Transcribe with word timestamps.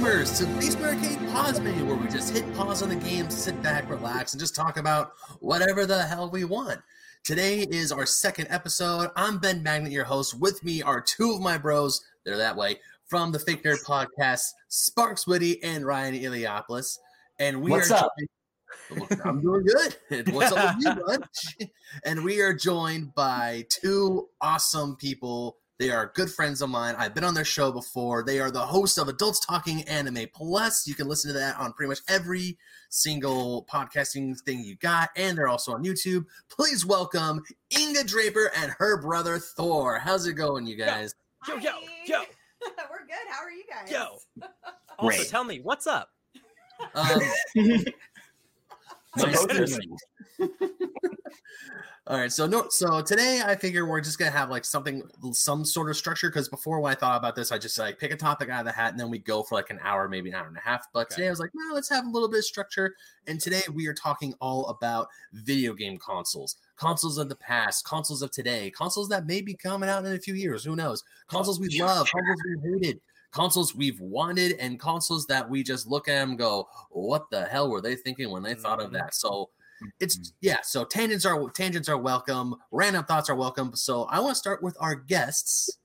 gamers 0.00 0.38
to 0.38 0.46
Beast 0.58 0.78
Arcade 0.80 1.18
Pause 1.30 1.60
Menu, 1.60 1.84
where 1.84 1.94
we 1.94 2.08
just 2.08 2.32
hit 2.32 2.54
pause 2.54 2.82
on 2.82 2.88
the 2.88 2.96
game, 2.96 3.28
sit 3.28 3.60
back, 3.62 3.88
relax, 3.90 4.32
and 4.32 4.40
just 4.40 4.54
talk 4.56 4.78
about 4.78 5.12
whatever 5.40 5.84
the 5.84 6.02
hell 6.02 6.30
we 6.30 6.44
want. 6.44 6.80
Today 7.22 7.66
is 7.70 7.92
our 7.92 8.06
second 8.06 8.46
episode. 8.48 9.10
I'm 9.14 9.36
Ben 9.36 9.62
Magnet, 9.62 9.92
your 9.92 10.04
host. 10.04 10.40
With 10.40 10.64
me 10.64 10.80
are 10.80 11.02
two 11.02 11.32
of 11.32 11.42
my 11.42 11.58
bros, 11.58 12.02
they're 12.24 12.38
that 12.38 12.56
way, 12.56 12.80
from 13.08 13.30
the 13.30 13.38
Fake 13.38 13.62
Nerd 13.62 13.84
Podcast, 13.84 14.52
Sparks 14.68 15.26
Witty 15.26 15.62
and 15.62 15.84
Ryan 15.84 16.14
Iliopoulos. 16.14 16.96
And 17.38 17.60
we 17.60 17.70
What's 17.70 17.90
are 17.90 18.04
up? 18.04 18.12
joined- 18.18 19.20
I'm 19.24 19.42
doing 19.42 19.66
good. 19.66 20.32
What's 20.32 20.52
up 20.52 20.76
with 20.76 20.84
you, 20.86 21.04
bud? 21.04 21.28
And 22.04 22.24
we 22.24 22.40
are 22.40 22.54
joined 22.54 23.14
by 23.14 23.66
two 23.68 24.28
awesome 24.40 24.96
people. 24.96 25.58
They 25.80 25.88
are 25.90 26.12
good 26.14 26.30
friends 26.30 26.60
of 26.60 26.68
mine. 26.68 26.94
I've 26.98 27.14
been 27.14 27.24
on 27.24 27.32
their 27.32 27.42
show 27.42 27.72
before. 27.72 28.22
They 28.22 28.38
are 28.38 28.50
the 28.50 28.60
host 28.60 28.98
of 28.98 29.08
Adults 29.08 29.40
Talking 29.40 29.80
Anime 29.84 30.26
Plus. 30.30 30.86
You 30.86 30.94
can 30.94 31.08
listen 31.08 31.32
to 31.32 31.38
that 31.38 31.56
on 31.58 31.72
pretty 31.72 31.88
much 31.88 32.00
every 32.06 32.58
single 32.90 33.64
podcasting 33.64 34.38
thing 34.40 34.62
you 34.62 34.76
got, 34.76 35.08
and 35.16 35.38
they're 35.38 35.48
also 35.48 35.72
on 35.72 35.82
YouTube. 35.82 36.26
Please 36.50 36.84
welcome 36.84 37.42
Inga 37.74 38.04
Draper 38.04 38.50
and 38.58 38.72
her 38.72 39.00
brother 39.00 39.38
Thor. 39.38 39.98
How's 39.98 40.26
it 40.26 40.34
going, 40.34 40.66
you 40.66 40.76
guys? 40.76 41.14
Yo, 41.48 41.54
yo, 41.56 41.70
Hi. 41.72 41.78
yo. 42.04 42.18
We're 42.90 43.06
good. 43.06 43.30
How 43.30 43.42
are 43.42 43.50
you 43.50 43.64
guys? 43.66 43.90
Yo. 43.90 44.18
Also, 44.98 45.24
tell 45.24 45.44
me 45.44 45.60
what's 45.60 45.86
up. 45.86 46.10
Um, 46.94 47.22
Some 47.56 49.30
Nice. 49.30 49.46
posters. 49.46 49.78
All 52.06 52.16
right, 52.16 52.32
so 52.32 52.46
no, 52.46 52.66
so 52.70 53.02
today 53.02 53.42
I 53.44 53.54
figure 53.54 53.86
we're 53.86 54.00
just 54.00 54.18
gonna 54.18 54.30
have 54.30 54.50
like 54.50 54.64
something, 54.64 55.02
some 55.32 55.64
sort 55.64 55.90
of 55.90 55.96
structure. 55.96 56.28
Because 56.28 56.48
before 56.48 56.80
when 56.80 56.90
I 56.90 56.94
thought 56.96 57.16
about 57.16 57.36
this, 57.36 57.52
I 57.52 57.58
just 57.58 57.78
like 57.78 57.98
pick 57.98 58.10
a 58.10 58.16
topic 58.16 58.48
out 58.48 58.60
of 58.60 58.66
the 58.66 58.72
hat 58.72 58.90
and 58.90 58.98
then 58.98 59.10
we 59.10 59.18
go 59.18 59.42
for 59.42 59.54
like 59.54 59.70
an 59.70 59.78
hour, 59.82 60.08
maybe 60.08 60.30
an 60.30 60.34
hour 60.34 60.48
and 60.48 60.56
a 60.56 60.60
half. 60.60 60.86
But 60.92 61.06
Okay. 61.06 61.16
today 61.16 61.26
I 61.28 61.30
was 61.30 61.38
like, 61.38 61.50
no, 61.54 61.74
let's 61.74 61.88
have 61.90 62.06
a 62.06 62.08
little 62.08 62.28
bit 62.28 62.38
of 62.38 62.44
structure. 62.44 62.96
And 63.26 63.38
today 63.40 63.62
we 63.72 63.86
are 63.86 63.94
talking 63.94 64.34
all 64.40 64.66
about 64.66 65.08
video 65.32 65.72
game 65.74 65.98
consoles, 65.98 66.56
consoles 66.76 67.18
of 67.18 67.28
the 67.28 67.36
past, 67.36 67.84
consoles 67.84 68.22
of 68.22 68.30
today, 68.32 68.70
consoles 68.70 69.08
that 69.10 69.26
may 69.26 69.40
be 69.40 69.54
coming 69.54 69.88
out 69.88 70.04
in 70.04 70.12
a 70.12 70.18
few 70.18 70.34
years. 70.34 70.64
Who 70.64 70.74
knows? 70.74 71.04
Consoles 71.28 71.60
we 71.60 71.68
love, 71.80 72.10
consoles 72.10 72.42
we 72.64 72.72
hated, 72.72 73.00
consoles 73.30 73.74
we've 73.76 74.00
wanted, 74.00 74.56
and 74.58 74.80
consoles 74.80 75.26
that 75.26 75.48
we 75.48 75.62
just 75.62 75.86
look 75.86 76.08
at 76.08 76.14
them 76.14 76.30
and 76.30 76.38
go, 76.38 76.66
what 76.90 77.30
the 77.30 77.44
hell 77.44 77.70
were 77.70 77.80
they 77.80 77.94
thinking 77.94 78.30
when 78.30 78.42
they 78.42 78.54
thought 78.54 78.80
of 78.80 78.86
mm-hmm. 78.86 78.96
that? 78.96 79.14
So 79.14 79.50
it's 80.00 80.32
yeah 80.40 80.58
so 80.62 80.84
tangents 80.84 81.24
are 81.26 81.50
tangents 81.50 81.88
are 81.88 81.98
welcome 81.98 82.54
random 82.70 83.04
thoughts 83.04 83.28
are 83.30 83.36
welcome 83.36 83.74
so 83.74 84.04
i 84.04 84.18
want 84.20 84.30
to 84.30 84.38
start 84.38 84.62
with 84.62 84.76
our 84.80 84.94
guests 84.94 85.78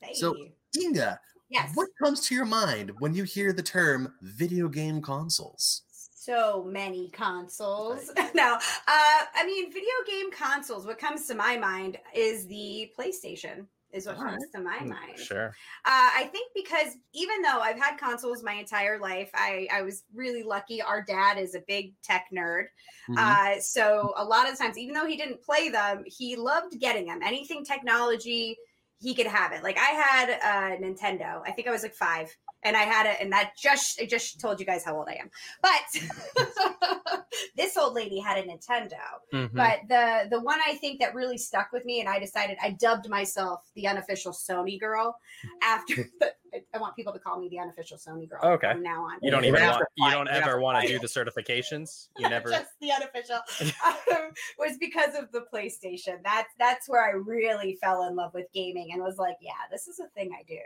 Hey. 0.00 0.14
So- 0.14 0.34
inga 0.80 1.18
yes. 1.48 1.70
what 1.74 1.88
comes 2.02 2.20
to 2.28 2.34
your 2.34 2.44
mind 2.44 2.92
when 2.98 3.14
you 3.14 3.24
hear 3.24 3.52
the 3.52 3.62
term 3.62 4.12
video 4.22 4.68
game 4.68 5.00
consoles 5.00 5.82
So 6.14 6.62
many 6.68 7.08
consoles. 7.08 8.10
no, 8.34 8.54
uh, 8.54 8.58
I 8.86 9.46
mean, 9.46 9.72
video 9.72 9.88
game 10.06 10.30
consoles. 10.30 10.84
What 10.84 10.98
comes 10.98 11.26
to 11.28 11.34
my 11.34 11.56
mind 11.56 11.96
is 12.14 12.46
the 12.46 12.92
PlayStation. 12.98 13.64
Is 13.90 14.06
what 14.06 14.16
All 14.16 14.24
comes 14.24 14.44
to 14.54 14.60
my 14.60 14.78
Mm, 14.78 14.88
mind. 14.88 15.18
Sure. 15.18 15.48
Uh, 15.84 16.10
I 16.14 16.28
think 16.30 16.52
because 16.54 16.94
even 17.14 17.40
though 17.40 17.60
I've 17.60 17.78
had 17.78 17.96
consoles 17.96 18.42
my 18.42 18.52
entire 18.52 18.98
life, 18.98 19.30
I, 19.32 19.66
I 19.72 19.80
was 19.80 20.04
really 20.14 20.42
lucky. 20.42 20.82
Our 20.82 21.02
dad 21.02 21.38
is 21.38 21.54
a 21.54 21.60
big 21.66 21.94
tech 22.02 22.26
nerd. 22.30 22.66
Mhm. 23.08 23.16
Uh, 23.16 23.60
so 23.60 24.12
a 24.16 24.24
lot 24.24 24.50
of 24.50 24.58
times, 24.58 24.76
even 24.76 24.94
though 24.94 25.06
he 25.06 25.16
didn't 25.16 25.40
play 25.42 25.70
them, 25.70 26.04
he 26.06 26.36
loved 26.36 26.78
getting 26.78 27.06
them. 27.06 27.20
Anything 27.22 27.64
technology, 27.64 28.58
he 29.00 29.14
could 29.14 29.26
have 29.26 29.52
it. 29.52 29.62
Like 29.62 29.78
I 29.78 29.90
had 29.90 30.28
a 30.28 30.82
Nintendo. 30.82 31.40
I 31.46 31.52
think 31.52 31.66
I 31.66 31.70
was 31.70 31.82
like 31.82 31.94
five, 31.94 32.36
and 32.64 32.76
I 32.76 32.82
had 32.82 33.06
it, 33.06 33.16
and 33.20 33.32
that 33.32 33.52
just 33.60 34.00
I 34.00 34.06
just 34.06 34.40
told 34.40 34.58
you 34.60 34.66
guys 34.66 34.84
how 34.84 34.96
old 34.96 35.08
I 35.08 35.14
am. 35.14 35.30
But 35.62 37.22
this 37.56 37.76
old 37.76 37.94
lady 37.94 38.18
had 38.18 38.38
a 38.38 38.42
Nintendo. 38.42 38.96
Mhm. 39.32 39.50
But 39.54 39.80
the 39.88 40.28
the 40.30 40.40
one 40.40 40.58
I 40.66 40.74
think 40.76 41.00
that 41.00 41.14
really 41.14 41.38
stuck 41.38 41.72
with 41.72 41.84
me, 41.84 42.00
and 42.00 42.08
I 42.08 42.18
decided 42.18 42.56
I 42.62 42.70
dubbed 42.70 43.08
myself 43.08 43.60
the 43.74 43.86
unofficial 43.86 44.32
Sony 44.32 44.78
girl. 44.78 45.16
After 45.62 46.08
I, 46.22 46.30
I 46.74 46.78
want 46.78 46.96
people 46.96 47.12
to 47.12 47.18
call 47.18 47.38
me 47.38 47.48
the 47.48 47.58
unofficial 47.58 47.98
Sony 47.98 48.28
girl 48.28 48.40
Okay. 48.42 48.72
from 48.72 48.82
now 48.82 49.02
on. 49.04 49.18
you 49.22 49.30
don't 49.30 49.44
even 49.44 49.60
want. 49.62 49.84
You 49.96 50.10
don't 50.10 50.24
We're 50.24 50.24
gonna 50.24 50.32
have 50.40 50.48
ever 50.48 50.60
want 50.60 50.82
to 50.82 50.88
do 50.88 50.98
the 50.98 51.06
certifications. 51.06 52.08
You 52.18 52.28
never. 52.28 52.50
just 52.50 52.70
the 52.80 52.90
unofficial 52.92 53.38
um, 53.84 54.30
was 54.58 54.76
because 54.78 55.14
of 55.14 55.30
the 55.32 55.44
PlayStation. 55.52 56.18
That's 56.24 56.52
that's 56.58 56.88
where 56.88 57.04
I 57.04 57.10
really 57.10 57.78
fell 57.82 58.04
in 58.08 58.16
love 58.16 58.32
with 58.34 58.46
gaming 58.52 58.90
and 58.92 59.02
was 59.02 59.16
like, 59.18 59.36
yeah, 59.40 59.52
this 59.70 59.86
is 59.88 60.00
a 60.00 60.08
thing 60.08 60.30
I 60.38 60.42
do. 60.48 60.58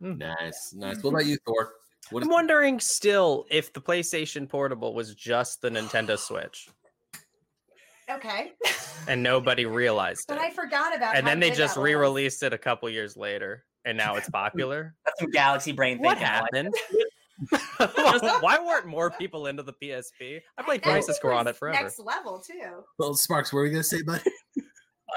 Hmm. 0.00 0.18
nice 0.18 0.74
nice 0.74 1.02
what 1.02 1.10
about 1.10 1.26
you 1.26 1.38
thor 1.46 1.72
what 2.10 2.22
is, 2.22 2.28
I'm 2.28 2.32
wondering 2.32 2.78
still 2.80 3.46
if 3.50 3.72
the 3.72 3.80
PlayStation 3.80 4.48
Portable 4.48 4.94
was 4.94 5.14
just 5.14 5.60
the 5.62 5.70
Nintendo 5.70 6.18
Switch 6.18 6.68
Okay, 8.08 8.52
and 9.08 9.20
nobody 9.20 9.66
realized 9.66 10.26
but 10.28 10.38
it, 10.38 10.44
I 10.44 10.50
forgot 10.50 10.94
about. 10.94 11.16
It 11.16 11.18
and 11.18 11.26
then 11.26 11.40
they 11.40 11.50
just 11.50 11.76
re-released 11.76 12.44
it 12.44 12.52
a 12.52 12.58
couple 12.58 12.88
years 12.88 13.16
later, 13.16 13.64
and 13.84 13.98
now 13.98 14.14
it's 14.14 14.30
popular. 14.30 14.94
That's 15.04 15.20
some 15.20 15.30
galaxy 15.32 15.72
brain 15.72 15.98
what 15.98 16.18
thinking. 16.18 16.28
I 16.28 16.40
like 16.40 16.52
happened? 16.54 18.40
Why 18.42 18.58
weren't 18.64 18.86
more 18.86 19.10
people 19.10 19.48
into 19.48 19.64
the 19.64 19.72
PSP? 19.72 20.40
I 20.56 20.62
played 20.62 20.82
That 20.84 20.90
Crisis 20.90 21.18
Core 21.18 21.32
on 21.32 21.46
was 21.46 21.56
it 21.56 21.58
forever. 21.58 21.82
Next 21.82 21.98
level 21.98 22.38
too. 22.38 22.84
well 22.98 23.14
sparks 23.14 23.52
what 23.52 23.58
were 23.60 23.66
you 23.66 23.72
gonna 23.72 23.82
say 23.82 24.02
bud 24.02 24.22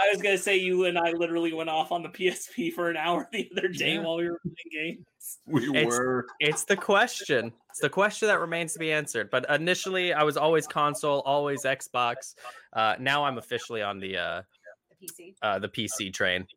I 0.01 0.09
was 0.13 0.21
gonna 0.21 0.37
say 0.37 0.55
you 0.57 0.85
and 0.85 0.97
I 0.97 1.11
literally 1.11 1.51
went 1.53 1.69
off 1.69 1.91
on 1.91 2.03
the 2.03 2.09
PSP 2.09 2.73
for 2.73 2.89
an 2.89 2.97
hour 2.97 3.27
the 3.31 3.49
other 3.57 3.67
day 3.67 3.95
Yeah. 3.95 4.03
while 4.03 4.17
we 4.17 4.29
were 4.29 4.39
playing 4.43 4.95
games. 4.97 5.05
we 5.45 5.67
It's- 5.69 5.85
were 5.85 6.25
It's 6.39 6.63
the 6.63 6.77
question. 6.77 7.53
It's 7.69 7.79
the 7.79 7.89
question 7.89 8.27
that 8.29 8.39
remains 8.39 8.73
to 8.73 8.79
be 8.79 8.91
answered. 8.91 9.29
But 9.29 9.49
initially, 9.49 10.13
I 10.13 10.23
was 10.23 10.37
always 10.37 10.65
console, 10.67 11.19
always 11.21 11.63
Xbox. 11.63 12.35
Uh, 12.73 12.95
now 12.99 13.23
I'm 13.25 13.37
officially 13.37 13.81
on 13.81 13.99
the 13.99 14.17
uh, 14.17 14.41
The 14.89 15.05
PC. 15.07 15.35
uh, 15.41 15.59
the 15.59 15.69
PC 15.69 16.13
train. 16.13 16.47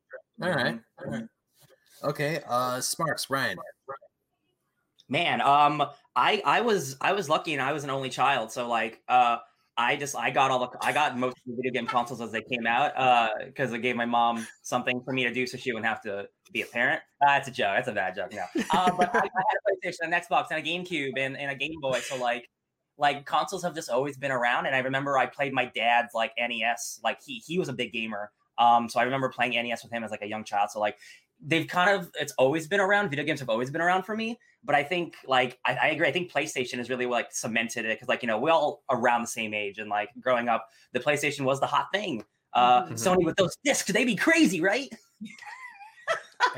all 0.42 0.50
right 0.50 0.80
all 0.98 1.10
right 1.10 1.24
okay 2.04 2.40
uh 2.48 2.80
sparks 2.80 3.28
ryan 3.30 3.58
Man, 5.08 5.40
um, 5.42 5.82
I 6.16 6.40
I 6.44 6.62
was 6.62 6.96
I 7.00 7.12
was 7.12 7.28
lucky 7.28 7.52
and 7.52 7.60
I 7.60 7.72
was 7.72 7.84
an 7.84 7.90
only 7.90 8.08
child, 8.08 8.50
so 8.50 8.66
like, 8.66 9.02
uh, 9.08 9.38
I 9.76 9.96
just 9.96 10.14
I 10.16 10.30
got 10.30 10.50
all 10.50 10.58
the 10.58 10.68
I 10.82 10.92
got 10.92 11.16
most 11.16 11.36
of 11.38 11.42
the 11.46 11.54
video 11.56 11.72
game 11.72 11.86
consoles 11.86 12.20
as 12.20 12.30
they 12.30 12.42
came 12.42 12.66
out, 12.66 12.92
uh, 12.96 13.30
because 13.46 13.72
I 13.72 13.78
gave 13.78 13.96
my 13.96 14.04
mom 14.04 14.46
something 14.62 15.00
for 15.02 15.12
me 15.12 15.24
to 15.24 15.32
do 15.32 15.46
so 15.46 15.56
she 15.56 15.72
wouldn't 15.72 15.86
have 15.86 16.02
to 16.02 16.26
be 16.52 16.60
a 16.62 16.66
parent. 16.66 17.00
Uh, 17.26 17.32
it's 17.38 17.48
a 17.48 17.50
joke. 17.50 17.72
That's 17.76 17.88
a 17.88 17.92
bad 17.92 18.14
joke. 18.14 18.32
No, 18.32 18.44
uh, 18.70 18.90
but 18.96 19.14
I, 19.14 19.18
I 19.18 19.22
had 19.22 19.24
a 19.24 19.88
PlayStation, 19.88 20.02
an 20.02 20.12
Xbox, 20.12 20.48
and 20.50 20.58
a 20.58 20.62
GameCube, 20.62 21.12
and, 21.16 21.38
and 21.38 21.50
a 21.50 21.54
Game 21.54 21.80
Boy. 21.80 22.00
So 22.00 22.18
like, 22.18 22.48
like 22.98 23.24
consoles 23.24 23.62
have 23.62 23.74
just 23.74 23.88
always 23.88 24.18
been 24.18 24.30
around. 24.30 24.66
And 24.66 24.76
I 24.76 24.80
remember 24.80 25.16
I 25.16 25.26
played 25.26 25.54
my 25.54 25.64
dad's 25.74 26.12
like 26.14 26.32
NES. 26.38 27.00
Like 27.02 27.20
he 27.24 27.42
he 27.46 27.58
was 27.58 27.68
a 27.68 27.72
big 27.72 27.92
gamer. 27.92 28.30
Um, 28.58 28.90
so 28.90 29.00
I 29.00 29.04
remember 29.04 29.30
playing 29.30 29.52
NES 29.52 29.82
with 29.82 29.92
him 29.92 30.04
as 30.04 30.10
like 30.10 30.22
a 30.22 30.28
young 30.28 30.44
child. 30.44 30.70
So 30.70 30.80
like 30.80 30.98
they've 31.44 31.66
kind 31.66 31.90
of 31.90 32.10
it's 32.20 32.32
always 32.38 32.66
been 32.68 32.80
around. 32.80 33.10
Video 33.10 33.24
games 33.24 33.40
have 33.40 33.50
always 33.50 33.70
been 33.70 33.80
around 33.80 34.04
for 34.04 34.16
me. 34.16 34.38
But 34.64 34.76
I 34.76 34.84
think 34.84 35.16
like 35.26 35.58
I, 35.64 35.74
I 35.74 35.86
agree. 35.88 36.06
I 36.06 36.12
think 36.12 36.30
PlayStation 36.30 36.78
is 36.78 36.88
really 36.88 37.06
like 37.06 37.32
cemented 37.32 37.84
it 37.84 37.96
because 37.96 38.08
like 38.08 38.22
you 38.22 38.28
know 38.28 38.38
we're 38.38 38.52
all 38.52 38.84
around 38.90 39.22
the 39.22 39.28
same 39.28 39.52
age 39.54 39.78
and 39.78 39.90
like 39.90 40.10
growing 40.20 40.48
up, 40.48 40.68
the 40.92 41.00
PlayStation 41.00 41.40
was 41.40 41.58
the 41.58 41.66
hot 41.66 41.88
thing. 41.92 42.24
Uh, 42.54 42.84
Mhm. 42.84 42.92
Sony 42.92 43.24
with 43.24 43.36
those 43.36 43.56
discs—they'd 43.64 44.04
be 44.04 44.14
crazy, 44.14 44.60
right? 44.60 44.88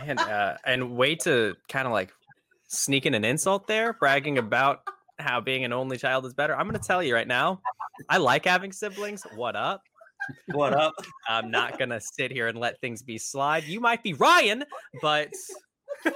And 0.00 0.18
uh, 0.18 0.56
and 0.66 0.96
way 0.96 1.14
to 1.16 1.54
kind 1.68 1.86
of 1.86 1.92
like 1.92 2.12
sneak 2.68 3.06
in 3.06 3.14
an 3.14 3.24
insult 3.24 3.66
there, 3.66 3.92
bragging 3.92 4.38
about 4.38 4.80
how 5.18 5.40
being 5.40 5.64
an 5.64 5.72
only 5.72 5.96
child 5.96 6.26
is 6.26 6.34
better. 6.34 6.56
I'm 6.56 6.66
gonna 6.66 6.78
tell 6.78 7.02
you 7.02 7.14
right 7.14 7.28
now, 7.28 7.60
I 8.08 8.16
like 8.16 8.44
having 8.44 8.72
siblings. 8.72 9.22
What 9.36 9.56
up? 9.56 9.82
What 10.52 10.74
up? 10.74 10.94
I'm 11.28 11.50
not 11.50 11.78
gonna 11.78 12.00
sit 12.00 12.30
here 12.30 12.48
and 12.48 12.58
let 12.58 12.80
things 12.80 13.02
be 13.02 13.18
slide. 13.18 13.64
You 13.64 13.80
might 13.80 14.02
be 14.02 14.12
Ryan, 14.14 14.64
but 15.02 15.32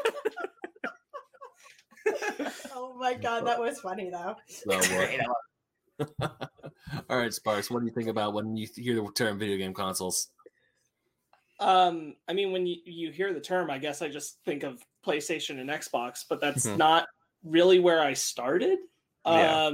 Oh 2.75 2.95
my 2.99 3.15
god, 3.15 3.47
that 3.47 3.61
was 3.61 3.81
funny 3.81 4.11
though. 4.11 4.37
so, 4.49 4.71
uh, 4.73 4.81
Great, 4.89 5.21
I 5.21 5.27
love 5.27 5.37
all 7.11 7.19
right 7.19 7.35
sparks 7.35 7.71
what 7.73 7.81
do 7.81 7.87
you 7.87 7.93
think 7.93 8.09
about 8.09 8.33
when 8.33 8.57
you 8.57 8.69
hear 8.77 8.95
the 8.95 9.11
term 9.17 9.37
video 9.37 9.57
game 9.57 9.75
consoles 9.75 10.29
Um, 11.59 12.15
I 12.29 12.35
mean, 12.35 12.53
when 12.53 12.67
you, 12.69 12.77
you 12.85 13.11
hear 13.11 13.35
the 13.35 13.41
term, 13.41 13.69
I 13.69 13.79
guess 13.79 14.01
I 14.01 14.09
just 14.09 14.39
think 14.45 14.63
of 14.63 14.81
PlayStation 15.05 15.59
and 15.61 15.69
Xbox, 15.69 16.25
but 16.29 16.41
that's 16.41 16.67
Mhm. 16.67 16.77
not 16.77 17.09
really 17.43 17.81
where 17.81 18.01
I 18.01 18.13
started. 18.13 18.79
Yeah. 19.27 19.71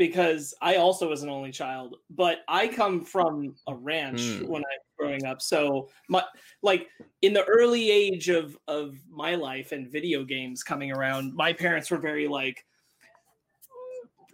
Because 0.00 0.54
I 0.62 0.76
also 0.76 1.10
was 1.10 1.22
an 1.22 1.28
only 1.28 1.52
child, 1.52 1.96
but 2.08 2.38
I 2.48 2.68
come 2.68 3.04
from 3.04 3.54
a 3.66 3.74
ranch 3.74 4.20
Mm. 4.40 4.48
when 4.48 4.62
I 4.64 4.72
was 4.78 4.86
growing 4.98 5.26
up. 5.26 5.42
So 5.42 5.90
my 6.08 6.24
like 6.62 6.88
in 7.20 7.34
the 7.34 7.44
early 7.44 7.90
age 7.90 8.30
of 8.30 8.56
of 8.66 8.96
my 9.10 9.34
life 9.34 9.72
and 9.72 9.92
video 9.92 10.24
games 10.24 10.62
coming 10.62 10.90
around, 10.90 11.34
my 11.34 11.52
parents 11.52 11.90
were 11.90 11.98
very 11.98 12.28
like 12.28 12.64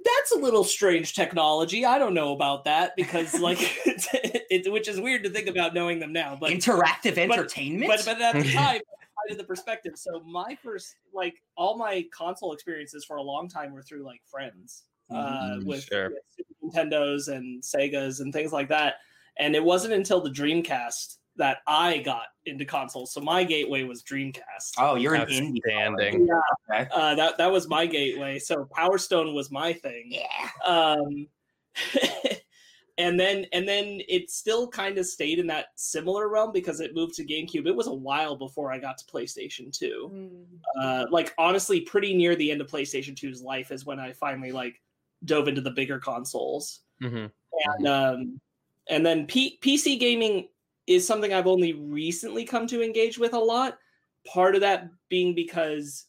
that's 0.05 0.31
a 0.31 0.39
little 0.39 0.63
strange 0.63 1.15
technology. 1.15 1.85
I 1.85 1.99
don't 1.99 2.15
know 2.15 2.33
about 2.33 2.63
that 2.67 2.95
because 2.95 3.35
like 3.41 3.59
it's, 3.87 4.07
it, 4.15 4.71
which 4.73 4.87
is 4.87 5.01
weird 5.01 5.25
to 5.25 5.31
think 5.31 5.49
about 5.49 5.75
knowing 5.75 5.99
them 5.99 6.13
now, 6.13 6.37
but 6.41 6.53
Interactive 6.53 7.19
entertainment. 7.19 7.91
but 7.91 8.05
but 8.05 8.23
at 8.23 8.41
the 8.41 8.53
time, 8.53 8.81
I 8.89 9.31
into 9.31 9.43
the 9.43 9.47
perspective. 9.49 9.95
So 9.97 10.21
my 10.21 10.57
first, 10.63 10.95
like, 11.13 11.43
all 11.57 11.77
my 11.77 12.07
console 12.13 12.53
experiences 12.53 13.05
for 13.05 13.17
a 13.17 13.23
long 13.23 13.49
time 13.49 13.73
were 13.73 13.83
through 13.83 14.05
like 14.05 14.21
friends 14.25 14.85
uh, 15.11 15.57
Mhm, 15.57 15.65
with, 15.65 15.85
sure. 15.85 16.11
with 16.11 16.75
Nintendos 16.75 17.29
and 17.29 17.63
Segas 17.63 18.21
and 18.21 18.33
things 18.33 18.53
like 18.53 18.69
that. 18.69 18.97
And 19.39 19.55
it 19.55 19.63
wasn't 19.63 19.95
until 19.95 20.21
the 20.21 20.31
Dreamcast 20.31 21.17
that 21.37 21.59
I 21.67 21.99
got 21.99 22.29
into 22.47 22.65
consoles. 22.65 23.13
So 23.13 23.21
my 23.21 23.45
gateway 23.45 23.83
was 23.83 24.03
Dreamcast. 24.03 24.75
Oh, 24.79 24.95
you're 24.97 25.15
an 25.15 25.29
indie. 25.29 25.59
Outstanding. 25.67 26.29
Okay. 26.71 26.89
Uh, 26.93 27.15
that 27.15 27.37
that 27.39 27.53
was 27.53 27.69
my 27.69 27.87
gateway. 27.87 28.39
So 28.39 28.67
Power 28.75 28.99
Stone 28.99 29.35
was 29.35 29.51
my 29.51 29.73
thing. 29.73 30.07
Yeah. 30.09 30.49
Um, 30.65 31.29
and 32.99 33.21
then 33.21 33.45
and 33.53 33.69
then 33.69 34.01
it 34.09 34.31
still 34.31 34.69
kind 34.69 34.97
of 34.97 35.05
stayed 35.05 35.39
in 35.39 35.47
that 35.49 35.67
similar 35.75 36.29
realm 36.29 36.53
because 36.53 36.81
it 36.81 36.95
moved 36.95 37.15
to 37.17 37.25
GameCube. 37.25 37.67
It 37.67 37.77
was 37.77 37.89
a 37.89 37.95
while 37.95 38.37
before 38.37 38.73
I 38.73 38.79
got 38.79 38.97
to 38.99 39.05
PlayStation 39.05 39.71
Two. 39.77 40.11
Mm. 40.15 40.83
Uh, 40.83 41.07
like 41.11 41.35
honestly, 41.37 41.83
pretty 41.83 42.15
near 42.15 42.35
the 42.35 42.51
end 42.51 42.63
of 42.63 42.69
PlayStation 42.69 43.15
2's 43.15 43.43
life 43.43 43.71
is 43.71 43.85
when 43.85 44.01
I 44.01 44.13
finally 44.13 44.53
like 44.53 44.81
dove 45.27 45.49
into 45.49 45.61
the 45.61 45.71
bigger 45.71 45.99
consoles. 45.99 46.81
Mhm. 47.03 47.31
And 47.65 47.87
um, 47.89 48.41
and 48.89 49.05
then 49.05 49.27
P- 49.27 49.59
PC 49.63 49.99
gaming 49.99 50.49
is 50.87 51.07
something 51.07 51.33
I've 51.35 51.47
only 51.47 51.73
recently 51.75 52.45
come 52.45 52.67
to 52.69 52.83
engage 52.83 53.19
with 53.19 53.35
a 53.35 53.39
lot. 53.39 53.79
Part 54.27 54.55
of 54.55 54.61
that 54.63 54.89
being 55.09 55.35
because 55.35 56.07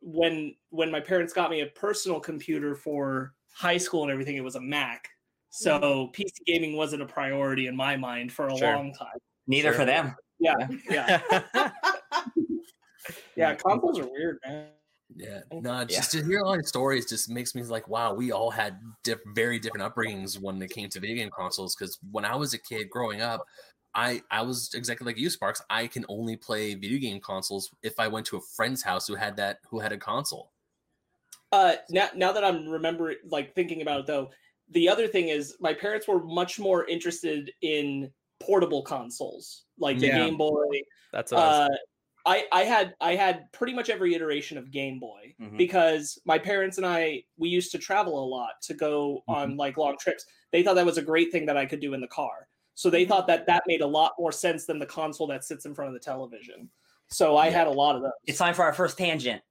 when 0.00 0.54
when 0.70 0.90
my 0.90 1.00
parents 1.00 1.32
got 1.32 1.50
me 1.50 1.60
a 1.60 1.66
personal 1.66 2.18
computer 2.20 2.74
for 2.74 3.34
high 3.52 3.78
school 3.78 4.02
and 4.02 4.10
everything, 4.10 4.36
it 4.36 4.44
was 4.44 4.56
a 4.56 4.60
Mac. 4.60 5.08
So 5.50 6.10
PC 6.14 6.32
gaming 6.46 6.76
wasn't 6.76 7.02
a 7.02 7.06
priority 7.06 7.66
in 7.66 7.76
my 7.76 7.96
mind 7.96 8.32
for 8.32 8.46
a 8.48 8.56
Sure. 8.56 8.74
long 8.74 8.94
time. 8.94 9.18
Neither 9.46 9.68
Sure. 9.68 9.78
for 9.80 9.84
them. 9.84 10.16
Yeah, 10.38 10.54
yeah, 10.90 11.70
yeah. 13.36 13.54
Consoles 13.56 13.98
are 13.98 14.06
weird, 14.06 14.38
man. 14.44 14.68
Yeah, 15.16 15.40
no, 15.52 15.84
just 15.84 16.12
to 16.12 16.24
hear 16.24 16.40
a 16.40 16.44
lot 16.44 16.58
of 16.58 16.66
stories 16.66 17.06
just 17.06 17.28
makes 17.28 17.54
me 17.54 17.62
like, 17.62 17.88
wow, 17.88 18.14
we 18.14 18.32
all 18.32 18.50
had 18.50 18.78
diff- 19.04 19.20
very 19.34 19.58
different 19.58 19.94
upbringings 19.94 20.40
when 20.40 20.60
it 20.62 20.70
came 20.70 20.88
to 20.90 21.00
video 21.00 21.16
game 21.16 21.30
consoles. 21.30 21.74
Because 21.74 21.98
when 22.10 22.24
I 22.24 22.36
was 22.36 22.54
a 22.54 22.58
kid 22.58 22.88
growing 22.90 23.20
up, 23.20 23.44
I 23.94 24.22
I 24.30 24.42
was 24.42 24.72
exactly 24.74 25.04
like 25.04 25.18
you, 25.18 25.28
Sparks. 25.28 25.62
I 25.68 25.86
can 25.86 26.04
only 26.08 26.36
play 26.36 26.74
video 26.74 26.98
game 26.98 27.20
consoles 27.20 27.70
if 27.82 27.98
I 27.98 28.08
went 28.08 28.26
to 28.26 28.36
a 28.36 28.40
friend's 28.56 28.82
house 28.82 29.06
who 29.06 29.14
had 29.14 29.36
that 29.36 29.58
who 29.68 29.80
had 29.80 29.92
a 29.92 29.98
console. 29.98 30.50
Uh, 31.52 31.74
now, 31.90 32.08
now 32.14 32.32
that 32.32 32.44
I'm 32.44 32.66
remembering, 32.66 33.18
like 33.28 33.54
thinking 33.54 33.82
about 33.82 34.00
it, 34.00 34.06
though, 34.06 34.30
the 34.70 34.88
other 34.88 35.06
thing 35.06 35.28
is 35.28 35.56
my 35.60 35.74
parents 35.74 36.08
were 36.08 36.24
much 36.24 36.58
more 36.58 36.86
interested 36.86 37.52
in 37.60 38.10
portable 38.40 38.82
consoles, 38.82 39.64
like 39.78 39.98
the 39.98 40.06
Yeah. 40.06 40.24
Game 40.24 40.38
Boy. 40.38 40.64
That's 41.12 41.30
what 41.30 41.42
I 41.42 41.46
was 41.46 41.70
Uh, 41.70 41.76
I 42.24 42.46
I 42.52 42.62
had 42.64 42.94
I 43.00 43.14
had 43.16 43.50
pretty 43.52 43.72
much 43.74 43.90
every 43.90 44.14
iteration 44.14 44.56
of 44.58 44.70
Game 44.70 44.98
Boy 45.00 45.34
Mhm. 45.40 45.56
because 45.58 46.18
my 46.24 46.38
parents 46.38 46.76
and 46.78 46.86
I 46.86 47.24
we 47.36 47.48
used 47.48 47.72
to 47.72 47.78
travel 47.78 48.22
a 48.22 48.26
lot 48.26 48.52
to 48.62 48.74
go 48.74 49.22
on 49.28 49.56
like 49.56 49.76
long 49.76 49.96
trips. 49.98 50.24
They 50.52 50.62
thought 50.62 50.74
that 50.74 50.86
was 50.86 50.98
a 50.98 51.02
great 51.02 51.32
thing 51.32 51.46
that 51.46 51.56
I 51.56 51.66
could 51.66 51.80
do 51.80 51.94
in 51.94 52.00
the 52.00 52.06
car. 52.08 52.48
So 52.74 52.90
they 52.90 53.04
thought 53.04 53.26
that 53.26 53.46
that 53.46 53.64
made 53.66 53.80
a 53.80 53.86
lot 53.86 54.12
more 54.18 54.32
sense 54.32 54.66
than 54.66 54.78
the 54.78 54.86
console 54.86 55.26
that 55.28 55.44
sits 55.44 55.66
in 55.66 55.74
front 55.74 55.88
of 55.88 55.94
the 55.94 56.00
television. 56.00 56.70
So 57.08 57.36
I 57.36 57.46
Yeah. 57.46 57.52
had 57.58 57.66
a 57.66 57.70
lot 57.70 57.96
of 57.96 58.02
those. 58.02 58.12
It's 58.26 58.38
time 58.38 58.54
for 58.54 58.62
our 58.62 58.72
first 58.72 58.96
tangent. 58.98 59.42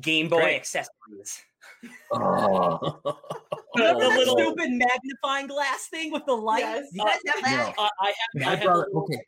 Game 0.00 0.28
Boy 0.28 0.40
Great. 0.42 0.56
accessories. 0.56 1.42
Oh. 2.12 3.00
The, 3.74 3.94
oh. 3.94 3.98
the 4.00 4.08
little 4.08 4.34
Oh. 4.38 4.42
stupid 4.54 4.70
magnifying 4.72 5.46
glass 5.46 5.86
thing 5.88 6.12
with 6.12 6.24
the 6.26 6.34
light. 6.34 6.60
Yes. 6.60 6.86
You 6.92 7.04
guys 7.04 7.18
uh, 7.28 7.32
have 7.32 7.42
that? 7.66 7.74
I, 7.78 7.88
I 8.00 8.06
had, 8.06 8.14
I 8.36 8.38
My 8.44 8.44
had 8.50 8.60
the 8.60 8.64
brother, 8.66 8.78
little 8.88 9.02
okay, 9.04 9.20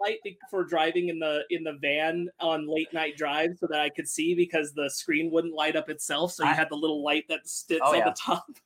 light 0.00 0.18
be- 0.24 0.38
for 0.50 0.64
driving 0.64 1.08
in 1.08 1.18
the 1.18 1.42
in 1.50 1.62
the 1.64 1.78
van 1.80 2.28
on 2.40 2.66
late 2.68 2.92
night 2.92 3.16
drives 3.16 3.60
so 3.60 3.66
that 3.70 3.80
I 3.80 3.88
could 3.90 4.08
see 4.08 4.34
because 4.34 4.72
the 4.72 4.90
screen 4.90 5.30
wouldn't 5.30 5.54
light 5.54 5.76
up 5.76 5.88
itself. 5.90 6.32
So 6.32 6.44
you 6.44 6.50
I- 6.50 6.54
had 6.54 6.68
the 6.70 6.76
little 6.76 7.02
light 7.04 7.24
that 7.28 7.46
sits 7.48 7.80
Oh, 7.84 7.90
on 7.92 7.98
yeah. 7.98 8.04
the 8.10 8.16
top. 8.20 8.44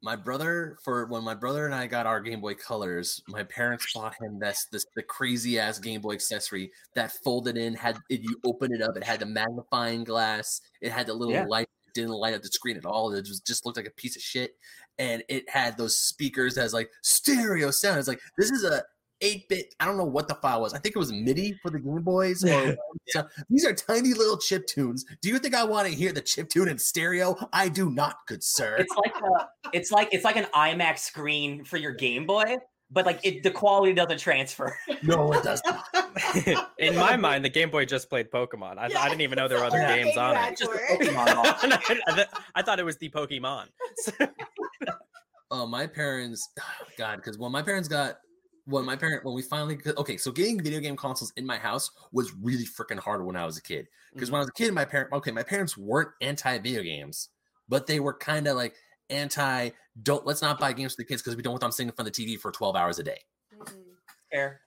my 0.00 0.14
brother 0.14 0.78
for 0.84 1.06
when 1.06 1.24
my 1.24 1.34
brother 1.34 1.66
and 1.66 1.74
I 1.74 1.88
got 1.88 2.06
our 2.06 2.20
Game 2.20 2.40
Boy 2.40 2.54
Colors, 2.54 3.20
my 3.26 3.42
parents 3.42 3.92
bought 3.92 4.14
him 4.22 4.38
this 4.38 4.66
this 4.70 4.86
the 4.94 5.02
crazy 5.02 5.58
ass 5.58 5.78
Game 5.80 6.00
Boy 6.00 6.12
accessory 6.12 6.70
that 6.94 7.10
folded 7.24 7.56
in 7.56 7.74
had 7.74 7.98
it, 8.08 8.20
you 8.22 8.38
open 8.44 8.72
it 8.72 8.80
up, 8.80 8.96
it 8.96 9.02
had 9.02 9.18
the 9.20 9.26
magnifying 9.26 10.04
glass, 10.04 10.60
it 10.80 10.92
had 10.92 11.08
the 11.08 11.14
little 11.14 11.34
Yeah. 11.34 11.46
light, 11.46 11.64
it 11.64 11.77
didn't 11.94 12.10
light 12.10 12.34
up 12.34 12.42
the 12.42 12.48
screen 12.48 12.76
at 12.76 12.84
all. 12.84 13.12
It 13.12 13.22
just 13.22 13.46
just 13.46 13.66
looked 13.66 13.76
like 13.76 13.86
a 13.86 13.90
piece 13.90 14.16
of 14.16 14.22
shit, 14.22 14.56
and 14.98 15.22
it 15.28 15.48
had 15.48 15.76
those 15.76 15.98
speakers 15.98 16.54
that 16.54 16.62
has 16.62 16.74
like 16.74 16.90
stereo 17.02 17.70
sound. 17.70 17.98
It's 17.98 18.08
like 18.08 18.20
this 18.36 18.50
is 18.50 18.64
a 18.64 18.82
8 19.20 19.48
bit. 19.48 19.74
I 19.80 19.84
don't 19.84 19.96
know 19.96 20.04
what 20.04 20.28
the 20.28 20.34
file 20.36 20.60
was. 20.60 20.74
I 20.74 20.78
think 20.78 20.94
it 20.94 20.98
was 20.98 21.12
MIDI 21.12 21.58
for 21.62 21.70
the 21.70 21.78
Game 21.78 22.02
Boys. 22.02 22.44
Or 22.44 22.76
so 23.08 23.26
these 23.50 23.64
are 23.64 23.72
tiny 23.72 24.14
little 24.14 24.38
chip 24.38 24.66
tunes. 24.66 25.04
Do 25.22 25.28
you 25.28 25.38
think 25.38 25.54
I 25.54 25.64
want 25.64 25.88
to 25.88 25.94
hear 25.94 26.12
the 26.12 26.20
chip 26.20 26.48
tune 26.48 26.68
in 26.68 26.78
stereo? 26.78 27.36
I 27.52 27.68
do 27.68 27.90
not, 27.90 28.18
good 28.26 28.42
sir. 28.42 28.76
It's 28.78 28.94
like 28.96 29.14
a, 29.16 29.48
it's 29.72 29.90
like 29.90 30.08
it's 30.12 30.24
like 30.24 30.36
an 30.36 30.46
IMAX 30.54 31.00
screen 31.00 31.64
for 31.64 31.76
your 31.76 31.92
Game 31.92 32.26
Boy, 32.26 32.58
but 32.90 33.06
like 33.06 33.20
it, 33.24 33.42
the 33.42 33.50
quality 33.50 33.92
doesn't 33.92 34.18
transfer. 34.18 34.76
no, 35.02 35.32
it 35.32 35.42
does 35.42 35.62
not. 35.64 35.84
in 36.78 36.96
my 36.96 37.16
mind, 37.16 37.44
the 37.44 37.50
Game 37.50 37.70
Boy 37.70 37.84
just 37.84 38.08
played 38.08 38.30
Pokemon. 38.30 38.78
I, 38.78 38.88
Yeah, 38.88 39.02
I 39.02 39.08
didn't 39.08 39.20
even 39.22 39.36
know 39.36 39.48
there 39.48 39.58
were 39.58 39.66
other 39.66 39.78
games 39.78 40.16
on 40.16 40.36
it. 40.36 40.58
Just 40.58 40.70
for. 40.70 40.78
Pokemon. 40.78 41.26
I, 42.08 42.26
I 42.54 42.62
thought 42.62 42.78
it 42.78 42.84
was 42.84 42.96
the 42.96 43.10
Pokemon. 43.10 43.66
Oh, 45.50 45.66
my 45.66 45.86
parents, 45.86 46.48
God, 46.98 47.16
because 47.16 47.38
when 47.38 47.52
my 47.52 47.62
parents 47.62 47.88
got 47.88 48.18
when 48.64 48.84
my 48.84 48.96
parent 48.96 49.24
when 49.24 49.34
we 49.34 49.40
finally 49.40 49.78
okay, 49.96 50.18
so 50.18 50.30
getting 50.30 50.62
video 50.62 50.78
game 50.78 50.94
consoles 50.94 51.32
in 51.36 51.46
my 51.46 51.56
house 51.56 51.90
was 52.12 52.34
really 52.34 52.66
freaking 52.66 52.98
hard 52.98 53.24
when 53.24 53.34
I 53.34 53.46
was 53.46 53.56
a 53.56 53.62
kid. 53.62 53.86
Because 54.12 54.30
when 54.30 54.40
I 54.40 54.42
was 54.42 54.48
a 54.48 54.52
kid, 54.52 54.74
my 54.74 54.84
parent 54.84 55.12
okay, 55.12 55.30
my 55.30 55.42
parents 55.42 55.76
weren't 55.76 56.10
anti 56.20 56.58
video 56.58 56.82
games, 56.82 57.30
but 57.68 57.86
they 57.86 57.98
were 57.98 58.12
kind 58.12 58.46
of 58.46 58.56
like 58.56 58.74
anti 59.10 59.70
don't 60.02 60.24
let's 60.26 60.42
not 60.42 60.58
buy 60.60 60.72
games 60.72 60.94
for 60.94 61.02
the 61.02 61.04
kids 61.04 61.22
because 61.22 61.36
we 61.36 61.42
don't 61.42 61.52
want 61.52 61.60
them 61.60 61.72
sitting 61.72 61.88
in 61.88 61.94
front 61.94 62.08
of 62.08 62.14
the 62.14 62.26
TV 62.26 62.38
for 62.38 62.52
12 62.52 62.76
hours 62.76 62.98
a 62.98 63.02
day. 63.02 63.20
Mm. 63.60 63.72
Fair. 64.30 64.60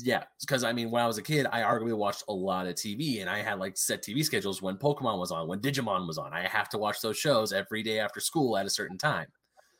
Yeah, 0.00 0.24
because 0.40 0.62
I 0.62 0.72
mean, 0.72 0.90
when 0.90 1.02
I 1.02 1.06
was 1.06 1.16
a 1.16 1.22
kid, 1.22 1.46
I 1.50 1.62
arguably 1.62 1.96
watched 1.96 2.24
a 2.28 2.32
lot 2.32 2.66
of 2.66 2.74
TV, 2.74 3.22
and 3.22 3.30
I 3.30 3.38
had 3.38 3.58
like 3.58 3.78
set 3.78 4.02
TV 4.02 4.22
schedules 4.22 4.60
when 4.60 4.76
Pokemon 4.76 5.18
was 5.18 5.32
on, 5.32 5.48
when 5.48 5.60
Digimon 5.60 6.06
was 6.06 6.18
on. 6.18 6.34
I 6.34 6.46
have 6.46 6.68
to 6.70 6.78
watch 6.78 7.00
those 7.00 7.16
shows 7.16 7.52
every 7.52 7.82
day 7.82 7.98
after 7.98 8.20
school 8.20 8.58
at 8.58 8.66
a 8.66 8.70
certain 8.70 8.98
time. 8.98 9.26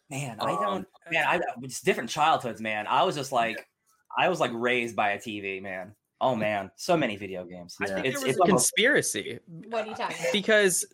Man, 0.09 0.39
I 0.41 0.53
Um, 0.53 0.63
don't. 0.63 0.89
Man, 1.11 1.25
I 1.27 1.41
it's 1.63 1.83
different 1.83 2.09
childhoods. 2.09 2.63
Man, 2.63 2.87
I 2.87 3.03
was 3.03 3.15
just 3.15 3.31
like, 3.31 3.69
I 4.17 4.31
was 4.31 4.41
like 4.41 4.53
raised 4.55 4.97
by 4.97 5.11
a 5.11 5.19
TV. 5.19 5.61
Man, 5.61 5.95
oh 6.21 6.35
man, 6.35 6.71
so 6.77 6.97
many 6.97 7.17
video 7.17 7.45
games. 7.45 7.77
I 7.81 7.87
think 7.87 8.07
It's 8.07 8.19
there 8.19 8.27
was 8.27 8.31
it's 8.31 8.39
a 8.39 8.43
almost 8.43 8.73
conspiracy 8.75 9.39
What 9.69 9.85
are 9.87 9.91
you 9.91 9.95
talking 9.95 10.17
about? 10.19 10.33
because 10.33 10.85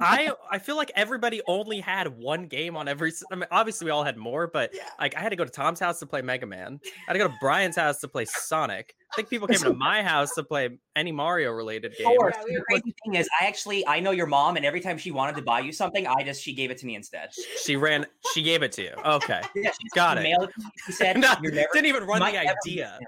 I 0.00 0.32
I 0.50 0.58
feel 0.58 0.76
like 0.76 0.90
everybody 0.96 1.40
only 1.46 1.80
had 1.80 2.08
one 2.08 2.46
game 2.48 2.76
on 2.76 2.88
every. 2.88 3.10
s- 3.10 3.22
I 3.30 3.36
mean, 3.36 3.46
obviously 3.50 3.84
we 3.84 3.90
all 3.90 4.02
had 4.04 4.16
more, 4.16 4.46
but 4.46 4.70
Yeah. 4.74 4.82
like 4.98 5.16
I 5.16 5.20
had 5.20 5.28
to 5.30 5.36
go 5.36 5.44
to 5.44 5.50
Tom's 5.50 5.78
house 5.80 5.98
to 6.00 6.06
play 6.06 6.22
Mega 6.22 6.46
Man. 6.46 6.80
I 6.84 6.90
had 7.06 7.12
to 7.14 7.18
go 7.20 7.28
to 7.28 7.34
Brian's 7.40 7.76
house 7.76 8.00
to 8.00 8.08
play 8.08 8.24
Sonic. 8.24 8.96
I 9.12 9.16
think 9.16 9.28
people 9.28 9.46
came 9.46 9.58
to 9.60 9.72
my 9.74 10.02
house 10.02 10.34
to 10.34 10.42
play 10.42 10.78
any 10.96 11.12
Mario 11.12 11.50
related 11.52 11.94
game. 11.96 12.06
Or 12.18 12.30
Yeah, 12.34 12.42
we 12.44 12.54
the 12.54 12.62
crazy 12.68 12.94
thing 13.04 13.14
is, 13.14 13.28
I 13.40 13.46
actually 13.46 13.86
I 13.86 14.00
know 14.00 14.10
your 14.10 14.26
mom, 14.26 14.56
and 14.56 14.64
every 14.66 14.80
time 14.80 14.98
she 14.98 15.10
wanted 15.10 15.36
to 15.36 15.42
buy 15.42 15.60
you 15.60 15.72
something, 15.72 16.06
I 16.06 16.22
just 16.22 16.42
she 16.42 16.52
gave 16.52 16.70
it 16.70 16.78
to 16.78 16.86
me 16.86 16.94
instead. 16.96 17.30
She 17.62 17.76
ran. 17.76 18.06
She 18.34 18.42
gave 18.42 18.62
it 18.62 18.72
to 18.72 18.82
you. 18.82 18.92
Okay, 19.04 19.40
Yeah, 19.54 19.70
she 19.72 19.88
Got 19.94 20.18
it. 20.18 20.22
mailed. 20.22 20.50
She 20.86 20.92
said, 20.92 21.16
No, 21.18 21.34
"You're 21.42 21.52
never." 21.52 21.68
didn't 21.72 21.86
even 21.86 22.04
run 22.04 22.20
the 22.20 22.38
idea. 22.66 22.98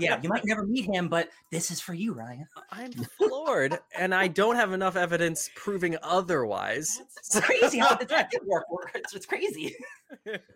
Yeah, 0.00 0.20
you 0.20 0.28
might 0.28 0.44
never 0.44 0.66
meet 0.66 0.86
him, 0.92 1.08
but 1.08 1.28
this 1.52 1.70
is 1.70 1.80
for 1.80 1.94
you, 1.94 2.12
Ryan. 2.12 2.46
I'm 2.72 2.92
floored, 2.92 3.78
and 3.96 4.14
I 4.14 4.26
don't 4.26 4.56
have 4.56 4.72
enough 4.72 4.96
evidence 4.96 5.50
proving 5.54 5.96
otherwise. 6.02 7.00
It's 7.18 7.38
crazy 7.40 7.78
how 7.78 7.94
detective 7.96 8.40
work 8.44 8.70
works. 8.70 8.92
It's, 8.94 9.14
it's 9.14 9.26
crazy. 9.26 9.76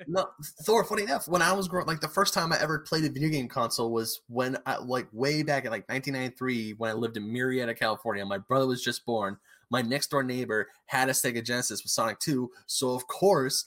No, 0.06 0.28
Thor. 0.62 0.84
Funny 0.84 1.02
enough, 1.02 1.28
when 1.28 1.42
I 1.42 1.52
was 1.52 1.68
growing, 1.68 1.84
up, 1.84 1.88
like 1.88 2.00
the 2.00 2.08
first 2.08 2.34
time 2.34 2.52
I 2.52 2.60
ever 2.60 2.78
played 2.80 3.04
a 3.04 3.10
video 3.10 3.28
game 3.28 3.48
console 3.48 3.92
was 3.92 4.20
when 4.28 4.56
I 4.66 4.76
like 4.78 5.08
way 5.12 5.42
back 5.42 5.64
in 5.64 5.70
like 5.70 5.88
1993 5.88 6.74
when 6.78 6.90
I 6.90 6.94
lived 6.94 7.16
in 7.16 7.24
Murrieta, 7.24 7.76
California. 7.76 8.24
My 8.24 8.38
brother 8.38 8.66
was 8.66 8.82
just 8.82 9.04
born. 9.04 9.36
My 9.70 9.82
next 9.82 10.10
door 10.10 10.22
neighbor 10.22 10.68
had 10.86 11.08
a 11.08 11.12
Sega 11.12 11.44
Genesis 11.44 11.82
with 11.82 11.90
Sonic 11.90 12.18
2, 12.20 12.50
so 12.66 12.90
of 12.94 13.06
course 13.06 13.66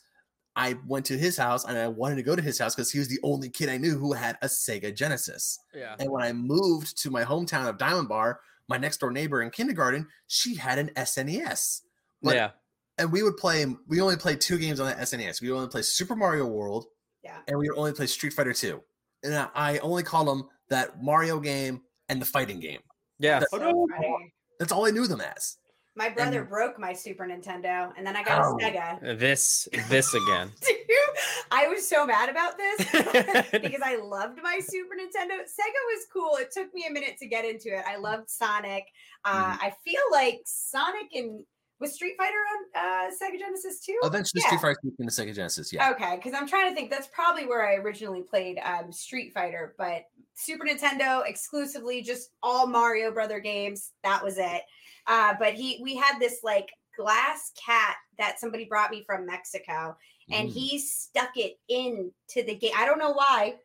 I 0.55 0.77
went 0.87 1.05
to 1.07 1.17
his 1.17 1.37
house 1.37 1.65
and 1.65 1.77
I 1.77 1.87
wanted 1.87 2.15
to 2.15 2.23
go 2.23 2.35
to 2.35 2.41
his 2.41 2.59
house 2.59 2.75
because 2.75 2.91
he 2.91 2.99
was 2.99 3.09
the 3.09 3.19
only 3.23 3.49
kid 3.49 3.69
I 3.69 3.77
knew 3.77 3.97
who 3.97 4.13
had 4.13 4.37
a 4.41 4.47
Sega 4.47 4.95
Genesis. 4.95 5.59
Yeah. 5.73 5.95
And 5.99 6.09
when 6.09 6.23
I 6.23 6.31
moved 6.31 6.97
to 7.01 7.11
my 7.11 7.25
hometown 7.25 7.67
of 7.67 7.77
Diamond 7.77 8.07
Bar, 8.07 8.39
my 8.69 8.77
next 8.77 8.97
door 8.97 9.11
neighbor 9.11 9.41
in 9.41 9.49
kindergarten, 9.49 10.07
she 10.27 10.55
had 10.55 10.79
an 10.79 10.91
SNES. 10.95 11.81
But 12.23 12.35
yeah. 12.35 12.51
And 12.97 13.11
we 13.11 13.23
would 13.23 13.37
play 13.37 13.65
we 13.87 14.01
only 14.01 14.17
played 14.17 14.41
two 14.41 14.57
games 14.57 14.79
on 14.79 14.87
the 14.87 14.95
SNES. 14.95 15.41
We 15.41 15.49
would 15.51 15.57
only 15.57 15.69
play 15.69 15.81
Super 15.81 16.15
Mario 16.15 16.45
World 16.45 16.85
Yeah. 17.23 17.37
and 17.47 17.57
we 17.57 17.69
would 17.69 17.77
only 17.77 17.93
play 17.93 18.07
Street 18.07 18.33
Fighter 18.33 18.53
2. 18.53 18.81
And 19.23 19.35
I- 19.35 19.49
I 19.55 19.77
only 19.79 20.03
call 20.03 20.25
them 20.25 20.47
that 20.69 21.01
Mario 21.01 21.39
game 21.39 21.81
and 22.09 22.21
the 22.21 22.25
fighting 22.25 22.59
game. 22.59 22.81
Yeah. 23.19 23.39
That's- 23.39 23.49
So. 23.51 23.87
That's 24.59 24.71
all 24.71 24.85
I 24.85 24.91
knew 24.91 25.05
them 25.07 25.19
as. 25.21 25.57
My 25.97 26.09
brother 26.09 26.41
And- 26.41 26.49
broke 26.49 26.77
my 26.79 26.91
Super 26.93 27.25
Nintendo, 27.25 27.91
and 27.97 28.05
then 28.05 28.15
I 28.17 28.23
got 28.23 28.41
Ow. 28.41 28.57
a 28.57 28.61
Sega. 28.61 29.17
This 29.19 29.67
this 29.89 30.13
again. 30.13 30.51
Dude, 30.61 30.77
I 31.51 31.67
was 31.67 31.87
so 31.87 32.05
mad 32.05 32.27
about 32.29 32.57
this 32.57 32.77
because 33.61 33.81
I 33.83 33.95
loved 34.01 34.39
my 34.43 34.59
Super 34.59 34.95
Nintendo. 34.95 35.39
Sega 35.39 35.81
was 35.93 36.05
cool. 36.11 36.35
It 36.37 36.51
took 36.51 36.73
me 36.73 36.85
a 36.87 36.91
minute 36.91 37.17
to 37.19 37.27
get 37.27 37.45
into 37.45 37.69
it. 37.77 37.83
I 37.87 37.95
loved 37.97 38.29
Sonic. 38.29 38.85
Uh, 39.23 39.53
Mm-hmm. 39.53 39.65
I 39.65 39.73
feel 39.85 40.01
like 40.11 40.41
Sonic 40.45 41.07
and 41.13 41.45
was 41.79 41.93
Street 41.93 42.13
Fighter 42.17 42.33
on 42.33 42.81
uh, 42.83 43.11
Sega 43.11 43.39
Genesis 43.39 43.79
too? 43.81 43.97
Eventually, 44.03 44.41
Yeah. 44.41 44.47
Street 44.47 44.61
Fighter 44.61 44.79
came 44.81 44.93
in 44.99 45.05
the 45.05 45.11
Sega 45.11 45.35
Genesis. 45.35 45.73
Yeah. 45.73 45.91
Okay, 45.91 46.15
because 46.15 46.33
I'm 46.33 46.47
trying 46.47 46.69
to 46.69 46.75
think. 46.75 46.89
That's 46.89 47.07
probably 47.07 47.45
where 47.47 47.67
I 47.67 47.75
originally 47.75 48.21
played 48.21 48.59
um, 48.63 48.91
Street 48.91 49.33
Fighter, 49.33 49.75
but 49.77 50.03
Super 50.35 50.65
Nintendo 50.65 51.25
exclusively, 51.27 52.01
just 52.01 52.29
all 52.43 52.67
Mario 52.67 53.11
Brother 53.11 53.39
games. 53.39 53.91
That 54.03 54.23
was 54.23 54.37
it. 54.37 54.61
Uh, 55.07 55.33
but 55.39 55.53
he, 55.53 55.79
we 55.83 55.95
had 55.95 56.17
this 56.19 56.39
like 56.43 56.69
glass 56.97 57.51
cat 57.63 57.95
that 58.17 58.39
somebody 58.39 58.65
brought 58.65 58.89
me 58.91 59.03
from 59.05 59.25
Mexico, 59.25 59.95
and 60.31 60.49
Mm. 60.49 60.53
he 60.53 60.79
stuck 60.79 61.31
it 61.35 61.59
into 61.67 62.43
the 62.45 62.55
game. 62.55 62.71
I 62.77 62.85
don't 62.85 62.97
know 62.99 63.11
why. 63.11 63.55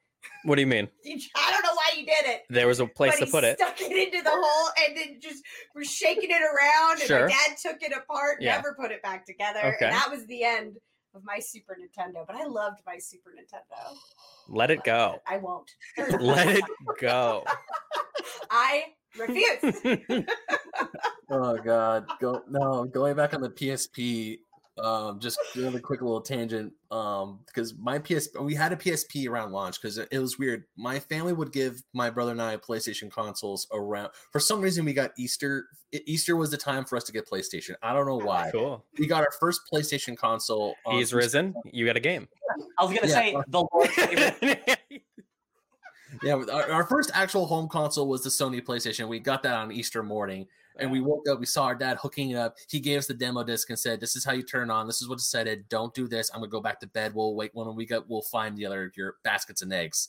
What 0.44 0.56
do 0.56 0.60
you 0.62 0.66
mean? 0.66 0.88
I 1.06 1.50
don't 1.50 1.62
know 1.62 1.74
why 1.74 1.90
you 1.96 2.06
did 2.06 2.24
it. 2.26 2.42
There 2.50 2.66
was 2.66 2.80
a 2.80 2.86
place 2.86 3.12
but 3.12 3.18
to 3.20 3.24
he 3.26 3.30
put 3.30 3.44
it. 3.44 3.58
Stuck 3.58 3.80
it 3.80 3.92
into 3.92 4.22
the 4.22 4.30
hole 4.30 4.68
and 4.86 4.96
then 4.96 5.18
just 5.20 5.42
was 5.74 5.90
shaking 5.90 6.30
it 6.30 6.42
around. 6.42 6.98
And 7.00 7.08
Sure. 7.08 7.26
my 7.26 7.28
dad 7.28 7.56
took 7.62 7.82
it 7.82 7.92
apart, 7.96 8.38
Yeah. 8.40 8.56
never 8.56 8.74
put 8.80 8.90
it 8.90 9.02
back 9.02 9.24
together. 9.26 9.60
Okay. 9.60 9.86
And 9.86 9.94
that 9.94 10.10
was 10.10 10.26
the 10.26 10.42
end 10.44 10.76
of 11.14 11.22
my 11.24 11.38
Super 11.40 11.76
Nintendo. 11.80 12.24
But 12.26 12.36
I 12.36 12.44
loved 12.44 12.78
my 12.86 12.98
Super 12.98 13.30
Nintendo. 13.30 13.94
Let 14.48 14.70
it 14.70 14.82
go. 14.84 15.16
I 15.26 15.36
won't. 15.38 15.70
Let 16.20 16.48
it 16.48 16.64
go. 17.00 17.44
I 18.50 18.84
refuse. 19.18 20.26
Oh 21.30 21.56
God, 21.58 22.06
go 22.20 22.42
no. 22.48 22.84
Going 22.84 23.14
back 23.16 23.34
on 23.34 23.40
the 23.40 23.50
PSP, 23.50 24.38
um, 24.84 25.20
just 25.20 25.38
really 25.56 25.80
quick 25.80 26.00
little 26.02 26.20
tangent. 26.20 26.72
Um, 26.90 27.40
because 27.46 27.74
my 27.76 27.98
PSP, 27.98 28.42
we 28.42 28.54
had 28.54 28.72
a 28.72 28.76
PSP 28.76 29.28
around 29.28 29.52
launch 29.52 29.80
because 29.80 29.98
it, 29.98 30.08
it 30.10 30.18
was 30.18 30.38
weird. 30.38 30.64
My 30.76 30.98
family 30.98 31.32
would 31.32 31.52
give 31.52 31.82
my 31.92 32.10
brother 32.10 32.32
and 32.32 32.42
I 32.42 32.56
PlayStation 32.56 33.10
consoles 33.10 33.66
around. 33.72 34.10
For 34.32 34.40
some 34.40 34.60
reason, 34.60 34.84
we 34.84 34.92
got 34.92 35.12
Easter. 35.18 35.66
Easter 35.92 36.36
was 36.36 36.50
the 36.50 36.56
time 36.56 36.84
for 36.84 36.96
us 36.96 37.04
to 37.04 37.12
get 37.12 37.28
PlayStation. 37.28 37.74
I 37.82 37.92
don't 37.92 38.06
know 38.06 38.16
why. 38.18 38.50
Cool. 38.52 38.84
We 38.98 39.06
got 39.06 39.22
our 39.22 39.32
first 39.40 39.62
PlayStation 39.72 40.16
console. 40.16 40.74
on 40.86 40.96
He's 40.96 41.12
risen. 41.12 41.54
You 41.72 41.86
got 41.86 41.96
a 41.96 42.00
game. 42.00 42.28
I 42.78 42.84
was 42.84 42.94
gonna 42.94 43.08
Yeah. 43.08 43.14
say 43.14 43.36
the 43.48 43.64
Lord's. 43.72 44.66
Yeah, 46.22 46.34
our, 46.52 46.70
our 46.72 46.84
first 46.84 47.10
actual 47.14 47.46
home 47.46 47.68
console 47.68 48.08
was 48.08 48.22
the 48.22 48.30
Sony 48.30 48.60
PlayStation. 48.60 49.08
We 49.08 49.20
got 49.20 49.42
that 49.44 49.54
on 49.54 49.70
Easter 49.70 50.02
morning, 50.02 50.46
and 50.80 50.90
we 50.90 51.00
woke 51.00 51.28
up. 51.28 51.38
We 51.38 51.46
saw 51.46 51.64
our 51.64 51.74
dad 51.74 51.98
hooking 51.98 52.30
it 52.30 52.36
up. 52.36 52.56
He 52.68 52.80
gave 52.80 52.98
us 52.98 53.06
the 53.06 53.14
demo 53.14 53.44
disc 53.44 53.68
and 53.70 53.78
said, 53.78 54.00
"This 54.00 54.16
is 54.16 54.24
how 54.24 54.32
you 54.32 54.42
turn 54.42 54.70
on. 54.70 54.86
This 54.86 55.02
is 55.02 55.08
what 55.08 55.18
it 55.18 55.22
said. 55.22 55.46
It 55.46 55.68
don't 55.68 55.94
do 55.94 56.08
this. 56.08 56.30
I'm 56.32 56.40
gonna 56.40 56.50
go 56.50 56.60
back 56.60 56.80
to 56.80 56.86
bed. 56.86 57.14
We'll 57.14 57.34
wait 57.34 57.50
when 57.54 57.74
we 57.74 57.86
get. 57.86 58.08
We'll 58.08 58.22
find 58.22 58.56
the 58.56 58.66
other 58.66 58.92
your 58.96 59.16
baskets 59.22 59.62
and 59.62 59.72
eggs." 59.72 60.08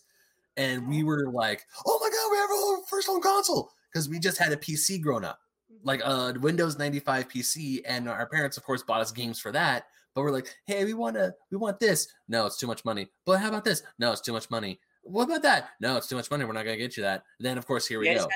And 0.57 0.87
we 0.87 1.03
were 1.03 1.29
like, 1.31 1.65
"Oh 1.85 1.99
my 2.01 2.09
god, 2.09 2.31
we 2.31 2.37
have 2.37 2.49
our 2.49 2.87
first 2.87 3.07
home 3.07 3.21
console!" 3.21 3.71
Because 3.91 4.09
we 4.09 4.19
just 4.19 4.37
had 4.37 4.51
a 4.51 4.57
PC 4.57 5.01
grown 5.01 5.25
up, 5.25 5.39
mm-hmm. 5.71 5.87
like 5.87 6.01
a 6.01 6.33
Windows 6.39 6.77
95 6.77 7.27
PC, 7.27 7.81
and 7.85 8.07
our 8.07 8.27
parents, 8.27 8.57
of 8.57 8.63
course, 8.63 8.83
bought 8.83 9.01
us 9.01 9.11
games 9.11 9.39
for 9.39 9.51
that. 9.51 9.85
But 10.13 10.21
we're 10.21 10.31
like, 10.31 10.55
"Hey, 10.65 10.85
we 10.85 10.93
want 10.93 11.15
to. 11.15 11.33
We 11.51 11.57
want 11.57 11.79
this. 11.79 12.07
No, 12.27 12.45
it's 12.45 12.57
too 12.57 12.67
much 12.67 12.83
money. 12.85 13.09
But 13.25 13.39
how 13.39 13.49
about 13.49 13.63
this? 13.63 13.83
No, 13.99 14.11
it's 14.11 14.21
too 14.21 14.33
much 14.33 14.49
money." 14.49 14.79
What 15.03 15.23
about 15.23 15.41
that? 15.43 15.69
No, 15.79 15.97
it's 15.97 16.07
too 16.07 16.15
much 16.15 16.29
money. 16.29 16.45
We're 16.45 16.53
not 16.53 16.65
gonna 16.65 16.77
get 16.77 16.95
you 16.95 17.03
that. 17.03 17.23
Then 17.39 17.57
of 17.57 17.65
course 17.65 17.87
here 17.87 17.99
we 17.99 18.09
You 18.09 18.19
go. 18.19 18.27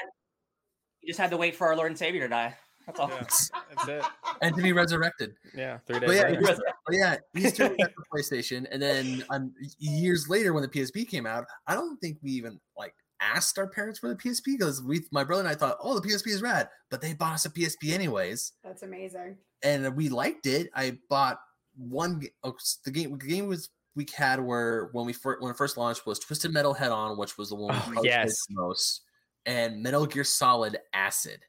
Just, 1.08 1.08
had, 1.08 1.08
you 1.08 1.12
just 1.12 1.20
had 1.20 1.32
to 1.32 1.38
wait 1.38 1.56
for 1.56 1.68
our 1.68 1.76
Lord 1.76 1.92
and 1.92 1.98
Savior 1.98 2.22
to 2.22 2.28
die. 2.28 2.56
That's 2.86 3.00
all. 3.00 3.10
Yeah. 3.10 3.20
That's 3.76 3.88
it. 3.88 4.04
And 4.42 4.56
to 4.56 4.62
be 4.62 4.72
resurrected. 4.74 5.34
Yeah, 5.56 5.80
three 5.88 6.00
But 6.00 6.08
days 6.08 6.18
yeah, 6.18 6.24
later. 6.30 6.42
Easter- 6.42 6.64
but 6.86 6.96
yeah, 6.96 7.16
Easter 7.36 7.70
we 7.70 7.78
got 7.78 7.92
the 7.96 8.04
PlayStation, 8.14 8.68
and 8.72 8.80
then 8.82 9.24
um, 9.32 9.54
years 9.80 10.28
later 10.30 10.54
when 10.54 10.62
the 10.62 10.70
PSP 10.70 11.08
came 11.08 11.26
out, 11.26 11.46
I 11.68 11.74
don't 11.74 11.98
think 11.98 12.20
we 12.22 12.32
even 12.32 12.60
like 12.78 12.94
asked 13.20 13.58
our 13.58 13.68
parents 13.68 13.98
for 13.98 14.10
the 14.10 14.16
PSP 14.16 14.58
because 14.60 14.84
we, 14.84 15.02
my 15.12 15.24
brother 15.24 15.42
and 15.42 15.50
I 15.50 15.56
thought, 15.56 15.78
oh, 15.82 16.00
the 16.00 16.08
PSP 16.08 16.28
is 16.28 16.42
rad, 16.44 16.70
but 16.92 17.02
they 17.02 17.14
bought 17.14 17.34
us 17.34 17.46
a 17.46 17.50
PSP 17.50 17.92
anyways, 17.92 18.52
That's 18.64 18.84
amazing. 18.84 19.38
and 19.64 19.96
we 19.96 20.10
liked 20.10 20.46
it. 20.46 20.70
I 20.76 21.00
bought 21.10 21.40
one. 21.78 22.22
oh, 22.44 22.54
the 22.84 22.92
game, 22.92 23.18
the 23.18 23.26
game 23.28 23.48
was 23.48 23.70
we 23.96 24.06
had 24.16 24.40
were 24.42 24.90
when 24.92 25.06
we 25.08 25.14
first 25.14 25.42
when 25.42 25.50
it 25.52 25.58
first 25.58 25.76
launched 25.78 26.06
was 26.06 26.20
Twisted 26.20 26.54
Metal 26.54 26.74
Head 26.74 26.92
On, 26.92 27.18
which 27.18 27.36
was 27.38 27.50
the 27.50 27.56
one 27.56 27.74
we 27.90 27.98
Oh, 27.98 28.02
played 28.02 28.06
yes. 28.12 28.36
the 28.50 28.56
most, 28.62 29.02
and 29.46 29.82
Metal 29.82 30.06
Gear 30.06 30.24
Solid 30.24 30.78
Acid. 30.94 31.40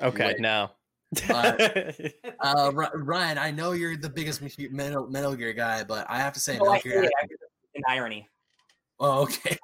Okay, 0.00 0.26
Wait. 0.28 0.40
no. 0.40 0.70
Uh, 1.28 2.70
Ry- 2.72 2.90
Ryan, 2.94 3.38
I 3.38 3.50
know 3.50 3.72
you're 3.72 3.96
the 3.96 4.08
biggest 4.10 4.40
Metal- 4.42 4.70
Metal, 4.70 5.06
Metal 5.08 5.34
Gear 5.36 5.52
guy, 5.52 5.84
but 5.84 6.06
I 6.08 6.18
have 6.18 6.32
to 6.34 6.40
say, 6.40 6.54
Oh, 6.58 6.64
Metal 6.64 6.72
I 6.74 6.80
Gear. 6.80 7.02
see 7.02 7.10
Acid- 7.22 7.30
it. 7.32 7.38
An 7.76 7.82
irony. 7.88 8.28
Oh, 8.98 9.22
okay. 9.22 9.56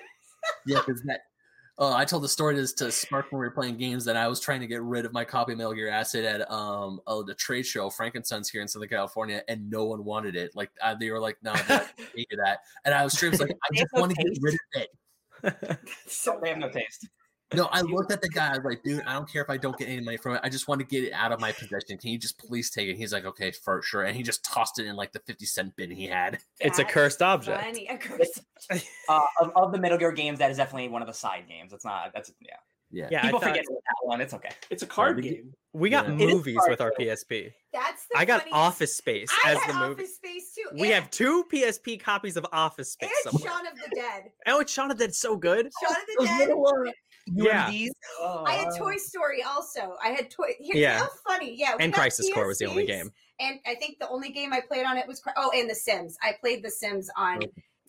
yeah, 0.66 0.80
because 0.86 1.02
that. 1.02 1.20
Oh, 1.82 1.94
I 1.94 2.04
told 2.04 2.22
the 2.22 2.28
story 2.28 2.56
to, 2.56 2.66
to 2.76 2.92
Spark 2.92 3.32
when 3.32 3.40
we 3.40 3.46
were 3.46 3.52
playing 3.52 3.78
games 3.78 4.04
that 4.04 4.14
I 4.14 4.28
was 4.28 4.38
trying 4.38 4.60
to 4.60 4.66
get 4.66 4.82
rid 4.82 5.06
of 5.06 5.14
my 5.14 5.24
copy 5.24 5.52
of 5.52 5.58
Metal 5.58 5.72
Gear 5.72 5.88
Acid 5.88 6.26
at 6.26 6.50
um 6.50 7.00
oh, 7.06 7.22
the 7.22 7.34
trade 7.34 7.64
show 7.64 7.88
Frank 7.88 8.16
and 8.16 8.26
Son's 8.26 8.50
here 8.50 8.60
in 8.60 8.68
Southern 8.68 8.88
California, 8.90 9.42
and 9.48 9.70
no 9.70 9.86
one 9.86 10.04
wanted 10.04 10.36
it. 10.36 10.50
Like 10.54 10.70
uh, 10.82 10.94
they 10.94 11.10
were 11.10 11.20
like, 11.20 11.38
"No, 11.42 11.52
I 11.52 11.58
can't 11.58 11.88
that," 12.44 12.58
and 12.84 12.94
I 12.94 13.02
was 13.02 13.14
straight 13.14 13.38
like, 13.40 13.50
"I 13.50 13.74
just 13.74 13.92
want 13.94 14.10
to 14.14 14.22
get 14.22 14.26
rid 14.42 14.54
of 14.54 14.60
it." 14.82 14.90
So 16.06 16.38
They 16.42 16.50
have 16.50 16.58
no 16.58 16.68
taste. 16.68 17.08
No, 17.52 17.64
I 17.72 17.80
looked 17.80 18.12
at 18.12 18.22
the 18.22 18.28
guy. 18.28 18.54
I 18.54 18.58
was 18.58 18.64
like, 18.64 18.82
"Dude, 18.84 19.02
I 19.06 19.14
don't 19.14 19.28
care 19.28 19.42
if 19.42 19.50
I 19.50 19.56
don't 19.56 19.76
get 19.76 19.88
any 19.88 20.00
money 20.00 20.16
from 20.16 20.36
it. 20.36 20.40
I 20.44 20.48
just 20.48 20.68
want 20.68 20.80
to 20.80 20.86
get 20.86 21.02
it 21.02 21.12
out 21.12 21.32
of 21.32 21.40
my 21.40 21.50
possession. 21.50 21.98
Can 21.98 22.10
you 22.10 22.18
just 22.18 22.38
please 22.38 22.70
take 22.70 22.88
it?" 22.88 22.96
He's 22.96 23.12
like, 23.12 23.24
"Okay, 23.24 23.50
for 23.50 23.82
sure," 23.82 24.04
and 24.04 24.16
he 24.16 24.22
just 24.22 24.44
tossed 24.44 24.78
it 24.78 24.86
in 24.86 24.94
like 24.94 25.10
the 25.10 25.18
fifty 25.26 25.46
cent 25.46 25.74
bin 25.74 25.90
he 25.90 26.06
had. 26.06 26.38
it's 26.60 26.78
a 26.78 26.84
cursed 26.84 27.22
object. 27.22 27.60
funny. 27.60 27.88
A 27.88 27.98
cursed 27.98 28.40
object. 28.70 28.88
Uh, 29.08 29.22
of, 29.40 29.50
of 29.56 29.72
the 29.72 29.78
Metal 29.78 29.98
Gear 29.98 30.12
games, 30.12 30.38
that 30.38 30.52
is 30.52 30.58
definitely 30.58 30.88
one 30.88 31.02
of 31.02 31.08
the 31.08 31.14
side 31.14 31.48
games. 31.48 31.72
It's 31.72 31.84
not. 31.84 32.12
That's 32.14 32.32
yeah. 32.40 32.54
Yeah. 32.92 33.08
Yeah, 33.10 33.18
I 33.20 33.22
People 33.26 33.40
thought- 33.40 33.48
forget 33.50 33.64
about 33.66 33.82
that 33.86 34.06
one. 34.06 34.20
It's 34.20 34.34
okay. 34.34 34.50
It's 34.70 34.82
a 34.82 34.86
card 34.86 35.16
we- 35.16 35.22
game. 35.22 35.54
we 35.72 35.90
got 35.90 36.06
Yeah. 36.08 36.14
Movies 36.14 36.58
with 36.68 36.80
our 36.80 36.92
though. 36.98 37.04
PSP. 37.04 37.52
That's 37.72 38.06
the 38.10 38.18
I 38.18 38.24
got 38.24 38.40
funniest- 38.40 38.56
Office 38.56 38.96
Space 38.96 39.30
I 39.44 39.52
as 39.52 39.58
had 39.58 39.70
the 39.74 39.78
movie. 39.78 40.02
Office 40.02 40.16
Space 40.16 40.54
too. 40.54 40.64
We 40.72 40.92
and- 40.92 40.94
have 41.04 41.10
two 41.10 41.44
PSP 41.44 41.96
copies 42.00 42.36
of 42.36 42.46
Office 42.52 42.92
Space 42.92 43.10
and 43.24 43.32
somewhere. 43.32 43.52
Shaun 43.52 43.66
of 43.66 43.74
the 43.76 43.90
Dead. 43.94 44.32
Oh, 44.46 44.60
it's 44.60 44.72
Shaun 44.72 44.90
of 44.90 44.98
the 44.98 45.06
Dead 45.06 45.14
so 45.14 45.36
good. 45.36 45.70
Shaun 45.82 45.92
of 45.92 46.06
the 46.06 46.14
Those 46.18 46.28
Dead. 46.28 46.48
little, 46.48 46.92
Yeah. 47.26 47.70
UMDs. 47.70 47.90
Oh, 48.18 48.44
I 48.46 48.54
had 48.54 48.68
Toy 48.76 48.96
Story 48.96 49.42
also. 49.44 49.96
I 50.02 50.08
had 50.08 50.30
Toy. 50.30 50.54
Here's 50.58 50.76
Yeah. 50.78 50.98
how 50.98 51.08
funny. 51.28 51.54
Yeah. 51.56 51.76
And 51.78 51.92
got 51.92 52.00
Crisis 52.00 52.28
Core 52.34 52.46
was 52.48 52.58
the 52.58 52.66
only 52.66 52.86
game. 52.86 53.12
And 53.38 53.60
I 53.66 53.74
think 53.76 53.98
the 54.00 54.08
only 54.08 54.30
game 54.32 54.52
I 54.52 54.60
played 54.60 54.84
on 54.84 54.96
it 54.98 55.06
was 55.06 55.22
oh, 55.36 55.50
and 55.54 55.70
The 55.70 55.74
Sims. 55.74 56.16
I 56.22 56.32
played 56.40 56.62
The 56.64 56.70
Sims 56.70 57.08
on. 57.16 57.40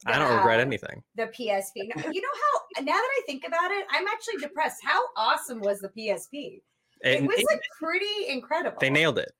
I 0.05 0.17
don't 0.17 0.35
regret 0.35 0.59
anything. 0.59 1.03
The 1.15 1.23
PSP. 1.27 1.71
You 1.75 2.21
know 2.21 2.29
how? 2.33 2.59
Now 2.83 2.93
that 2.93 3.09
I 3.19 3.21
think 3.25 3.43
about 3.45 3.69
it, 3.71 3.85
I'm 3.91 4.07
actually 4.07 4.37
depressed. 4.41 4.77
How 4.83 5.01
awesome 5.17 5.59
was 5.59 5.79
the 5.79 5.89
PSP? 5.89 6.61
It 7.03 7.19
And 7.19 7.27
was 7.27 7.37
it- 7.37 7.45
like 7.49 7.61
pretty 7.79 8.29
incredible. 8.29 8.77
they 8.79 8.89
nailed 8.89 9.17
it. 9.19 9.31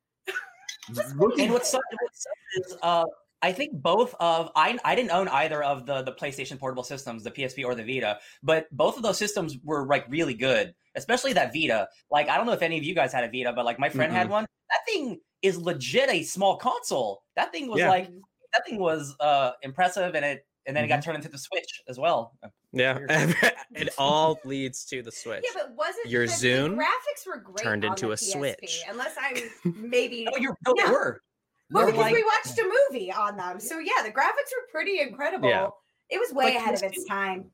And 0.89 1.51
what's 1.51 1.70
sucks, 1.72 1.84
what 2.00 2.15
sucks 2.15 2.25
is, 2.72 2.77
uh, 2.82 3.06
I 3.41 3.51
think 3.51 3.72
both 3.82 4.13
of 4.20 4.51
I 4.56 4.77
I 4.84 4.94
didn't 4.96 5.12
own 5.12 5.27
either 5.30 5.63
of 5.63 5.86
the 5.86 6.01
the 6.03 6.12
PlayStation 6.12 6.60
portable 6.60 6.84
systems, 6.84 7.24
the 7.24 7.32
PSP 7.32 7.63
or 7.65 7.74
the 7.74 7.84
Vita, 7.84 8.20
but 8.44 8.68
both 8.72 8.98
of 8.98 9.03
those 9.03 9.18
systems 9.18 9.58
were 9.63 9.88
like 9.88 10.06
really 10.10 10.34
good, 10.34 10.74
especially 10.96 11.34
that 11.34 11.53
Vita. 11.53 11.88
Like 12.12 12.27
I 12.30 12.38
don't 12.38 12.46
know 12.46 12.51
if 12.53 12.62
any 12.62 12.77
of 12.77 12.84
you 12.84 12.94
guys 12.94 13.13
had 13.13 13.24
a 13.24 13.27
Vita, 13.32 13.53
but 13.56 13.65
like 13.65 13.80
my 13.80 13.89
friend 13.89 14.12
had 14.12 14.30
one. 14.30 14.46
That 14.70 14.80
thing 14.86 15.20
is 15.41 15.58
legit 15.58 16.10
a 16.10 16.24
small 16.24 16.58
console. 16.58 17.24
That 17.36 17.51
thing 17.51 17.68
was 17.70 17.80
Yeah. 17.80 17.89
like 17.89 18.10
that 18.53 18.65
thing 18.65 18.77
was 18.80 19.15
uh 19.20 19.51
impressive, 19.62 20.13
and 20.15 20.25
it 20.25 20.46
and 20.68 20.75
then 20.75 20.84
it 20.84 20.88
Mm-hmm. 20.88 20.96
got 20.98 21.03
turned 21.03 21.15
into 21.18 21.30
the 21.30 21.38
Switch 21.38 21.82
as 21.88 21.98
well. 21.98 22.34
Yeah, 22.72 23.00
it 23.72 23.89
all 23.98 24.39
leads 24.46 24.86
to 24.86 25.01
the 25.01 25.12
Switch. 25.12 25.44
Yeah, 25.44 25.62
but 25.63 25.75
wasn't 25.75 26.08
Your 26.10 26.25
the, 26.27 26.32
Zune 26.34 26.75
graphics 26.77 27.25
were 27.27 27.38
great 27.38 27.58
turned 27.63 27.84
into 27.84 28.12
a 28.12 28.15
PSP, 28.15 28.32
Switch. 28.34 28.82
Unless 28.89 29.15
I'm 29.22 29.38
maybe 29.89 30.27
oh, 30.32 30.38
you're 30.38 30.56
no, 30.68 30.74
they 30.77 30.84
No. 30.84 30.91
were. 30.91 31.22
well, 31.72 31.84
They're 31.86 31.91
because 31.94 32.06
like- 32.06 32.13
we 32.15 32.24
watched 32.24 32.60
a 32.60 32.72
movie 32.89 33.12
on 33.12 33.38
them. 33.38 33.60
So 33.60 33.80
yeah, 33.80 34.03
the 34.03 34.12
graphics 34.12 34.51
were 34.56 34.68
pretty 34.72 35.00
incredible. 35.01 35.50
Yeah. 35.50 35.68
It 36.10 36.20
was 36.20 36.34
way 36.34 36.46
Like, 36.46 36.56
ahead 36.56 36.74
of 36.75 36.84
its 36.84 37.06
time. 37.06 37.46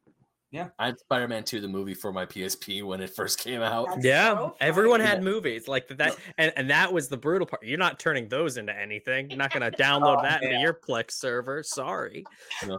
I 0.54 0.86
had 0.86 1.00
Spider 1.00 1.28
Man 1.28 1.44
2, 1.44 1.60
the 1.62 1.68
movie 1.68 1.94
for 1.94 2.12
my 2.14 2.26
PSP 2.26 2.84
when 2.84 3.02
it 3.02 3.10
first 3.10 3.40
came 3.40 3.62
out. 3.62 3.88
That's 3.90 4.06
yeah, 4.06 4.34
so 4.34 4.56
everyone 4.62 5.02
funny. 5.02 5.10
had 5.10 5.22
movies 5.24 5.68
like 5.68 5.88
that, 5.90 6.16
and, 6.38 6.54
and 6.56 6.70
that 6.70 6.92
was 6.92 7.10
the 7.10 7.18
brutal 7.18 7.46
part. 7.46 7.64
You're 7.64 7.78
not 7.78 8.00
turning 8.00 8.30
those 8.30 8.58
into 8.58 8.74
anything. 8.78 9.30
You're 9.30 9.38
not 9.40 9.52
gonna 9.52 9.72
download 9.78 10.20
Oh, 10.20 10.22
that 10.24 10.44
into 10.44 10.58
your 10.60 10.74
Plex 10.74 11.12
server. 11.12 11.64
Sorry. 11.64 12.24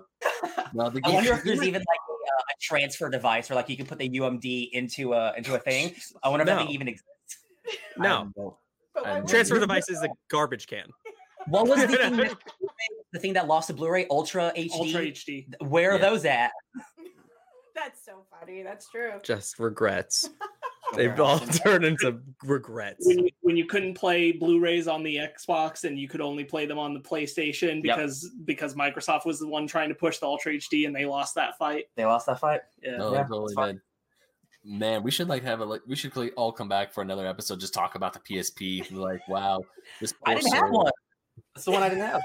Well, 0.74 0.90
the 0.90 1.00
I 1.04 1.10
wonder 1.10 1.32
if 1.32 1.42
there's 1.44 1.62
even 1.62 1.80
like 1.80 1.86
a, 2.08 2.12
uh, 2.12 2.42
a 2.42 2.54
transfer 2.60 3.08
device 3.08 3.48
where 3.48 3.56
like 3.56 3.68
you 3.68 3.76
can 3.76 3.86
put 3.86 3.98
the 3.98 4.08
UMD 4.08 4.70
into 4.72 5.12
a 5.14 5.32
into 5.36 5.54
a 5.54 5.58
thing. 5.58 5.94
I 6.22 6.28
wonder 6.28 6.42
if 6.42 6.46
that 6.46 6.64
No. 6.66 6.70
even 6.70 6.86
exists. 6.88 7.06
No, 7.96 8.08
don't 8.08 8.36
know. 8.36 8.58
But 8.94 9.04
why 9.04 9.10
I 9.10 9.20
would 9.20 9.28
transfer 9.28 9.58
device 9.58 9.88
is 9.88 10.02
a 10.02 10.08
garbage 10.30 10.66
can. 10.66 10.86
What 11.48 11.66
was 11.66 11.80
the 11.80 11.88
thing 11.88 12.16
that, 12.16 12.36
the 13.12 13.18
thing 13.18 13.32
that 13.32 13.46
lost 13.48 13.68
the 13.68 13.74
Blu-ray 13.74 14.06
Ultra 14.10 14.52
HD? 14.56 14.70
Ultra 14.72 15.00
HD. 15.00 15.46
Where 15.66 15.92
are 15.92 15.94
Yeah. 15.96 16.10
those 16.10 16.24
at? 16.26 16.52
That's 17.82 18.04
so 18.04 18.24
funny. 18.30 18.62
That's 18.62 18.88
true. 18.90 19.12
Just 19.22 19.58
regrets. 19.58 20.28
They've 20.96 21.18
all 21.20 21.38
turned 21.64 21.84
into 21.84 22.18
regrets. 22.44 23.06
when 23.06 23.18
you, 23.24 23.30
when 23.42 23.56
you 23.58 23.66
couldn't 23.66 23.94
play 23.94 24.32
Blu-rays 24.32 24.88
on 24.88 25.02
the 25.02 25.16
Xbox 25.16 25.84
and 25.84 25.98
you 25.98 26.08
could 26.08 26.22
only 26.22 26.44
play 26.44 26.64
them 26.64 26.78
on 26.78 26.94
the 26.94 27.00
PlayStation 27.00 27.84
Yep. 27.84 27.96
because 27.96 28.30
because 28.46 28.74
Microsoft 28.74 29.26
was 29.26 29.38
the 29.38 29.46
one 29.46 29.66
trying 29.66 29.90
to 29.90 29.94
push 29.94 30.18
the 30.18 30.26
Ultra 30.26 30.54
HD 30.54 30.86
and 30.86 30.96
they 30.96 31.04
lost 31.04 31.34
that 31.34 31.58
fight. 31.58 31.84
They 31.96 32.06
lost 32.06 32.26
that 32.26 32.40
fight. 32.40 32.62
Yeah. 32.82 32.96
No, 32.96 33.12
Yeah, 33.12 33.24
totally 33.24 33.54
did. 33.72 33.80
Man, 34.64 35.02
we 35.02 35.10
should 35.10 35.28
like 35.28 35.42
have 35.44 35.60
a 35.60 35.64
like 35.64 35.82
we 35.86 35.94
should 35.94 36.12
all 36.36 36.52
come 36.52 36.68
back 36.68 36.92
for 36.92 37.02
another 37.02 37.26
episode, 37.26 37.60
just 37.60 37.74
talk 37.74 37.94
about 37.94 38.12
the 38.12 38.20
PSP. 38.20 38.90
Like, 38.90 39.26
wow, 39.28 39.60
this 40.00 40.14
I 40.26 40.34
didn't 40.34 40.52
have 40.52 40.70
one. 40.70 40.90
That's 41.54 41.64
the 41.66 41.70
one 41.70 41.82
I 41.82 41.88
didn't 41.88 42.04
have. 42.06 42.20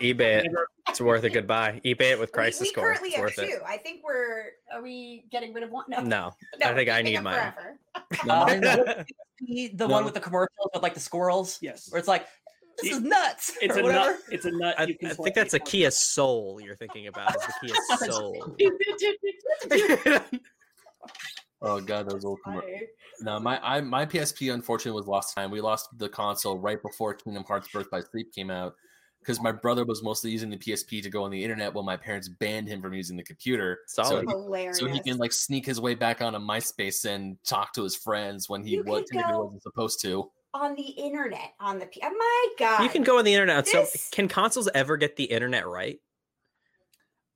eBay 0.00 0.44
it. 0.44 0.46
It's 0.88 1.02
worth 1.02 1.22
a 1.24 1.28
goodbye. 1.28 1.82
eBay 1.84 2.12
it 2.12 2.18
with 2.18 2.30
We- 2.30 2.32
Crisis 2.34 2.60
we, 2.62 2.72
Core. 2.72 2.84
currently 2.84 3.08
It's 3.10 3.16
have 3.16 3.24
worth 3.26 3.34
two. 3.36 3.42
it. 3.42 3.60
I 3.66 3.76
think 3.76 4.00
we're. 4.02 4.52
Are 4.72 4.80
we 4.82 5.24
getting 5.30 5.52
rid 5.52 5.62
of 5.62 5.70
one? 5.70 5.84
No. 5.88 6.00
No, 6.00 6.32
No, 6.60 6.70
I 6.70 6.74
think 6.74 6.88
I 6.88 7.02
need 7.02 7.16
it 7.16 7.22
mine. 7.22 7.52
No, 8.24 8.34
Uh, 8.34 9.04
The 9.46 9.70
No. 9.76 9.86
one 9.88 10.04
with 10.06 10.14
the 10.14 10.20
commercials 10.20 10.70
with 10.72 10.82
like 10.82 10.94
the 10.94 11.00
squirrels, 11.00 11.58
Yes. 11.60 11.90
where 11.90 11.98
it's 11.98 12.08
like, 12.08 12.26
this 12.80 12.92
is 12.92 13.00
nuts. 13.02 13.58
It's 13.60 13.76
a 13.76 13.82
whatever. 13.82 14.12
nut. 14.12 14.20
It's 14.30 14.44
a 14.46 14.50
nut. 14.50 14.74
I, 14.78 14.84
I 14.84 14.86
think 15.14 15.34
that's 15.34 15.52
a 15.52 15.58
Kia 15.58 15.90
Soul 15.90 16.58
you're 16.62 16.76
thinking 16.76 17.08
about. 17.08 17.36
Is 17.36 17.42
the 17.60 17.68
Kia 17.68 18.10
Soul. 18.10 18.56
oh 21.62 21.80
god, 21.80 22.08
those 22.08 22.24
old 22.24 22.38
commer- 22.46 22.60
Funny. 22.62 22.82
No, 23.20 23.40
my 23.40 23.58
I, 23.62 23.80
my 23.80 24.06
PSP 24.06 24.54
unfortunately 24.54 24.98
was 24.98 25.08
lost 25.08 25.34
time. 25.34 25.50
We 25.50 25.60
lost 25.60 25.88
the 25.98 26.08
console 26.08 26.56
right 26.58 26.80
before 26.80 27.14
Kingdom 27.14 27.44
Hearts 27.44 27.68
Birth 27.72 27.90
by 27.90 28.00
Sleep 28.00 28.32
came 28.32 28.50
out 28.50 28.74
because 29.20 29.40
my 29.40 29.52
brother 29.52 29.84
was 29.84 30.02
mostly 30.02 30.30
using 30.30 30.50
the 30.50 30.56
PSP 30.56 31.02
to 31.02 31.10
go 31.10 31.24
on 31.24 31.30
the 31.30 31.42
internet 31.42 31.74
while 31.74 31.84
my 31.84 31.96
parents 31.96 32.28
banned 32.28 32.68
him 32.68 32.80
from 32.80 32.94
using 32.94 33.16
the 33.16 33.22
computer. 33.22 33.80
So 33.86 34.20
he, 34.20 34.26
Hilarious. 34.26 34.78
so 34.78 34.86
he 34.86 35.00
can 35.00 35.18
like 35.18 35.32
sneak 35.32 35.66
his 35.66 35.80
way 35.80 35.94
back 35.94 36.22
onto 36.22 36.38
MySpace 36.38 37.04
and 37.04 37.36
talk 37.44 37.72
to 37.74 37.82
his 37.82 37.94
friends 37.96 38.48
when 38.48 38.62
he 38.62 38.80
was, 38.80 39.04
wasn't 39.12 39.62
supposed 39.62 40.00
to. 40.02 40.30
on 40.54 40.74
the 40.74 40.82
internet 40.82 41.52
on 41.60 41.78
the. 41.78 41.86
P- 41.86 42.00
oh 42.02 42.10
my 42.10 42.48
god. 42.58 42.82
You 42.82 42.88
can 42.88 43.02
go 43.02 43.18
on 43.18 43.24
the 43.24 43.34
internet. 43.34 43.66
So, 43.68 43.86
can 44.12 44.28
consoles 44.28 44.68
ever 44.74 44.96
get 44.96 45.16
the 45.16 45.24
internet 45.24 45.66
right? 45.66 45.98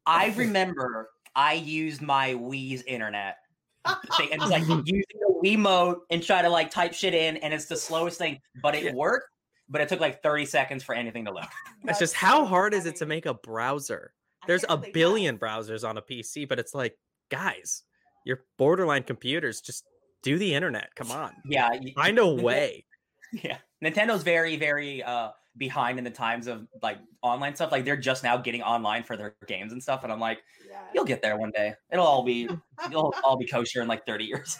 I 0.07 0.29
remember 0.37 1.11
I 1.35 1.55
used 1.55 2.03
my 2.03 2.35
Wii's 2.35 2.83
internet 2.83 3.37
and 3.85 3.97
it's 4.33 4.51
like 4.51 4.63
using 4.63 4.85
the 4.87 5.41
Wiimote 5.45 5.97
and 6.11 6.23
try 6.23 6.43
to 6.43 6.49
like 6.49 6.71
type 6.71 6.93
shit 6.93 7.15
in, 7.15 7.37
and 7.39 7.53
it's 7.53 7.67
the 7.67 7.77
slowest 7.77 8.19
thing, 8.19 8.39
but 8.63 8.75
it 8.75 8.85
Yeah. 8.85 8.93
worked. 8.95 9.27
But 9.69 9.81
it 9.81 9.89
took 9.89 10.01
like 10.01 10.23
30 10.23 10.45
seconds 10.47 10.83
for 10.83 10.95
anything 10.95 11.25
to 11.25 11.31
load. 11.33 11.47
That's 11.85 11.99
just 11.99 12.15
how 12.15 12.45
hard 12.45 12.75
is 12.75 12.87
it 12.87 12.97
to 12.97 13.07
make 13.07 13.27
a 13.27 13.35
browser? 13.35 14.13
There's 14.47 14.65
a 14.69 14.77
billion 14.77 15.39
browsers 15.39 15.89
on 15.89 15.97
a 15.99 16.03
PC, 16.03 16.49
but 16.49 16.59
it's 16.59 16.75
like, 16.75 16.99
guys, 17.31 17.85
your 18.25 18.45
borderline 18.59 19.05
computers 19.05 19.61
just 19.61 19.85
do 20.23 20.37
the 20.39 20.55
internet. 20.55 20.95
Come 20.97 21.11
on, 21.11 21.33
Yeah, 21.45 21.71
y- 21.71 21.93
find 21.95 22.19
a 22.19 22.27
way. 22.29 22.85
yeah. 23.33 23.59
Nintendo's 23.83 24.23
very, 24.23 24.57
very 24.57 25.03
uh 25.03 25.31
behind 25.59 25.99
in 25.99 26.05
the 26.05 26.11
times 26.11 26.47
of 26.47 26.67
like 26.83 26.99
online 27.23 27.55
stuff. 27.55 27.71
Like 27.73 27.85
they're 27.85 27.97
just 27.97 28.23
now 28.25 28.37
getting 28.39 28.63
online 28.63 29.03
for 29.05 29.17
their 29.17 29.35
games 29.47 29.73
and 29.73 29.83
stuff, 29.83 30.03
and 30.03 30.13
I'm 30.13 30.21
like, 30.21 30.39
Yeah. 30.69 30.81
you'll 30.95 31.05
get 31.05 31.23
there 31.23 31.37
one 31.37 31.51
day. 31.51 31.75
It'll 31.93 32.07
all 32.07 32.23
be, 32.25 32.49
it'll 32.87 33.15
all 33.25 33.37
be 33.37 33.47
kosher 33.47 33.81
in 33.83 33.89
like 33.89 34.07
30 34.07 34.25
years. 34.25 34.59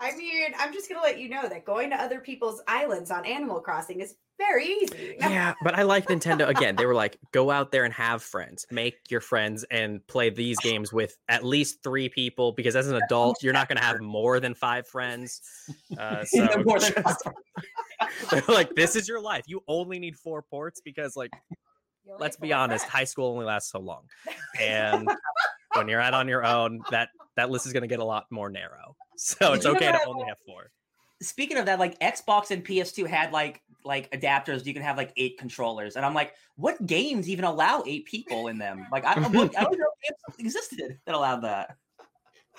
I 0.00 0.14
mean, 0.16 0.52
I'm 0.58 0.72
just 0.72 0.88
gonna 0.88 1.02
let 1.02 1.18
you 1.18 1.28
know 1.28 1.48
that 1.48 1.64
going 1.64 1.90
to 1.90 1.96
other 1.96 2.20
people's 2.20 2.60
islands 2.68 3.10
on 3.10 3.24
Animal 3.24 3.60
Crossing 3.60 4.00
is 4.00 4.14
very 4.38 4.66
easy. 4.66 5.16
Yeah, 5.20 5.54
but 5.64 5.74
I 5.74 5.82
like 5.82 6.08
Nintendo. 6.08 6.48
Again, 6.48 6.76
they 6.76 6.84
were 6.84 6.94
like, 6.94 7.18
go 7.32 7.50
out 7.50 7.72
there 7.72 7.84
and 7.84 7.94
have 7.94 8.22
friends, 8.22 8.66
make 8.70 9.10
your 9.10 9.22
friends, 9.22 9.64
and 9.70 10.06
play 10.08 10.28
these 10.28 10.58
games 10.60 10.92
with 10.92 11.16
at 11.28 11.42
least 11.44 11.82
three 11.82 12.08
people. 12.10 12.52
Because 12.52 12.76
as 12.76 12.88
an 12.88 13.00
adult, 13.02 13.42
you're 13.42 13.54
not 13.54 13.66
going 13.68 13.78
to 13.78 13.82
have 13.84 14.00
more 14.00 14.38
than 14.38 14.54
five 14.54 14.86
friends. 14.86 15.40
Uh, 15.98 16.24
so 16.24 16.46
More 16.66 16.78
just- 16.78 16.94
they're 18.30 18.42
like, 18.48 18.74
this 18.74 18.96
is 18.96 19.08
your 19.08 19.20
life. 19.20 19.44
You 19.46 19.62
only 19.66 19.98
need 19.98 20.16
four 20.16 20.42
ports 20.42 20.80
because, 20.84 21.16
like, 21.16 21.30
You 21.32 21.40
only 21.40 21.65
let's 22.18 22.36
be 22.36 22.52
honest, 22.52 22.86
high 22.86 23.04
school 23.04 23.28
only 23.32 23.44
lasts 23.44 23.70
so 23.72 23.80
long, 23.80 24.04
and 24.60 25.08
when 25.74 25.88
you're 25.88 26.00
out 26.00 26.14
on 26.14 26.28
your 26.28 26.44
own, 26.44 26.82
that 26.90 27.10
that 27.36 27.50
list 27.50 27.66
is 27.66 27.72
going 27.72 27.82
to 27.82 27.88
get 27.88 27.98
a 28.00 28.04
lot 28.04 28.26
more 28.30 28.50
narrow. 28.50 28.96
So 29.18 29.54
it's 29.54 29.64
okay 29.64 29.90
to 29.92 30.04
only 30.06 30.26
have 30.26 30.36
four. 30.46 30.70
Speaking 31.22 31.56
of 31.56 31.64
that, 31.64 31.78
like 31.78 31.98
Xbox 32.00 32.50
and 32.50 32.62
PS2 32.62 33.06
had 33.06 33.32
like 33.32 33.62
like 33.82 34.10
adapters. 34.10 34.66
You 34.66 34.74
can 34.74 34.82
have 34.82 34.98
like 34.98 35.10
eight 35.16 35.38
controllers, 35.38 35.96
and 35.96 36.04
I'm 36.04 36.12
like, 36.12 36.34
what 36.56 36.84
games 36.84 37.26
even 37.30 37.46
allow 37.46 37.82
eight 37.86 38.04
people 38.04 38.48
in 38.48 38.58
them? 38.58 38.86
Like 38.92 39.06
I 39.06 39.14
don't, 39.14 39.32
know- 39.32 39.48
I 39.56 39.64
don't 39.64 39.78
know 39.78 39.86
if 40.02 40.16
games 40.36 40.38
existed 40.38 40.98
that 41.06 41.14
allowed 41.14 41.40
that. 41.44 41.76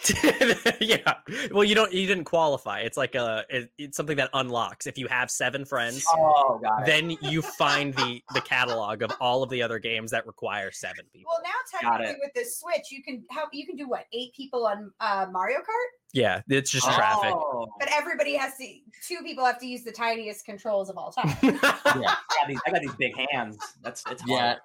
yeah. 0.80 1.16
Well, 1.52 1.64
you 1.64 1.74
don't. 1.76 1.92
You 1.92 2.06
didn't 2.06 2.26
qualify. 2.26 2.82
It's 2.82 2.98
like 2.98 3.16
a. 3.16 3.46
It, 3.50 3.72
it's 3.78 3.98
something 3.98 4.18
that 4.18 4.30
unlocks 4.34 4.86
if 4.88 4.98
you 4.98 5.08
have 5.08 5.32
seven 5.32 5.66
friends. 5.66 6.06
Oh 6.16 6.60
god. 6.62 6.86
Then 6.86 7.12
you 7.22 7.42
find 7.42 7.94
the 7.96 8.22
the 8.34 8.42
catalog 8.42 9.02
of 9.02 9.12
all 9.20 9.44
of 9.44 9.50
the 9.50 9.62
other 9.62 9.80
games 9.80 10.12
that 10.12 10.26
require 10.28 10.72
seven 10.72 11.06
people. 11.12 11.32
Well, 11.34 11.42
now 11.44 11.90
technically 11.98 12.20
with 12.22 12.34
the 12.36 12.50
Switch, 12.50 12.92
you 12.92 13.02
can 13.04 13.24
how 13.32 13.46
you 13.52 13.66
can 13.66 13.76
do 13.76 13.90
what 13.90 14.06
eight 14.14 14.34
people 14.36 14.68
on 14.68 14.92
uh, 15.00 15.26
Mario 15.32 15.58
Kart, 15.60 15.90
Yeah, 16.14 16.42
it's 16.48 16.70
just 16.72 16.86
traffic. 16.86 17.32
Oh. 17.34 17.68
but 17.80 17.90
everybody 17.92 18.36
has 18.36 18.56
to. 18.58 18.68
Two 19.08 19.24
people 19.24 19.46
have 19.46 19.60
to 19.60 19.68
use 19.68 19.84
the 19.84 19.92
tiniest 19.92 20.46
controls 20.46 20.90
of 20.90 20.98
all 20.98 21.12
time. 21.12 21.36
Yeah, 22.00 22.16
I 22.16 22.42
got 22.42 22.48
these, 22.48 22.60
I 22.68 22.72
got 22.72 22.82
these 22.82 22.96
big 22.96 23.14
hands. 23.32 23.58
That's 23.82 24.04
it's 24.12 24.22
hard. 24.22 24.30
yeah. 24.30 24.56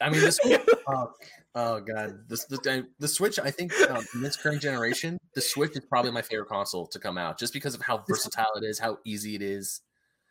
I 0.00 0.10
mean, 0.10 0.20
this. 0.20 0.38
oh, 0.88 1.12
oh 1.54 1.80
god, 1.80 2.18
this 2.28 2.44
the 2.44 2.86
the 2.98 3.08
Switch. 3.08 3.38
I 3.38 3.50
think 3.50 3.72
um, 3.90 4.04
in 4.14 4.22
this 4.22 4.36
current 4.36 4.60
generation, 4.60 5.18
the 5.34 5.40
Switch 5.40 5.72
is 5.72 5.84
probably 5.88 6.10
my 6.10 6.22
favorite 6.22 6.48
console 6.48 6.86
to 6.88 6.98
come 6.98 7.18
out, 7.18 7.38
just 7.38 7.52
because 7.52 7.74
of 7.74 7.82
how 7.82 8.04
versatile 8.08 8.52
it 8.56 8.64
is, 8.64 8.78
how 8.78 8.98
easy 9.04 9.34
it 9.34 9.42
is. 9.42 9.80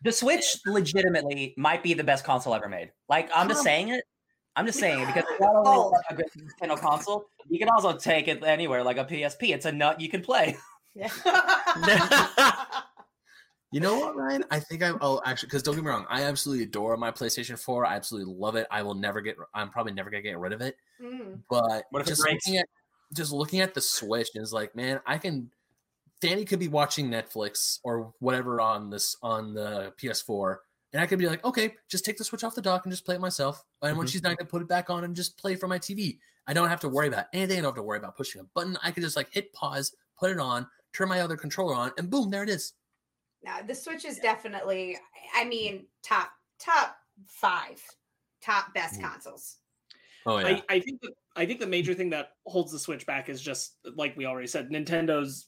The 0.04 0.12
Switch 0.12 0.58
legitimately 0.65 1.54
might 1.58 1.82
be 1.82 1.93
the 1.93 2.04
best 2.04 2.25
console 2.25 2.54
ever 2.54 2.69
made. 2.69 2.91
Like 3.10 3.30
I'm 3.34 3.47
just 3.47 3.63
saying 3.63 3.89
it. 3.89 4.04
I'm 4.56 4.65
just 4.65 4.80
saying 4.80 4.99
it 4.99 5.08
because 5.08 5.25
it's 5.30 5.41
not 5.41 5.54
only 5.56 5.91
like 5.91 6.06
a 6.12 6.15
good 6.15 6.25
Nintendo 6.38 6.80
console, 6.80 7.25
you 7.49 7.60
can 7.60 7.69
also 7.69 7.97
take 7.97 8.28
it 8.28 8.43
anywhere 8.43 8.84
like 8.84 8.97
a 8.97 9.06
PSP. 9.06 9.54
It's 9.54 9.65
a 9.65 9.71
nut 9.71 9.99
you 9.99 10.10
can 10.10 10.21
play. 10.21 10.58
Yeah. 10.93 11.10
You 13.76 13.82
know 13.82 14.00
what, 14.00 14.16
Ryan? 14.16 14.46
I 14.52 14.62
think 14.62 14.82
I 14.84 14.94
oh 15.02 15.22
actually 15.26 15.48
because 15.48 15.62
don't 15.62 15.76
get 15.76 15.84
me 15.84 15.90
wrong, 15.90 16.06
I 16.10 16.24
absolutely 16.24 16.64
adore 16.64 16.96
my 16.96 17.12
PlayStation 17.12 17.60
4. 17.60 17.86
I 17.86 17.98
absolutely 17.98 18.34
love 18.34 18.56
it. 18.56 18.68
I 18.72 18.82
will 18.82 18.94
never 18.96 19.20
get 19.20 19.36
I'm 19.54 19.70
probably 19.70 19.92
never 19.92 20.10
gonna 20.10 20.22
get 20.24 20.40
rid 20.40 20.54
of 20.54 20.62
it. 20.62 20.78
Mm. 21.02 21.42
But 21.50 21.84
What 21.90 22.00
if 22.02 22.08
just 22.08 22.22
breaks? 22.22 22.48
looking 22.48 22.58
at 22.60 22.70
just 23.14 23.34
looking 23.34 23.60
at 23.60 23.74
the 23.74 23.82
Switch 23.82 24.30
is 24.36 24.54
like, 24.54 24.74
man, 24.78 25.02
I 25.06 25.18
can 25.18 25.52
Danny 26.22 26.46
could 26.46 26.60
be 26.60 26.70
watching 26.70 27.10
Netflix 27.10 27.82
or 27.84 28.14
whatever 28.20 28.62
on 28.62 28.90
this 28.90 29.18
on 29.22 29.54
the 29.54 29.92
PS4, 30.02 30.56
and 30.94 31.02
I 31.02 31.06
could 31.06 31.20
be 31.20 31.28
like, 31.28 31.44
okay, 31.44 31.76
just 31.90 32.06
take 32.06 32.18
the 32.18 32.24
Switch 32.24 32.46
off 32.46 32.56
the 32.56 32.62
dock 32.62 32.86
and 32.86 32.94
just 32.94 33.04
play 33.04 33.16
it 33.16 33.22
myself. 33.22 33.62
And 33.82 33.98
when 33.98 34.08
Mhm. 34.08 34.10
she's 34.10 34.24
not 34.24 34.38
gonna 34.38 34.50
put 34.50 34.62
it 34.62 34.70
back 34.70 34.90
on 34.90 35.04
and 35.04 35.14
just 35.14 35.38
play 35.38 35.58
from 35.58 35.70
my 35.70 35.80
TV. 35.80 36.18
I 36.48 36.54
don't 36.54 36.70
have 36.70 36.80
to 36.80 36.88
worry 36.88 37.10
about 37.10 37.26
anything. 37.34 37.58
I 37.58 37.62
don't 37.62 37.72
have 37.72 37.76
to 37.76 37.84
worry 37.84 37.98
about 37.98 38.16
pushing 38.16 38.40
a 38.40 38.46
button. 38.46 38.78
I 38.84 38.92
could 38.92 39.04
just 39.04 39.18
like 39.18 39.34
hit 39.34 39.52
pause, 39.52 39.94
put 40.18 40.32
it 40.32 40.40
on, 40.40 40.66
turn 40.94 41.10
my 41.10 41.20
other 41.20 41.36
controller 41.36 41.76
on, 41.76 41.92
and 41.98 42.10
boom, 42.10 42.30
there 42.30 42.44
it 42.44 42.50
is. 42.50 42.72
Now 43.46 43.62
the 43.66 43.76
Switch 43.76 44.04
is 44.04 44.18
definitely. 44.18 44.98
I 45.36 45.46
mean, 45.46 45.86
top 46.04 46.32
top 46.60 46.98
five, 47.28 47.82
top 48.42 48.74
best 48.74 49.00
Mm. 49.00 49.04
consoles. 49.12 49.58
Oh 50.26 50.38
I, 50.38 50.62
I 50.70 50.80
think 50.80 51.02
the, 51.02 51.12
I 51.36 51.46
think 51.46 51.60
the 51.60 51.68
major 51.68 51.94
thing 51.94 52.10
that 52.10 52.30
holds 52.48 52.72
the 52.72 52.80
Switch 52.80 53.06
back 53.06 53.30
is 53.30 53.40
just 53.42 53.78
like 53.96 54.18
we 54.18 54.26
already 54.26 54.48
said, 54.48 54.70
Nintendo's 54.70 55.48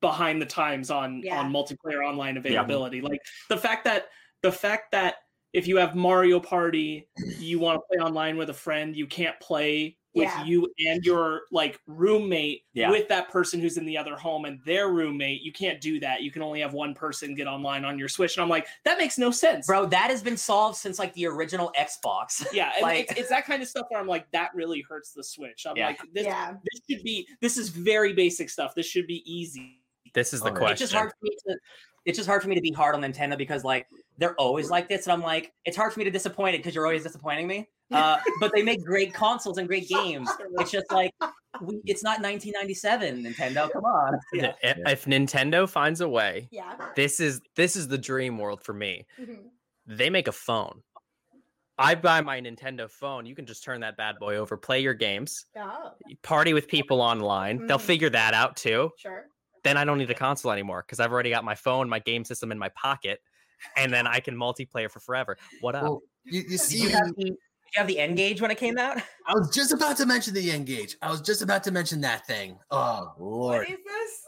behind 0.00 0.40
the 0.42 0.46
times 0.46 0.90
on 0.90 1.22
Yeah. 1.24 1.40
on 1.40 1.50
multiplayer 1.52 2.06
online 2.06 2.36
availability. 2.36 3.00
Like 3.00 3.20
the 3.48 3.56
fact 3.56 3.84
that 3.84 4.06
the 4.42 4.52
fact 4.52 4.92
that 4.92 5.16
if 5.54 5.66
you 5.66 5.76
have 5.78 5.94
Mario 5.94 6.40
Party, 6.40 7.08
you 7.38 7.58
want 7.58 7.78
to 7.78 7.82
play 7.90 8.04
online 8.04 8.36
with 8.36 8.50
a 8.50 8.54
friend, 8.54 8.96
you 8.96 9.06
can't 9.06 9.38
play 9.40 9.96
with 10.14 10.24
Yeah. 10.24 10.44
you 10.44 10.70
and 10.86 11.02
your 11.04 11.42
like 11.50 11.80
roommate 11.86 12.64
Yeah. 12.74 12.90
with 12.90 13.08
that 13.08 13.30
person 13.30 13.60
who's 13.60 13.78
in 13.78 13.86
the 13.86 13.96
other 13.96 14.14
home 14.14 14.44
and 14.44 14.60
their 14.66 14.88
roommate. 14.88 15.40
You 15.42 15.52
can't 15.52 15.80
do 15.80 15.98
that. 16.00 16.22
You 16.22 16.30
can 16.30 16.42
only 16.42 16.60
have 16.60 16.74
one 16.74 16.94
person 16.94 17.34
get 17.34 17.46
online 17.46 17.84
on 17.84 17.98
your 17.98 18.08
Switch. 18.08 18.36
And 18.36 18.42
I'm 18.42 18.50
like, 18.50 18.66
that 18.84 18.98
makes 18.98 19.16
no 19.16 19.30
sense. 19.30 19.66
Bro, 19.66 19.86
that 19.86 20.10
has 20.10 20.22
been 20.22 20.36
solved 20.36 20.76
since 20.76 20.98
like 20.98 21.14
the 21.14 21.26
original 21.26 21.72
Xbox. 21.78 22.44
Yeah, 22.52 22.72
Like- 22.82 23.10
it's, 23.10 23.20
it's 23.20 23.28
that 23.30 23.46
kind 23.46 23.62
of 23.62 23.68
stuff 23.68 23.86
where 23.88 24.00
I'm 24.00 24.06
like, 24.06 24.30
that 24.32 24.50
really 24.54 24.82
hurts 24.82 25.12
the 25.12 25.24
Switch. 25.24 25.66
I'm 25.66 25.76
Yeah. 25.76 25.86
like, 25.88 26.00
this, 26.12 26.26
yeah, 26.26 26.52
this 26.62 26.82
should 26.90 27.04
be, 27.04 27.26
this 27.40 27.56
is 27.56 27.70
very 27.70 28.12
basic 28.12 28.50
stuff. 28.50 28.74
This 28.74 28.86
should 28.86 29.06
be 29.06 29.22
easy. 29.30 29.80
This 30.12 30.34
is 30.34 30.42
the 30.42 30.50
Oh, 30.50 30.54
question. 30.54 30.72
It's 30.72 30.80
just 30.80 30.92
hard 30.92 31.10
for 31.10 31.16
me 31.22 31.30
to 31.48 31.58
it's 32.04 32.18
just 32.18 32.28
hard 32.28 32.42
for 32.42 32.48
me 32.48 32.56
to 32.56 32.60
be 32.60 32.72
hard 32.72 32.96
on 32.96 33.00
Nintendo 33.00 33.38
because 33.38 33.62
like 33.62 33.86
they're 34.18 34.34
always 34.34 34.70
like 34.70 34.88
this, 34.88 35.06
and 35.06 35.12
I'm 35.12 35.22
like, 35.22 35.52
it's 35.64 35.76
hard 35.76 35.92
for 35.92 35.98
me 36.00 36.04
to 36.04 36.10
disappoint 36.10 36.54
it 36.54 36.58
because 36.58 36.74
you're 36.74 36.86
always 36.86 37.02
disappointing 37.02 37.46
me. 37.46 37.68
Uh, 37.92 38.16
but 38.40 38.50
they 38.54 38.62
make 38.62 38.82
great 38.82 39.12
consoles 39.12 39.58
and 39.58 39.68
great 39.68 39.86
games. 39.86 40.26
It's 40.58 40.70
just 40.70 40.90
like 40.90 41.12
we, 41.60 41.78
it's 41.84 42.02
not 42.02 42.22
1997, 42.22 43.22
Nintendo. 43.22 43.70
Come 43.70 43.84
on. 43.84 44.18
Yeah. 44.32 44.54
If, 44.62 44.78
if 44.86 45.04
Nintendo 45.04 45.68
finds 45.68 46.00
a 46.00 46.08
way, 46.08 46.48
yeah. 46.50 46.74
this 46.96 47.20
is 47.20 47.42
this 47.54 47.76
is 47.76 47.88
the 47.88 47.98
dream 47.98 48.38
world 48.38 48.62
for 48.62 48.72
me. 48.72 49.04
Mhm. 49.20 49.40
They 49.86 50.08
make 50.08 50.26
a 50.26 50.32
phone. 50.32 50.82
I 51.76 51.94
buy 51.94 52.22
my 52.22 52.40
Nintendo 52.40 52.88
phone. 52.90 53.26
You 53.26 53.34
can 53.34 53.44
just 53.44 53.62
turn 53.62 53.82
that 53.82 53.98
bad 53.98 54.18
boy 54.18 54.36
over, 54.36 54.56
play 54.56 54.80
your 54.80 54.94
games, 54.94 55.44
Oh, 55.54 55.92
party 56.22 56.54
with 56.54 56.68
people 56.68 57.02
online. 57.02 57.66
They'll 57.66 57.76
Mhm. 57.78 57.82
figure 57.82 58.08
that 58.10 58.32
out 58.32 58.56
too. 58.56 58.90
sure. 58.96 59.26
then 59.64 59.76
I 59.76 59.84
don't 59.84 59.98
need 59.98 60.10
a 60.10 60.14
console 60.14 60.50
anymore 60.50 60.82
because 60.86 60.98
I've 60.98 61.12
already 61.12 61.28
got 61.30 61.44
my 61.44 61.54
phone, 61.54 61.90
my 61.90 61.98
game 61.98 62.24
system 62.24 62.50
in 62.52 62.58
my 62.58 62.70
pocket, 62.70 63.20
and 63.76 63.92
then 63.92 64.06
I 64.06 64.20
can 64.20 64.36
multiplayer 64.36 64.90
for 64.90 65.00
forever. 65.00 65.36
What 65.60 65.74
up? 65.74 65.82
Well, 65.84 66.02
you, 66.24 66.42
you 66.42 66.48
Did 66.50 66.60
see, 66.60 66.78
you 66.82 66.88
have 66.90 67.08
the, 67.16 67.24
did 67.24 67.26
you 67.28 67.36
have 67.76 67.86
the 67.86 67.98
N-Gage 67.98 68.40
when 68.40 68.50
it 68.50 68.58
came 68.58 68.78
out? 68.78 68.98
I 69.26 69.34
was 69.34 69.50
just 69.54 69.72
about 69.72 69.96
to 69.98 70.06
mention 70.06 70.34
the 70.34 70.50
N-Gage. 70.50 70.96
I 71.02 71.10
was 71.10 71.20
just 71.20 71.42
about 71.42 71.62
to 71.64 71.70
mention 71.70 72.00
that 72.02 72.26
thing. 72.26 72.58
Oh 72.70 73.12
Lord! 73.18 73.58
What 73.58 73.68
is 73.68 73.84
this? 73.84 74.20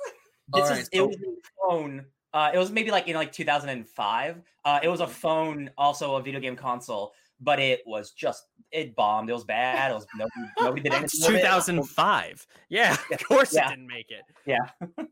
All 0.52 0.60
This 0.60 0.70
right, 0.70 0.80
is 0.80 0.88
it 0.92 0.96
so- 0.98 1.06
was 1.06 1.16
a 1.16 1.68
phone. 1.70 2.06
Uh, 2.32 2.50
it 2.52 2.58
was 2.58 2.72
maybe 2.72 2.90
like 2.90 3.06
in 3.06 3.14
like 3.14 3.30
2005. 3.32 4.42
Uh, 4.64 4.80
it 4.82 4.88
was 4.88 5.00
a 5.00 5.06
phone, 5.06 5.70
also 5.78 6.16
a 6.16 6.22
video 6.22 6.40
game 6.40 6.56
console, 6.56 7.12
but 7.40 7.60
it 7.60 7.80
was 7.86 8.10
just 8.10 8.44
it 8.72 8.96
bombed. 8.96 9.30
It 9.30 9.34
was 9.34 9.44
bad. 9.44 9.92
It 9.92 9.94
was 9.94 10.06
nobody, 10.16 10.50
nobody 10.58 10.82
did 10.82 10.92
It's 11.04 11.14
anything. 11.22 11.34
with 11.34 11.44
it. 11.44 11.46
2005. 11.46 12.46
Yeah, 12.70 12.96
of 13.12 13.24
course 13.28 13.54
Yeah. 13.54 13.66
it 13.68 13.70
didn't 13.70 13.86
make 13.86 14.06
it. 14.10 14.58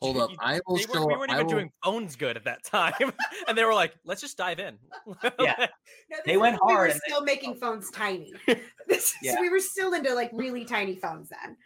hold 0.00 0.16
up. 0.18 0.30
I 0.38 0.60
will 0.66 0.76
They 0.76 0.82
show. 0.82 0.92
weren't, 0.94 1.08
we 1.08 1.16
weren't 1.16 1.30
I 1.30 1.34
even 1.36 1.46
will- 1.46 1.52
doing 1.52 1.72
phones 1.84 2.16
good 2.16 2.36
at 2.36 2.44
that 2.44 2.64
time, 2.64 3.12
and 3.48 3.56
they 3.56 3.64
were 3.64 3.74
like, 3.74 3.94
"Let's 4.04 4.20
just 4.20 4.36
dive 4.36 4.58
in." 4.60 4.78
Yeah. 5.40 5.66
No, 6.10 6.16
They 6.26 6.36
went 6.36 6.58
when 6.60 6.68
We 6.68 6.74
hard 6.74 6.78
were 6.88 6.92
and 6.92 6.94
they- 6.94 7.08
still 7.12 7.22
making 7.22 7.54
phones 7.60 7.90
tiny. 7.90 8.32
This 8.88 9.10
is, 9.10 9.14
Yeah. 9.22 9.40
We 9.40 9.48
were 9.50 9.60
still 9.60 9.92
into 9.94 10.12
like 10.14 10.30
really 10.32 10.64
tiny 10.64 10.96
phones 10.96 11.28
then. 11.30 11.56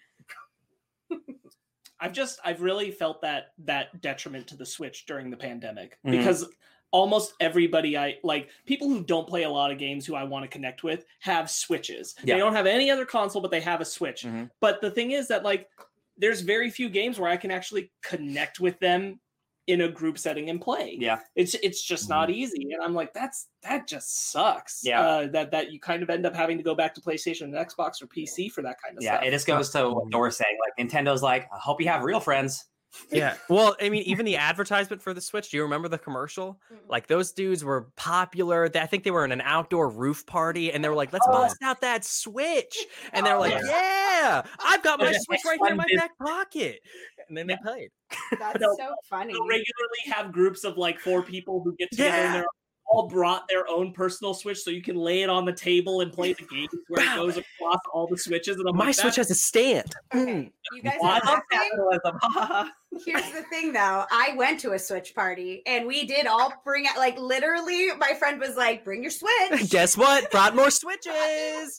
I've 2.01 2.13
just 2.13 2.39
I've 2.45 2.61
really 2.61 2.91
felt 2.91 3.23
that 3.23 3.53
that 3.65 4.01
detriment 4.03 4.47
to 4.49 4.57
the 4.57 4.67
Switch 4.67 5.07
during 5.07 5.31
the 5.31 5.37
pandemic 5.37 5.97
Mhm. 6.05 6.11
because 6.11 6.45
almost 6.91 7.35
everybody 7.41 7.97
I 7.97 8.19
like 8.23 8.51
people 8.67 8.89
who 8.89 9.03
don't 9.03 9.27
play 9.29 9.45
a 9.45 9.51
lot 9.51 9.71
of 9.71 9.79
games 9.79 10.05
who 10.05 10.15
I 10.15 10.25
want 10.25 10.43
to 10.45 10.49
connect 10.49 10.83
with 10.83 11.07
have 11.21 11.49
Switches. 11.51 12.15
Yeah. 12.23 12.35
They 12.35 12.41
don't 12.41 12.53
have 12.55 12.67
any 12.67 12.91
other 12.91 13.07
console 13.07 13.41
but 13.41 13.51
they 13.51 13.61
have 13.61 13.81
a 13.81 13.85
Switch. 13.85 14.25
Mhm. 14.25 14.51
But 14.61 14.81
the 14.83 14.91
thing 14.91 15.13
is 15.13 15.29
that 15.29 15.45
like 15.45 15.71
there's 16.17 16.41
very 16.41 16.71
few 16.71 16.89
games 16.89 17.19
where 17.19 17.31
I 17.31 17.37
can 17.37 17.51
actually 17.51 17.93
connect 18.03 18.61
with 18.61 18.79
them 18.81 19.21
in 19.67 19.81
a 19.81 19.89
group 19.89 20.19
setting 20.19 20.51
and 20.51 20.61
play. 20.61 20.97
Yeah. 21.01 21.21
It's 21.37 21.55
it's 21.55 21.83
just 21.83 22.09
not 22.09 22.29
easy 22.31 22.73
and 22.73 22.83
I'm 22.83 22.93
like 22.95 23.15
that's 23.15 23.49
that 23.63 23.89
just 23.89 24.31
sucks. 24.31 24.83
Yeah. 24.85 25.01
Uh, 25.01 25.27
that 25.29 25.51
that 25.53 25.73
you 25.73 25.81
kind 25.81 26.03
of 26.03 26.11
end 26.11 26.27
up 26.27 26.35
having 26.35 26.59
to 26.59 26.63
go 26.63 26.75
back 26.75 26.95
to 26.95 27.01
PlayStation 27.01 27.43
and 27.45 27.55
Xbox 27.55 28.03
or 28.03 28.07
PC 28.07 28.51
for 28.51 28.63
that 28.63 28.77
kind 28.85 28.97
of 28.97 29.03
Yeah, 29.03 29.13
stuff. 29.13 29.23
Yeah, 29.23 29.29
it 29.29 29.31
just 29.31 29.47
goes 29.47 29.71
to 29.71 29.91
what 29.91 30.09
Nora 30.09 30.29
was 30.29 30.37
saying. 30.37 30.59
Like 30.61 30.87
Nintendo's 30.87 31.23
like, 31.23 31.49
I 31.53 31.59
hope 31.59 31.81
you 31.81 31.89
have 31.89 32.03
real 32.03 32.21
friends. 32.21 32.67
Yeah. 33.11 33.37
Well, 33.49 33.77
I 33.81 33.89
mean, 33.89 34.03
even 34.03 34.25
the 34.27 34.37
advertisement 34.37 35.03
for 35.03 35.13
the 35.15 35.21
Switch. 35.21 35.51
Do 35.51 35.57
you 35.57 35.63
remember 35.63 35.89
the 35.89 35.99
commercial? 35.99 36.61
Like 36.89 37.07
those 37.07 37.33
dudes 37.33 37.65
were 37.65 37.89
popular. 37.97 38.71
I 38.75 38.87
think 38.87 39.05
they 39.05 39.11
were 39.11 39.25
in 39.25 39.33
an 39.33 39.41
outdoor 39.43 39.89
roof 39.89 40.25
party, 40.27 40.73
and 40.73 40.83
they 40.85 40.89
were 40.89 40.95
like, 40.95 41.13
"Let's 41.13 41.27
Oh. 41.29 41.33
bust 41.33 41.57
out 41.63 41.81
that 41.81 42.05
Switch," 42.05 42.77
and 43.13 43.25
they're 43.27 43.37
Oh, 43.37 43.41
like, 43.41 43.53
yeah. 43.53 43.61
"Yeah, 43.65 44.43
I've 44.61 44.83
got 44.83 45.01
my 45.01 45.13
Switch 45.27 45.41
right 45.47 45.59
here 45.63 45.71
in 45.73 45.77
my 45.77 45.87
back 45.97 46.17
pocket," 46.19 46.81
and 47.29 47.37
then 47.37 47.47
they 47.47 47.57
played. 47.63 47.91
That's 48.39 48.61
No, 48.61 48.75
so 48.77 48.95
funny. 49.09 49.33
They'll 49.33 49.47
regularly 49.47 50.01
have 50.07 50.33
groups 50.33 50.65
of 50.65 50.77
like 50.77 50.99
four 51.01 51.23
people 51.23 51.63
who 51.63 51.75
get 51.77 51.91
together 51.91 52.17
and 52.17 52.35
Yeah. 52.35 52.45
They're 52.87 52.97
all 52.97 53.09
brought 53.09 53.49
their 53.49 53.69
own 53.69 53.93
personal 53.93 54.35
switch 54.35 54.63
so 54.63 54.71
you 54.71 54.83
can 54.83 54.97
lay 54.97 55.23
it 55.23 55.31
on 55.31 55.45
the 55.45 55.53
table 55.53 56.01
and 56.01 56.13
play 56.13 56.33
the 56.33 56.45
game 56.45 56.69
where 56.89 57.03
it 57.05 57.17
goes 57.17 57.37
across 57.37 57.79
all 57.93 58.07
the 58.07 58.17
switches 58.17 58.59
and 58.59 58.69
I'm 58.69 58.77
My 58.77 58.87
like, 58.87 58.95
Switch 58.95 59.17
has 59.17 59.31
a 59.31 59.35
stand. 59.35 59.93
Okay, 60.15 60.25
Mm. 60.33 60.53
you 60.73 60.83
guys 60.83 60.99
I 61.03 61.15
have 61.15 61.25
love 61.25 61.39
nothing. 61.53 61.71
capitalism. 61.71 62.71
Here's 63.05 63.31
the 63.33 63.43
thing 63.51 63.73
though. 63.73 64.05
I 64.11 64.35
went 64.37 64.61
to 64.61 64.73
a 64.73 64.79
Switch 64.79 65.15
party 65.15 65.63
and 65.67 65.87
we 65.87 66.07
did 66.07 66.27
all 66.27 66.53
bring 66.65 66.87
out 66.87 66.97
like 66.97 67.19
literally 67.19 67.89
my 67.99 68.13
friend 68.15 68.41
was 68.41 68.57
like, 68.57 68.85
bring 68.85 69.03
your 69.03 69.11
Switch. 69.11 69.69
Guess 69.71 69.97
what? 69.97 70.31
Brought 70.31 70.55
more 70.55 70.71
Switches. 70.71 71.79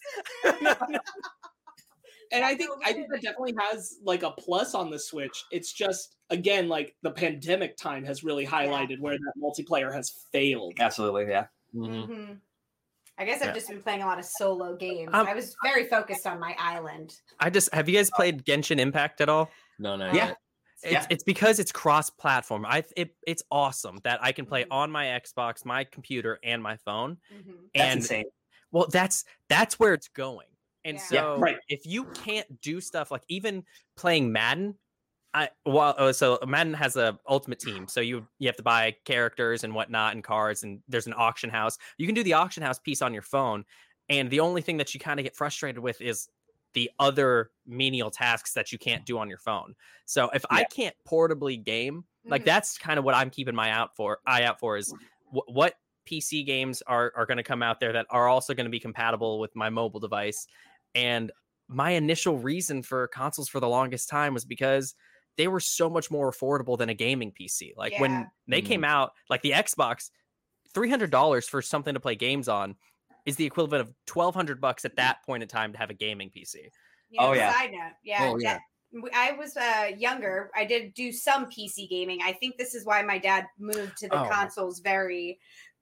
And 2.31 2.43
I 2.43 2.55
think 2.55 2.69
No, 2.69 2.77
I 2.83 2.93
think 2.93 3.07
that 3.11 3.21
definitely 3.21 3.55
has 3.59 3.97
like 4.03 4.23
a 4.23 4.31
plus 4.31 4.73
on 4.75 4.89
the 4.89 4.99
Switch. 4.99 5.43
It's 5.51 5.71
just 5.73 6.17
again 6.29 6.67
like 6.67 6.95
the 7.03 7.11
pandemic 7.11 7.77
time 7.77 8.03
has 8.05 8.23
really 8.23 8.45
highlighted 8.45 8.99
where 8.99 9.17
that 9.17 9.33
multiplayer 9.41 9.93
has 9.93 10.11
failed. 10.31 10.73
Absolutely, 10.79 11.27
yeah. 11.27 11.47
Mhm. 11.73 12.07
Mhm. 12.07 12.41
I 13.17 13.25
guess 13.25 13.41
I've 13.41 13.49
Yeah. 13.49 13.53
just 13.53 13.69
been 13.69 13.81
playing 13.81 14.01
a 14.01 14.05
lot 14.05 14.19
of 14.19 14.25
solo 14.25 14.75
games. 14.75 15.09
Um, 15.13 15.25
I 15.27 15.33
was 15.33 15.55
very 15.63 15.88
focused 15.88 16.27
on 16.27 16.39
my 16.39 16.55
island. 16.59 17.15
I 17.39 17.49
just 17.49 17.73
have 17.73 17.88
you 17.88 17.95
guys 17.95 18.09
played 18.11 18.43
Genshin 18.45 18.79
Impact 18.79 19.21
at 19.21 19.29
all? 19.29 19.49
No, 19.79 19.95
no. 19.95 20.11
Yeah. 20.11 20.33
It's, 20.83 20.91
Yeah. 20.91 21.05
it's 21.09 21.23
because 21.23 21.57
it's 21.59 21.71
cross-platform. 21.71 22.65
I 22.65 22.83
it, 22.97 23.15
it's 23.25 23.41
awesome 23.49 23.99
that 24.03 24.21
I 24.21 24.33
can 24.33 24.45
play 24.45 24.65
Mhm. 24.65 24.71
on 24.71 24.91
my 24.91 25.05
Xbox, 25.05 25.63
my 25.65 25.85
computer, 25.85 26.39
and 26.43 26.61
my 26.61 26.75
phone. 26.77 27.17
Mhm. 27.33 27.69
That's 27.73 27.85
and 27.85 27.99
insane. 28.01 28.25
well, 28.71 28.88
that's 28.91 29.23
that's 29.47 29.79
where 29.79 29.93
it's 29.93 30.09
going. 30.09 30.47
And 30.86 30.98
Yeah. 30.98 31.02
so, 31.02 31.15
Yeah, 31.15 31.24
right. 31.36 31.58
if 31.67 31.86
you 31.86 32.08
can't 32.13 32.62
do 32.62 32.82
stuff 32.82 33.12
like 33.12 33.24
even 33.28 33.65
playing 33.98 34.32
Madden, 34.32 34.80
I 35.34 35.50
well, 35.65 35.95
uh, 35.98 36.13
so 36.13 36.39
Madden 36.48 36.74
has 36.76 36.95
a 36.98 37.19
ultimate 37.28 37.60
team, 37.60 37.88
so 37.88 38.02
you 38.02 38.28
you 38.39 38.48
have 38.48 38.56
to 38.58 38.63
buy 38.63 38.95
characters 39.06 39.63
and 39.63 39.76
whatnot 39.76 40.13
and 40.15 40.24
cards, 40.24 40.63
and 40.63 40.82
there's 40.88 41.08
an 41.08 41.13
auction 41.17 41.50
house. 41.50 41.78
You 41.98 42.08
can 42.08 42.15
do 42.15 42.24
the 42.24 42.34
auction 42.34 42.63
house 42.63 42.80
piece 42.80 43.02
on 43.02 43.13
your 43.13 43.24
phone, 43.24 43.65
and 44.10 44.30
the 44.32 44.39
only 44.41 44.62
thing 44.62 44.78
that 44.78 44.93
you 44.93 45.00
kind 45.00 45.19
of 45.19 45.26
get 45.26 45.36
frustrated 45.36 45.80
with 45.80 46.02
is 46.02 46.30
the 46.74 46.89
other 47.00 47.52
menial 47.65 48.12
tasks 48.12 48.54
that 48.54 48.71
you 48.71 48.78
can't 48.78 49.06
do 49.06 49.17
on 49.17 49.30
your 49.30 49.38
phone. 49.38 49.76
So 50.06 50.30
if 50.32 50.45
I 50.50 50.63
can't 50.65 50.95
portably 51.08 51.62
game, 51.63 52.06
like 52.30 52.43
Mhm. 52.43 52.45
that's 52.45 52.78
kind 52.78 53.00
of 53.00 53.06
what 53.06 53.15
I'm 53.15 53.30
keeping 53.30 53.56
my 53.56 53.71
out 53.71 53.95
for 53.95 54.19
eye 54.26 54.43
out 54.43 54.60
for 54.60 54.78
is 54.78 54.93
wh- 55.26 55.48
what 55.50 55.76
PC 56.06 56.43
games 56.43 56.82
are 56.84 57.12
are 57.15 57.26
going 57.26 57.38
to 57.38 57.43
come 57.43 57.63
out 57.63 57.80
there 57.80 57.93
that 57.93 58.08
are 58.10 58.28
also 58.28 58.54
going 58.54 58.65
to 58.65 58.71
be 58.71 58.80
compatible 58.80 59.39
with 59.39 59.56
my 59.56 59.69
mobile 59.69 60.00
device. 60.00 60.48
And 60.95 61.31
my 61.67 61.91
initial 61.91 62.38
reason 62.39 62.81
for 62.81 63.08
consoles 63.08 63.49
for 63.49 63.60
the 63.60 63.67
longest 63.67 64.10
time 64.10 64.34
was 64.34 64.45
because 64.45 64.95
they 65.38 65.47
were 65.47 65.60
so 65.60 65.89
much 65.89 66.10
more 66.10 66.31
affordable 66.31 66.77
than 66.77 66.89
a 66.89 66.93
gaming 66.93 67.31
PC. 67.31 67.73
Like 67.75 67.91
Yeah. 67.93 68.01
when 68.01 68.31
they 68.47 68.62
came 68.62 68.84
out, 68.86 69.12
like 69.29 69.41
the 69.41 69.51
Xbox, 69.51 70.10
three 70.73 70.89
hundred 70.89 71.12
dollars 71.12 71.47
for 71.47 71.62
something 71.62 71.93
to 71.93 71.99
play 71.99 72.15
games 72.15 72.47
on 72.47 72.75
is 73.25 73.36
the 73.36 73.45
equivalent 73.45 73.81
of 73.88 73.93
twelve 74.05 74.34
hundred 74.36 74.62
bucks 74.62 74.86
at 74.86 74.95
that 74.95 75.23
point 75.25 75.43
in 75.43 75.49
time 75.49 75.73
to 75.73 75.77
have 75.77 75.89
a 75.89 75.93
gaming 75.93 76.29
PC. 76.29 76.69
You 77.10 77.19
know, 77.19 77.27
Oh, 77.27 77.34
yeah. 77.34 77.53
Side 77.53 77.71
note, 77.71 77.91
yeah. 78.03 78.29
Oh, 78.31 78.38
yeah. 78.38 78.53
that- 78.53 78.62
w- 78.93 79.12
I 79.13 79.31
was 79.34 79.58
uh, 79.58 79.91
younger. 79.97 80.51
I 80.55 80.63
did 80.65 80.93
do 80.93 81.12
some 81.12 81.47
PC 81.47 81.89
gaming. 81.89 82.19
I 82.23 82.31
think 82.34 82.58
this 82.58 82.73
is 82.73 82.86
why 82.86 83.01
my 83.01 83.17
dad 83.17 83.45
moved 83.60 83.97
to 83.97 84.08
the 84.08 84.21
Oh. 84.23 84.29
consoles 84.29 84.79
very 84.79 85.39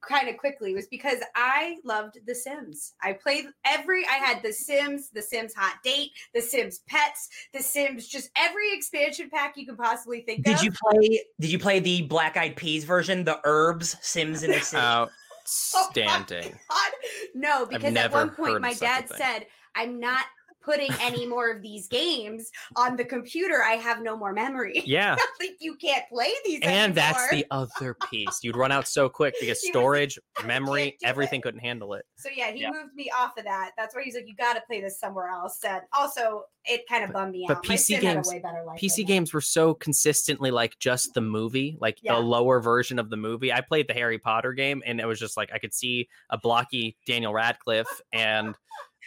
kind 0.08 0.28
of 0.28 0.36
quickly 0.36 0.74
was 0.74 0.86
because 0.86 1.18
I 1.34 1.76
loved 1.84 2.18
The 2.26 2.34
Sims. 2.34 2.94
I 3.02 3.12
played 3.12 3.46
every 3.64 4.06
I 4.06 4.14
had 4.14 4.42
The 4.42 4.52
Sims, 4.52 5.10
The 5.10 5.22
Sims 5.22 5.54
Hot 5.54 5.76
Date, 5.82 6.10
The 6.34 6.40
Sims 6.40 6.80
Pets, 6.88 7.28
The 7.52 7.62
Sims 7.62 8.06
just 8.08 8.30
every 8.36 8.72
expansion 8.72 9.30
pack 9.30 9.56
you 9.56 9.66
could 9.66 9.78
possibly 9.78 10.22
think 10.22 10.44
Did 10.44 10.56
of. 10.56 10.64
you 10.64 10.72
play? 10.72 11.20
Did 11.40 11.52
you 11.52 11.58
play 11.58 11.80
the 11.80 12.02
Black 12.02 12.36
Eyed 12.36 12.56
Peas 12.56 12.84
version, 12.84 13.24
the 13.24 13.40
Urbz 13.44 13.96
Sims 14.02 14.42
in 14.42 14.50
the 14.50 14.60
City? 14.60 14.82
Oh 14.82 15.06
my 15.06 15.80
Outstanding. 15.80 16.58
God. 16.70 16.92
No, 17.34 17.66
because 17.66 17.94
at 17.94 18.12
one 18.12 18.30
point 18.30 18.60
my 18.60 18.74
dad 18.74 19.08
said, 19.10 19.46
I'm 19.74 20.00
not 20.00 20.24
putting 20.64 20.90
any 21.00 21.26
more 21.34 21.50
of 21.50 21.62
these 21.62 21.88
games 21.88 22.50
on 22.76 22.96
the 22.96 23.04
computer. 23.04 23.62
I 23.62 23.74
have 23.74 24.02
no 24.02 24.16
more 24.16 24.32
memory. 24.32 24.82
yeah. 24.86 25.16
like 25.40 25.56
you 25.60 25.74
can't 25.76 26.04
play 26.08 26.32
these 26.44 26.60
And 26.62 26.94
that's 26.94 27.28
the 27.30 27.44
other 27.50 27.94
piece. 28.10 28.40
You'd 28.42 28.56
run 28.56 28.72
out 28.72 28.88
so 28.88 29.08
quick 29.10 29.34
because 29.40 29.60
He 29.60 29.68
was 29.70 29.74
like, 29.74 29.82
storage, 29.82 30.18
memory, 30.44 30.96
everything 31.04 31.40
it." 31.40 31.42
couldn't 31.42 31.60
handle 31.60 31.94
it. 31.94 32.04
So 32.16 32.28
yeah, 32.34 32.50
he 32.52 32.62
Yeah. 32.62 32.70
moved 32.70 32.94
me 32.94 33.10
off 33.16 33.36
of 33.36 33.44
that. 33.44 33.72
That's 33.76 33.94
why 33.94 34.02
he's 34.04 34.14
like, 34.14 34.24
you 34.26 34.34
got 34.36 34.54
to 34.54 34.62
play 34.66 34.80
this 34.80 34.98
somewhere 34.98 35.28
else. 35.28 35.58
And 35.64 35.82
also, 35.92 36.44
it 36.66 36.88
kind 36.88 37.04
of 37.04 37.12
bummed 37.12 37.32
me 37.32 37.44
but 37.46 37.58
out. 37.58 37.62
But 37.62 37.70
PC 37.72 38.00
games- 38.00 38.28
way 38.28 38.38
better 38.38 38.64
life. 38.66 38.80
PC 38.80 38.96
than 38.98 39.06
games 39.06 39.34
were 39.34 39.40
so 39.42 39.74
consistently 39.74 40.50
like 40.50 40.78
just 40.78 41.12
the 41.14 41.20
movie, 41.20 41.76
like 41.80 41.98
Yeah. 42.02 42.14
the 42.14 42.20
lower 42.20 42.60
version 42.60 42.98
of 42.98 43.10
the 43.10 43.16
movie. 43.18 43.52
I 43.52 43.60
played 43.60 43.86
the 43.88 43.92
Harry 43.94 44.18
Potter 44.18 44.52
game 44.54 44.82
and 44.86 44.98
it 45.00 45.06
was 45.06 45.18
just 45.20 45.36
like 45.36 45.50
I 45.52 45.58
could 45.58 45.74
see 45.74 46.08
a 46.30 46.38
blocky 46.38 46.96
Daniel 47.06 47.34
Radcliffe 47.34 48.00
and 48.12 48.54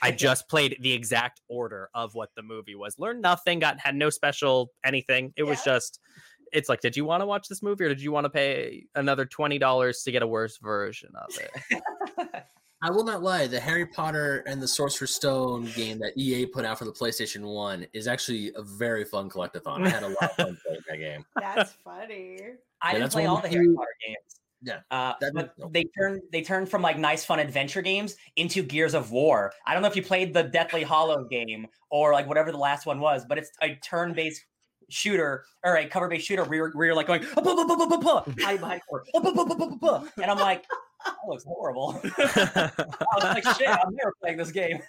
I 0.01 0.11
just 0.27 0.47
played 0.49 0.77
the 0.79 0.93
exact 0.93 1.41
order 1.47 1.89
of 1.93 2.13
what 2.15 2.29
the 2.35 2.43
movie 2.43 2.75
was. 2.75 2.97
Learned 2.97 3.21
nothing, 3.21 3.59
got 3.59 3.79
had 3.79 3.95
no 3.95 4.09
special 4.09 4.71
anything. 4.83 5.33
It 5.35 5.43
was 5.43 5.63
just 5.63 5.99
it's 6.53 6.69
like, 6.69 6.81
did 6.81 6.95
you 6.95 7.05
want 7.05 7.21
to 7.21 7.25
watch 7.25 7.47
this 7.47 7.61
movie 7.61 7.83
or 7.83 7.89
did 7.89 8.01
you 8.01 8.11
want 8.11 8.25
to 8.25 8.29
pay 8.29 8.85
another 8.95 9.25
twenty 9.25 9.57
dollars 9.57 10.03
to 10.03 10.11
get 10.11 10.21
a 10.21 10.27
worse 10.27 10.57
version 10.57 11.11
of 11.15 11.37
it? 11.37 11.83
I 12.83 12.91
will 12.91 13.03
not 13.03 13.23
lie. 13.23 13.47
The 13.47 13.59
Harry 13.59 13.87
Potter 13.87 14.43
and 14.45 14.61
the 14.61 14.67
Sorcerer's 14.67 15.13
Stone 15.13 15.65
game 15.75 15.97
that 15.99 16.13
EA 16.15 16.45
put 16.45 16.63
out 16.63 16.77
for 16.77 16.85
the 16.85 16.91
PlayStation 16.91 17.41
One 17.41 17.87
is 17.91 18.07
actually 18.07 18.51
a 18.55 18.61
very 18.61 19.03
fun 19.03 19.29
collectathon. 19.29 19.85
I 19.85 19.89
had 19.89 20.03
a 20.03 20.09
lot 20.09 20.23
of 20.23 20.31
fun 20.33 20.57
playing 20.63 20.81
that 20.87 20.97
game. 20.97 21.25
That's 21.35 21.71
funny. 21.83 22.39
I 22.83 22.91
Yeah, 22.91 22.99
didn't 22.99 23.11
play 23.13 23.25
all 23.25 23.37
the 23.37 23.43
the 23.43 23.49
Harry 23.49 23.73
Potter 23.73 23.95
games. 24.05 24.39
Yeah, 24.61 24.79
Uh, 24.89 25.13
that- 25.21 25.33
but 25.33 25.53
no. 25.57 25.69
they 25.71 25.83
turned 25.97 26.21
they 26.31 26.41
turned 26.41 26.67
from 26.69 26.81
like 26.81 26.97
nice 26.97 27.23
fun 27.23 27.39
adventure 27.39 27.81
games 27.81 28.15
into 28.37 28.63
Gears 28.63 28.93
of 28.95 29.11
War. 29.11 29.53
I 29.65 29.73
don't 29.73 29.81
know 29.83 29.87
if 29.87 29.95
you 29.95 30.01
played 30.03 30.33
the 30.33 30.43
Deathly 30.43 30.83
Hollow 30.83 31.25
game 31.25 31.67
or 31.91 32.11
like 32.11 32.27
whatever 32.27 32.51
the 32.51 32.57
last 32.57 32.85
one 32.85 32.99
was, 32.99 33.23
but 33.27 33.37
it's 33.37 33.51
a 33.61 33.75
turn-based 33.75 34.43
shooter 34.89 35.43
or 35.63 35.75
a 35.77 35.85
cover-based 35.85 36.25
shooter 36.25 36.43
where 36.45 36.55
you're, 36.55 36.71
where 36.71 36.85
you're 36.87 36.95
like 36.95 37.07
going 37.07 37.23
"Ah, 37.35 37.41
bah, 37.41 37.53
bah, 37.55 37.65
bah, 37.67 37.75
bah, 37.77 37.87
bah, 37.87 37.97
bah," 38.25 38.33
hide 38.43 38.59
behind 38.59 38.81
cover, 38.89 39.03
"Ah, 39.15 39.19
bah, 39.21 39.31
bah, 39.35 39.45
bah, 39.45 39.55
bah, 39.57 39.67
bah, 39.69 39.77
bah," 39.79 40.03
and 40.21 40.31
I'm 40.31 40.39
like, 40.39 40.63
that 41.05 41.15
looks 41.27 41.43
horrible. 41.43 41.99
I 42.17 42.71
was 43.15 43.23
like, 43.23 43.43
shit, 43.57 43.67
I'm 43.69 43.93
never 43.93 44.13
playing 44.21 44.37
this 44.37 44.51
game. 44.51 44.79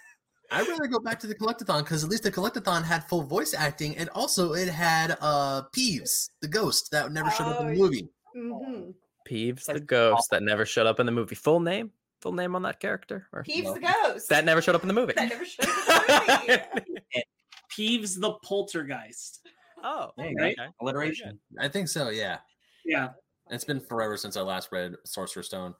I'd 0.51 0.67
rather 0.67 0.87
go 0.87 0.99
back 0.99 1.19
to 1.19 1.27
the 1.27 1.35
collectathon 1.35 1.79
because 1.83 2.03
at 2.03 2.09
least 2.09 2.23
the 2.23 2.31
collectathon 2.31 2.83
had 2.83 3.03
full 3.07 3.21
voice 3.21 3.53
acting 3.53 3.95
and 3.97 4.09
also 4.15 4.53
it 4.53 4.67
had 4.67 5.15
uh 5.21 5.61
Peeves, 5.77 6.29
the 6.41 6.47
ghost 6.47 6.89
that 6.91 7.11
never 7.11 7.29
showed 7.29 7.43
up 7.47 7.61
in 7.61 7.67
Oh, 7.67 7.69
the 7.69 7.77
movie. 7.77 8.07
Mhm. 8.35 8.93
Peeves 9.27 9.65
the 9.65 9.73
Like- 9.73 9.85
ghost 9.87 10.29
that 10.31 10.43
never 10.43 10.65
showed 10.65 10.87
up 10.87 10.99
in 10.99 11.05
the 11.05 11.11
movie. 11.11 11.35
Full 11.35 11.59
name? 11.59 11.91
Full 12.21 12.33
name 12.33 12.55
on 12.55 12.63
that 12.63 12.79
character? 12.79 13.27
Or 13.31 13.43
Peeves 13.43 13.63
No. 13.63 13.73
the 13.75 13.79
ghost. 13.79 14.29
that 14.29 14.43
never 14.45 14.61
showed 14.61 14.75
up 14.75 14.81
in 14.81 14.87
the 14.87 14.93
movie. 14.93 15.13
That 15.15 15.29
never 15.29 15.45
showed 15.45 15.65
up 15.67 16.09
in 16.09 16.47
the 16.47 16.67
movie. 16.75 17.23
Peeves 17.77 18.19
the 18.19 18.33
poltergeist. 18.43 19.39
oh, 19.83 20.11
There 20.17 20.29
you 20.29 20.35
Right? 20.37 20.55
okay. 20.59 20.69
Alliteration. 20.81 21.39
I 21.59 21.67
think 21.67 21.87
so, 21.87 22.09
yeah. 22.09 22.39
Yeah. 22.85 23.09
It's 23.49 23.63
been 23.63 23.79
forever 23.79 24.17
since 24.17 24.35
I 24.37 24.41
last 24.41 24.69
read 24.71 24.95
Sorcerer's 25.05 25.47
Stone. 25.47 25.75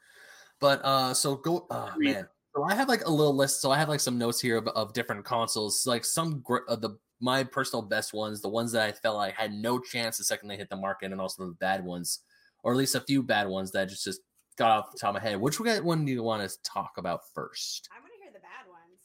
But 0.62 0.82
uh 0.84 1.14
so 1.14 1.36
go 1.36 1.66
oh 1.70 1.88
Agreed. 1.94 2.14
man. 2.14 2.28
So 2.56 2.64
I 2.64 2.74
have 2.76 2.90
like 2.90 3.06
a 3.06 3.10
little 3.12 3.36
list. 3.36 3.62
So 3.62 3.72
I 3.72 3.78
have 3.78 3.90
like 3.90 4.00
some 4.00 4.18
notes 4.18 4.40
here 4.42 4.58
of, 4.58 4.68
of 4.70 4.94
different 4.94 5.24
consoles. 5.26 5.86
Like 5.86 6.04
some 6.04 6.42
gr- 6.42 6.66
of 6.68 6.82
the 6.82 6.98
my 7.22 7.44
personal 7.44 7.82
best 7.84 8.14
ones, 8.14 8.42
the 8.42 8.50
ones 8.50 8.72
that 8.72 8.82
I 8.88 8.92
felt 8.92 9.18
like 9.18 9.36
had 9.36 9.52
no 9.54 9.80
chance 9.80 10.18
the 10.18 10.24
second 10.24 10.48
they 10.50 10.58
hit 10.58 10.70
the 10.70 10.76
market, 10.78 11.12
and 11.12 11.20
also 11.22 11.46
the 11.46 11.54
bad 11.54 11.84
ones, 11.84 12.20
or 12.64 12.74
at 12.74 12.78
least 12.78 12.96
a 12.96 13.02
few 13.02 13.24
bad 13.24 13.48
ones 13.48 13.72
that 13.72 13.90
just 13.90 14.04
just 14.04 14.22
got 14.58 14.72
off 14.72 14.92
the 14.92 14.98
top 15.00 15.16
of 15.16 15.22
my 15.22 15.28
head. 15.28 15.40
Which 15.40 15.60
one 15.60 16.06
do 16.06 16.12
you 16.12 16.22
want 16.22 16.48
to 16.48 16.62
talk 16.64 16.94
about 16.98 17.22
first? 17.34 17.90
I 17.92 18.00
want 18.02 18.14
to 18.14 18.22
hear 18.22 18.32
the 18.32 18.40
bad 18.40 18.68
ones. 18.68 19.00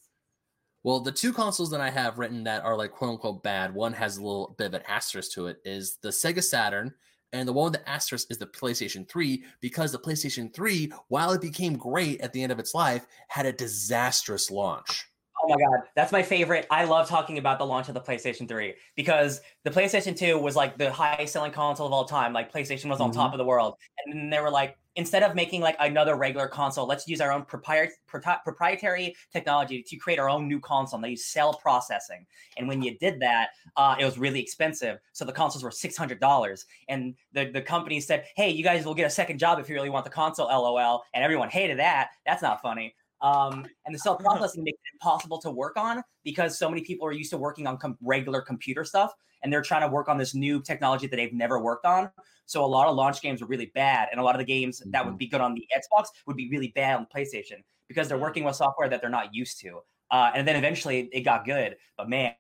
Well, 0.83 1.01
the 1.01 1.13
two 1.13 1.33
consoles 1.33 1.71
that 1.71 1.81
I 1.81 1.91
have 1.91 2.19
written 2.19 2.45
that 2.45 2.65
are 2.65 2.77
like 2.77 2.91
quote 2.91 3.13
unquote 3.13 3.43
bad, 3.43 3.75
one 3.75 3.93
has 3.95 4.17
a 4.17 4.23
little 4.23 4.55
bit 4.59 4.67
of 4.67 4.75
an 4.75 4.83
asterisk 4.87 5.33
to 5.33 5.47
it, 5.47 5.59
is 5.65 5.99
the 6.03 6.11
Sega 6.11 6.43
Saturn. 6.43 6.93
And 7.33 7.49
the 7.49 7.53
one 7.53 7.73
with 7.73 7.81
the 7.81 7.89
asterisk 7.89 8.29
is 8.31 8.39
the 8.39 8.47
PlayStation 8.47 9.09
3 9.09 9.43
because 9.61 9.91
the 9.91 9.99
PlayStation 9.99 10.55
3, 10.55 10.93
while 11.09 11.33
it 11.33 11.41
became 11.41 11.77
great 11.77 12.21
at 12.21 12.33
the 12.33 12.41
end 12.41 12.53
of 12.53 12.61
its 12.61 12.75
life, 12.75 13.07
had 13.27 13.45
a 13.45 13.53
disastrous 13.53 14.53
launch. 14.53 15.07
Oh 15.45 15.49
my 15.49 15.57
god, 15.57 15.87
that's 15.95 16.11
my 16.11 16.23
favorite. 16.23 16.67
I 16.71 16.85
love 16.85 17.07
talking 17.09 17.37
about 17.37 17.59
the 17.59 17.67
launch 17.67 17.89
of 17.89 17.95
the 17.95 18.01
PlayStation 18.01 18.49
3 18.49 18.75
because 18.97 19.43
the 19.65 19.71
PlayStation 19.71 20.17
2 20.17 20.39
was 20.39 20.57
like 20.57 20.79
the 20.79 20.91
highest 20.91 21.35
selling 21.35 21.53
console 21.53 21.87
of 21.87 21.93
all 21.93 22.07
time. 22.07 22.33
Like 22.33 22.51
PlayStation 22.51 22.89
was 22.89 23.01
on 23.01 23.13
top 23.13 23.33
of 23.33 23.39
the 23.39 23.45
world. 23.45 23.77
And 24.07 24.15
then 24.15 24.31
they 24.31 24.41
were 24.41 24.51
like, 24.51 24.79
instead 24.97 25.23
of 25.23 25.35
making 25.35 25.61
like 25.61 25.77
another 25.81 26.15
regular 26.15 26.49
console, 26.49 26.87
let's 26.87 27.07
use 27.07 27.21
our 27.21 27.31
own 27.31 27.43
propri- 27.43 27.91
pro- 28.07 28.37
proprietary 28.45 29.15
technology 29.33 29.83
to 29.87 29.97
create 29.97 30.19
our 30.19 30.31
own 30.31 30.49
new 30.49 30.61
console. 30.61 30.97
And 30.97 31.05
they 31.05 31.11
use 31.11 31.27
cell 31.27 31.53
processing. 31.53 32.25
And 32.57 32.67
when 32.67 32.81
you 32.81 32.97
did 32.99 33.21
that, 33.21 33.49
uh, 33.77 33.97
it 33.99 34.05
was 34.05 34.19
really 34.19 34.41
expensive. 34.41 34.99
So 35.13 35.25
the 35.25 35.33
consoles 35.33 35.63
were 35.63 35.71
$600. 35.71 36.65
And 36.89 37.15
the, 37.33 37.51
the 37.51 37.61
company 37.61 38.01
said, 38.01 38.25
hey, 38.37 38.49
you 38.49 38.65
guys 38.65 38.87
will 38.87 38.95
get 38.95 39.07
a 39.07 39.11
second 39.11 39.39
job 39.39 39.59
if 39.59 39.69
you 39.69 39.75
really 39.75 39.91
want 39.91 40.05
the 40.05 40.11
console, 40.11 40.47
lol. 40.47 41.03
And 41.13 41.23
everyone 41.23 41.51
hated 41.51 41.79
that. 41.81 42.11
That's 42.25 42.43
not 42.43 42.63
funny. 42.63 42.95
Um, 43.25 43.67
and 43.87 43.95
the 43.95 43.99
cell 43.99 44.17
processing 44.21 44.63
makes 44.63 44.79
it 44.79 44.95
impossible 44.95 45.41
to 45.41 45.51
work 45.51 45.77
on 45.77 46.03
because 46.23 46.59
so 46.59 46.69
many 46.69 46.83
people 46.83 47.07
are 47.09 47.13
used 47.13 47.31
to 47.31 47.39
working 47.39 47.67
on 47.67 47.79
com- 47.79 47.99
regular 48.03 48.41
computer 48.41 48.85
stuff 48.85 49.13
and 49.43 49.53
they're 49.53 49.63
trying 49.63 49.83
to 49.83 49.89
work 49.89 50.09
on 50.09 50.19
this 50.19 50.35
new 50.35 50.61
technology 50.61 51.07
that 51.07 51.17
they've 51.17 51.33
never 51.33 51.61
worked 51.61 51.85
on. 51.85 52.11
So 52.47 52.65
a 52.65 52.67
lot 52.67 52.89
of 52.89 52.97
launch 52.97 53.23
games 53.23 53.41
are 53.41 53.47
really 53.47 53.71
bad, 53.75 54.09
and 54.11 54.21
a 54.21 54.25
lot 54.25 54.35
of 54.35 54.39
the 54.39 54.45
games 54.45 54.83
that 54.87 55.05
would 55.05 55.19
be 55.19 55.27
good 55.27 55.41
on 55.41 55.55
the 55.55 55.67
Xbox 55.77 56.07
would 56.27 56.37
be 56.37 56.49
really 56.51 56.73
bad 56.75 56.97
on 56.97 57.07
PlayStation 57.15 57.63
because 57.89 58.09
they're 58.09 58.19
working 58.19 58.45
with 58.45 58.57
software 58.57 58.89
that 58.89 59.01
they're 59.01 59.11
not 59.11 59.35
used 59.35 59.61
to. 59.61 59.81
Uh, 60.11 60.31
and 60.35 60.47
then 60.47 60.57
eventually 60.57 61.09
it 61.13 61.23
got 61.23 61.45
good, 61.45 61.77
but 61.97 62.09
man, 62.09 62.35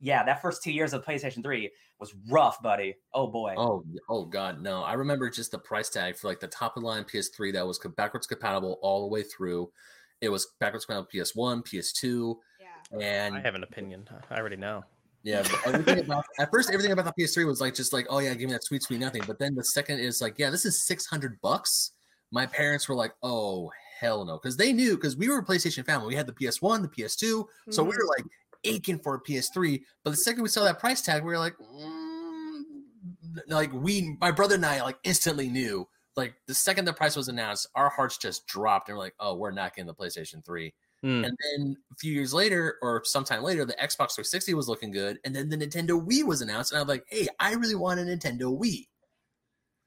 yeah, 0.00 0.24
that 0.24 0.42
first 0.42 0.62
two 0.62 0.72
years 0.72 0.92
of 0.92 1.04
PlayStation 1.04 1.42
3 1.42 1.70
was 1.98 2.14
rough, 2.28 2.60
buddy. 2.62 2.94
Oh 3.14 3.26
boy. 3.26 3.54
Oh, 3.56 3.84
oh 4.08 4.24
God, 4.24 4.60
no! 4.60 4.82
I 4.82 4.94
remember 4.94 5.30
just 5.30 5.50
the 5.50 5.58
price 5.58 5.88
tag 5.88 6.16
for 6.16 6.28
like 6.28 6.40
the 6.40 6.48
top 6.48 6.76
of 6.76 6.82
the 6.82 6.88
line 6.88 7.04
PS3 7.04 7.52
that 7.54 7.66
was 7.66 7.78
backwards 7.96 8.26
compatible 8.26 8.78
all 8.82 9.02
the 9.02 9.12
way 9.12 9.22
through. 9.22 9.70
It 10.26 10.32
was 10.32 10.46
backwards 10.60 10.84
compatible 10.84 11.08
PS1, 11.14 11.64
PS2, 11.64 12.36
Yeah. 12.60 12.98
and 13.00 13.36
I 13.36 13.40
have 13.40 13.54
an 13.54 13.62
opinion. 13.62 14.08
I 14.30 14.36
already 14.38 14.56
know. 14.56 14.84
Yeah, 15.22 15.42
but 15.42 15.74
everything 15.74 16.04
about 16.04 16.24
at 16.38 16.50
first 16.50 16.70
everything 16.70 16.92
about 16.92 17.04
the 17.04 17.22
PS3 17.22 17.46
was 17.46 17.60
like 17.60 17.74
just 17.74 17.92
like, 17.92 18.06
oh 18.10 18.18
yeah, 18.18 18.34
give 18.34 18.48
me 18.48 18.52
that 18.52 18.64
sweet, 18.64 18.82
sweet 18.82 19.00
nothing. 19.00 19.22
But 19.26 19.38
then 19.38 19.54
the 19.54 19.64
second 19.64 20.00
is 20.00 20.20
like, 20.20 20.34
yeah, 20.38 20.50
this 20.50 20.64
is 20.64 20.84
six 20.86 21.06
hundred 21.06 21.40
bucks. 21.40 21.92
My 22.30 22.46
parents 22.46 22.88
were 22.88 22.94
like, 22.94 23.12
oh 23.22 23.70
hell 24.00 24.24
no, 24.24 24.34
because 24.36 24.56
they 24.56 24.72
knew 24.72 24.96
because 24.96 25.16
we 25.16 25.28
were 25.28 25.38
a 25.38 25.44
PlayStation 25.44 25.84
family. 25.86 26.08
We 26.08 26.14
had 26.16 26.26
the 26.26 26.32
PS1, 26.32 26.82
the 26.82 26.88
PS2, 26.88 27.44
so 27.70 27.82
we 27.82 27.90
were 27.90 28.06
like 28.16 28.26
aching 28.64 28.98
for 28.98 29.14
a 29.14 29.22
PS3. 29.22 29.80
But 30.04 30.10
the 30.10 30.16
second 30.16 30.42
we 30.42 30.48
saw 30.48 30.64
that 30.64 30.78
price 30.78 31.02
tag, 31.02 31.22
we 31.24 31.30
were 31.32 31.38
like, 31.38 31.54
mm, 31.58 32.62
like 33.48 33.72
we, 33.72 34.16
my 34.20 34.30
brother 34.30 34.54
and 34.56 34.66
I, 34.66 34.82
like 34.82 34.98
instantly 35.04 35.48
knew. 35.48 35.88
Like 36.16 36.34
the 36.46 36.54
second 36.54 36.86
the 36.86 36.92
price 36.92 37.16
was 37.16 37.28
announced, 37.28 37.68
our 37.74 37.90
hearts 37.90 38.18
just 38.18 38.46
dropped, 38.46 38.88
and 38.88 38.96
we're 38.96 39.04
like, 39.04 39.14
oh, 39.20 39.34
we're 39.36 39.50
not 39.50 39.74
getting 39.74 39.86
the 39.86 39.94
PlayStation 39.94 40.44
3. 40.44 40.72
Hmm. 41.02 41.24
And 41.24 41.36
then 41.52 41.76
a 41.92 41.96
few 41.96 42.12
years 42.12 42.32
later, 42.32 42.76
or 42.80 43.02
sometime 43.04 43.42
later, 43.42 43.66
the 43.66 43.74
Xbox 43.74 44.14
360 44.14 44.54
was 44.54 44.68
looking 44.68 44.90
good, 44.90 45.18
and 45.24 45.36
then 45.36 45.48
the 45.48 45.56
Nintendo 45.56 46.04
Wii 46.04 46.24
was 46.24 46.40
announced, 46.40 46.72
and 46.72 46.78
I 46.78 46.82
was 46.82 46.88
like, 46.88 47.04
"Hey, 47.08 47.28
I 47.38 47.52
really 47.52 47.74
want 47.74 48.00
a 48.00 48.02
Nintendo 48.02 48.58
Wii." 48.58 48.86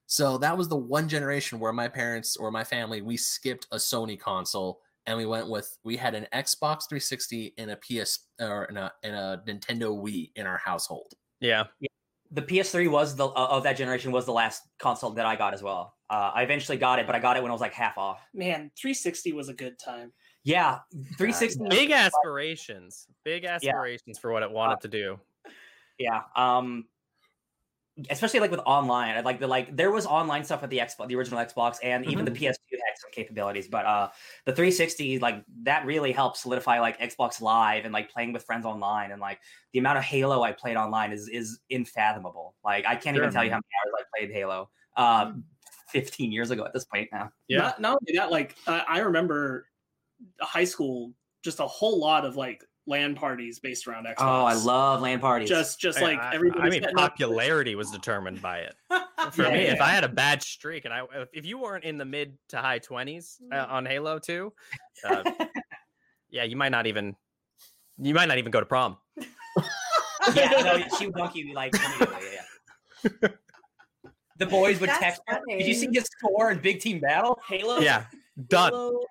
So 0.09 0.39
that 0.39 0.57
was 0.57 0.67
the 0.67 0.75
one 0.75 1.07
generation 1.07 1.59
where 1.59 1.71
my 1.71 1.87
parents 1.87 2.35
or 2.35 2.49
my 2.49 2.63
family 2.63 3.03
we 3.03 3.15
skipped 3.15 3.67
a 3.71 3.75
Sony 3.75 4.19
console 4.19 4.81
and 5.05 5.15
we 5.15 5.27
went 5.27 5.47
with 5.47 5.77
we 5.83 5.97
had 5.97 6.15
an 6.15 6.25
Xbox 6.33 6.89
360 6.89 7.53
and 7.59 7.69
a 7.69 7.75
PS 7.75 8.19
or 8.39 8.63
and 8.63 8.77
a, 8.79 8.91
and 9.03 9.15
a 9.15 9.41
Nintendo 9.47 9.95
Wii 9.95 10.31
in 10.35 10.47
our 10.47 10.57
household. 10.57 11.13
Yeah. 11.39 11.65
the 12.31 12.41
PS3 12.41 12.89
was 12.89 13.15
the 13.15 13.27
uh, 13.27 13.47
of 13.51 13.63
that 13.63 13.77
generation 13.77 14.11
was 14.11 14.25
the 14.25 14.31
last 14.31 14.63
console 14.79 15.11
that 15.11 15.27
I 15.27 15.35
got 15.35 15.53
as 15.53 15.61
well. 15.61 15.93
Uh, 16.09 16.31
I 16.33 16.43
eventually 16.43 16.77
got 16.77 16.99
it, 16.99 17.05
but 17.05 17.15
I 17.15 17.19
got 17.19 17.37
it 17.37 17.43
when 17.43 17.51
it 17.51 17.53
was 17.53 17.61
like 17.61 17.73
half 17.73 17.97
off. 17.97 18.21
Man, 18.33 18.71
360 18.75 19.33
was 19.33 19.49
a 19.49 19.53
good 19.53 19.77
time. 19.77 20.11
Yeah, 20.43 20.79
360. 21.17 21.67
Big 21.69 21.91
aspirations. 21.91 23.07
Big 23.23 23.45
aspirations 23.45 24.17
for 24.17 24.31
what 24.31 24.41
it 24.41 24.49
wanted 24.49 24.81
to 24.81 24.87
do. 24.87 25.19
Yeah. 25.97 26.21
Um 26.35 26.85
especially 28.09 28.39
like 28.39 28.51
with 28.51 28.61
online. 28.65 29.17
I 29.17 29.19
Like 29.21 29.39
the 29.39 29.47
like 29.47 29.75
there 29.75 29.91
was 29.91 30.05
online 30.05 30.43
stuff 30.45 30.61
with 30.61 30.69
the 30.69 30.77
Xbox, 30.77 31.07
the 31.07 31.15
original 31.15 31.39
Xbox, 31.43 31.77
and 31.83 32.05
even 32.05 32.23
the 32.25 32.31
PS2 32.31 32.41
had 32.71 32.97
some 32.97 33.11
capabilities. 33.11 33.67
But 33.67 33.85
uh 33.85 34.09
the 34.45 34.53
360, 34.53 35.19
like 35.19 35.43
that 35.63 35.85
really 35.85 36.11
helped 36.11 36.37
solidify 36.37 36.79
like 36.79 36.99
Xbox 36.99 37.41
Live 37.41 37.85
and 37.85 37.93
like 37.93 38.09
playing 38.09 38.33
with 38.33 38.43
friends 38.43 38.65
online. 38.65 39.11
And 39.11 39.19
like 39.19 39.39
the 39.73 39.79
amount 39.79 39.97
of 39.97 40.05
Halo 40.05 40.41
I 40.41 40.53
played 40.53 40.77
online 40.77 41.11
is 41.11 41.27
is 41.27 41.59
unfathomable. 41.69 42.55
Like 42.63 42.85
I 42.85 42.95
can't 42.95 43.17
even 43.17 43.27
Sure, 43.27 43.33
tell 43.33 43.43
you 43.43 43.51
how 43.51 43.57
many 43.57 43.93
hours 43.93 43.93
I 43.99 44.17
played 44.17 44.31
Halo. 44.31 44.69
Uh 44.95 45.33
15 45.91 46.31
years 46.31 46.51
ago 46.51 46.65
at 46.65 46.73
this 46.73 46.85
point 46.85 47.09
now. 47.11 47.31
Yeah. 47.47 47.59
Not, 47.59 47.81
not 47.81 47.99
only 48.01 48.17
that, 48.17 48.31
like 48.31 48.55
I 48.67 48.83
I 48.87 48.99
remember 48.99 49.67
high 50.41 50.65
school, 50.65 51.13
just 51.43 51.59
a 51.59 51.67
whole 51.67 51.99
lot 51.99 52.25
of 52.25 52.35
like 52.35 52.63
LAN 52.87 53.13
parties 53.15 53.59
based 53.59 53.87
around 53.87 54.07
Xbox. 54.07 54.15
Oh, 54.19 54.45
I 54.45 54.53
love 54.55 55.01
LAN 55.01 55.19
parties. 55.19 55.47
just 55.47 55.79
just 55.79 55.99
I- 55.99 56.01
like 56.01 56.19
I, 56.19 56.35
everybody. 56.35 56.61
I 56.61 56.69
mean, 56.69 56.85
popularity 56.95 57.75
was 57.75 57.91
determined 57.91 58.41
by 58.41 58.59
it. 58.59 58.75
For 59.33 59.43
Yeah, 59.43 59.51
me, 59.51 59.59
if. 59.65 59.81
I 59.81 59.89
had 59.89 60.03
a 60.03 60.09
bad 60.09 60.41
streak 60.41 60.85
and 60.85 60.93
I, 60.93 61.03
if 61.33 61.45
you 61.45 61.59
weren't 61.59 61.83
in 61.83 61.97
the 61.97 62.05
mid 62.05 62.37
to 62.49 62.57
high 62.57 62.79
twenties 62.79 63.37
uh, 63.51 63.65
on 63.69 63.85
Halo 63.85 64.17
Two, 64.17 64.53
uh, 65.07 65.23
yeah, 66.29 66.43
you 66.43 66.55
might 66.55 66.69
not 66.69 66.87
even, 66.87 67.15
you 67.97 68.13
might 68.13 68.27
not 68.27 68.37
even 68.37 68.51
go 68.51 68.59
to 68.59 68.65
prom. 68.65 68.97
yeah, 70.33 70.49
no, 70.49 70.97
she 70.97 71.07
would 71.07 71.15
dunk 71.15 71.35
you 71.35 71.53
like 71.53 71.73
immediately, 71.75 72.27
yeah, 72.33 73.09
yeah. 73.21 73.29
The 74.39 74.45
boys 74.45 74.79
would 74.79 74.89
text 74.89 75.21
her. 75.27 75.39
Did 75.47 75.67
you 75.67 75.73
see 75.73 75.85
funny. 75.85 75.99
his 75.99 76.05
score 76.05 76.51
in 76.51 76.59
Big 76.59 76.79
Team 76.79 76.99
Battle? 76.99 77.39
Halo. 77.47 77.79
Yeah, 77.79 78.05
done. 78.47 78.71
Halo, 78.71 79.01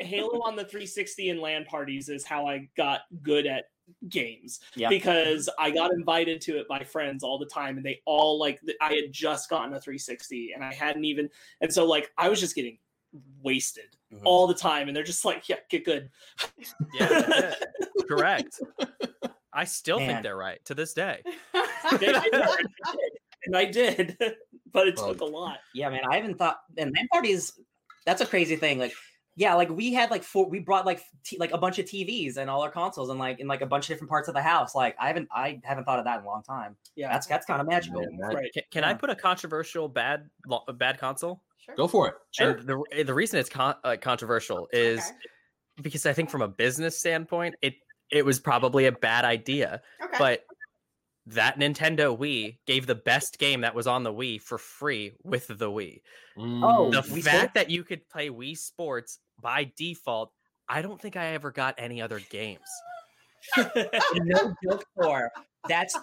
Halo 0.00 0.40
on 0.42 0.56
the 0.56 0.64
360 0.64 1.30
and 1.30 1.40
LAN 1.40 1.64
parties 1.66 2.08
is 2.08 2.24
how 2.24 2.46
I 2.46 2.68
got 2.76 3.02
good 3.22 3.46
at 3.46 3.64
games 4.08 4.60
Yeah. 4.76 4.88
because 4.88 5.50
I 5.58 5.70
got 5.70 5.92
invited 5.92 6.40
to 6.42 6.58
it 6.58 6.66
by 6.68 6.82
friends 6.84 7.22
all 7.22 7.38
the 7.38 7.44
time 7.46 7.76
and 7.76 7.84
they 7.84 8.00
all 8.06 8.38
like 8.38 8.58
I 8.80 8.94
had 8.94 9.12
just 9.12 9.50
gotten 9.50 9.74
a 9.74 9.80
360 9.80 10.52
and 10.54 10.64
I 10.64 10.72
hadn't 10.72 11.04
even 11.04 11.28
and 11.60 11.70
so 11.70 11.84
like 11.84 12.10
I 12.16 12.30
was 12.30 12.40
just 12.40 12.54
getting 12.54 12.78
wasted 13.42 13.94
Mhm. 14.12 14.22
all 14.24 14.46
the 14.46 14.54
time 14.54 14.88
and 14.88 14.96
they're 14.96 15.04
just 15.04 15.24
like 15.26 15.48
yeah 15.50 15.56
get 15.68 15.84
good 15.84 16.08
Yeah, 16.94 17.54
correct. 18.08 18.58
I 19.52 19.64
still 19.64 19.98
Man. 19.98 20.08
think 20.08 20.22
they're 20.22 20.34
right 20.36 20.64
to 20.64 20.74
this 20.74 20.94
day. 20.94 21.22
They 21.90 21.98
did, 21.98 22.16
and 22.16 22.34
I 22.42 22.56
did, 22.56 22.66
and 23.44 23.56
I 23.56 23.64
did 23.66 24.16
but 24.74 24.86
it 24.88 24.96
Well, 24.96 25.08
took 25.08 25.22
a 25.22 25.24
lot 25.24 25.58
Yeah, 25.74 25.88
man. 25.88 26.00
I 26.10 26.16
haven't 26.16 26.36
thought. 26.36 26.58
And 26.76 26.92
LAN 26.94 27.08
parties. 27.08 27.52
That's 28.04 28.20
a 28.20 28.26
crazy 28.26 28.56
thing. 28.56 28.78
Like, 28.78 28.92
yeah, 29.36 29.54
like 29.54 29.70
we 29.70 29.92
had 29.94 30.10
like 30.10 30.22
four. 30.22 30.48
We 30.48 30.60
brought 30.60 30.84
like 30.84 31.00
t- 31.24 31.38
like 31.38 31.52
a 31.52 31.58
bunch 31.58 31.78
of 31.78 31.86
TVs 31.86 32.36
and 32.36 32.50
all 32.50 32.62
our 32.62 32.70
consoles 32.70 33.08
and 33.08 33.18
like 33.18 33.40
in 33.40 33.46
like 33.48 33.62
a 33.62 33.66
bunch 33.66 33.84
of 33.86 33.88
different 33.94 34.10
parts 34.10 34.28
of 34.28 34.34
the 34.34 34.42
house. 34.42 34.74
Like 34.74 34.94
I 35.00 35.06
haven't 35.08 35.28
I 35.34 35.60
haven't 35.64 35.84
thought 35.84 35.98
of 35.98 36.04
that 36.04 36.18
in 36.18 36.24
a 36.24 36.28
long 36.28 36.42
time. 36.42 36.76
yeah 36.96 37.10
That's 37.10 37.26
that's 37.26 37.46
kind 37.46 37.60
of 37.60 37.66
magical. 37.66 38.00
Man, 38.02 38.16
that- 38.18 38.34
right 38.34 38.52
Can, 38.52 38.62
can 38.70 38.84
I 38.84 38.92
put 38.94 39.08
a 39.10 39.16
controversial 39.16 39.88
bad 39.88 40.28
lo- 40.46 40.62
bad 40.74 40.98
console? 40.98 41.42
Sure. 41.58 41.74
Go 41.76 41.88
for 41.88 42.08
it. 42.08 42.14
And 42.38 42.60
the 42.68 42.84
the 43.04 43.14
reason 43.14 43.40
it's 43.40 43.48
con- 43.48 43.76
uh, 43.82 43.96
controversial 44.00 44.68
is 44.72 45.00
Okay. 45.00 45.16
because 45.82 46.04
I 46.06 46.12
think 46.12 46.28
from 46.30 46.42
a 46.42 46.48
business 46.48 46.98
standpoint, 46.98 47.54
it 47.62 47.74
it 48.10 48.24
was 48.24 48.38
probably 48.38 48.84
a 48.86 48.92
bad 48.92 49.24
idea. 49.24 49.80
Okay. 50.02 50.16
But 50.18 50.44
that 51.26 51.58
Nintendo 51.58 52.16
Wii 52.18 52.58
gave 52.66 52.86
the 52.86 52.94
best 52.94 53.38
game 53.38 53.62
that 53.62 53.74
was 53.74 53.86
on 53.86 54.02
the 54.02 54.12
Wii 54.12 54.40
for 54.40 54.58
free 54.58 55.12
with 55.22 55.46
the 55.46 55.70
Wii. 55.70 56.02
Mm. 56.38 56.60
Oh, 56.62 56.90
The 56.90 57.00
Wii 57.02 57.22
fact 57.22 57.36
Sports? 57.36 57.52
that 57.54 57.70
you 57.70 57.82
could 57.84 58.08
play 58.08 58.28
Wii 58.28 58.56
Sports 58.58 59.18
by 59.40 59.70
default, 59.76 60.32
I 60.68 60.82
don't 60.82 61.00
think 61.00 61.16
I 61.16 61.28
ever 61.34 61.50
got 61.50 61.74
any 61.78 62.02
other 62.02 62.20
games. 62.30 62.60
no 63.56 64.54
joke 64.66 64.84
for 64.94 65.30
that's 65.68 65.94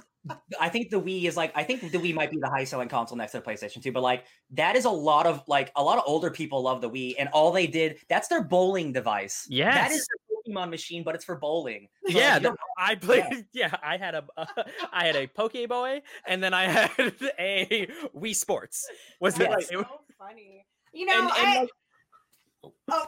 I 0.60 0.69
think 0.69 0.91
the 0.91 1.01
Wii 1.01 1.23
is 1.23 1.36
like 1.36 1.51
I 1.55 1.63
think 1.63 1.81
the 1.91 1.97
Wii 1.97 2.13
might 2.13 2.29
be 2.29 2.38
the 2.39 2.49
highest 2.49 2.69
selling 2.71 2.88
console 2.89 3.17
next 3.17 3.31
to 3.31 3.39
the 3.39 3.43
PlayStation 3.43 3.81
2, 3.81 3.91
but 3.91 4.03
like 4.03 4.25
that 4.51 4.75
is 4.75 4.86
a 4.86 4.89
lot 4.91 5.25
of 5.25 5.41
like 5.47 5.71
a 5.75 5.84
lot 5.84 5.97
of 5.97 6.03
older 6.05 6.29
people 6.29 6.62
love 6.62 6.81
the 6.81 6.89
Wii, 6.89 7.15
and 7.17 7.29
all 7.29 7.51
they 7.51 7.65
did 7.67 7.97
that's 8.10 8.27
their 8.27 8.43
bowling 8.43 8.93
device. 8.93 9.45
that 9.49 9.55
Yes. 9.55 9.91
is 9.93 10.07
their 10.07 10.31
Pokemon 10.51 10.69
machine, 10.69 11.03
but 11.03 11.15
it's 11.15 11.25
for 11.25 11.35
bowling. 11.37 11.87
So, 12.07 12.17
yeah, 12.17 12.35
you 12.35 12.41
the- 12.43 12.55
I 12.77 12.95
played. 12.95 13.45
Yeah. 13.53 13.75
I 13.83 13.97
had 13.97 14.15
a, 14.15 14.23
I 14.91 15.05
had 15.05 15.15
a 15.15 15.27
Pokeboy, 15.27 16.01
and 16.27 16.41
then 16.43 16.53
I 16.53 16.65
had 16.65 17.13
a 17.39 17.87
Wii 18.15 18.35
Sports. 18.35 18.87
Was 19.19 19.35
That's 19.35 19.53
it? 19.53 19.59
Yes. 19.61 19.71
it 19.71 19.77
was- 19.77 19.85
so 19.89 19.99
funny. 20.17 20.65
You 20.93 21.05
know, 21.05 21.13
And- 21.13 21.31
and, 21.37 21.47
I, 21.47 21.59
like, 21.61 21.69
oh 22.91 23.05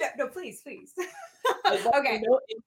no, 0.00 0.08
no, 0.18 0.28
please, 0.28 0.60
please. 0.62 0.92
Okay. 1.66 2.16
In 2.16 2.22
no, 2.22 2.40
in, 2.48 2.58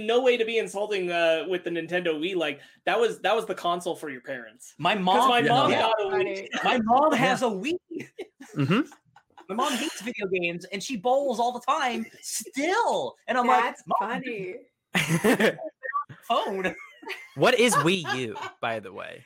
in 0.00 0.06
no 0.06 0.22
way 0.22 0.36
to 0.36 0.44
be 0.44 0.58
insulting 0.58 1.10
uh, 1.10 1.44
with 1.48 1.64
the 1.64 1.70
Nintendo 1.70 2.08
Wii, 2.18 2.34
like 2.36 2.60
that 2.86 2.98
was 2.98 3.20
that 3.20 3.34
was 3.36 3.46
the 3.46 3.54
console 3.54 3.94
for 3.94 4.08
your 4.10 4.20
parents. 4.22 4.74
my 4.78 4.94
mom, 4.94 5.28
my 5.28 5.42
mom 5.42 5.70
yeah. 5.70 5.80
got 5.82 5.94
a 6.00 6.04
Wii. 6.06 6.48
My 6.64 6.78
mom 6.82 7.12
has 7.12 7.42
a 7.42 7.46
Wii. 7.46 7.78
Mhm. 8.56 8.88
My 9.48 9.54
mom 9.54 9.72
hates 9.74 10.00
video 10.02 10.26
games, 10.26 10.64
and 10.72 10.82
she 10.82 10.96
bowls 10.96 11.38
all 11.40 11.52
the 11.52 11.60
time 11.60 12.06
still. 12.20 13.16
And 13.28 13.38
I'm 13.38 13.46
That's 13.46 13.82
like, 14.00 14.00
Mom, 14.00 14.22
funny. 14.22 14.54
phone. 16.28 16.74
what 17.36 17.58
is 17.58 17.74
Wii 17.76 18.14
U, 18.16 18.36
by 18.60 18.80
the 18.80 18.92
way? 18.92 19.24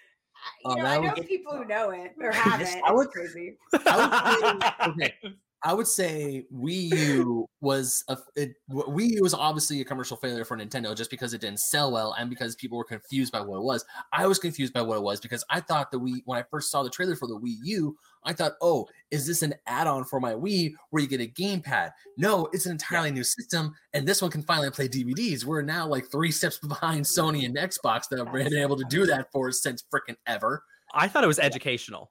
Oh, 0.65 0.77
you 0.77 0.83
know, 0.83 0.89
uh, 0.89 0.91
that 0.91 0.99
I 1.01 1.07
know 1.07 1.15
was- 1.17 1.27
people 1.27 1.57
who 1.57 1.65
know 1.65 1.91
it 1.91 2.13
or 2.21 2.33
have 2.33 2.59
This- 2.61 2.75
it. 2.75 2.83
I 2.85 2.89
It's 2.91 2.97
would- 2.97 3.11
crazy. 3.11 3.57
I 3.87 4.87
would 4.87 4.95
okay, 5.03 5.15
I 5.63 5.75
would 5.75 5.87
say 5.87 6.47
Wii 6.55 6.91
U 6.91 7.47
was 7.61 8.03
a 8.09 8.17
it, 8.35 8.55
Wii 8.71 9.11
U 9.11 9.23
was 9.23 9.35
obviously 9.35 9.81
a 9.81 9.85
commercial 9.85 10.17
failure 10.17 10.45
for 10.45 10.57
Nintendo 10.57 10.97
just 10.97 11.11
because 11.11 11.35
it 11.35 11.43
didn't 11.43 11.61
sell 11.61 11.93
well 11.93 12.15
and 12.19 12.31
because 12.31 12.57
people 12.57 12.79
were 12.79 12.85
confused 12.85 13.31
by 13.31 13.43
what 13.43 13.59
it 13.59 13.63
was. 13.63 13.85
I 14.13 14.27
was 14.27 14.39
confused 14.39 14.73
by 14.73 14.81
what 14.81 14.97
it 14.97 15.03
was 15.03 15.21
because 15.21 15.45
I 15.51 15.61
thought 15.61 15.91
the 15.91 16.01
Wii 16.01 16.23
when 16.25 16.39
I 16.39 16.45
first 16.51 16.71
saw 16.71 16.83
the 16.83 16.89
trailer 16.89 17.15
for 17.15 17.27
the 17.27 17.39
Wii 17.39 17.57
U, 17.65 17.97
I 18.25 18.33
thought, 18.33 18.53
oh, 18.63 18.87
is 19.11 19.27
this 19.27 19.43
an 19.43 19.55
add-on 19.67 20.05
for 20.05 20.19
my 20.19 20.33
Wii 20.33 20.73
where 20.91 21.03
you 21.03 21.09
get 21.09 21.21
a 21.21 21.27
gamepad? 21.27 21.91
No, 22.17 22.49
it's 22.53 22.65
an 22.65 22.73
entirely 22.73 23.11
new 23.11 23.25
system, 23.25 23.75
and 23.93 24.09
this 24.09 24.23
one 24.23 24.31
can 24.31 24.43
finally 24.43 24.71
play 24.71 24.89
DVDs. 24.89 25.45
We're 25.45 25.63
now 25.63 25.87
like 25.87 26.11
three 26.11 26.31
steps 26.31 26.59
behind 26.67 27.05
Sony 27.05 27.45
and 27.45 27.57
Xbox 27.57 28.09
that 28.09 28.19
have 28.19 28.33
been 28.33 28.55
able 28.55 28.77
to 28.77 28.85
do 28.89 29.05
that 29.07 29.31
for 29.31 29.53
since 29.53 29.85
freaking 29.93 30.17
ever. 30.27 30.65
I 30.95 31.07
thought 31.07 31.23
it 31.23 31.29
was 31.29 31.39
educational. 31.39 32.11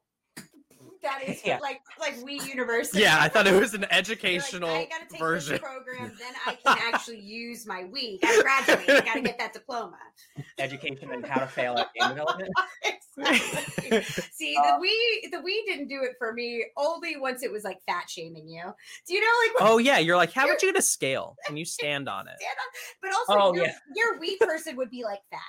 That 1.01 1.21
is 1.25 1.41
Yeah. 1.45 1.59
like 1.59 1.81
like 1.99 2.15
we 2.23 2.39
University. 2.41 2.99
Yeah, 2.99 3.17
I 3.19 3.29
thought 3.29 3.47
it 3.47 3.53
was 3.59 3.73
an 3.73 3.81
You're 3.81 3.89
like, 3.89 3.97
educational 3.97 4.69
I 4.69 4.85
gotta 4.85 5.05
take 5.09 5.19
version. 5.19 5.53
this 5.53 5.61
program, 5.61 6.11
then 6.19 6.33
I 6.45 6.55
can 6.77 6.93
actually 6.93 7.19
use 7.21 7.65
my 7.65 7.83
Wii. 7.83 8.19
Gotta 8.21 8.41
graduate. 8.43 8.89
I 8.89 8.99
gotta 9.05 9.21
get 9.21 9.37
that 9.39 9.53
diploma. 9.53 9.97
Education 10.57 11.11
and 11.11 11.25
how 11.25 11.39
to 11.39 11.47
fail 11.47 11.77
at 11.77 11.87
game 11.93 12.09
development. 12.09 12.49
exactly. 12.83 14.01
See, 14.31 14.55
Uh, 14.57 14.77
the 14.77 14.85
Wii, 14.87 15.31
the 15.31 15.37
Wii 15.37 15.65
didn't 15.65 15.87
do 15.87 16.01
it 16.03 16.11
for 16.17 16.33
me. 16.33 16.65
Only 16.77 17.17
once 17.17 17.43
it 17.43 17.51
was 17.51 17.63
like 17.63 17.77
fat 17.87 18.09
shaming 18.09 18.47
you. 18.49 18.63
Do 19.07 19.13
you 19.13 19.21
know, 19.21 19.27
like, 19.45 19.59
when 19.59 19.71
Oh 19.71 19.77
yeah, 19.77 19.99
you're 19.99 20.17
like, 20.17 20.31
how 20.33 20.47
would 20.47 20.61
you 20.61 20.71
get 20.71 20.79
a 20.79 20.81
scale? 20.83 21.35
and 21.47 21.57
you 21.57 21.65
stand 21.65 22.07
on 22.09 22.27
it? 22.27 22.35
stand 22.39 22.57
on- 22.59 23.01
but 23.01 23.13
also 23.13 23.49
Oh, 23.49 23.53
your, 23.55 23.65
yeah. 23.65 23.73
your 23.95 24.19
Wii 24.19 24.37
person 24.39 24.75
would 24.77 24.89
be 24.89 25.03
like 25.03 25.21
that. 25.31 25.41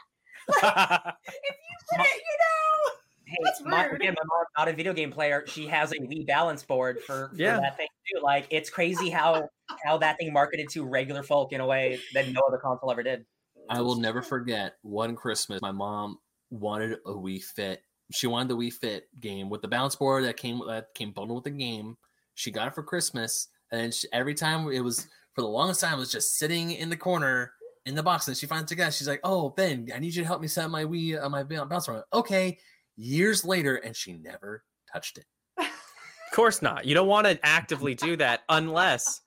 If 0.48 0.54
you 0.64 1.96
put 1.96 2.06
it, 2.06 2.16
you 2.16 2.36
know. 2.38 2.92
Hey, 3.30 3.36
That's 3.44 3.62
my, 3.62 3.84
rude. 3.86 4.00
again, 4.00 4.14
my 4.14 4.24
mom's 4.26 4.48
not 4.58 4.68
a 4.68 4.72
video 4.72 4.92
game 4.92 5.12
player. 5.12 5.44
She 5.46 5.66
has 5.68 5.92
a 5.92 5.96
Wii 5.96 6.26
balance 6.26 6.64
board 6.64 7.00
for, 7.00 7.28
for 7.28 7.36
Yeah. 7.36 7.60
that 7.60 7.76
thing 7.76 7.86
too. 8.12 8.20
Like 8.22 8.46
it's 8.50 8.68
crazy 8.70 9.08
how 9.08 9.48
how 9.84 9.98
that 9.98 10.18
thing 10.18 10.32
marketed 10.32 10.68
to 10.70 10.84
regular 10.84 11.22
folk 11.22 11.52
in 11.52 11.60
a 11.60 11.66
way 11.66 12.00
that 12.14 12.28
no 12.28 12.40
other 12.48 12.58
console 12.58 12.90
ever 12.90 13.04
did. 13.04 13.24
I 13.68 13.82
will 13.82 13.94
never 13.94 14.20
forget 14.20 14.74
one 14.82 15.14
Christmas. 15.14 15.62
My 15.62 15.70
mom 15.70 16.18
wanted 16.50 16.98
a 17.06 17.12
Wii 17.12 17.40
Fit. 17.42 17.82
She 18.12 18.26
wanted 18.26 18.48
the 18.48 18.56
Wii 18.56 18.72
Fit 18.72 19.04
game 19.20 19.48
with 19.48 19.62
the 19.62 19.68
balance 19.68 19.94
board 19.94 20.24
that 20.24 20.36
came 20.36 20.60
that 20.66 20.92
came 20.94 21.12
bundled 21.12 21.44
with 21.44 21.52
the 21.52 21.56
game. 21.56 21.96
She 22.34 22.50
got 22.50 22.66
it 22.66 22.74
for 22.74 22.82
Christmas, 22.82 23.46
and 23.70 23.80
then 23.80 23.92
she, 23.92 24.08
every 24.12 24.34
time 24.34 24.68
it 24.72 24.80
was 24.80 25.06
for 25.34 25.42
the 25.42 25.46
longest 25.48 25.80
time 25.82 25.94
it 25.94 26.00
was 26.00 26.10
just 26.10 26.36
sitting 26.36 26.72
in 26.72 26.90
the 26.90 26.96
corner 26.96 27.52
in 27.86 27.94
the 27.94 28.02
box. 28.02 28.26
And 28.26 28.36
she 28.36 28.46
finds 28.46 28.72
it 28.72 28.74
again. 28.74 28.90
She's 28.90 29.06
like, 29.06 29.20
"Oh 29.22 29.50
Ben, 29.50 29.88
I 29.94 30.00
need 30.00 30.14
you 30.16 30.22
to 30.22 30.26
help 30.26 30.40
me 30.40 30.48
set 30.48 30.68
my 30.68 30.84
Wii, 30.84 31.22
uh, 31.22 31.28
my 31.28 31.44
balance 31.44 31.86
board." 31.86 32.02
Okay. 32.12 32.58
Years 33.02 33.44
later, 33.46 33.76
and 33.76 33.96
she 33.96 34.12
never 34.12 34.62
touched 34.92 35.16
it. 35.18 35.24
Of 35.58 36.36
course 36.36 36.60
not. 36.60 36.84
You 36.84 36.94
don't 36.94 37.08
want 37.08 37.26
to 37.26 37.38
actively 37.42 37.94
do 37.94 38.14
that 38.16 38.40
unless 38.50 39.22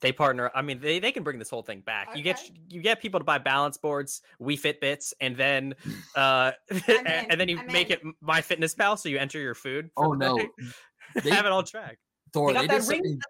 they 0.00 0.12
partner. 0.12 0.50
I 0.54 0.62
mean, 0.62 0.80
they, 0.80 0.98
they 0.98 1.12
can 1.12 1.22
bring 1.22 1.38
this 1.38 1.50
whole 1.50 1.62
thing 1.62 1.80
back. 1.82 2.16
You 2.16 2.22
get 2.22 2.50
you 2.70 2.80
get 2.80 3.00
people 3.02 3.20
to 3.20 3.24
buy 3.24 3.36
balance 3.36 3.76
boards, 3.76 4.22
We 4.38 4.56
Fitbits, 4.56 5.12
and 5.20 5.36
then 5.36 5.74
uh 6.16 6.52
and, 6.88 7.06
and 7.06 7.38
then 7.40 7.48
you 7.50 7.58
I'm 7.58 7.66
make 7.66 7.90
in. 7.90 7.98
it 8.08 8.14
My 8.22 8.40
Fitness 8.40 8.74
Pal, 8.74 8.96
so 8.96 9.10
you 9.10 9.18
enter 9.18 9.38
your 9.38 9.54
food. 9.54 9.90
Oh 9.98 10.12
no, 10.14 10.38
they, 11.22 11.30
have 11.30 11.44
it 11.44 11.52
all 11.52 11.62
tracked. 11.62 11.98
Thor, 12.32 12.52
They 12.54 12.60
they, 12.60 12.66
got 12.66 12.72
did 12.74 12.82
that 12.82 12.88
ring- 12.88 13.02
something. 13.04 13.20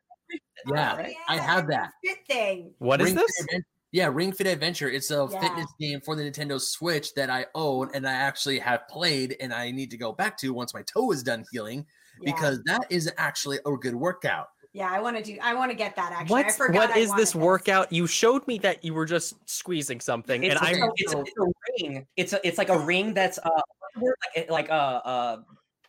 Yeah, 0.68 0.96
right? 0.96 1.14
I 1.28 1.38
have 1.38 1.66
that. 1.68 1.90
Fit 2.04 2.18
thing. 2.28 2.72
What 2.78 3.00
is 3.00 3.06
Ring 3.06 3.14
this? 3.16 3.32
Fit 3.50 3.58
Adven- 3.58 3.62
yeah, 3.92 4.09
Ring 4.12 4.33
Fit 4.33 4.46
Adventure. 4.46 4.88
It's 4.90 5.11
a 5.11 5.29
Yeah. 5.31 5.40
fitness 5.40 5.66
game 5.81 6.00
for 6.00 6.14
the 6.16 6.22
Nintendo 6.22 6.61
Switch 6.61 7.14
that 7.14 7.31
I 7.31 7.46
own 7.55 7.90
and 7.94 8.07
I 8.07 8.12
actually 8.12 8.59
have 8.61 8.87
played 8.88 9.37
and 9.40 9.53
I 9.53 9.70
need 9.70 9.90
to 9.90 9.96
go 9.96 10.12
back 10.12 10.37
to 10.38 10.53
once 10.55 10.72
my 10.74 10.83
toe 10.83 11.11
is 11.12 11.22
done 11.22 11.44
healing 11.53 11.87
Yeah. 12.20 12.33
because 12.33 12.62
that 12.66 12.87
is 12.90 13.11
actually 13.18 13.59
a 13.66 13.70
good 13.72 13.94
workout. 13.94 14.48
Yeah, 14.72 14.88
I 14.88 15.00
want 15.00 15.16
to 15.16 15.22
do. 15.24 15.37
I 15.42 15.55
want 15.55 15.72
to 15.72 15.76
get 15.76 15.96
that. 15.96 16.12
Actually, 16.12 16.42
I 16.42 16.44
What 16.46 16.55
forgot. 16.55 16.76
what 16.76 16.90
I 16.96 16.98
is 17.00 17.12
this 17.14 17.35
wanted 17.35 17.44
workout? 17.46 17.92
You 17.92 18.07
showed 18.07 18.46
me 18.46 18.57
that 18.59 18.85
you 18.85 18.94
were 18.94 19.05
just 19.07 19.35
squeezing 19.50 19.98
something, 20.00 20.44
It's, 20.44 20.55
and 20.55 20.64
a, 20.64 20.68
I'm 20.85 20.90
it's, 20.96 21.12
a, 21.12 21.20
it's 21.22 21.33
a 21.38 21.44
ring. 21.83 22.07
It's 22.16 22.33
a 22.35 22.46
it's 22.46 22.57
like 22.59 22.68
a 22.68 22.79
ring 22.79 23.12
that's 23.12 23.38
uh 23.38 23.50
what's 23.50 23.94
the 23.96 24.00
word? 24.00 24.46
like 24.48 24.68
a. 24.68 24.72
uh 24.72 25.00
uh 25.05 25.37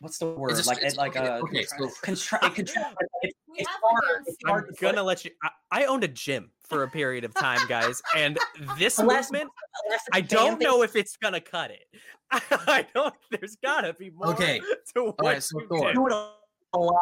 what's 0.02 0.18
the 0.18 0.26
word 0.26 0.50
It's 0.50 0.66
like 0.66 0.78
it's- 0.78 0.94
it, 0.94 0.98
like 0.98 1.16
okay, 1.16 1.28
uh 1.28 1.38
okay, 1.40 1.64
so 1.64 1.88
contra- 2.02 2.38
it 2.46 2.54
contra- 2.54 2.94
it's, 3.22 3.34
We 3.48 3.58
it's 3.58 3.68
have 3.70 3.80
one 3.80 4.02
hard, 4.04 4.66
I'm 4.68 4.74
to 4.74 4.80
gonna 4.80 4.96
put. 4.98 5.04
let 5.04 5.24
you. 5.24 5.30
I, 5.42 5.50
I 5.70 5.84
owned 5.86 6.04
a 6.04 6.08
gym 6.08 6.50
for 6.68 6.82
a 6.84 6.88
period 6.90 7.24
of 7.24 7.34
time, 7.34 7.60
guys, 7.68 8.00
and 8.16 8.38
this 8.78 8.98
Unless- 8.98 9.30
movement, 9.30 9.50
unless 9.86 10.00
it's 10.08 10.16
I 10.16 10.18
a 10.18 10.22
don't 10.22 10.60
know 10.60 10.80
base- 10.80 10.90
if 10.90 10.96
it's 10.96 11.16
gonna 11.16 11.40
cut 11.40 11.70
it. 11.70 11.86
I 12.32 12.86
don't. 12.94 13.14
There's 13.30 13.56
gotta 13.62 13.94
be 13.94 14.10
more. 14.10 14.28
Okay, 14.28 14.60
To 14.96 15.04
what 15.04 15.20
right, 15.22 15.42
so 15.42 15.60
you 15.60 15.66
Thor. 15.68 15.92
do. 15.92 15.94
do 15.94 16.06
a- 16.14 16.34
a 16.74 16.78
lot. 16.78 16.96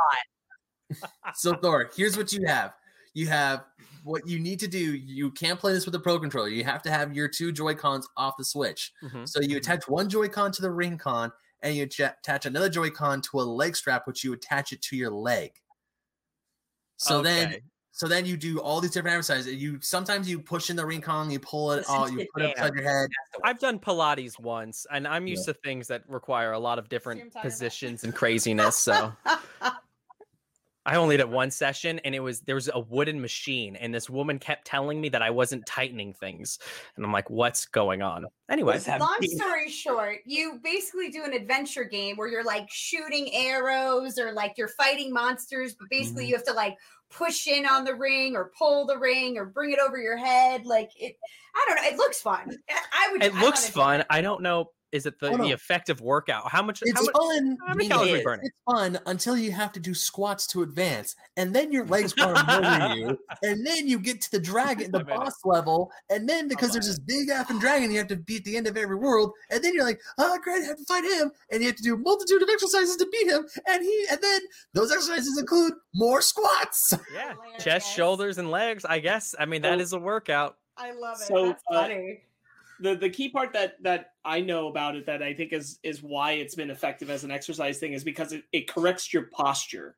So 1.34 1.54
Thor, 1.54 1.90
here's 1.96 2.16
what 2.16 2.32
you 2.32 2.44
have. 2.46 2.72
You 3.14 3.28
have 3.28 3.64
what 4.02 4.26
you 4.26 4.38
need 4.40 4.58
to 4.60 4.68
do. 4.68 4.78
You 4.78 5.30
can't 5.30 5.58
play 5.58 5.72
this 5.72 5.84
with 5.86 5.94
a 5.94 6.00
pro 6.00 6.18
controller. 6.18 6.48
You 6.48 6.64
have 6.64 6.82
to 6.82 6.90
have 6.90 7.14
your 7.14 7.28
two 7.28 7.52
Joy 7.52 7.74
Cons 7.74 8.08
off 8.16 8.34
the 8.38 8.44
Switch. 8.44 8.92
Mhm. 9.02 9.28
So 9.28 9.40
you 9.40 9.56
attach 9.56 9.88
one 9.88 10.08
Joy-Con 10.08 10.50
to 10.52 10.62
the 10.62 10.70
ring 10.70 10.96
con, 10.98 11.30
and 11.62 11.74
you 11.74 11.84
attach 11.84 12.46
another 12.46 12.68
Joy-Con 12.68 13.22
to 13.22 13.40
a 13.40 13.42
leg 13.42 13.76
strap, 13.76 14.06
which 14.06 14.24
you 14.24 14.32
attach 14.32 14.72
it 14.72 14.82
to 14.82 14.96
your 14.96 15.10
leg. 15.10 15.52
So 16.96 17.22
then, 17.22 17.56
so 17.92 18.06
then 18.06 18.26
you 18.26 18.36
do 18.36 18.60
all 18.60 18.80
these 18.80 18.90
different 18.90 19.16
exercises. 19.16 19.54
You 19.54 19.78
sometimes 19.80 20.28
you 20.28 20.38
push 20.38 20.70
in 20.70 20.76
the 20.76 20.84
ring 20.84 21.00
con, 21.00 21.30
you 21.30 21.38
pull 21.38 21.72
it 21.72 21.76
Listen 21.78 21.94
out, 21.94 22.08
to 22.08 22.12
you 22.14 22.26
put 22.32 22.42
it 22.42 22.50
upside 22.50 22.74
your 22.74 22.82
head. 22.82 23.08
I've 23.42 23.58
done 23.58 23.78
Pilates 23.78 24.38
once, 24.38 24.86
and 24.90 25.08
I'm 25.08 25.26
used 25.26 25.46
to 25.46 25.54
things 25.54 25.88
that 25.88 26.02
require 26.08 26.52
a 26.52 26.58
lot 26.58 26.78
of 26.78 26.88
different 26.88 27.22
I'm 27.22 27.28
about. 27.28 27.42
positions 27.42 28.04
and 28.04 28.14
craziness. 28.14 28.76
So 28.76 29.12
I 30.86 30.96
only 30.96 31.16
did 31.16 31.28
one 31.30 31.50
session, 31.50 31.98
and 32.00 32.14
it 32.14 32.20
was 32.20 32.40
there 32.42 32.54
was 32.54 32.70
a 32.72 32.80
wooden 32.80 33.20
machine, 33.20 33.76
and 33.76 33.94
this 33.94 34.08
woman 34.10 34.38
kept 34.38 34.66
telling 34.66 35.00
me 35.00 35.08
that 35.10 35.22
I 35.22 35.30
wasn't 35.30 35.66
tightening 35.66 36.14
things, 36.14 36.58
and 36.96 37.04
I'm 37.04 37.12
like, 37.12 37.28
"What's 37.30 37.66
going 37.66 38.02
on?" 38.02 38.26
Anyway, 38.48 38.80
Long 38.98 39.24
story 39.24 39.68
short, 39.70 40.20
you 40.26 40.60
basically 40.62 41.10
do 41.10 41.24
an 41.24 41.32
adventure 41.32 41.84
game 41.84 42.16
where 42.16 42.28
you're 42.28 42.44
like 42.44 42.68
shooting 42.70 43.34
arrows 43.34 44.18
or 44.18 44.32
like 44.32 44.54
you're 44.56 44.68
fighting 44.68 45.12
monsters, 45.12 45.74
but 45.74 45.88
basically 45.90 46.24
Mhm. 46.24 46.28
you 46.28 46.34
have 46.36 46.44
to 46.44 46.52
like 46.52 46.76
push 47.10 47.46
in 47.46 47.66
on 47.66 47.84
the 47.84 47.94
ring 47.94 48.36
or 48.36 48.52
pull 48.56 48.86
the 48.86 48.96
ring 48.98 49.36
or 49.38 49.46
bring 49.46 49.72
it 49.72 49.78
over 49.80 49.98
your 49.98 50.16
head. 50.16 50.66
Like 50.66 50.90
it, 50.96 51.16
I 51.54 51.64
don't 51.68 51.76
know. 51.76 51.88
It 51.90 51.96
looks 51.96 52.20
fun. 52.20 52.62
I 52.92 53.08
would. 53.12 53.22
it 53.22 53.32
I 53.34 53.40
looks 53.40 53.68
fun. 53.68 54.04
I 54.10 54.20
don't 54.20 54.42
know. 54.42 54.72
Is 54.92 55.06
it 55.06 55.20
the, 55.20 55.28
Oh, 55.28 55.36
no. 55.36 55.44
the 55.44 55.50
effective 55.52 56.00
workout? 56.00 56.50
How 56.50 56.62
much? 56.62 56.82
It's 56.82 56.92
how 56.98 57.04
much? 57.04 57.14
fun. 57.14 57.56
how 57.66 57.74
many 57.74 57.88
calories 57.88 58.08
a 58.08 58.10
are 58.10 58.12
we 58.12 58.18
kid. 58.18 58.24
burning? 58.24 58.46
It's 58.46 58.56
fun 58.68 58.98
until 59.06 59.36
you 59.36 59.52
have 59.52 59.70
to 59.72 59.80
do 59.80 59.94
squats 59.94 60.46
to 60.48 60.62
advance, 60.62 61.14
and 61.36 61.54
then 61.54 61.70
your 61.70 61.84
legs 61.86 62.12
are 62.20 62.34
moving 62.44 62.98
you, 62.98 63.18
and 63.44 63.64
then 63.66 63.86
you 63.86 64.00
get 64.00 64.20
to 64.22 64.30
the 64.32 64.40
dragon, 64.40 64.90
the 64.90 64.98
I 64.98 65.00
it- 65.02 65.06
boss 65.06 65.34
level, 65.44 65.92
and 66.10 66.28
then 66.28 66.48
because 66.48 66.72
there's 66.72 66.86
this 66.88 66.98
big 66.98 67.28
effing 67.28 67.60
dragon 67.60 67.90
you 67.92 67.98
have 67.98 68.08
to 68.08 68.16
beat 68.16 68.44
the 68.44 68.56
end 68.56 68.66
of 68.66 68.76
every 68.76 68.96
world, 68.96 69.32
and 69.50 69.62
then 69.62 69.74
you're 69.74 69.84
like, 69.84 70.00
oh 70.18 70.36
great, 70.42 70.62
I 70.62 70.66
have 70.66 70.76
to 70.78 70.84
fight 70.84 71.04
him, 71.04 71.30
and 71.52 71.60
you 71.60 71.68
have 71.68 71.76
to 71.76 71.82
do 71.84 71.94
a 71.94 71.98
multitude 71.98 72.42
of 72.42 72.48
exercises 72.48 72.96
to 72.96 73.06
beat 73.12 73.28
him, 73.28 73.46
and 73.68 73.82
he, 73.84 74.04
and 74.10 74.20
then 74.20 74.40
those 74.74 74.90
exercises 74.90 75.38
include 75.38 75.74
more 75.94 76.20
squats. 76.20 76.94
yeah, 77.14 77.32
Hilarious. 77.34 77.62
chest, 77.64 77.94
shoulders, 77.94 78.38
and 78.38 78.50
legs. 78.50 78.84
I 78.84 78.98
guess. 78.98 79.34
I 79.38 79.46
mean, 79.46 79.62
that 79.62 79.78
So- 79.78 79.82
is 79.82 79.92
a 79.92 79.98
workout. 80.00 80.56
I 80.76 80.92
love 80.92 81.18
it. 81.20 81.26
So, 81.26 81.46
That's 81.48 81.62
uh, 81.70 81.82
funny. 81.82 82.22
The 82.80 82.94
the 82.96 83.10
key 83.10 83.28
part 83.30 83.52
that 83.52 83.74
that 83.82 84.12
I 84.24 84.40
know 84.40 84.68
about 84.68 84.96
it 84.96 85.06
that 85.06 85.22
I 85.22 85.34
think 85.34 85.52
is 85.52 85.78
is 85.82 86.02
why 86.02 86.32
it's 86.32 86.54
been 86.54 86.70
effective 86.70 87.10
as 87.10 87.24
an 87.24 87.30
exercise 87.30 87.78
thing 87.78 87.92
is 87.92 88.04
because 88.04 88.32
it, 88.32 88.44
it 88.52 88.68
corrects 88.68 89.12
your 89.12 89.24
posture. 89.32 89.96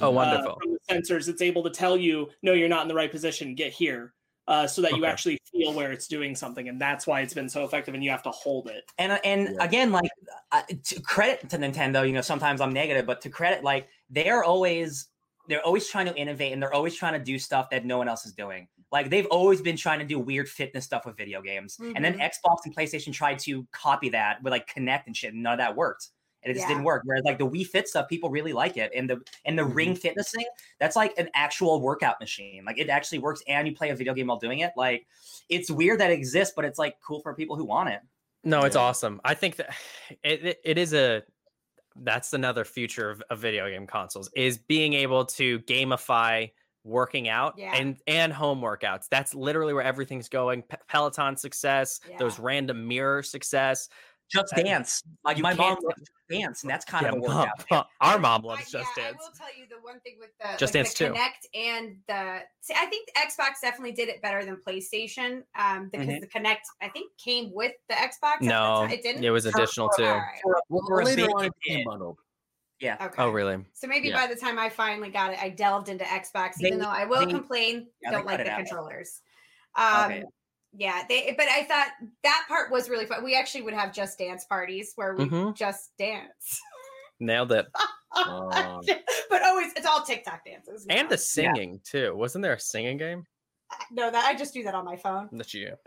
Oh, 0.00 0.08
Uh, 0.08 0.12
wonderful. 0.12 0.58
from 0.60 0.72
the 0.72 0.78
sensors, 0.94 1.28
it's 1.28 1.42
able 1.42 1.62
to 1.62 1.70
tell 1.70 1.96
you, 1.96 2.30
no, 2.42 2.52
you're 2.52 2.68
not 2.68 2.82
in 2.82 2.88
the 2.88 2.94
right 2.94 3.10
position. 3.10 3.54
Get 3.54 3.72
here. 3.72 4.14
uh, 4.46 4.66
so 4.66 4.82
that 4.82 4.94
you 4.94 5.06
actually 5.06 5.38
feel 5.50 5.72
where 5.72 5.90
it's 5.90 6.06
doing 6.06 6.34
something, 6.34 6.68
and 6.68 6.78
that's 6.78 7.06
why 7.06 7.22
it's 7.22 7.32
been 7.32 7.48
so 7.48 7.64
effective. 7.64 7.94
And 7.94 8.04
you 8.04 8.10
have 8.10 8.22
to 8.24 8.30
hold 8.30 8.68
it. 8.68 8.84
And 8.98 9.12
uh, 9.12 9.18
and 9.24 9.48
Yeah. 9.54 9.64
again, 9.64 9.90
like 9.90 10.10
uh, 10.52 10.62
to 10.84 11.00
credit 11.00 11.48
to 11.50 11.56
Nintendo, 11.56 12.06
you 12.06 12.12
know, 12.12 12.20
sometimes 12.20 12.60
I'm 12.60 12.72
negative, 12.72 13.06
but 13.06 13.22
to 13.22 13.30
credit, 13.30 13.64
like 13.64 13.88
they're 14.10 14.44
always 14.44 15.08
they're 15.48 15.62
always 15.62 15.88
trying 15.88 16.06
to 16.06 16.14
innovate 16.16 16.52
and 16.52 16.62
they're 16.62 16.72
always 16.72 16.94
trying 16.94 17.12
to 17.12 17.18
do 17.24 17.38
stuff 17.38 17.70
that 17.70 17.84
no 17.84 17.98
one 17.98 18.08
else 18.08 18.24
is 18.26 18.32
doing. 18.32 18.68
Like 18.92 19.10
they've 19.10 19.26
always 19.26 19.60
been 19.60 19.76
trying 19.76 19.98
to 19.98 20.04
do 20.04 20.18
weird 20.18 20.48
fitness 20.48 20.84
stuff 20.84 21.04
with 21.06 21.16
video 21.16 21.42
games, 21.42 21.78
and 21.80 22.04
then 22.04 22.14
Mhm. 22.14 22.30
Xbox 22.30 22.58
and 22.64 22.74
PlayStation 22.74 23.12
tried 23.12 23.38
to 23.40 23.66
copy 23.72 24.08
that 24.10 24.42
with 24.42 24.52
like 24.52 24.68
Kinect 24.72 25.02
and 25.06 25.16
shit, 25.16 25.34
and 25.34 25.42
none 25.42 25.54
of 25.54 25.58
that 25.58 25.74
worked. 25.76 26.08
And 26.42 26.50
it 26.50 26.54
just 26.54 26.64
Yeah. 26.64 26.74
didn't 26.74 26.84
work. 26.84 27.02
Whereas 27.06 27.24
like 27.24 27.38
the 27.38 27.46
Wii 27.48 27.66
Fit 27.66 27.88
stuff, 27.88 28.06
people 28.08 28.28
really 28.30 28.52
like 28.52 28.76
it, 28.76 28.92
and 28.94 29.08
the 29.08 29.20
and 29.46 29.58
the 29.58 29.64
Ring 29.64 29.96
Fitness 29.96 30.30
thing, 30.30 30.44
that's 30.78 30.94
like 30.94 31.16
an 31.18 31.30
actual 31.34 31.80
workout 31.80 32.20
machine. 32.20 32.64
Like 32.64 32.78
it 32.78 32.88
actually 32.90 33.18
works, 33.18 33.42
and 33.48 33.66
you 33.66 33.74
play 33.74 33.88
a 33.90 33.96
video 33.96 34.12
game 34.14 34.26
while 34.28 34.38
doing 34.38 34.60
it. 34.60 34.72
Like 34.76 35.06
it's 35.48 35.70
weird 35.70 36.00
that 36.00 36.10
it 36.10 36.14
exists, 36.14 36.52
but 36.54 36.64
it's 36.64 36.78
like 36.78 37.00
cool 37.00 37.20
for 37.20 37.34
people 37.34 37.56
who 37.56 37.64
want 37.64 37.88
it. 37.88 38.00
No, 38.44 38.62
it's 38.64 38.76
Yeah. 38.76 38.82
awesome. 38.82 39.20
I 39.24 39.34
think 39.34 39.56
that 39.56 39.74
it, 40.22 40.44
it, 40.44 40.60
it 40.64 40.78
is 40.78 40.92
a 40.92 41.22
that's 42.02 42.32
another 42.32 42.64
future 42.64 43.10
of, 43.10 43.22
of 43.30 43.38
video 43.38 43.68
game 43.70 43.86
consoles 43.86 44.28
is 44.34 44.58
being 44.58 44.92
able 44.94 45.24
to 45.24 45.60
gamify 45.60 46.50
working 46.82 47.28
out 47.28 47.54
Yeah. 47.56 47.74
and 47.74 47.96
and 48.06 48.32
home 48.32 48.60
workouts. 48.60 49.08
That's 49.10 49.34
literally 49.34 49.72
where 49.72 49.82
everything's 49.84 50.28
going. 50.28 50.62
Pe- 50.62 50.76
Peloton 50.88 51.36
success, 51.36 52.00
those 52.18 52.38
random 52.38 52.86
mirror 52.86 53.22
success. 53.22 53.88
Just 54.34 54.54
dance. 54.56 55.02
Like 55.24 55.38
my 55.38 55.54
mom 55.54 55.78
loves 55.82 56.00
Just 56.00 56.10
dance, 56.30 56.62
and 56.62 56.70
that's 56.70 56.84
kind 56.84 57.04
Yeah, 57.04 57.10
of 57.12 57.14
a 57.16 57.18
mom- 57.20 57.36
workout. 57.38 57.64
mom- 57.70 57.84
our 58.00 58.18
mom 58.18 58.44
I- 58.44 58.48
loves 58.48 58.72
yeah, 58.74 58.80
Just 58.80 58.98
I 58.98 59.02
Dance. 59.02 59.16
will 59.20 59.30
tell 59.36 59.56
you 59.56 59.66
the 59.70 59.76
one 59.82 60.00
thing 60.00 60.16
with 60.18 60.30
the 60.40 60.56
Just 60.58 60.74
like 60.74 60.84
Dance 60.84 60.94
the 60.94 61.06
too. 61.08 61.12
Kinect 61.12 61.46
and 61.54 61.96
the 62.08 62.40
see, 62.60 62.74
I 62.76 62.86
think 62.86 63.08
the 63.14 63.20
Xbox 63.20 63.60
definitely 63.62 63.92
did 63.92 64.08
it 64.08 64.20
better 64.22 64.44
than 64.44 64.56
PlayStation. 64.66 65.42
Um, 65.58 65.88
because 65.90 66.08
Mhm. 66.08 66.20
the 66.20 66.26
Kinect 66.26 66.60
I 66.82 66.88
think 66.88 67.12
came 67.18 67.52
with 67.54 67.72
the 67.88 67.94
Xbox. 67.94 68.34
at 68.34 68.40
the 68.40 68.46
No, 68.46 68.84
it 68.84 69.02
didn't. 69.02 69.22
it 69.24 69.30
was 69.30 69.46
additional 69.46 69.88
for- 69.90 69.96
too. 69.98 70.04
All 70.08 70.16
right. 70.18 70.40
For, 70.42 70.62
Well, 70.68 70.82
for 70.88 71.00
a 71.00 71.04
later 71.04 71.26
bit, 71.26 71.30
on, 71.34 71.44
it 71.44 71.46
it 71.48 71.52
became 71.62 71.78
did. 71.78 71.86
bundled. 71.86 72.18
Okay. 72.82 73.08
Oh, 73.16 73.30
really? 73.30 73.64
So 73.72 73.86
maybe 73.86 74.08
Yeah. 74.08 74.26
by 74.26 74.34
the 74.34 74.38
time 74.38 74.58
I 74.58 74.68
finally 74.68 75.08
got 75.08 75.32
it, 75.32 75.38
I 75.42 75.48
delved 75.48 75.88
into 75.88 76.04
Xbox, 76.04 76.54
They- 76.60 76.66
even 76.66 76.78
though 76.80 76.88
I 76.88 77.04
will 77.06 77.24
they- 77.24 77.32
complain, 77.32 77.88
yeah, 78.02 78.10
don't 78.10 78.26
like 78.26 78.38
the 78.44 78.50
controllers. 78.50 79.22
Um, 79.76 80.04
Okay. 80.12 80.24
Yeah, 80.76 81.02
they. 81.08 81.34
But 81.36 81.46
I 81.48 81.62
thought 81.64 81.88
that 82.24 82.44
part 82.48 82.70
was 82.70 82.88
really 82.90 83.06
fun. 83.06 83.22
We 83.24 83.36
actually 83.36 83.62
would 83.62 83.74
have 83.74 83.92
just 83.92 84.18
dance 84.18 84.44
parties 84.44 84.92
where 84.96 85.14
we 85.14 85.26
Mhm. 85.26 85.54
just 85.56 85.90
dance. 85.98 86.60
Nailed 87.20 87.52
it. 87.52 87.66
But 89.30 89.42
always, 89.42 89.72
it's 89.76 89.86
all 89.86 90.02
TikTok 90.02 90.44
dances. 90.44 90.86
And 90.88 91.04
now. 91.04 91.08
the 91.10 91.18
singing 91.18 91.80
too. 91.84 92.14
Wasn't 92.16 92.42
there 92.42 92.52
a 92.52 92.60
singing 92.60 92.96
game 92.98 93.24
no, 93.90 94.10
that 94.10 94.24
I 94.24 94.34
just 94.34 94.54
do 94.54 94.62
that 94.64 94.74
on 94.74 94.84
my 94.84 94.96
phone. 94.96 95.28
that 95.32 95.52
you? 95.54 95.74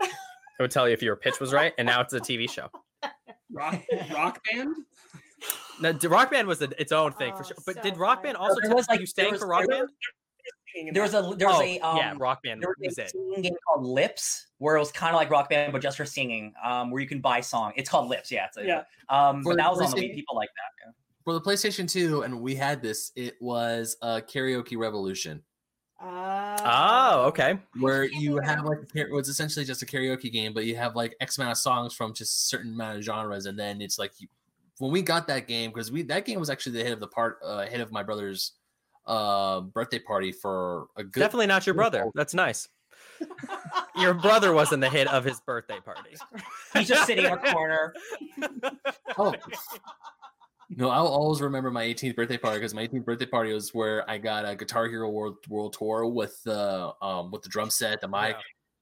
It 0.58 0.62
would 0.62 0.70
tell 0.72 0.88
you 0.88 0.92
if 0.92 1.02
your 1.02 1.14
pitch 1.14 1.38
was 1.38 1.52
right, 1.52 1.72
and 1.78 1.86
now 1.86 2.00
it's 2.00 2.12
a 2.14 2.18
TV 2.20 2.50
show. 2.50 2.68
Rock, 3.52 3.80
rock 4.12 4.40
band. 4.50 4.74
No, 5.80 5.92
d- 5.92 6.08
Rock 6.08 6.32
Band 6.32 6.48
was 6.48 6.60
a, 6.60 6.68
its 6.80 6.90
own 6.90 7.12
thing 7.12 7.32
for 7.36 7.44
Oh, 7.44 7.46
sure. 7.46 7.56
But 7.64 7.76
so 7.76 7.82
did 7.82 7.96
Rock 7.96 8.18
funny. 8.18 8.26
Band 8.30 8.36
also? 8.38 8.56
There 8.60 8.68
tell 8.70 8.76
was, 8.76 8.88
like- 8.88 8.98
you 8.98 9.06
there 9.16 9.26
sang 9.28 9.38
for 9.38 9.46
Rock 9.46 9.66
there 9.68 9.78
Band? 9.86 9.88
There 10.92 11.02
was 11.02 11.14
a 11.14 11.34
there 11.36 11.48
was 11.48 11.56
Oh, 11.58 11.62
a 11.62 11.78
um, 11.80 11.96
yeah, 11.96 12.14
Rock 12.16 12.42
Band 12.42 12.62
there 12.62 12.68
was 12.78 12.96
was 12.96 12.98
a 12.98 13.08
singing 13.08 13.42
game 13.42 13.54
called 13.66 13.84
Lips, 13.86 14.48
where 14.58 14.76
it 14.76 14.78
was 14.80 14.92
kind 14.92 15.14
of 15.14 15.16
like 15.20 15.30
Rock 15.30 15.48
Band, 15.50 15.72
but 15.72 15.82
just 15.82 15.96
for 15.96 16.04
singing, 16.04 16.52
um, 16.64 16.90
where 16.90 17.00
you 17.00 17.08
can 17.08 17.20
buy 17.20 17.40
song. 17.40 17.72
It's 17.76 17.88
called 17.90 18.08
Lips, 18.08 18.30
yeah. 18.30 18.46
It's 18.46 18.56
a, 18.56 18.64
Yeah. 18.64 18.82
Um, 19.08 19.42
For 19.42 19.50
but 19.50 19.56
the 19.56 19.62
that 19.62 19.70
was 19.70 19.80
on 19.80 19.90
the 19.90 19.96
PlayStation- 19.96 20.10
Wii. 20.10 20.14
People 20.14 20.36
like 20.36 20.48
that. 20.50 20.86
Yeah. 20.86 20.92
For 21.24 21.32
the 21.34 21.40
PlayStation 21.40 21.90
2, 21.90 22.22
and 22.22 22.40
we 22.40 22.54
had 22.54 22.80
this, 22.80 23.12
it 23.16 23.36
was 23.40 23.96
a 24.02 24.22
karaoke 24.22 24.78
revolution 24.78 25.42
Oh, 26.00 27.24
okay. 27.28 27.58
where 27.80 28.04
you 28.04 28.38
have 28.38 28.64
like 28.64 28.78
it 28.94 29.10
was 29.10 29.28
essentially 29.28 29.64
just 29.64 29.82
a 29.82 29.86
karaoke 29.86 30.30
game, 30.32 30.52
but 30.52 30.64
you 30.64 30.76
have 30.76 30.96
like 30.96 31.14
X 31.20 31.38
amount 31.38 31.52
of 31.52 31.58
songs 31.58 31.94
from 31.94 32.14
just 32.14 32.34
a 32.36 32.40
certain 32.48 32.72
amount 32.74 32.98
of 32.98 33.04
genres, 33.04 33.46
and 33.46 33.58
then 33.58 33.80
it's 33.80 33.98
like 33.98 34.12
you, 34.18 34.28
when 34.78 34.90
we 34.92 35.02
got 35.02 35.26
that 35.28 35.46
game 35.48 35.70
because 35.70 35.90
we 35.90 36.02
that 36.02 36.24
game 36.24 36.38
was 36.40 36.50
actually 36.50 36.72
the 36.78 36.84
hit 36.84 36.92
of 36.92 37.00
the 37.00 37.08
part 37.08 37.38
uh, 37.44 37.66
hit 37.66 37.80
of 37.80 37.90
my 37.92 38.02
brother's 38.02 38.52
uh, 39.08 39.60
birthday 39.62 39.98
party 39.98 40.30
for 40.30 40.86
a 40.96 41.02
good 41.02 41.20
Definitely 41.20 41.46
not 41.46 41.66
your 41.66 41.74
brother. 41.74 42.06
That's 42.14 42.34
nice. 42.34 42.68
Your 43.96 44.14
brother 44.14 44.52
wasn't 44.52 44.80
the 44.80 44.88
hit 44.88 45.08
of 45.08 45.24
his 45.24 45.40
birthday 45.40 45.80
party. 45.84 46.16
He's 46.74 46.86
just 46.86 47.06
sitting 47.06 47.24
in 47.24 47.32
a 47.32 47.52
corner. 47.52 47.94
Oh. 49.16 49.34
No, 50.70 50.90
I'll 50.90 51.06
always 51.06 51.40
remember 51.40 51.70
my 51.70 51.84
18th 51.84 52.14
birthday 52.14 52.36
party 52.36 52.58
because 52.58 52.74
my 52.74 52.86
18th 52.86 53.04
birthday 53.04 53.26
party 53.26 53.52
was 53.52 53.74
where 53.74 54.08
I 54.08 54.18
got 54.18 54.48
a 54.48 54.54
Guitar 54.54 54.86
Hero 54.86 55.08
World 55.08 55.38
World 55.48 55.74
Tour 55.76 56.06
with 56.06 56.40
the 56.44 56.92
um 57.00 57.30
with 57.30 57.42
the 57.42 57.48
drum 57.48 57.70
set, 57.70 58.00
the 58.00 58.06
mic, 58.06 58.36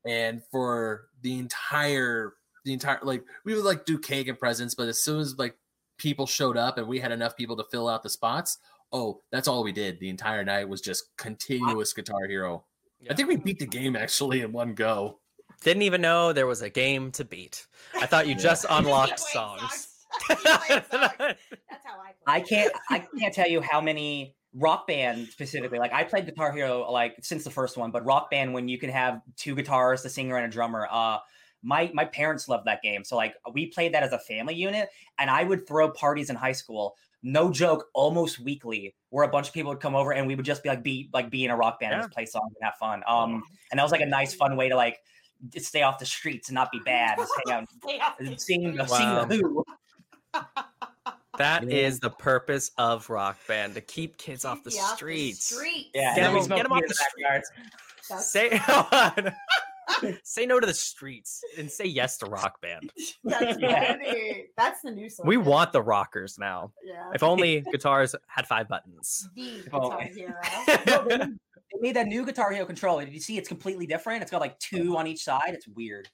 and 0.04 0.42
for 0.50 1.06
the 1.22 1.38
entire 1.38 2.34
the 2.64 2.72
entire 2.72 2.98
like 3.02 3.24
we 3.44 3.54
would 3.54 3.64
like 3.64 3.86
do 3.86 3.98
cake 3.98 4.26
and 4.28 4.38
presents, 4.38 4.74
but 4.74 4.88
as 4.88 5.02
soon 5.02 5.20
as 5.20 5.38
like 5.38 5.56
people 5.96 6.26
showed 6.26 6.56
up 6.56 6.76
and 6.76 6.86
we 6.88 6.98
had 6.98 7.12
enough 7.12 7.36
people 7.36 7.56
to 7.56 7.64
fill 7.70 7.88
out 7.88 8.02
the 8.02 8.10
spots, 8.10 8.58
oh, 8.92 9.20
that's 9.32 9.48
all 9.48 9.62
we 9.64 9.72
did. 9.72 10.00
The 10.00 10.08
entire 10.08 10.44
night 10.44 10.68
was 10.68 10.80
just 10.80 11.16
continuous 11.16 11.92
Guitar 11.92 12.26
Hero. 12.28 12.64
Yeah. 13.00 13.12
I 13.12 13.14
think 13.14 13.28
we 13.28 13.36
beat 13.36 13.58
the 13.58 13.66
game 13.66 13.94
actually 13.96 14.40
in 14.40 14.52
one 14.52 14.74
go. 14.74 15.18
Didn't 15.62 15.82
even 15.82 16.00
know 16.00 16.32
there 16.32 16.46
was 16.46 16.62
a 16.62 16.70
game 16.70 17.10
to 17.12 17.24
beat. 17.24 17.66
I 18.00 18.06
thought 18.06 18.26
you 18.26 18.32
Yeah. 18.32 18.38
just 18.38 18.66
unlocked 18.70 19.20
songs. 19.20 19.88
That's 20.28 20.44
how 20.44 22.00
I 22.00 22.12
play. 22.24 22.24
I 22.26 22.40
can't 22.40 22.72
I 22.90 23.04
can't 23.18 23.34
tell 23.34 23.48
you 23.48 23.60
how 23.60 23.80
many 23.80 24.34
rock 24.54 24.86
band 24.86 25.28
specifically 25.28 25.78
like 25.78 25.92
I 25.92 26.04
played 26.04 26.24
Guitar 26.26 26.52
Hero 26.52 26.90
like 26.90 27.16
since 27.22 27.44
the 27.44 27.50
first 27.50 27.76
one, 27.76 27.90
but 27.90 28.04
rock 28.06 28.30
band 28.30 28.54
when 28.54 28.68
you 28.68 28.78
can 28.78 28.90
have 28.90 29.20
two 29.36 29.54
guitars, 29.54 30.04
a 30.04 30.08
singer 30.08 30.36
and 30.36 30.46
a 30.46 30.48
drummer. 30.48 30.88
Uh 30.90 31.18
my 31.62 31.90
my 31.94 32.04
parents 32.04 32.48
loved 32.48 32.66
that 32.66 32.80
game. 32.82 33.04
So 33.04 33.16
like 33.16 33.34
we 33.52 33.66
played 33.66 33.94
that 33.94 34.02
as 34.02 34.12
a 34.12 34.18
family 34.18 34.54
unit 34.54 34.88
and 35.18 35.28
I 35.30 35.42
would 35.44 35.66
throw 35.66 35.90
parties 35.90 36.30
in 36.30 36.36
high 36.36 36.52
school. 36.52 36.96
No 37.28 37.50
joke, 37.50 37.88
almost 37.92 38.38
weekly, 38.38 38.94
where 39.10 39.24
a 39.24 39.28
bunch 39.28 39.48
of 39.48 39.52
people 39.52 39.70
would 39.72 39.80
come 39.80 39.96
over 39.96 40.12
and 40.12 40.28
we 40.28 40.36
would 40.36 40.44
just 40.44 40.62
be 40.62 40.68
like 40.68 40.82
be 40.84 41.10
like 41.12 41.28
be 41.28 41.44
in 41.44 41.50
a 41.50 41.56
rock 41.56 41.80
band 41.80 41.92
and 41.94 42.02
just 42.02 42.12
play 42.14 42.24
songs 42.24 42.52
and 42.58 42.64
have 42.64 42.76
fun. 42.76 43.02
Um 43.08 43.42
and 43.72 43.78
that 43.78 43.82
was 43.82 43.90
like 43.90 44.00
a 44.00 44.06
nice 44.06 44.32
fun 44.32 44.56
way 44.56 44.68
to 44.68 44.76
like 44.76 44.98
stay 45.58 45.82
off 45.82 45.98
the 45.98 46.06
streets 46.06 46.48
and 46.50 46.54
not 46.54 46.70
be 46.70 46.78
bad, 46.84 47.18
just 47.18 47.32
hang 47.46 47.54
out 48.00 48.14
and 48.20 48.40
sing 48.40 48.74
the 48.76 48.84
Wow. 48.84 49.26
sing 49.26 49.28
the 49.28 49.36
Who. 49.42 49.64
That 51.38 51.64
Yeah. 51.68 51.76
is 51.76 52.00
the 52.00 52.08
purpose 52.10 52.70
of 52.78 53.10
Rock 53.10 53.36
Band 53.46 53.74
to 53.74 53.82
keep 53.82 54.16
kids 54.16 54.44
off 54.46 54.62
the 54.64 54.70
Keep 54.70 54.80
you 54.80 54.86
streets. 54.96 55.44
streets. 55.54 55.90
Yeah, 55.94 56.14
Get 56.14 56.22
them, 56.22 56.24
then 56.24 56.32
we 56.32 56.38
'em- 56.38 56.44
smoked 56.46 56.56
get 56.58 56.64
'em 56.66 56.72
off 56.72 56.80
the 56.82 56.88
the 56.88 56.94
backyard. 57.22 57.42
That's- 58.08 58.30
Say 58.30 58.48
say 60.24 60.46
no 60.46 60.58
to 60.60 60.66
the 60.66 60.74
streets 60.74 61.42
and 61.58 61.70
say 61.70 61.84
yes 61.84 62.16
to 62.18 62.26
Rock 62.26 62.60
Band. 62.60 62.92
That's 63.24 63.60
funny. 63.60 64.44
That's 64.56 64.80
the 64.82 64.90
new 64.90 65.08
We 65.24 65.36
want 65.36 65.72
the 65.72 65.82
rockers 65.82 66.38
now. 66.38 66.72
Yeah. 66.84 67.10
If 67.14 67.22
only 67.22 67.62
guitars 67.72 68.14
had 68.26 68.46
five 68.46 68.68
buttons. 68.68 69.28
the 69.34 69.62
Oh. 69.72 69.90
Guitar 69.90 70.02
Hero. 70.02 70.34
No, 70.86 71.04
they 71.08 71.16
made- 71.18 71.38
they 71.72 71.80
made 71.80 71.96
that 71.96 72.06
new 72.06 72.24
Guitar 72.24 72.52
Hero 72.52 72.64
controller. 72.64 73.04
Did 73.04 73.12
you 73.12 73.20
see? 73.20 73.36
It's 73.38 73.48
completely 73.48 73.86
different. 73.86 74.22
It's 74.22 74.30
got 74.30 74.40
like 74.40 74.56
two 74.60 74.94
oh. 74.94 74.98
on 74.98 75.06
each 75.08 75.24
side. 75.24 75.48
It's 75.52 75.66
weird. 75.66 76.08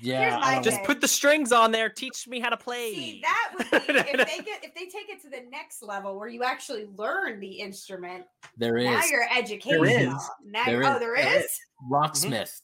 Yeah, 0.00 0.20
Here's 0.22 0.32
I 0.34 0.38
my 0.40 0.54
don't 0.54 0.62
Just 0.64 0.82
put 0.82 1.00
the 1.00 1.06
strings 1.06 1.52
on 1.52 1.70
there. 1.70 1.88
Teach 1.90 2.26
me 2.26 2.40
how 2.40 2.48
to 2.48 2.56
play. 2.56 2.94
See, 2.94 3.22
that 3.22 3.52
would 3.54 3.70
be 3.86 3.92
if 3.92 4.16
they 4.28 4.42
get 4.42 4.64
if 4.64 4.74
they 4.74 4.86
take 4.86 5.08
it 5.10 5.20
to 5.22 5.28
the 5.28 5.42
next 5.50 5.82
level 5.82 6.18
where 6.18 6.26
you 6.28 6.42
actually 6.42 6.86
learn 6.96 7.38
the 7.38 7.48
instrument. 7.60 8.24
there 8.56 8.76
is 8.78 8.86
Now 8.86 9.02
you're 9.10 9.28
educational. 9.36 9.84
is. 9.84 10.30
Now 10.44 10.64
There 10.64 10.74
you're- 10.82 10.86
oh, 10.86 10.94
is. 10.94 11.00
there 11.00 11.16
There 11.16 11.36
is. 11.38 11.44
is. 11.44 11.60
Rocksmith. 11.92 12.30
Mm-hmm. 12.30 12.63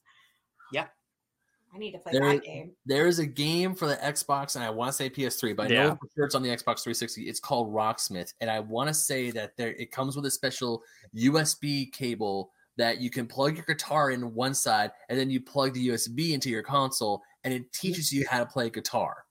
I 1.72 1.78
need 1.78 1.92
to 1.92 1.98
play 1.98 2.12
There 2.12 2.22
that 2.22 2.34
is- 2.36 2.40
game. 2.40 2.72
There 2.84 3.06
is 3.06 3.18
a 3.20 3.26
game 3.26 3.74
for 3.74 3.86
the 3.86 3.96
Xbox, 3.96 4.56
and 4.56 4.64
I 4.64 4.70
want 4.70 4.88
to 4.90 4.92
say 4.92 5.08
PS3, 5.08 5.52
but 5.54 5.70
I 5.70 5.74
know 5.74 5.90
for 6.00 6.08
sure 6.14 6.24
it's 6.24 6.34
on 6.34 6.42
the 6.42 6.48
Xbox 6.48 6.82
360. 6.82 7.28
It's 7.28 7.38
called 7.40 7.72
Rocksmith, 7.72 8.34
and 8.40 8.50
I 8.50 8.60
want 8.60 8.88
to 8.88 8.94
say 8.94 9.30
that 9.32 9.56
there 9.56 9.72
it 9.74 9.92
comes 9.92 10.16
with 10.16 10.26
a 10.26 10.30
special 10.30 10.82
USB 11.14 11.86
cable 11.92 12.50
that 12.76 13.00
you 13.00 13.10
can 13.10 13.26
plug 13.26 13.56
your 13.56 13.64
guitar 13.66 14.10
in 14.10 14.34
one 14.34 14.54
side, 14.54 14.90
and 15.08 15.18
then 15.18 15.30
you 15.30 15.40
plug 15.40 15.74
the 15.74 15.88
USB 15.88 16.32
into 16.32 16.50
your 16.50 16.62
console, 16.62 17.22
and 17.44 17.52
it 17.54 17.72
teaches 17.72 18.12
you 18.12 18.26
how 18.28 18.38
to 18.40 18.46
play 18.46 18.70
guitar. 18.70 19.24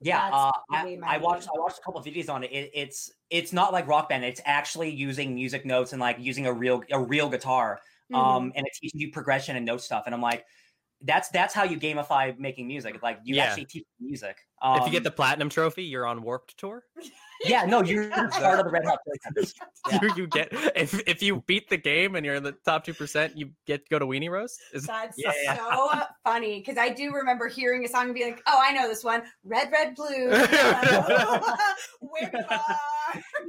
Yeah, 0.00 0.28
uh, 0.32 0.50
I, 0.70 0.98
I 1.04 1.18
watched. 1.18 1.48
I 1.48 1.58
watched 1.60 1.78
a 1.78 1.82
couple 1.82 2.00
of 2.00 2.06
videos 2.06 2.28
on 2.28 2.42
it. 2.44 2.50
it. 2.52 2.70
It's 2.74 3.12
it's 3.30 3.52
not 3.52 3.72
like 3.72 3.86
Rock 3.86 4.08
Band. 4.08 4.24
It's 4.24 4.40
actually 4.44 4.90
using 4.90 5.34
music 5.34 5.64
notes 5.64 5.92
and 5.92 6.00
like 6.00 6.16
using 6.18 6.46
a 6.46 6.52
real 6.52 6.82
a 6.90 7.00
real 7.00 7.28
guitar. 7.28 7.80
Mhm. 8.12 8.16
Um, 8.16 8.52
and 8.56 8.66
it 8.66 8.72
teaches 8.74 9.00
you 9.00 9.12
progression 9.12 9.54
and 9.56 9.64
note 9.64 9.80
stuff. 9.80 10.02
And 10.06 10.14
I'm 10.14 10.20
like, 10.20 10.44
that's 11.04 11.28
that's 11.30 11.52
how 11.54 11.64
you 11.64 11.78
gamify 11.78 12.38
making 12.38 12.66
music. 12.68 13.02
Like 13.02 13.18
you 13.24 13.36
Yeah. 13.36 13.44
actually 13.44 13.66
teach 13.66 13.84
music. 14.00 14.36
Um, 14.60 14.78
if 14.78 14.86
you 14.86 14.92
get 14.92 15.02
the 15.02 15.10
platinum 15.10 15.48
trophy, 15.48 15.82
you're 15.84 16.06
on 16.06 16.22
Warped 16.22 16.56
Tour. 16.56 16.84
yeah, 17.44 17.64
no, 17.64 17.82
you're 17.82 18.08
part 18.10 18.58
of 18.60 18.64
the 18.64 18.70
Red 18.70 18.84
Hot 18.84 18.98
Chili 19.04 19.18
Peppers. 19.24 19.54
Yeah. 19.90 19.98
You, 20.02 20.10
you 20.16 20.26
get 20.28 20.48
if 20.76 20.94
if 21.08 21.22
you 21.22 21.42
beat 21.46 21.68
the 21.68 21.76
game 21.76 22.14
and 22.14 22.24
you're 22.24 22.36
in 22.36 22.44
the 22.44 22.52
top 22.64 22.84
two 22.84 22.94
percent, 22.94 23.36
you 23.36 23.50
get 23.66 23.84
to 23.84 23.90
go 23.90 23.98
to 23.98 24.06
Weenie 24.06 24.30
Roast. 24.30 24.60
Is 24.72 24.86
That's 24.86 25.14
Yeah, 25.18 25.32
yeah. 25.42 25.56
so 25.56 25.90
funny 26.24 26.60
because 26.60 26.78
I 26.78 26.90
do 26.90 27.12
remember 27.12 27.48
hearing 27.48 27.84
a 27.84 27.88
song 27.88 28.04
and 28.06 28.14
being 28.14 28.30
like, 28.32 28.42
"Oh, 28.46 28.58
I 28.62 28.72
know 28.72 28.86
this 28.88 29.02
one, 29.02 29.22
Red, 29.44 29.72
Red, 29.72 29.96
Blue." 29.96 30.28
Where 32.00 32.30
you 32.32 32.44
are. 32.48 32.78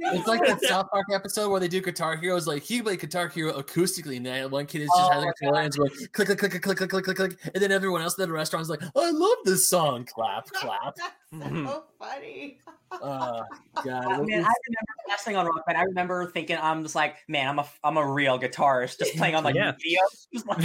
It's 0.00 0.26
like 0.26 0.40
that 0.46 0.60
South 0.68 0.90
Park 0.90 1.06
episode 1.12 1.50
where 1.50 1.60
they 1.60 1.68
do 1.68 1.80
Guitar 1.80 2.16
Heroes. 2.16 2.46
Like 2.46 2.62
he 2.62 2.82
played 2.82 3.00
Guitar 3.00 3.28
Hero 3.28 3.52
acoustically, 3.60 4.16
and 4.16 4.26
then 4.26 4.50
one 4.50 4.66
kid 4.66 4.82
is 4.82 4.88
just 4.96 5.10
Oh 5.10 5.12
having 5.12 5.24
my 5.26 5.30
a 5.30 5.34
controller 5.34 5.60
and 5.62 5.74
going 5.76 5.90
click, 6.12 6.26
click, 6.28 6.38
click, 6.38 6.50
click, 6.52 6.62
click, 6.62 6.78
click, 6.78 6.90
click, 6.90 7.04
click, 7.04 7.16
click, 7.16 7.50
and 7.54 7.62
then 7.62 7.72
everyone 7.72 8.02
else 8.02 8.18
in 8.18 8.28
the 8.28 8.32
restaurant 8.32 8.62
is 8.62 8.70
like, 8.70 8.82
"I 8.82 9.10
love 9.10 9.38
this 9.44 9.68
song." 9.68 10.04
Clap, 10.04 10.46
clap. 10.52 10.96
so 11.32 11.84
funny. 11.98 12.58
Uh, 12.92 13.42
God, 13.84 14.06
I, 14.06 14.20
it 14.20 14.24
mean, 14.24 14.34
I 14.34 14.52
remember 14.68 14.94
last 15.08 15.24
thing 15.24 15.36
on 15.36 15.46
Rock 15.46 15.66
Band. 15.66 15.78
I 15.78 15.82
remember 15.82 16.30
thinking, 16.30 16.56
I'm 16.60 16.82
just 16.82 16.94
like, 16.94 17.16
man, 17.28 17.48
I'm 17.48 17.58
a, 17.58 17.66
I'm 17.82 17.96
a 17.96 18.06
real 18.06 18.38
guitarist, 18.38 18.98
just 18.98 19.16
playing 19.16 19.34
on 19.34 19.42
like 19.42 19.54
Yeah. 19.56 19.72
videos. 19.72 20.26
Just 20.32 20.46
like, 20.46 20.58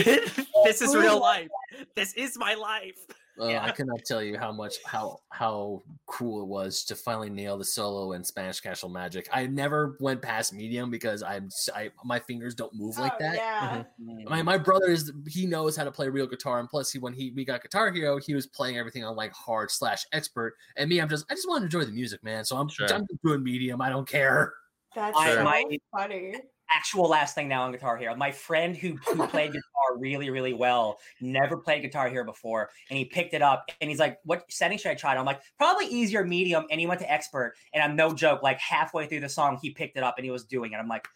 this 0.63 0.81
is 0.81 0.95
real 0.95 1.19
life. 1.19 1.47
This 1.95 2.13
is 2.13 2.37
my 2.37 2.53
life. 2.53 2.99
Uh, 3.39 3.47
Yeah. 3.47 3.63
I 3.63 3.71
cannot 3.71 3.99
tell 4.05 4.21
you 4.21 4.37
how 4.37 4.51
much 4.51 4.75
how 4.85 5.21
how 5.31 5.81
cool 6.07 6.41
it 6.41 6.47
was 6.47 6.83
to 6.85 6.95
finally 6.95 7.29
nail 7.29 7.57
the 7.57 7.63
solo 7.65 8.11
in 8.13 8.23
Spanish 8.23 8.59
Castle 8.59 8.89
Magic. 8.89 9.27
I 9.31 9.47
never 9.47 9.95
went 9.99 10.21
past 10.21 10.53
medium 10.53 10.89
because 10.89 11.23
I'm 11.23 11.49
I, 11.75 11.91
my 12.03 12.19
fingers 12.19 12.55
don't 12.55 12.73
move 12.75 12.97
like 12.97 13.13
Oh, 13.13 13.17
that. 13.19 13.35
Yeah. 13.35 13.83
mm, 14.01 14.29
My 14.29 14.41
my 14.41 14.57
brother 14.57 14.87
is 14.87 15.11
he 15.27 15.45
knows 15.45 15.75
how 15.77 15.83
to 15.83 15.91
play 15.91 16.09
real 16.09 16.27
guitar, 16.27 16.59
and 16.59 16.67
plus 16.69 16.91
he 16.91 16.99
when 16.99 17.13
he 17.13 17.31
we 17.35 17.45
got 17.45 17.61
Guitar 17.61 17.91
Hero, 17.91 18.17
he 18.19 18.33
was 18.33 18.47
playing 18.47 18.77
everything 18.77 19.03
on 19.03 19.15
like 19.15 19.31
hard 19.33 19.71
slash 19.71 20.05
expert, 20.11 20.55
and 20.75 20.89
me 20.89 20.99
I'm 20.99 21.09
just 21.09 21.25
I 21.31 21.35
just 21.35 21.47
want 21.47 21.61
to 21.61 21.65
enjoy 21.65 21.85
the 21.85 21.91
music, 21.93 22.23
man. 22.23 22.43
So 22.45 22.57
I'm 22.57 22.67
Sure. 22.69 22.91
I'm 22.93 23.05
doing 23.23 23.43
medium. 23.43 23.81
I 23.81 23.89
don't 23.89 24.07
care. 24.07 24.53
That's 24.95 25.17
I- 25.17 25.35
so 25.35 25.43
my- 25.43 25.77
funny. 25.95 26.35
Actual 26.71 27.07
last 27.09 27.35
thing 27.35 27.47
now 27.47 27.63
on 27.63 27.71
Guitar 27.71 27.97
Hero. 27.97 28.15
My 28.15 28.31
friend 28.31 28.75
who, 28.75 28.95
who 29.07 29.27
played 29.27 29.51
guitar 29.51 29.97
really, 29.97 30.29
really 30.29 30.53
well, 30.53 30.97
never 31.21 31.57
played 31.57 31.81
Guitar 31.81 32.09
Hero 32.09 32.23
before, 32.25 32.69
and 32.89 32.97
he 32.97 33.05
picked 33.05 33.33
it 33.33 33.41
up 33.41 33.65
and 33.81 33.89
he's 33.89 33.99
like, 33.99 34.17
What 34.23 34.43
setting 34.51 34.77
should 34.77 34.91
I 34.91 34.95
try? 34.95 35.11
And 35.11 35.19
I'm 35.19 35.25
like, 35.25 35.41
Probably 35.57 35.85
easier 35.87 36.23
medium. 36.23 36.65
And 36.71 36.79
he 36.79 36.87
went 36.87 36.99
to 37.01 37.11
expert. 37.11 37.55
And 37.73 37.83
I'm 37.83 37.95
no 37.95 38.13
joke, 38.13 38.43
like 38.43 38.59
halfway 38.59 39.07
through 39.07 39.21
the 39.21 39.29
song, 39.29 39.57
he 39.61 39.71
picked 39.71 39.97
it 39.97 40.03
up 40.03 40.15
and 40.17 40.25
he 40.25 40.31
was 40.31 40.45
doing 40.45 40.73
it. 40.73 40.77
I'm 40.77 40.87
like, 40.87 41.07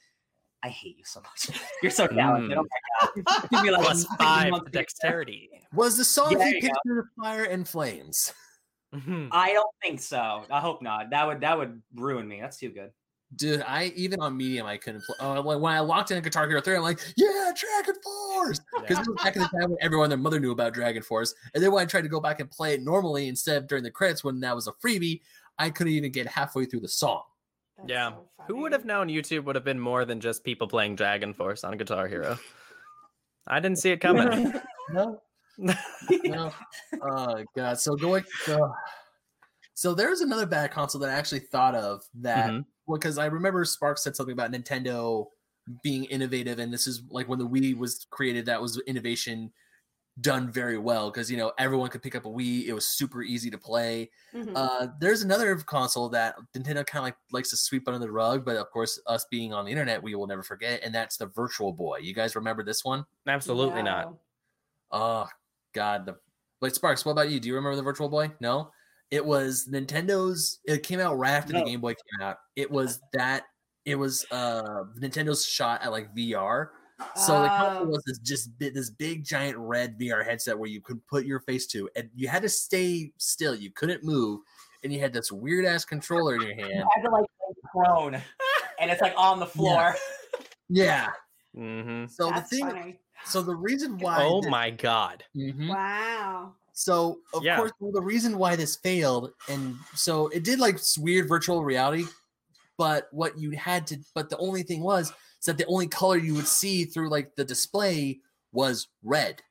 I 0.63 0.69
hate 0.69 0.97
you 0.97 1.03
so 1.05 1.21
much. 1.21 1.49
You're 1.83 1.91
so 1.91 2.07
talented. 2.07 2.57
Oh 2.57 2.63
my 2.63 3.23
God. 3.23 3.49
Give 3.51 3.61
me 3.63 3.71
like 3.71 3.81
Plus 3.83 4.01
six 4.03 4.15
five 4.17 4.49
months 4.51 4.65
to 4.65 4.71
to- 4.71 4.77
dexterity. 4.79 5.49
Was 5.73 5.97
the 5.97 6.05
song 6.05 6.31
Yeah, 6.31 6.37
there 6.37 6.53
he 6.53 6.61
picked 6.61 6.77
through 6.85 7.03
fire 7.21 7.43
and 7.43 7.67
flames? 7.67 8.33
Mhm. 8.95 9.29
I 9.31 9.53
don't 9.53 9.75
think 9.81 9.99
so. 9.99 10.43
I 10.51 10.59
hope 10.59 10.81
not. 10.81 11.09
That 11.09 11.27
would 11.27 11.41
that 11.41 11.57
would 11.57 11.81
ruin 11.95 12.27
me. 12.27 12.39
That's 12.39 12.57
too 12.57 12.69
good. 12.69 12.91
Dude, 13.35 13.61
I 13.65 13.85
even 13.95 14.19
on 14.21 14.35
medium 14.37 14.65
I 14.67 14.77
couldn't 14.77 15.03
play. 15.05 15.15
Uh, 15.19 15.41
when 15.41 15.59
when 15.61 15.73
I 15.73 15.79
locked 15.79 16.11
in 16.11 16.21
Guitar 16.21 16.47
Hero 16.47 16.61
3, 16.61 16.75
I'm 16.75 16.81
like, 16.83 16.99
yeah, 17.15 17.51
Dragon 17.55 17.95
Force! 18.03 18.59
Because 18.79 18.97
Yeah. 19.07 19.23
back 19.23 19.35
in 19.35 19.41
the 19.41 19.47
time 19.49 19.69
when 19.71 19.77
everyone 19.81 20.05
and 20.05 20.11
their 20.11 20.17
mother 20.17 20.39
knew 20.39 20.51
about 20.51 20.73
Dragon 20.73 21.01
Force. 21.01 21.33
And 21.53 21.63
then 21.63 21.71
when 21.71 21.81
I 21.81 21.85
tried 21.85 22.01
to 22.03 22.09
go 22.09 22.19
back 22.19 22.39
and 22.39 22.49
play 22.51 22.73
it 22.73 22.81
normally 22.83 23.27
instead 23.27 23.57
of 23.57 23.67
during 23.67 23.83
the 23.83 23.91
credits 23.91 24.23
when 24.23 24.39
that 24.41 24.55
was 24.55 24.67
a 24.67 24.71
freebie, 24.73 25.21
I 25.57 25.69
couldn't 25.69 25.93
even 25.93 26.11
get 26.11 26.27
halfway 26.27 26.65
through 26.65 26.81
the 26.81 26.87
song. 26.89 27.23
That's 27.77 27.89
Yeah. 27.89 28.09
so 28.11 28.25
Who 28.47 28.57
would 28.61 28.71
have 28.73 28.85
known 28.85 29.07
YouTube 29.07 29.45
would 29.45 29.55
have 29.55 29.63
been 29.65 29.79
more 29.79 30.05
than 30.05 30.19
just 30.19 30.43
people 30.43 30.67
playing 30.67 30.95
Dragon 30.95 31.33
Force 31.33 31.63
on 31.63 31.77
Guitar 31.77 32.07
Hero? 32.07 32.37
I 33.47 33.59
didn't 33.59 33.79
see 33.79 33.91
it 33.91 33.97
coming. 33.97 34.53
No, 34.91 35.21
no. 35.57 36.51
Oh 37.01 37.43
god. 37.55 37.79
So 37.79 37.95
going 37.95 38.25
so, 38.43 38.73
so 39.73 39.93
there's 39.93 40.19
another 40.19 40.45
bad 40.45 40.71
console 40.71 40.99
that 41.01 41.09
I 41.09 41.13
actually 41.13 41.39
thought 41.39 41.73
of 41.73 42.03
that 42.15 42.51
Mhm. 42.51 42.65
Because 42.87 43.17
I 43.17 43.25
remember 43.25 43.63
Spark 43.65 43.97
said 43.97 44.15
something 44.15 44.33
about 44.33 44.51
Nintendo 44.51 45.27
being 45.83 46.05
innovative, 46.05 46.59
and 46.59 46.73
this 46.73 46.87
is 46.87 47.03
like 47.09 47.27
when 47.27 47.39
the 47.39 47.47
Wii 47.47 47.77
was 47.77 48.05
created, 48.09 48.45
that 48.47 48.61
was 48.61 48.81
innovation 48.87 49.51
done 50.21 50.51
very 50.51 50.77
well 50.77 51.09
because 51.09 51.31
you 51.31 51.37
know 51.37 51.51
everyone 51.57 51.89
could 51.89 52.03
pick 52.03 52.15
up 52.15 52.25
a 52.25 52.29
Wii. 52.29 52.65
It 52.67 52.73
was 52.73 52.87
super 52.87 53.23
easy 53.23 53.49
to 53.49 53.57
play. 53.57 54.11
Mhm. 54.33 54.51
Uh, 54.55 54.87
there's 54.99 55.23
another 55.23 55.55
console 55.55 56.07
that 56.09 56.35
Nintendo 56.55 56.85
kind 56.85 56.99
of 56.99 57.03
like 57.05 57.15
likes 57.31 57.49
to 57.49 57.57
sweep 57.57 57.87
under 57.87 57.99
the 57.99 58.11
rug, 58.11 58.45
but 58.45 58.55
of 58.55 58.69
course, 58.69 59.01
us 59.07 59.25
being 59.31 59.53
on 59.53 59.65
the 59.65 59.71
internet, 59.71 60.03
we 60.03 60.13
will 60.13 60.27
never 60.27 60.43
forget, 60.43 60.81
and 60.83 60.93
that's 60.93 61.17
the 61.17 61.25
Virtual 61.27 61.71
Boy. 61.73 61.97
You 61.99 62.13
guys 62.13 62.35
remember 62.35 62.63
this 62.63 62.85
one? 62.85 63.05
Absolutely 63.27 63.81
not. 63.81 64.13
Oh 64.91 65.27
God, 65.73 66.05
the 66.05 66.17
wait, 66.61 66.75
Sparks. 66.75 67.05
What 67.05 67.13
about 67.13 67.29
you? 67.29 67.39
Do 67.39 67.47
you 67.47 67.55
remember 67.55 67.75
the 67.75 67.81
Virtual 67.81 68.09
Boy? 68.09 68.31
No, 68.39 68.71
it 69.13 69.23
was 69.23 69.67
Nintendo's. 69.71 70.59
It 70.65 70.81
came 70.83 70.99
out 70.99 71.17
right 71.19 71.31
after 71.33 71.53
No. 71.53 71.59
the 71.59 71.65
Game 71.65 71.81
Boy 71.81 71.93
came 71.93 72.27
out. 72.27 72.37
It 72.55 72.69
was 72.71 72.99
that. 73.13 73.43
It 73.85 73.95
was 73.95 74.25
uh 74.31 74.85
Nintendo's 74.99 75.45
shot 75.45 75.83
at 75.83 75.91
like 75.91 76.15
VR. 76.15 76.69
So 77.15 77.41
the 77.41 77.47
console 77.49 77.83
Oh. 77.83 77.89
was 77.89 78.03
this 78.05 78.17
just 78.19 78.57
bi- 78.57 78.71
this 78.73 78.89
big 78.89 79.23
giant 79.25 79.57
red 79.57 79.99
VR 79.99 80.23
headset 80.23 80.57
where 80.57 80.69
you 80.69 80.79
could 80.81 81.05
put 81.07 81.25
your 81.25 81.41
face 81.41 81.67
to, 81.67 81.89
and 81.95 82.09
you 82.15 82.27
had 82.27 82.41
to 82.43 82.49
stay 82.49 83.11
still. 83.17 83.53
You 83.55 83.71
couldn't 83.71 84.03
move, 84.03 84.39
and 84.83 84.91
you 84.93 84.99
had 84.99 85.11
this 85.13 85.31
weird 85.31 85.65
ass 85.65 85.83
controller 85.85 86.35
in 86.35 86.41
your 86.41 86.55
hand. 86.55 86.69
You 86.69 86.75
hand. 86.75 86.85
had 86.95 87.01
to 87.03 87.09
like 87.11 87.25
prone, 87.71 88.15
and 88.79 88.89
it's 88.91 89.01
like 89.01 89.13
on 89.17 89.39
the 89.39 89.45
floor. 89.57 89.95
Yeah. 90.69 91.09
hmm 91.53 92.05
So 92.07 92.29
That's 92.29 92.49
the 92.49 92.57
thing. 92.57 92.65
funny. 92.67 92.99
So 93.25 93.41
the 93.41 93.55
reason 93.55 93.97
why. 93.99 94.17
Oh 94.23 94.41
thi- 94.41 94.49
my 94.49 94.69
god. 94.71 95.23
Mhm. 95.35 95.69
Wow. 95.69 96.53
So 96.73 97.19
of 97.33 97.43
Yeah. 97.43 97.57
course, 97.57 97.71
well, 97.79 97.91
the 97.91 98.01
reason 98.01 98.37
why 98.37 98.55
this 98.55 98.75
failed, 98.75 99.31
and 99.47 99.75
so 99.95 100.27
it 100.29 100.43
did 100.43 100.59
like 100.59 100.79
weird 100.97 101.27
virtual 101.29 101.63
reality, 101.63 102.05
but 102.77 103.07
what 103.11 103.37
you 103.37 103.51
had 103.51 103.87
to, 103.87 103.97
but 104.15 104.29
the 104.29 104.37
only 104.37 104.63
thing 104.63 104.81
was 104.81 105.09
is 105.11 105.45
that 105.45 105.57
the 105.57 105.65
only 105.67 105.87
color 105.87 106.17
you 106.17 106.33
would 106.35 106.47
see 106.47 106.85
through 106.85 107.09
like 107.09 107.35
the 107.35 107.45
display 107.45 108.19
was 108.51 108.87
red. 109.03 109.41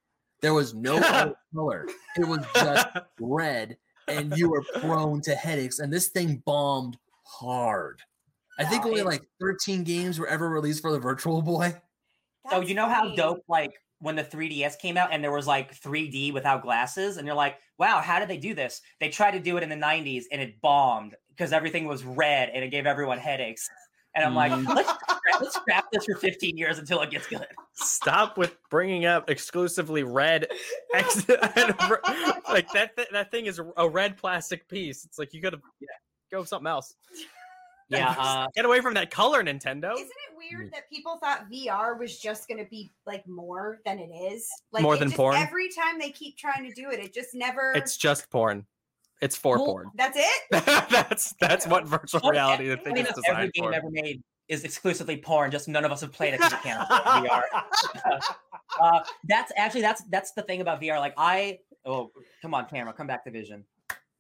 There 0.40 0.54
was 0.54 0.74
no 0.74 0.96
other 1.04 1.34
color. 1.54 1.86
It 2.16 2.26
was 2.26 2.44
just 2.54 2.88
red, 3.20 3.78
and 4.08 4.36
you 4.36 4.50
were 4.50 4.62
prone 4.80 5.20
to 5.22 5.34
headaches. 5.36 5.78
And 5.78 5.92
this 5.92 6.08
thing 6.08 6.42
bombed 6.44 6.98
hard. 7.24 8.00
I 8.58 8.64
think 8.64 8.84
only 8.84 9.02
like 9.02 9.22
13 9.40 9.84
games 9.84 10.18
were 10.18 10.26
ever 10.28 10.48
released 10.50 10.82
for 10.82 10.92
the 10.92 10.98
Virtual 10.98 11.40
Boy. 11.42 11.80
So 12.50 12.60
you 12.60 12.74
know 12.74 12.88
how 12.88 13.14
dope 13.14 13.44
like 13.48 13.72
when 14.02 14.16
the 14.16 14.24
3DS 14.24 14.78
came 14.78 14.96
out 14.96 15.08
and 15.12 15.22
there 15.24 15.32
was 15.32 15.46
like 15.46 15.74
3D 15.80 16.32
without 16.34 16.60
glasses 16.62 17.16
and 17.16 17.26
you're 17.26 17.36
like, 17.36 17.58
"Wow, 17.78 18.00
how 18.00 18.18
did 18.18 18.28
they 18.28 18.36
do 18.36 18.52
this?" 18.52 18.82
They 19.00 19.08
tried 19.08 19.30
to 19.32 19.40
do 19.40 19.56
it 19.56 19.62
in 19.62 19.68
the 19.68 19.76
90s 19.76 20.24
and 20.30 20.42
it 20.42 20.60
bombed 20.60 21.14
because 21.30 21.52
everything 21.52 21.86
was 21.86 22.04
red 22.04 22.50
and 22.52 22.62
it 22.62 22.68
gave 22.68 22.84
everyone 22.86 23.18
headaches. 23.18 23.70
And 24.14 24.22
I'm 24.26 24.34
like, 24.34 24.52
Mm. 24.52 24.68
let's, 24.74 24.90
scrap, 24.90 25.40
let's 25.40 25.54
scrap 25.54 25.84
this 25.90 26.04
for 26.04 26.16
15 26.16 26.58
years 26.58 26.78
until 26.78 27.00
it 27.00 27.10
gets 27.10 27.26
good. 27.26 27.46
Stop 27.72 28.36
with 28.36 28.58
bringing 28.70 29.06
up 29.06 29.30
exclusively 29.30 30.02
red. 30.02 30.48
Ex- 30.94 31.26
like 31.28 32.68
that. 32.72 32.90
Th- 32.94 33.08
that 33.12 33.30
thing 33.30 33.46
is 33.46 33.58
a 33.78 33.88
red 33.88 34.18
plastic 34.18 34.68
piece. 34.68 35.06
It's 35.06 35.18
like 35.18 35.32
you 35.32 35.40
gotta 35.40 35.60
go 36.30 36.40
with 36.40 36.48
something 36.48 36.66
else. 36.66 36.94
Yeah, 37.88 38.14
uh, 38.18 38.46
Get 38.54 38.64
away 38.64 38.80
from 38.80 38.94
that 38.94 39.10
color, 39.10 39.42
Nintendo. 39.42 39.92
Isn't 39.94 40.06
it 40.06 40.36
weird 40.36 40.72
that 40.72 40.88
people 40.90 41.18
thought 41.18 41.50
VR 41.50 41.98
was 41.98 42.18
just 42.18 42.48
going 42.48 42.62
to 42.62 42.68
be 42.70 42.92
like 43.06 43.26
more 43.26 43.80
than 43.84 43.98
it 43.98 44.10
is? 44.10 44.48
Like 44.72 44.82
More 44.82 44.96
than 44.96 45.08
just- 45.08 45.16
porn? 45.16 45.36
Every 45.36 45.68
time 45.70 45.98
they 45.98 46.10
keep 46.10 46.36
trying 46.36 46.68
to 46.68 46.72
do 46.74 46.90
it, 46.90 46.98
it 47.00 47.12
just 47.14 47.34
never. 47.34 47.72
It's 47.74 47.96
just 47.96 48.30
porn. 48.30 48.66
It's 49.20 49.36
for 49.36 49.56
Well, 49.56 49.66
porn. 49.66 49.90
That's 49.94 50.16
it. 50.18 50.42
that's 50.90 51.34
that's 51.40 51.66
what 51.66 51.86
virtual 51.86 52.20
Well, 52.24 52.32
reality 52.32 52.68
the 52.68 52.76
thing 52.76 52.98
every, 52.98 53.02
is 53.02 53.08
every 53.08 53.22
designed 53.22 53.52
game 53.52 53.64
for. 53.66 53.72
ever 53.74 53.90
made 53.90 54.22
is 54.48 54.64
exclusively 54.64 55.16
porn. 55.16 55.50
Just 55.52 55.68
none 55.68 55.84
of 55.84 55.92
us 55.92 56.00
have 56.00 56.10
played 56.12 56.34
it 56.34 56.40
because 56.40 56.52
we 56.52 56.58
can't 56.58 56.88
VR. 56.90 57.42
uh, 58.80 59.00
that's 59.28 59.52
actually 59.56 59.82
that's 59.82 60.02
that's 60.10 60.32
the 60.32 60.42
thing 60.42 60.60
about 60.60 60.80
VR. 60.80 60.98
Like 60.98 61.14
I 61.16 61.60
oh 61.84 62.10
come 62.42 62.52
on 62.52 62.66
camera, 62.66 62.92
come 62.92 63.06
back 63.06 63.24
to 63.24 63.30
vision. 63.30 63.64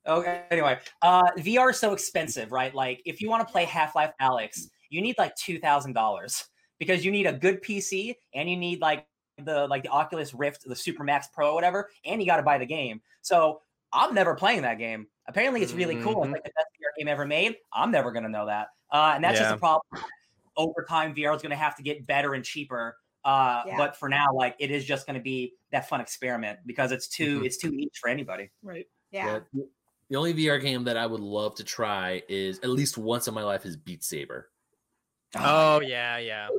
Okay, 0.06 0.42
anyway, 0.50 0.78
uh, 1.02 1.22
VR 1.38 1.70
is 1.70 1.78
so 1.78 1.92
expensive, 1.92 2.50
right? 2.50 2.74
Like 2.74 3.00
if 3.04 3.20
you 3.20 3.30
want 3.30 3.46
to 3.46 3.52
play 3.52 3.64
Half 3.64 3.94
Life 3.94 4.12
Alyx, 4.20 4.68
you 4.90 5.00
need 5.00 5.16
like 5.18 5.34
two 5.36 5.58
thousand 5.58 5.92
dollars 5.92 6.44
because 6.78 7.04
you 7.04 7.10
need 7.12 7.26
a 7.26 7.32
good 7.32 7.62
PC 7.62 8.14
and 8.34 8.50
you 8.50 8.56
need 8.56 8.80
like 8.80 9.06
the 9.38 9.66
like 9.68 9.82
the 9.84 9.88
Oculus 9.90 10.34
Rift, 10.34 10.64
the 10.66 10.74
Super 10.76 11.04
Max 11.04 11.28
Pro, 11.32 11.50
or 11.50 11.54
whatever, 11.54 11.88
and 12.04 12.20
you 12.20 12.26
got 12.26 12.38
to 12.38 12.42
buy 12.42 12.58
the 12.58 12.66
game. 12.66 13.00
So 13.20 13.62
I'm 13.92 14.12
never 14.14 14.34
playing 14.34 14.62
that 14.62 14.78
game. 14.78 15.06
Apparently, 15.28 15.62
it's 15.62 15.72
really 15.72 15.94
cool. 16.02 16.22
It's 16.24 16.30
Mhm. 16.30 16.32
like 16.32 16.44
the 16.44 16.50
best 16.56 16.66
VR 16.80 16.90
game 16.98 17.08
ever 17.08 17.24
made. 17.24 17.56
I'm 17.72 17.92
never 17.92 18.10
gonna 18.10 18.28
know 18.28 18.46
that, 18.46 18.68
uh, 18.90 19.12
and 19.14 19.22
that's 19.22 19.38
just 19.38 19.54
a 19.54 19.58
problem. 19.58 20.04
Over 20.56 20.84
time, 20.88 21.14
VR 21.14 21.34
is 21.36 21.42
gonna 21.42 21.54
have 21.56 21.76
to 21.76 21.82
get 21.82 22.06
better 22.06 22.34
and 22.34 22.44
cheaper. 22.44 22.98
Uh, 23.24 23.62
Yeah. 23.66 23.76
But 23.76 23.96
for 23.96 24.08
now, 24.08 24.32
like 24.34 24.56
it 24.58 24.72
is 24.72 24.84
just 24.84 25.06
gonna 25.06 25.20
be 25.20 25.54
that 25.70 25.88
fun 25.88 26.00
experiment 26.00 26.58
because 26.66 26.90
it's 26.90 27.06
too 27.06 27.40
Mhm. 27.40 27.46
it's 27.46 27.56
too 27.56 27.70
niche 27.70 27.98
for 28.00 28.08
anybody. 28.10 28.50
Right. 28.62 28.88
Yeah. 29.12 29.40
the- 29.52 29.68
The 30.12 30.18
only 30.18 30.34
VR 30.34 30.60
game 30.60 30.84
that 30.84 30.98
I 30.98 31.06
would 31.06 31.22
love 31.22 31.54
to 31.54 31.64
try 31.64 32.22
is 32.28 32.58
at 32.58 32.68
least 32.68 32.98
once 32.98 33.28
in 33.28 33.32
my 33.32 33.42
life 33.42 33.64
is 33.64 33.78
Beat 33.78 34.04
Saber. 34.04 34.50
Oh 35.34 35.80
yeah, 35.80 36.18
yeah. 36.18 36.48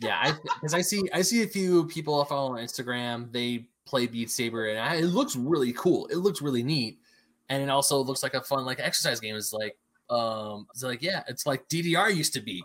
Yeah, 0.00 0.18
I 0.20 0.32
because 0.54 0.72
I 0.72 0.80
see 0.80 1.02
I 1.12 1.20
see 1.20 1.42
a 1.42 1.46
few 1.46 1.86
people 1.86 2.22
I 2.22 2.24
follow 2.24 2.52
on 2.52 2.64
Instagram. 2.64 3.30
They 3.30 3.66
play 3.84 4.06
Beat 4.06 4.30
Saber, 4.30 4.68
and 4.68 4.78
I, 4.78 4.96
it 4.96 5.04
looks 5.04 5.36
really 5.36 5.74
cool. 5.74 6.06
It 6.06 6.16
looks 6.16 6.40
really 6.40 6.62
neat, 6.62 6.98
and 7.50 7.62
it 7.62 7.68
also 7.68 8.02
looks 8.02 8.22
like 8.22 8.32
a 8.32 8.40
fun 8.40 8.64
like 8.64 8.80
exercise 8.80 9.20
game. 9.20 9.36
It's 9.36 9.52
like 9.52 9.76
um, 10.08 10.66
it's 10.70 10.82
like 10.82 11.02
yeah, 11.02 11.22
it's 11.28 11.44
like 11.44 11.68
DDR 11.68 12.14
used 12.14 12.32
to 12.32 12.40
be. 12.40 12.64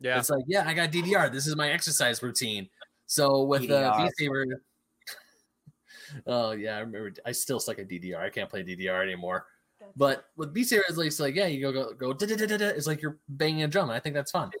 Yeah. 0.00 0.18
It's 0.18 0.30
like 0.30 0.44
yeah, 0.48 0.64
I 0.66 0.74
got 0.74 0.90
DDR. 0.90 1.32
This 1.32 1.46
is 1.46 1.54
my 1.54 1.70
exercise 1.70 2.20
routine. 2.24 2.68
So 3.06 3.44
with 3.44 3.68
the 3.68 3.74
DDR. 3.74 3.98
Beat 3.98 4.12
Saber. 4.18 4.62
Oh 6.26 6.52
yeah, 6.52 6.76
I 6.76 6.80
remember. 6.80 7.12
I 7.24 7.32
still 7.32 7.60
suck 7.60 7.78
at 7.78 7.88
DDR. 7.88 8.18
I 8.20 8.30
can't 8.30 8.48
play 8.50 8.62
DDR 8.62 9.02
anymore. 9.02 9.46
That's 9.80 9.92
But 9.96 10.24
with 10.36 10.52
Beat 10.54 10.64
Saber, 10.68 10.84
it's 10.88 10.96
like, 10.98 11.06
it's 11.08 11.20
like 11.20 11.34
yeah, 11.34 11.46
you 11.46 11.60
go 11.60 11.72
go 11.72 11.92
go. 11.94 12.12
da- 12.12 12.26
da- 12.26 12.36
da- 12.36 12.46
da- 12.46 12.56
da. 12.58 12.66
It's 12.68 12.86
like 12.86 13.02
you're 13.02 13.18
banging 13.28 13.62
a 13.64 13.68
drum, 13.68 13.88
and 13.90 13.96
I 13.96 14.00
think 14.00 14.14
that's 14.14 14.30
fun. 14.30 14.50
That- 14.52 14.60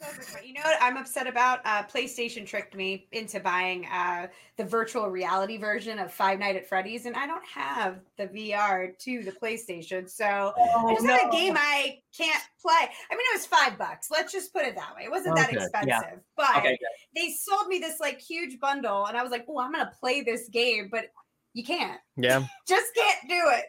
those 0.00 0.18
are 0.18 0.22
fun. 0.22 0.42
You 0.46 0.54
know 0.54 0.62
what 0.64 0.78
I'm 0.82 0.96
upset 0.96 1.26
about? 1.26 1.60
Uh, 1.66 1.82
PlayStation 1.84 2.46
tricked 2.46 2.74
me 2.74 3.06
into 3.12 3.38
buying 3.40 3.84
uh, 3.92 4.28
the 4.56 4.64
virtual 4.64 5.08
reality 5.10 5.58
version 5.58 5.98
of 5.98 6.10
Five 6.12 6.38
Night 6.38 6.56
at 6.56 6.66
Freddy's, 6.66 7.04
and 7.04 7.14
I 7.14 7.26
don't 7.26 7.44
have 7.44 8.00
the 8.16 8.26
VR 8.28 8.96
to 8.98 9.22
the 9.22 9.32
PlayStation, 9.32 10.08
so 10.08 10.54
I 10.56 10.94
just 10.94 11.06
have 11.06 11.28
a 11.28 11.30
game 11.30 11.54
I 11.58 11.98
can't 12.16 12.42
play. 12.62 12.72
I 12.72 13.14
mean, 13.14 13.20
it 13.32 13.36
was 13.36 13.44
five 13.46 13.76
bucks. 13.76 14.10
Let's 14.10 14.32
just 14.32 14.52
put 14.54 14.64
it 14.64 14.74
that 14.76 14.94
way. 14.96 15.02
It 15.04 15.10
wasn't 15.10 15.36
that 15.36 15.48
Okay. 15.50 15.58
expensive, 15.58 15.88
Yeah. 15.88 16.14
but 16.36 16.56
Okay, 16.56 16.78
they 17.14 17.30
sold 17.30 17.68
me 17.68 17.78
this 17.78 18.00
like 18.00 18.20
huge 18.20 18.58
bundle, 18.60 19.06
and 19.06 19.16
I 19.16 19.22
was 19.22 19.30
like, 19.30 19.44
"Oh, 19.48 19.58
I'm 19.58 19.72
gonna 19.72 19.92
play 20.00 20.22
this 20.22 20.48
game," 20.48 20.88
but 20.90 21.06
you 21.54 21.64
can't. 21.64 22.00
Yeah. 22.16 22.44
Just 22.68 22.94
can't 22.94 23.28
do 23.28 23.42
it. 23.48 23.64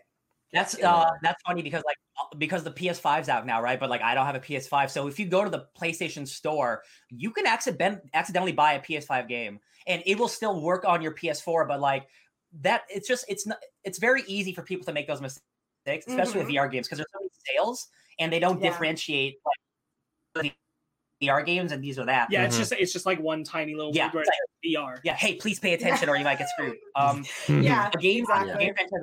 That's 0.53 0.77
uh 0.83 1.09
that's 1.23 1.41
funny 1.47 1.61
because 1.61 1.81
like 1.85 1.95
uh, 2.19 2.35
because 2.37 2.63
the 2.63 2.71
PS5's 2.71 3.29
out 3.29 3.45
now, 3.45 3.61
right? 3.61 3.79
But 3.79 3.89
like 3.89 4.01
I 4.01 4.13
don't 4.13 4.25
have 4.25 4.35
a 4.35 4.39
PS5. 4.39 4.91
So 4.91 5.07
if 5.07 5.17
you 5.17 5.25
go 5.25 5.45
to 5.45 5.49
the 5.49 5.67
PlayStation 5.79 6.27
store, 6.27 6.83
you 7.09 7.31
can 7.31 7.47
accident- 7.47 8.01
accidentally 8.13 8.51
buy 8.51 8.73
a 8.73 8.81
PS5 8.81 9.29
game 9.29 9.59
and 9.87 10.03
it 10.05 10.19
will 10.19 10.27
still 10.27 10.61
work 10.61 10.83
on 10.83 11.01
your 11.01 11.13
PS4, 11.13 11.67
but 11.67 11.79
like 11.79 12.05
that 12.61 12.81
it's 12.89 13.07
just 13.07 13.23
it's 13.29 13.47
not 13.47 13.59
it's 13.85 13.97
very 13.97 14.23
easy 14.27 14.51
for 14.51 14.61
people 14.61 14.85
to 14.85 14.91
make 14.91 15.07
those 15.07 15.21
mistakes, 15.21 16.05
especially 16.07 16.39
with 16.39 16.49
VR 16.49 16.69
games 16.69 16.85
because 16.85 16.97
there's 16.97 17.11
so 17.13 17.19
many 17.19 17.31
sales 17.47 17.87
and 18.19 18.31
they 18.31 18.39
don't 18.39 18.61
Yeah. 18.61 18.71
differentiate 18.71 19.35
like 20.35 20.43
the 20.43 20.51
VR 21.21 21.45
games 21.45 21.71
and 21.71 21.83
these 21.83 21.99
are 21.99 22.05
that. 22.05 22.27
Yeah, 22.31 22.43
it's 22.43 22.55
Mhm. 22.55 22.59
just 22.59 22.71
it's 22.73 22.93
just 22.93 23.05
like 23.05 23.19
one 23.19 23.43
tiny 23.43 23.75
little 23.75 23.93
Yeah, 23.93 24.07
word 24.07 24.13
where 24.15 24.23
it's 24.23 24.29
it 24.29 24.35
says 24.63 24.71
VR. 24.75 24.99
Yeah, 25.03 25.13
hey, 25.15 25.35
please 25.35 25.59
pay 25.59 25.73
attention 25.73 26.09
or 26.09 26.17
you 26.17 26.23
might 26.23 26.39
get 26.39 26.49
screwed. 26.49 26.77
Um 26.95 27.25
Yeah, 27.47 27.89
a 27.93 27.97
game, 27.97 28.19
exactly. 28.23 28.51
a 28.51 28.57
game 28.57 28.73
franchise, 28.73 29.01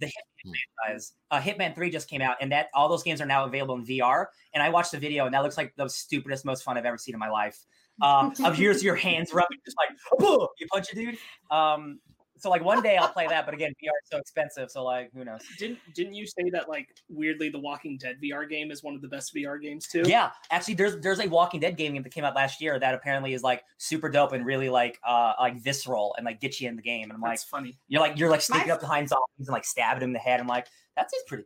the 0.00 0.06
Hitman 0.06 0.52
franchise. 0.84 1.12
Uh, 1.30 1.40
Hitman 1.40 1.74
Three 1.74 1.90
just 1.90 2.08
came 2.08 2.20
out, 2.20 2.36
and 2.40 2.52
that 2.52 2.68
all 2.74 2.88
those 2.88 3.02
games 3.02 3.20
are 3.20 3.26
now 3.26 3.44
available 3.44 3.74
in 3.76 3.84
VR. 3.86 4.28
And 4.52 4.62
I 4.62 4.68
watched 4.68 4.92
the 4.92 4.98
video, 4.98 5.24
and 5.26 5.34
that 5.34 5.42
looks 5.42 5.56
like 5.56 5.74
the 5.76 5.88
stupidest, 5.88 6.44
most 6.44 6.62
fun 6.64 6.76
I've 6.76 6.84
ever 6.84 6.98
seen 6.98 7.14
in 7.14 7.18
my 7.18 7.30
life. 7.30 7.58
Uh, 8.02 8.30
of 8.44 8.56
here's 8.56 8.82
your 8.82 8.96
hands 8.96 9.32
rubbing, 9.32 9.58
just 9.64 9.76
like 9.78 9.96
"Whoa," 10.20 10.48
you 10.58 10.66
punch 10.66 10.92
a 10.92 10.94
dude. 10.96 11.16
Um, 11.50 12.00
so 12.36 12.50
like 12.50 12.64
one 12.64 12.82
day 12.82 12.96
I'll 12.96 13.08
play 13.08 13.26
that, 13.28 13.44
but 13.44 13.54
again, 13.54 13.70
VR 13.82 13.90
is 14.02 14.10
so 14.10 14.18
expensive, 14.18 14.70
so 14.70 14.82
like 14.84 15.10
who 15.14 15.24
knows? 15.24 15.40
Didn't 15.58 15.78
didn't 15.94 16.14
you 16.14 16.26
say 16.26 16.50
that 16.52 16.68
like 16.68 16.88
weirdly 17.08 17.48
the 17.48 17.58
Walking 17.60 17.96
Dead 17.96 18.16
VR 18.22 18.48
game 18.48 18.70
is 18.70 18.82
one 18.82 18.94
of 18.94 19.02
the 19.02 19.08
best 19.08 19.34
VR 19.34 19.60
games 19.60 19.86
too? 19.86 20.02
Yeah, 20.04 20.30
actually, 20.50 20.74
there's 20.74 20.96
there's 20.98 21.20
a 21.20 21.28
Walking 21.28 21.60
Dead 21.60 21.76
game 21.76 22.00
that 22.02 22.10
came 22.12 22.24
out 22.24 22.34
last 22.34 22.60
year 22.60 22.78
that 22.78 22.94
apparently 22.94 23.32
is 23.34 23.42
like 23.42 23.62
super 23.78 24.08
dope 24.08 24.32
and 24.32 24.44
really 24.44 24.68
like 24.68 24.98
uh 25.06 25.34
like 25.38 25.62
visceral 25.62 26.14
and 26.18 26.24
like 26.26 26.40
get 26.40 26.60
you 26.60 26.68
in 26.68 26.76
the 26.76 26.82
game. 26.82 27.04
And 27.04 27.12
I'm 27.12 27.20
like, 27.20 27.32
That's 27.32 27.44
funny. 27.44 27.78
you're 27.88 28.00
like 28.00 28.18
you're 28.18 28.30
like 28.30 28.40
sneaking 28.40 28.68
My- 28.68 28.74
up 28.74 28.80
behind 28.80 29.08
zombies 29.08 29.46
and 29.46 29.48
like 29.48 29.64
stabbing 29.64 30.02
him 30.02 30.10
in 30.10 30.12
the 30.14 30.18
head. 30.18 30.40
I'm 30.40 30.46
like, 30.48 30.66
that 30.96 31.10
seems 31.10 31.22
pretty 31.26 31.44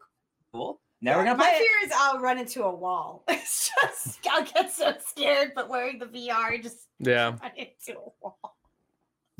cool. 0.52 0.80
Never 1.00 1.20
Yeah, 1.20 1.26
gonna 1.26 1.38
my 1.38 1.44
play 1.50 1.54
it. 1.54 1.58
fear 1.58 1.86
is 1.88 1.92
I'll 1.96 2.18
run 2.18 2.38
into 2.38 2.64
a 2.64 2.74
wall. 2.74 3.24
It's 3.30 3.70
just 3.82 4.18
I'll 4.28 4.42
get 4.44 4.72
so 4.72 4.94
scared, 5.06 5.52
but 5.54 5.68
wearing 5.68 5.98
the 6.00 6.06
VR 6.06 6.60
just 6.62 6.88
Yeah. 6.98 7.36
run 7.42 7.52
into 7.56 7.98
a 8.00 8.08
wall. 8.20 8.56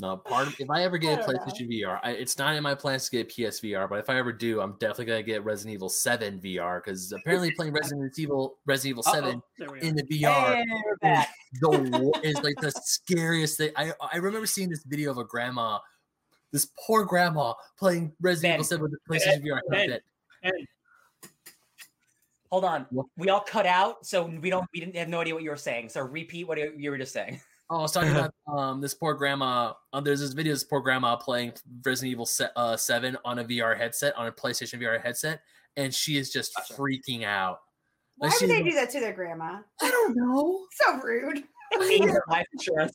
No, 0.01 0.15
part 0.15 0.47
of, 0.47 0.55
if 0.59 0.69
I 0.69 0.83
ever 0.83 0.97
get 0.97 1.19
a 1.19 1.21
don't 1.21 1.33
know. 1.35 1.41
PlayStation 1.41 1.69
VR, 1.69 1.99
I, 2.01 2.11
it's 2.11 2.37
not 2.37 2.55
in 2.55 2.63
my 2.63 2.73
plans 2.73 3.09
to 3.09 3.17
get 3.17 3.29
PSVR. 3.29 3.89
But 3.89 3.99
if 3.99 4.09
I 4.09 4.17
ever 4.17 4.31
do, 4.31 4.61
I'm 4.61 4.73
definitely 4.79 5.05
gonna 5.05 5.23
get 5.23 5.43
Resident 5.43 5.73
Evil 5.73 5.89
Seven 5.89 6.39
VR 6.39 6.81
because 6.81 7.11
apparently 7.11 7.51
playing 7.57 7.73
Resident 7.73 8.17
Evil 8.17 8.57
Resident 8.65 8.91
Evil 8.91 9.03
Seven 9.03 9.41
There 9.57 9.69
we 9.69 9.79
are. 9.79 9.81
in 9.81 9.95
the 9.95 10.03
VR 10.03 10.55
Hey, 10.55 11.25
we're 11.61 11.77
the 11.77 12.19
is 12.23 12.35
like 12.41 12.55
the 12.61 12.71
scariest 12.71 13.57
thing. 13.57 13.71
I 13.75 13.91
I 14.13 14.17
remember 14.17 14.47
seeing 14.47 14.69
this 14.69 14.83
video 14.85 15.11
of 15.11 15.17
a 15.17 15.25
grandma, 15.25 15.79
this 16.53 16.69
poor 16.87 17.03
grandma 17.03 17.53
playing 17.77 18.13
Resident 18.21 18.51
Ben. 18.51 18.55
Evil 18.55 18.63
Seven 18.65 18.83
with 18.83 18.91
the 18.91 19.13
PlayStation 19.13 19.45
VR 19.45 19.59
Ben. 19.69 19.99
Hold 22.51 22.65
on. 22.65 22.87
What? 22.89 23.05
We 23.17 23.29
all 23.29 23.41
cut 23.41 23.65
out, 23.65 24.05
so 24.05 24.25
we 24.25 24.49
don't 24.49 24.65
we 24.73 24.79
didn't 24.79 24.95
have 24.95 25.09
no 25.09 25.19
idea 25.19 25.33
what 25.33 25.43
you 25.43 25.49
were 25.49 25.57
saying. 25.57 25.89
So 25.89 26.01
repeat 26.01 26.47
what 26.47 26.57
you 26.79 26.89
were 26.89 26.97
just 26.97 27.11
saying. 27.11 27.41
Oh, 27.69 27.77
I 27.77 27.81
was 27.81 27.91
talking 27.91 28.11
about 28.11 28.33
um 28.47 28.81
this 28.81 28.93
poor 28.93 29.13
grandma. 29.13 29.73
Um, 29.93 30.03
there's 30.03 30.19
this 30.19 30.33
video 30.33 30.53
of 30.53 30.57
this 30.59 30.63
poor 30.63 30.81
grandma 30.81 31.15
playing 31.15 31.53
Resident 31.85 32.11
Evil 32.11 32.25
se- 32.25 32.49
uh, 32.55 32.75
Seven 32.77 33.17
on 33.23 33.39
a 33.39 33.45
VR 33.45 33.77
headset 33.77 34.15
on 34.15 34.27
a 34.27 34.31
PlayStation 34.31 34.81
VR 34.81 35.01
headset, 35.01 35.41
and 35.77 35.93
she 35.93 36.17
is 36.17 36.31
just 36.31 36.53
Gotcha. 36.55 36.73
freaking 36.73 37.23
out. 37.23 37.59
Why 38.17 38.29
Like, 38.29 38.41
would 38.41 38.49
they 38.49 38.63
do 38.63 38.71
that 38.73 38.89
to 38.91 38.99
their 38.99 39.13
grandma? 39.13 39.59
I 39.81 39.89
don't 39.89 40.15
know. 40.15 40.65
So 40.73 40.97
rude. 41.01 41.43
Pay 41.79 41.97
your 41.99 42.23
life 42.29 42.47
insurance 42.53 42.93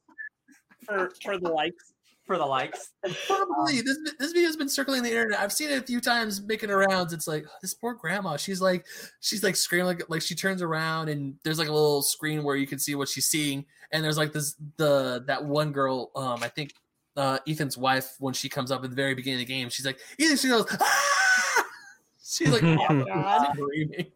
for 0.85 1.13
for 1.23 1.39
the 1.39 1.49
likes. 1.49 1.94
For 2.27 2.39
the 2.39 2.45
likes. 2.47 2.91
Probably 3.27 3.81
this 3.81 3.99
this 4.19 4.33
video's 4.33 4.57
been 4.57 4.69
circling 4.69 5.03
the 5.03 5.11
internet. 5.11 5.41
I've 5.41 5.53
seen 5.53 5.71
it 5.71 5.83
a 5.83 5.87
few 5.87 6.01
times 6.01 6.43
making 6.43 6.71
the 6.71 6.77
rounds. 6.77 7.13
It's 7.13 7.27
like 7.29 7.45
this 7.63 7.75
poor 7.75 7.95
grandma. 7.95 8.37
She's 8.37 8.61
like 8.61 8.87
she's 9.21 9.43
like 9.43 9.57
screaming 9.57 9.87
like 9.87 10.03
like 10.09 10.23
she 10.23 10.35
turns 10.35 10.63
around 10.63 11.09
and 11.09 11.37
there's 11.45 11.59
like 11.59 11.69
a 11.69 11.73
little 11.73 12.03
screen 12.03 12.45
where 12.45 12.57
you 12.57 12.67
can 12.67 12.79
see 12.79 12.95
what 12.95 13.09
she's 13.09 13.27
seeing. 13.27 13.65
And 13.93 14.05
there's 14.05 14.19
like 14.19 14.33
this 14.33 14.55
the 14.77 15.23
that 15.27 15.45
one 15.45 15.73
girl. 15.73 16.11
Um, 16.17 16.43
I 16.43 16.49
think 16.49 16.75
uh 17.17 17.39
Ethan's 17.47 17.77
wife 17.79 18.15
when 18.19 18.35
she 18.35 18.49
comes 18.49 18.71
up 18.71 18.83
at 18.85 18.91
the 18.91 18.97
very 18.97 19.15
beginning 19.15 19.41
of 19.41 19.47
the 19.47 19.53
game. 19.55 19.69
She's 19.69 19.87
like 19.87 19.99
Ethan. 20.19 20.37
She 20.37 20.49
goes. 20.49 20.67
Ah! 20.81 21.11
She's 22.27 22.49
like 22.49 22.63
Oh, 22.65 23.05
God. 23.05 23.49
screaming. 23.53 24.07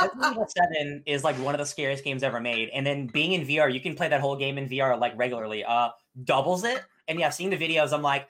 Resident 0.00 0.30
Evil 0.30 0.46
Seven 0.48 1.02
is 1.06 1.24
like 1.24 1.36
one 1.36 1.54
of 1.54 1.58
the 1.58 1.66
scariest 1.66 2.04
games 2.04 2.22
ever 2.22 2.40
made, 2.40 2.70
and 2.72 2.86
then 2.86 3.08
being 3.08 3.32
in 3.32 3.42
VR, 3.46 3.72
you 3.72 3.80
can 3.80 3.94
play 3.96 4.08
that 4.08 4.20
whole 4.20 4.36
game 4.36 4.58
in 4.58 4.68
VR 4.68 4.98
like 4.98 5.12
regularly. 5.16 5.64
Uh, 5.64 5.88
doubles 6.24 6.64
it, 6.64 6.82
and 7.08 7.18
yeah, 7.18 7.30
seeing 7.30 7.50
the 7.50 7.56
videos, 7.56 7.92
I'm 7.92 8.02
like, 8.02 8.28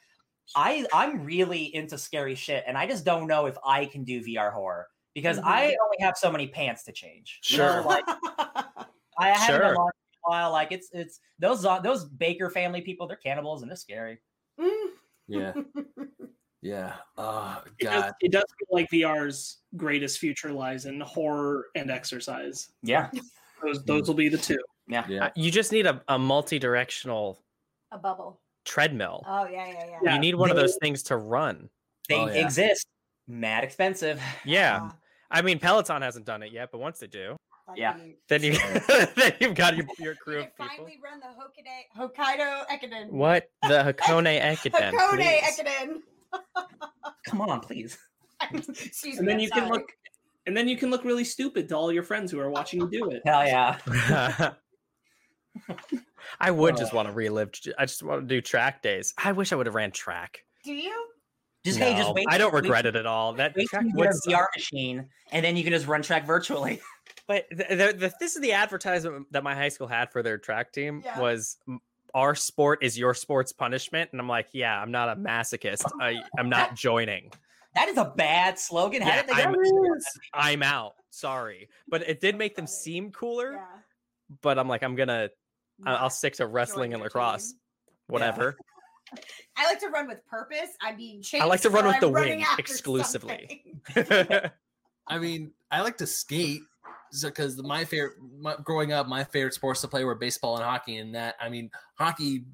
I 0.55 0.87
I'm 0.93 1.25
really 1.25 1.75
into 1.75 1.99
scary 1.99 2.35
shit, 2.35 2.65
and 2.67 2.77
I 2.79 2.87
just 2.87 3.05
don't 3.05 3.27
know 3.27 3.47
if 3.47 3.57
I 3.65 3.87
can 3.87 4.05
do 4.05 4.23
VR 4.23 4.53
horror 4.53 4.87
because 5.15 5.39
Mhm. 5.39 5.45
I 5.45 5.63
only 5.65 5.97
have 6.01 6.17
so 6.17 6.31
many 6.31 6.47
pants 6.47 6.85
to 6.85 6.93
change. 6.93 7.41
You 7.49 7.59
know, 7.59 7.73
Sure. 7.73 7.83
like 7.83 8.05
I 9.19 9.29
haven't 9.31 9.47
Sure. 9.47 9.59
done 9.61 9.75
one 9.77 9.93
in 10.13 10.19
a 10.19 10.31
while. 10.31 10.53
Like 10.53 10.73
it's 10.73 10.89
it's 10.93 11.21
those 11.39 11.61
zo- 11.61 11.81
those 11.83 12.05
Baker 12.05 12.51
family 12.51 12.81
people, 12.83 13.07
they're 13.07 13.17
cannibals 13.17 13.63
and 13.63 13.71
they're 13.71 13.77
scary. 13.77 14.19
Mm. 14.61 14.89
Yeah. 15.29 15.53
Yeah. 16.63 16.95
Oh 17.17 17.63
It 17.79 17.85
does, 17.85 18.03
God. 18.03 18.15
it 18.21 18.33
does 18.33 18.45
feel 18.59 18.69
like 18.73 18.91
VR's 18.91 19.59
greatest 19.77 20.19
future 20.19 20.51
lies 20.53 20.87
in 20.87 21.01
horror 21.01 21.67
and 21.77 21.91
exercise. 21.93 22.73
Yeah, 22.83 23.11
Those 23.63 23.85
those 23.85 24.09
will 24.09 24.15
be 24.17 24.29
the 24.29 24.39
two. 24.39 24.59
yeah. 24.89 25.05
Yeah. 25.09 25.27
Uh, 25.27 25.31
you 25.37 25.53
just 25.53 25.71
need 25.71 25.87
a, 25.87 26.03
a 26.09 26.19
multi-directional 26.19 27.39
A 27.93 27.99
bubble. 27.99 28.41
Treadmill. 28.67 29.23
Oh 29.27 29.47
yeah, 29.47 29.67
yeah, 29.69 29.73
yeah. 29.89 29.99
Yeah. 30.03 30.15
you 30.15 30.21
need 30.21 30.35
one 30.35 30.51
of 30.51 30.57
those 30.57 30.77
things 30.83 31.03
to 31.05 31.17
run. 31.17 31.71
They 32.09 32.17
Oh, 32.17 32.27
yeah. 32.27 32.35
exist. 32.45 32.87
Mad 33.29 33.65
expensive. 33.65 34.21
Yeah. 34.45 34.77
Uh-huh. 34.77 34.93
I 35.31 35.43
mean, 35.43 35.59
Peloton 35.59 36.03
hasn't 36.03 36.25
done 36.27 36.43
it 36.43 36.53
yet, 36.53 36.69
but 36.71 36.79
once 36.81 36.99
they 37.01 37.07
do, 37.09 37.37
That'd 37.67 37.81
Yeah. 37.81 37.97
then 38.29 38.43
you 38.45 38.53
then 39.17 39.33
you've 39.41 39.55
got 39.57 39.77
your, 39.77 39.87
your 39.99 40.15
crew 40.15 40.41
of 40.41 40.57
people. 40.57 40.67
finally 40.69 40.99
run 41.03 41.19
the 41.19 41.27
Hokkaday, 41.27 41.89
Hokkaido 41.99 42.67
Ekiden. 42.69 43.11
What 43.11 43.49
the 43.63 43.93
Hakone 43.93 44.41
Ekiden? 44.53 44.93
Hakone. 44.93 45.41
Ekiden. 45.41 46.03
Come 47.27 47.41
on, 47.41 47.61
please. 47.61 47.99
Excuse 48.53 49.19
And 49.19 49.27
me. 49.27 49.33
then 49.33 49.37
I'm 49.37 49.41
you 49.41 49.51
can 49.51 49.69
look 49.69 49.91
and 50.47 50.57
then 50.57 50.69
you 50.69 50.77
can 50.77 50.91
look 50.93 51.03
really 51.05 51.25
stupid 51.25 51.69
to 51.71 51.77
all 51.77 51.91
your 51.93 52.05
friends 52.05 52.31
who 52.31 52.39
are 52.39 52.51
watching 52.51 52.81
you 52.81 52.89
do 52.89 53.11
it. 53.11 53.23
Hell 53.27 53.45
yeah. 53.47 53.79
I 56.41 56.51
would 56.51 56.77
just 56.77 56.93
Oh. 56.93 56.97
want 56.97 57.09
to 57.09 57.15
relive. 57.15 57.51
I 57.79 57.85
just 57.87 58.03
want 58.03 58.23
to 58.23 58.27
do 58.27 58.41
track 58.41 58.83
days. 58.83 59.15
I 59.23 59.33
wish 59.33 59.53
I 59.53 59.57
would 59.57 59.67
have 59.67 59.75
ran 59.75 59.91
track. 59.91 60.45
Do 60.65 60.73
you? 60.73 61.07
Just 61.65 61.79
hey, 61.79 61.97
just 61.97 62.15
wait. 62.15 62.27
I 62.29 62.39
don't 62.39 62.53
wait- 62.55 62.63
regret 62.63 62.87
it 62.87 62.95
at 62.97 63.07
all. 63.07 63.33
That 63.35 63.55
Wait 63.57 63.69
track 63.69 63.85
you 63.85 63.93
get 63.95 64.11
a 64.11 64.15
suck. 64.15 64.33
VR 64.33 64.47
machine, 64.57 65.09
and 65.33 65.45
then 65.45 65.57
you 65.57 65.65
can 65.65 65.73
just 65.73 65.87
run 65.87 66.03
track 66.03 66.27
virtually. 66.27 66.81
But 67.29 67.47
the, 67.51 67.65
the, 67.71 67.77
the, 67.99 68.13
this 68.21 68.37
is 68.37 68.43
the 68.43 68.53
advertisement 68.53 69.27
that 69.33 69.43
my 69.43 69.53
high 69.53 69.69
school 69.71 69.89
had 69.89 70.13
for 70.13 70.23
their 70.23 70.39
track 70.39 70.73
team 70.73 71.03
Yeah. 71.05 71.19
was 71.21 71.57
our 72.15 72.37
sport 72.37 72.85
is 72.85 72.97
your 72.97 73.15
sport's 73.15 73.53
punishment, 73.53 74.11
and 74.13 74.21
I'm 74.21 74.29
like, 74.29 74.47
yeah, 74.53 74.81
I'm 74.81 74.93
not 74.93 75.09
a 75.09 75.17
masochist. 75.17 75.83
I 76.01 76.23
I'm 76.39 76.49
not 76.49 76.75
joining. 76.77 77.33
That 77.75 77.89
is 77.89 77.97
a 77.97 78.05
bad 78.05 78.61
slogan. 78.61 79.03
How 79.03 79.09
Yeah, 79.09 79.23
did 79.23 79.31
they 79.37 79.43
I'm- 79.43 79.55
rid? 79.57 80.03
I'm 80.35 80.63
out. 80.63 80.93
Sorry, 81.11 81.69
but 81.89 82.03
it 82.09 82.21
did 82.21 82.37
make 82.39 82.55
them 82.55 82.69
seem 82.69 83.11
cooler. 83.11 83.55
Yeah. 83.55 83.65
But 84.41 84.57
I'm 84.61 84.69
like, 84.69 84.85
I'm 84.85 84.95
gonna 84.95 85.31
I- 85.85 85.95
I'll 85.97 86.11
stick 86.11 86.35
to 86.35 86.47
wrestling 86.47 86.91
join 86.91 86.95
and 86.95 87.03
lacrosse, 87.03 87.53
team. 87.53 87.59
whatever. 88.09 88.57
I 89.57 89.67
like 89.67 89.81
to 89.81 89.89
run 89.89 90.09
with 90.09 90.25
purpose. 90.27 90.71
I'm 90.83 90.97
being 90.97 91.23
chased. 91.23 91.45
like 91.47 91.61
to 91.63 91.71
run 91.71 91.87
with 91.87 91.95
I'm 91.97 92.01
the 92.01 92.11
running 92.11 92.39
wind 92.41 92.59
exclusively. 92.59 93.63
I 95.09 95.19
mean, 95.19 95.53
I 95.71 95.83
like 95.83 95.97
to 95.99 96.07
skate 96.07 96.63
because 97.23 97.63
my 97.63 97.85
favorite, 97.85 98.15
my, 98.41 98.57
growing 98.65 98.93
up, 98.93 99.07
my 99.07 99.23
favorite 99.25 99.55
sports 99.55 99.81
to 99.83 99.89
play 99.89 100.05
were 100.05 100.17
baseball 100.17 100.57
and 100.57 100.65
hockey. 100.65 100.97
And 100.97 101.15
that, 101.15 101.37
I 101.41 101.49
mean, 101.49 101.71
hockey, 101.97 102.47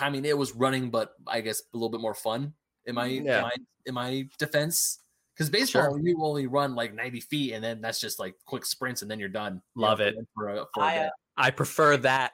I 0.00 0.10
mean, 0.10 0.24
it 0.24 0.36
was 0.36 0.54
running, 0.54 0.90
but 0.90 1.12
I 1.26 1.40
guess 1.40 1.60
a 1.72 1.76
little 1.76 1.88
bit 1.90 2.00
more 2.00 2.14
fun. 2.14 2.52
In 2.86 2.96
my, 2.96 3.06
in 3.06 3.24
Yeah. 3.24 3.42
my, 3.42 3.52
in 3.86 3.94
my 3.94 4.28
defense, 4.38 4.98
because 5.34 5.48
baseball 5.50 5.92
Sure. 5.94 6.00
you 6.00 6.18
only 6.22 6.46
run 6.48 6.74
like 6.74 6.92
ninety 6.94 7.20
feet, 7.20 7.52
and 7.52 7.62
then 7.64 7.80
that's 7.80 8.00
just 8.00 8.18
like 8.18 8.34
quick 8.44 8.66
sprints, 8.66 9.02
and 9.02 9.10
then 9.10 9.18
you're 9.20 9.28
done. 9.28 9.62
You 9.76 9.82
Love 9.82 10.00
know, 10.00 10.06
it. 10.06 10.16
For 10.34 10.48
a, 10.48 10.64
for 10.74 10.82
a 10.82 10.84
I, 10.84 10.98
uh, 11.06 11.10
I 11.36 11.50
prefer 11.50 11.96
that. 11.98 12.32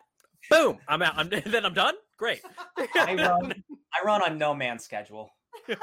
Boom! 0.51 0.79
I'm 0.89 1.03
out. 1.03 1.15
I'm 1.17 1.29
then 1.47 1.65
I'm 1.65 1.75
done. 1.75 1.95
Great. 2.17 2.43
I 2.77 3.15
run. 3.19 3.53
I 3.95 4.05
run 4.05 4.23
on 4.23 4.39
no 4.39 4.55
man's 4.55 4.85
schedule. 4.85 5.31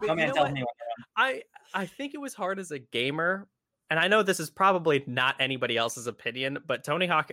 No 0.00 0.14
man 0.14 0.32
tells 0.32 0.46
what? 0.46 0.52
me 0.52 0.62
what 0.62 0.74
I 1.16 1.42
I 1.74 1.86
think 1.86 2.14
it 2.14 2.20
was 2.20 2.34
hard 2.34 2.58
as 2.58 2.70
a 2.70 2.78
gamer, 2.78 3.48
and 3.90 3.98
I 3.98 4.08
know 4.08 4.22
this 4.22 4.40
is 4.40 4.50
probably 4.50 5.02
not 5.06 5.36
anybody 5.40 5.76
else's 5.76 6.06
opinion, 6.06 6.58
but 6.66 6.84
Tony 6.84 7.06
Hawk 7.06 7.30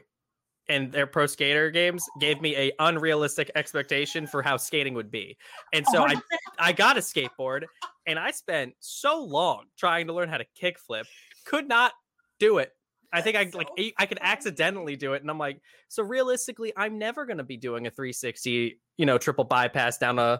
and 0.68 0.92
their 0.92 1.08
pro 1.08 1.26
skater 1.26 1.72
games 1.72 2.06
gave 2.20 2.42
me 2.42 2.56
a 2.56 2.72
unrealistic 2.80 3.52
expectation 3.56 4.28
for 4.28 4.42
how 4.42 4.58
skating 4.58 4.94
would 4.94 5.12
be. 5.12 5.38
And 5.74 5.86
so 5.88 6.06
I 6.06 6.16
I 6.60 6.72
got 6.72 6.98
a 6.98 7.02
skateboard 7.02 7.64
and 8.06 8.18
I 8.18 8.32
spent 8.32 8.74
so 8.80 9.24
long 9.24 9.66
trying 9.78 10.08
to 10.08 10.14
learn 10.14 10.30
how 10.30 10.38
to 10.38 10.46
kickflip, 10.60 11.06
could 11.46 11.68
not 11.68 11.94
do 12.40 12.60
it. 12.60 12.72
I 13.12 13.22
think 13.22 13.36
I 13.36 13.46
That's 13.46 13.56
like 13.56 13.68
so 13.68 13.74
I- 13.80 13.94
I 13.98 14.06
could 14.06 14.20
accidentally 14.22 14.96
do 14.96 15.14
it, 15.14 15.22
and 15.22 15.30
I'm 15.32 15.38
like, 15.40 15.62
so 15.88 16.04
realistically, 16.04 16.72
I'm 16.78 16.98
never 17.00 17.26
gonna 17.26 17.44
be 17.44 17.58
doing 17.58 17.88
a 17.88 17.90
360, 17.92 18.80
you 18.98 19.06
know, 19.06 19.18
triple 19.18 19.44
bypass 19.46 19.98
down 19.98 20.20
a 20.20 20.40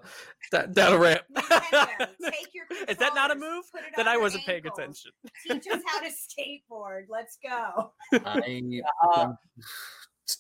down 0.52 0.94
a 0.94 0.98
ramp. 0.98 1.22
Take 1.36 2.54
your 2.54 2.66
Is 2.88 2.98
that 2.98 3.14
not 3.16 3.32
a 3.32 3.36
move? 3.36 3.66
put 3.72 3.82
it 3.82 3.94
Then 3.98 4.08
I 4.08 4.18
wasn't 4.18 4.46
paying 4.46 4.66
attention. 4.68 5.12
Teach 5.48 5.66
us 5.72 5.82
how 5.88 6.00
to 6.02 6.10
skateboard. 6.10 7.06
Let's 7.10 7.38
go. 7.44 7.94
I, 8.26 8.82
Uh, 9.14 9.34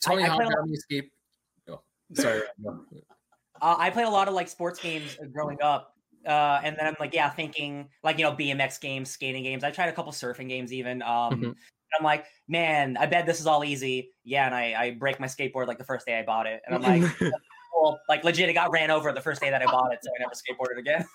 Tony 0.01 0.23
I- 0.23 0.27
I 0.27 0.30
Hawk 0.30 0.38
play 0.38 0.45
a 0.45 0.49
got 0.49 0.69
escape. 0.71 1.11
Oh, 1.69 1.82
sorry. 2.13 2.41
Uh, 3.61 3.75
I 3.77 3.89
played 3.89 4.05
a 4.05 4.09
lot 4.09 4.27
of 4.27 4.34
like 4.34 4.47
sports 4.47 4.80
games 4.80 5.17
uh, 5.21 5.25
growing 5.25 5.61
up, 5.61 5.95
uh, 6.27 6.61
and 6.63 6.75
then 6.77 6.86
I'm 6.88 6.95
like, 6.99 7.13
yeah, 7.13 7.30
thinking 7.30 7.89
like 8.03 8.17
you 8.19 8.23
know 8.23 8.34
BMX 8.34 8.80
games, 8.80 9.09
skating 9.09 9.43
games. 9.43 9.63
I 9.63 9.71
tried 9.71 9.89
a 9.89 9.93
couple 9.93 10.11
surfing 10.11 10.47
games 10.47 10.71
even. 10.71 11.01
Um, 11.01 11.41
Mhm. 11.41 11.55
And 11.91 11.99
I'm 11.99 12.03
like, 12.03 12.25
man, 12.47 12.97
I 12.97 13.05
bet 13.05 13.25
this 13.25 13.39
is 13.39 13.47
all 13.47 13.63
easy. 13.63 14.11
Yeah, 14.23 14.45
and 14.45 14.55
I, 14.55 14.75
I 14.77 14.91
break 14.91 15.19
my 15.19 15.27
skateboard 15.27 15.67
like 15.67 15.77
the 15.77 15.83
first 15.83 16.05
day 16.05 16.17
I 16.17 16.23
bought 16.23 16.47
it, 16.47 16.61
and 16.65 16.75
I'm 16.75 16.81
like, 16.81 17.19
well, 17.75 17.99
like 18.07 18.23
legit, 18.23 18.49
it 18.49 18.53
got 18.53 18.71
ran 18.71 18.91
over 18.91 19.11
the 19.11 19.21
first 19.21 19.41
day 19.41 19.49
that 19.49 19.61
I 19.61 19.65
bought 19.65 19.93
it, 19.93 19.99
so 20.01 20.09
I 20.09 20.19
never 20.19 20.33
skateboarded 20.33 20.79
again. 20.79 21.05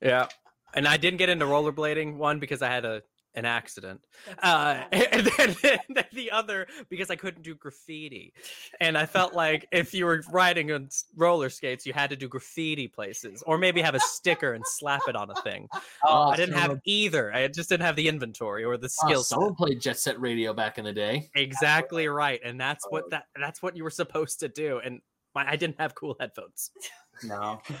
Yeah. 0.00 0.28
And 0.74 0.88
I 0.88 0.96
didn't 0.96 1.18
get 1.18 1.28
into 1.28 1.44
rollerblading 1.44 2.16
one 2.16 2.38
because 2.38 2.62
I 2.62 2.68
had 2.68 2.84
a 2.84 3.02
an 3.34 3.44
accident. 3.44 4.00
Uh, 4.42 4.82
and 4.92 5.26
then, 5.38 5.56
and 5.64 5.96
then 5.96 6.04
the 6.12 6.30
other 6.30 6.66
because 6.88 7.10
I 7.10 7.16
couldn't 7.16 7.42
do 7.42 7.54
graffiti. 7.54 8.32
And 8.80 8.96
I 8.98 9.06
felt 9.06 9.34
like 9.34 9.66
if 9.72 9.94
you 9.94 10.04
were 10.06 10.22
riding 10.30 10.70
on 10.72 10.88
roller 11.16 11.48
skates, 11.50 11.86
you 11.86 11.92
had 11.92 12.10
to 12.10 12.16
do 12.16 12.28
graffiti 12.28 12.88
places 12.88 13.42
or 13.46 13.58
maybe 13.58 13.80
have 13.80 13.94
a 13.94 14.00
sticker 14.00 14.52
and 14.52 14.64
slap 14.66 15.02
it 15.08 15.16
on 15.16 15.30
a 15.30 15.34
thing. 15.42 15.68
Oh, 16.04 16.28
I 16.30 16.36
didn't 16.36 16.56
have 16.56 16.78
either. 16.84 17.32
I 17.32 17.48
just 17.48 17.68
didn't 17.68 17.84
have 17.84 17.96
the 17.96 18.08
inventory 18.08 18.64
or 18.64 18.76
the 18.76 18.86
Oh, 19.02 19.06
skill 19.06 19.22
set. 19.22 19.34
someone 19.34 19.54
played 19.54 19.80
Jet 19.80 19.98
Set 19.98 20.20
Radio 20.20 20.52
back 20.52 20.78
in 20.78 20.84
the 20.84 20.92
day. 20.92 21.30
Exactly 21.34 22.08
right. 22.08 22.40
And 22.44 22.60
that's 22.60 22.84
Oh. 22.86 22.90
what 22.90 23.10
that 23.10 23.24
that's 23.40 23.62
what 23.62 23.76
you 23.76 23.84
were 23.84 23.90
supposed 23.90 24.40
to 24.40 24.48
do. 24.48 24.80
And 24.84 25.00
my, 25.34 25.48
I 25.50 25.56
didn't 25.56 25.80
have 25.80 25.94
cool 25.94 26.16
headphones. 26.20 26.70
no. 27.24 27.60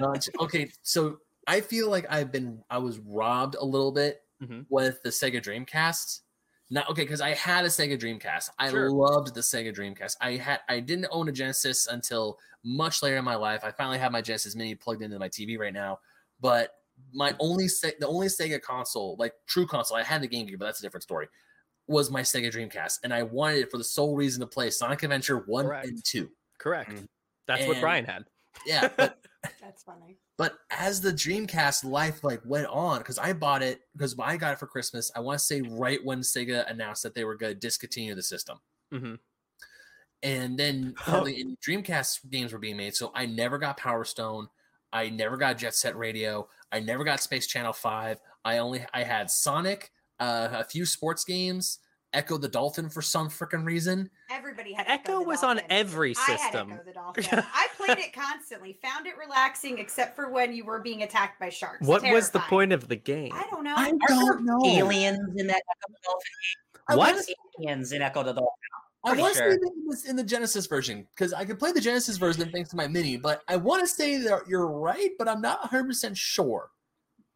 No, 0.00 0.14
okay, 0.40 0.70
so 0.82 1.18
I 1.48 1.60
feel 1.60 1.90
like 1.90 2.06
I've 2.08 2.30
been 2.30 2.62
I 2.70 2.78
was 2.78 2.98
robbed 3.00 3.56
a 3.56 3.64
little 3.64 3.90
bit 3.90 4.20
Mhm. 4.42 4.66
with 4.68 5.02
the 5.02 5.10
Sega 5.10 5.42
Dreamcast. 5.42 6.20
Not 6.70 6.88
okay 6.90 7.02
because 7.02 7.20
I 7.22 7.30
had 7.34 7.64
a 7.64 7.68
Sega 7.68 7.98
Dreamcast. 7.98 8.50
I 8.58 8.68
Sure. 8.70 8.90
loved 8.90 9.34
the 9.34 9.40
Sega 9.40 9.74
Dreamcast. 9.74 10.16
I 10.20 10.32
had 10.36 10.60
I 10.68 10.80
didn't 10.80 11.06
own 11.10 11.28
a 11.28 11.32
Genesis 11.32 11.86
until 11.86 12.38
much 12.62 13.02
later 13.02 13.16
in 13.16 13.24
my 13.24 13.36
life. 13.36 13.64
I 13.64 13.70
finally 13.70 13.98
have 13.98 14.12
my 14.12 14.20
Genesis 14.20 14.54
Mini 14.54 14.74
plugged 14.74 15.02
into 15.02 15.18
my 15.18 15.28
TV 15.28 15.58
right 15.58 15.72
now. 15.72 16.00
But 16.40 16.74
my 17.12 17.34
only 17.38 17.68
Se- 17.68 17.94
the 18.00 18.06
only 18.06 18.26
Sega 18.26 18.60
console, 18.60 19.16
like 19.18 19.32
true 19.46 19.66
console, 19.66 19.96
I 19.96 20.02
had 20.02 20.20
the 20.20 20.28
Game 20.28 20.46
Gear, 20.46 20.58
but 20.58 20.66
that's 20.66 20.80
a 20.80 20.82
different 20.82 21.04
story. 21.04 21.28
Was 21.86 22.10
my 22.10 22.20
Sega 22.20 22.52
Dreamcast, 22.52 22.98
and 23.02 23.14
I 23.14 23.22
wanted 23.22 23.60
it 23.60 23.70
for 23.70 23.78
the 23.78 23.84
sole 23.84 24.14
reason 24.14 24.40
to 24.40 24.46
play 24.46 24.68
Sonic 24.68 25.02
Adventure 25.04 25.38
one 25.38 25.64
Correct. 25.64 25.86
and 25.86 26.04
two. 26.04 26.30
Correct. 26.58 26.90
Mm. 26.90 27.08
That's 27.46 27.66
what 27.66 27.80
Brian 27.80 28.04
had. 28.04 28.26
Yeah, 28.66 28.88
but 28.96 29.24
That's 29.60 29.84
funny. 29.84 30.18
But 30.38 30.56
as 30.70 31.00
the 31.00 31.12
Dreamcast 31.12 31.84
life 31.84 32.22
like 32.22 32.40
went 32.46 32.68
on, 32.68 32.98
because 32.98 33.18
I 33.18 33.32
bought 33.32 33.62
it 33.62 33.80
because 33.92 34.14
I 34.18 34.36
got 34.36 34.52
it 34.52 34.58
for 34.58 34.66
Christmas. 34.66 35.10
I 35.14 35.20
want 35.20 35.40
to 35.40 35.44
say 35.44 35.60
right 35.62 36.02
when 36.02 36.20
Sega 36.20 36.70
announced 36.70 37.02
that 37.02 37.14
they 37.14 37.24
were 37.24 37.34
going 37.34 37.52
to 37.54 37.58
discontinue 37.58 38.14
the 38.14 38.22
system, 38.22 38.58
hmm 38.90 39.14
and 40.22 40.58
then 40.58 40.94
any 41.06 41.56
Dreamcast 41.66 42.30
games 42.30 42.52
were 42.52 42.58
being 42.58 42.76
made. 42.76 42.94
So 42.94 43.12
I 43.14 43.26
never 43.26 43.58
got 43.58 43.76
Power 43.76 44.04
Stone. 44.04 44.48
I 44.92 45.10
never 45.10 45.36
got 45.36 45.58
Jet 45.58 45.74
Set 45.74 45.96
Radio. 45.96 46.48
I 46.72 46.80
never 46.80 47.04
got 47.04 47.20
Space 47.20 47.46
Channel 47.46 47.72
Five. 47.72 48.20
I 48.44 48.58
only 48.58 48.84
I 48.94 49.04
had 49.04 49.30
Sonic, 49.30 49.90
uh, 50.20 50.48
a 50.52 50.64
few 50.64 50.86
sports 50.86 51.24
games, 51.24 51.78
Ecco 52.14 52.38
the 52.38 52.48
Dolphin 52.48 52.88
for 52.88 53.02
some 53.02 53.28
freaking 53.28 53.64
reason. 53.66 54.08
Everybody 54.30 54.72
had 54.72 54.86
Ecco 54.86 55.20
the 55.20 55.26
was 55.26 55.42
on 55.42 55.56
Dolphin. 55.56 55.70
every 55.72 56.14
I 56.16 56.32
had. 56.32 56.54
Ecco 56.54 56.80
the 56.86 56.92
Dolphin. 56.94 57.24
I 57.52 57.66
played 57.76 57.98
it 57.98 58.12
constantly. 58.14 58.78
Found 58.82 59.06
it 59.06 59.14
relaxing, 59.18 59.78
except 59.78 60.16
for 60.16 60.30
when 60.30 60.52
you 60.54 60.64
were 60.64 60.80
being 60.80 61.02
attacked 61.02 61.38
by 61.38 61.50
sharks. 61.50 61.86
What 61.86 62.02
was 62.02 62.30
the 62.30 62.40
point 62.40 62.72
of 62.72 62.88
the 62.88 62.96
game? 62.96 63.32
I 63.34 63.46
don't 63.50 63.62
know. 63.64 63.74
I 63.76 63.92
don't 64.08 64.44
know. 64.44 64.58
Aliens 64.64 65.36
in 65.36 65.46
that 65.48 65.62
Ecco 65.62 65.88
the 65.92 65.98
Dolphin. 66.04 66.30
I 66.88 66.96
What? 66.96 67.24
Aliens 67.60 67.92
in 67.92 68.00
Ecco 68.02 68.22
the 68.22 68.32
Dolphin. 68.32 68.48
I 69.04 69.10
Pretty 69.10 69.22
want 69.22 69.34
to 69.34 69.38
say 69.38 69.48
that 69.50 69.54
it 69.62 69.86
was 69.86 70.06
in 70.06 70.16
the 70.16 70.24
Genesis 70.24 70.66
version 70.66 71.06
because 71.14 71.32
I 71.32 71.44
could 71.44 71.58
play 71.58 71.72
the 71.72 71.80
Genesis 71.80 72.16
version 72.16 72.50
thanks 72.50 72.70
to 72.70 72.76
my 72.76 72.88
mini, 72.88 73.16
but 73.16 73.42
I 73.48 73.56
want 73.56 73.80
to 73.82 73.86
say 73.86 74.16
that 74.18 74.48
you're 74.48 74.66
right, 74.66 75.10
but 75.18 75.28
I'm 75.28 75.40
not 75.40 75.60
100 75.60 75.84
percent 75.86 76.16
sure. 76.16 76.70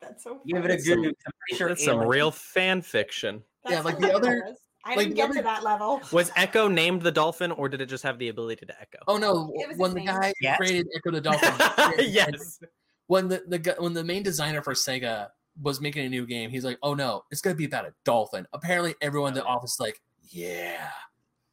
That's 0.00 0.24
so. 0.24 0.40
Give 0.46 0.56
it 0.56 0.64
a 0.64 0.68
That's 0.68 0.86
some- 0.88 1.02
good. 1.02 1.14
I'm 1.26 1.32
pretty 1.46 1.58
sure 1.58 1.68
That's 1.68 1.84
some 1.84 2.00
real 2.00 2.30
fan 2.32 2.82
fiction. 2.82 3.42
Yeah, 3.68 3.80
like 3.80 3.98
the 3.98 4.14
other- 4.14 4.54
I 4.84 4.96
like 4.96 4.98
didn't 5.06 5.14
get 5.14 5.24
other- 5.30 5.34
to 5.38 5.42
that 5.44 5.62
level. 5.62 6.00
Was 6.12 6.30
Ecco 6.30 6.66
named 6.72 7.02
the 7.02 7.12
dolphin, 7.12 7.52
or 7.52 7.68
did 7.68 7.80
it 7.80 7.86
just 7.86 8.02
have 8.02 8.18
the 8.18 8.28
ability 8.30 8.66
to 8.66 8.80
echo? 8.80 8.98
Oh 9.06 9.16
no! 9.16 9.52
When 9.76 9.90
the 9.92 10.00
name. 10.00 10.06
guy 10.06 10.32
Yes. 10.40 10.56
created 10.56 10.88
Ecco 10.96 11.12
the 11.12 11.20
Dolphin, 11.20 11.94
yes. 12.10 12.58
when 13.06 13.28
the, 13.28 13.44
the 13.46 13.58
gu- 13.60 13.76
when 13.78 13.92
the 13.92 14.02
main 14.02 14.24
designer 14.24 14.60
for 14.60 14.74
Sega 14.74 15.28
was 15.62 15.80
making 15.80 16.06
a 16.06 16.08
new 16.08 16.26
game, 16.26 16.50
he's 16.50 16.64
like, 16.64 16.78
"Oh 16.82 16.94
no, 16.94 17.22
it's 17.30 17.40
gonna 17.40 17.54
be 17.54 17.66
about 17.66 17.84
a 17.86 17.94
dolphin." 18.04 18.44
Apparently, 18.52 18.96
everyone 19.00 19.28
in 19.28 19.34
the 19.34 19.44
oh, 19.44 19.48
office 19.50 19.74
is 19.74 19.80
like, 19.80 20.00
"Yeah, 20.30 20.88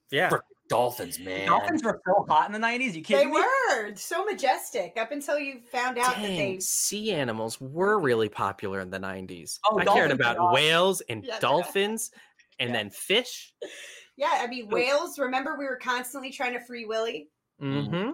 Yeah. 0.10 0.32
Frick 0.70 0.80
dolphins, 0.80 1.20
man." 1.20 1.48
Dolphins 1.48 1.84
were 1.84 2.02
so 2.06 2.26
hot 2.30 2.46
in 2.48 2.54
the 2.54 2.60
90s. 2.60 2.96
You 2.96 3.02
They 3.02 3.26
kidding 3.26 3.32
me? 3.32 3.42
were 3.42 3.96
so 3.96 4.24
majestic 4.26 4.94
up 4.98 5.12
until 5.12 5.40
you 5.40 5.62
found 5.72 5.98
out 5.98 6.16
that 6.16 6.36
they. 6.36 6.60
sea 6.60 7.12
animals 7.12 7.60
were 7.60 8.00
really 8.00 8.30
popular 8.30 8.80
in 8.80 8.90
the 8.90 9.00
90s. 9.00 9.60
Oh, 9.70 9.80
I 9.80 9.86
cared 9.86 10.12
about 10.12 10.38
are 10.38 10.42
awesome. 10.44 10.54
whales 10.54 11.02
and 11.02 11.24
Yeah, 11.24 11.34
yeah. 11.36 11.40
dolphins 11.40 12.12
and 12.60 12.70
Yeah. 12.70 12.74
then 12.74 12.90
fish. 12.92 13.54
Yeah, 14.16 14.32
I 14.34 14.48
mean 14.48 14.68
whales. 14.70 15.18
Remember, 15.18 15.56
we 15.58 15.66
were 15.66 15.78
constantly 15.78 16.32
trying 16.32 16.54
to 16.54 16.60
free 16.62 16.86
Willy. 16.86 17.30
hmm 17.60 18.12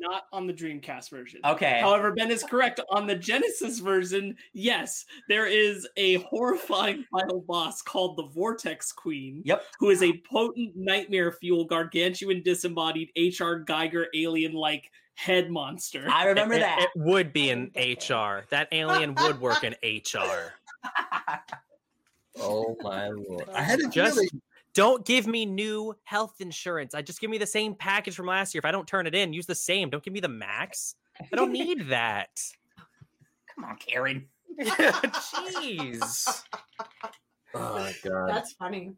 Not 0.00 0.22
on 0.32 0.46
the 0.46 0.52
Dreamcast 0.54 1.10
version. 1.10 1.40
Okay. 1.44 1.78
However, 1.82 2.12
Ben 2.12 2.30
is 2.30 2.42
correct. 2.42 2.80
On 2.90 3.06
the 3.06 3.14
Genesis 3.14 3.80
version, 3.80 4.34
yes, 4.54 5.04
there 5.28 5.46
is 5.46 5.86
a 5.98 6.14
horrifying 6.16 7.04
final 7.12 7.42
boss 7.42 7.82
called 7.82 8.16
the 8.16 8.26
Vortex 8.28 8.92
Queen. 8.92 9.42
Yep. 9.44 9.62
Who 9.78 9.90
is 9.90 10.02
a 10.02 10.22
potent 10.32 10.72
nightmare 10.74 11.32
fuel, 11.32 11.66
gargantuan 11.66 12.42
disembodied 12.42 13.10
HR 13.14 13.62
Giger 13.64 14.06
alien 14.14 14.52
like 14.52 14.90
head 15.16 15.50
monster. 15.50 16.06
I 16.10 16.24
remember 16.24 16.54
it, 16.54 16.60
that. 16.60 16.80
It 16.80 16.88
would 16.96 17.34
be 17.34 17.50
I 17.50 17.52
in 17.52 17.58
didn't 17.68 17.74
get 17.98 18.08
that. 18.08 18.14
HR. 18.14 18.46
That 18.50 18.68
alien 18.72 19.14
would 19.16 19.38
work 19.38 19.64
in 19.64 19.74
HR. 19.84 20.54
Oh 22.40 22.76
my 22.80 23.08
lord! 23.08 23.48
I 23.52 23.60
had 23.60 23.80
a 23.80 23.88
Just- 23.88 24.14
feeling. 24.14 24.28
Don't 24.74 25.04
give 25.04 25.26
me 25.26 25.44
new 25.46 25.94
health 26.04 26.36
insurance. 26.40 26.94
I 26.94 27.02
just 27.02 27.20
give 27.20 27.30
me 27.30 27.38
the 27.38 27.46
same 27.46 27.74
package 27.74 28.14
from 28.14 28.26
last 28.26 28.54
year. 28.54 28.60
If 28.60 28.64
I 28.64 28.70
don't 28.70 28.86
turn 28.86 29.06
it 29.06 29.14
in, 29.14 29.32
use 29.32 29.46
the 29.46 29.54
same. 29.54 29.90
Don't 29.90 30.02
give 30.02 30.12
me 30.12 30.20
the 30.20 30.28
max. 30.28 30.94
I 31.20 31.36
don't 31.36 31.52
need 31.52 31.88
that. 31.88 32.40
Come 33.54 33.64
on, 33.64 33.76
Karen. 33.76 34.26
Jeez. 34.60 36.42
Oh 37.54 37.78
my 37.78 37.94
god! 38.04 38.28
That's 38.28 38.52
funny. 38.52 38.92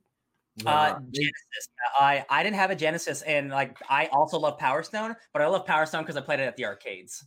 Uh, 0.67 0.99
Genesis. 1.11 1.69
I 1.99 2.25
I 2.29 2.43
didn't 2.43 2.57
have 2.57 2.71
a 2.71 2.77
Genesis, 2.77 3.23
and 3.23 3.51
like 3.51 3.79
I 3.89 4.07
also 4.07 4.39
love 4.39 4.59
Power 4.59 4.83
Stone, 4.83 5.17
but 5.33 5.41
I 5.41 5.47
love 5.47 5.65
Power 5.67 5.87
Stone 5.87 6.03
because 6.03 6.17
I 6.17 6.21
played 6.21 6.41
it 6.41 6.45
at 6.45 6.57
the 6.57 6.67
arcades. 6.67 7.25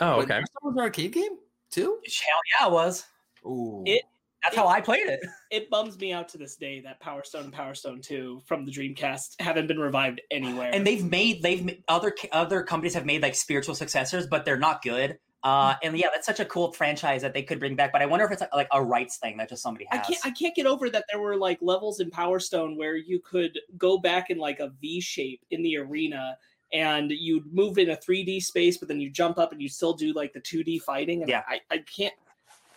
Oh, 0.00 0.18
Wait, 0.18 0.24
okay. 0.24 0.34
Power 0.34 0.42
Stone 0.44 0.62
was 0.62 0.74
an 0.74 0.80
arcade 0.80 1.12
game 1.12 1.38
too. 1.70 1.98
Hell 2.04 2.38
yeah, 2.60 2.66
it 2.66 2.72
was. 2.72 3.06
Ooh. 3.46 3.82
It- 3.86 4.02
That's 4.46 4.56
how 4.56 4.68
I 4.68 4.80
played 4.80 5.08
it. 5.08 5.20
it 5.50 5.70
bums 5.70 5.98
me 5.98 6.12
out 6.12 6.28
to 6.30 6.38
this 6.38 6.54
day 6.54 6.80
that 6.80 7.00
Power 7.00 7.24
Stone 7.24 7.44
and 7.44 7.52
Power 7.52 7.74
Stone 7.74 8.00
2 8.02 8.42
from 8.46 8.64
the 8.64 8.70
Dreamcast 8.70 9.40
haven't 9.40 9.66
been 9.66 9.80
revived 9.80 10.20
anywhere. 10.30 10.70
And 10.72 10.86
they've 10.86 11.04
made 11.04 11.42
they've 11.42 11.82
other 11.88 12.14
other 12.30 12.62
companies 12.62 12.94
have 12.94 13.04
made 13.04 13.22
like 13.22 13.34
spiritual 13.34 13.74
successors, 13.74 14.28
but 14.28 14.44
they're 14.44 14.56
not 14.56 14.82
good. 14.82 15.18
Uh, 15.42 15.74
and 15.82 15.96
yeah, 15.96 16.08
that's 16.12 16.26
such 16.26 16.40
a 16.40 16.44
cool 16.44 16.72
franchise 16.72 17.22
that 17.22 17.34
they 17.34 17.42
could 17.42 17.58
bring 17.58 17.76
back. 17.76 17.92
But 17.92 18.02
I 18.02 18.06
wonder 18.06 18.24
if 18.24 18.32
it's 18.32 18.42
like, 18.52 18.68
a 18.72 18.82
rights 18.82 19.18
thing 19.18 19.36
that 19.36 19.48
just 19.48 19.62
somebody 19.62 19.86
has. 19.90 20.00
I 20.00 20.02
can't 20.02 20.20
I 20.26 20.30
can't 20.30 20.54
get 20.54 20.66
over 20.66 20.88
that 20.90 21.04
there 21.10 21.20
were 21.20 21.36
like 21.36 21.58
levels 21.60 22.00
in 22.00 22.10
Power 22.10 22.38
Stone 22.38 22.76
where 22.76 22.96
you 22.96 23.18
could 23.20 23.58
go 23.76 23.98
back 23.98 24.30
in 24.30 24.38
like 24.38 24.60
a 24.60 24.72
V 24.80 25.00
shape 25.00 25.42
in 25.50 25.62
the 25.62 25.76
arena 25.76 26.36
and 26.72 27.10
you'd 27.10 27.52
move 27.52 27.78
in 27.78 27.90
a 27.90 27.96
3D 27.96 28.42
space, 28.42 28.76
but 28.76 28.88
then 28.88 29.00
you 29.00 29.10
jump 29.10 29.38
up 29.38 29.52
and 29.52 29.62
you 29.62 29.68
still 29.68 29.92
do 29.92 30.12
like 30.12 30.32
the 30.32 30.40
2D 30.40 30.82
fighting. 30.82 31.22
And 31.22 31.28
Yeah. 31.28 31.42
I, 31.46 31.60
I 31.70 31.78
can't 31.78 32.14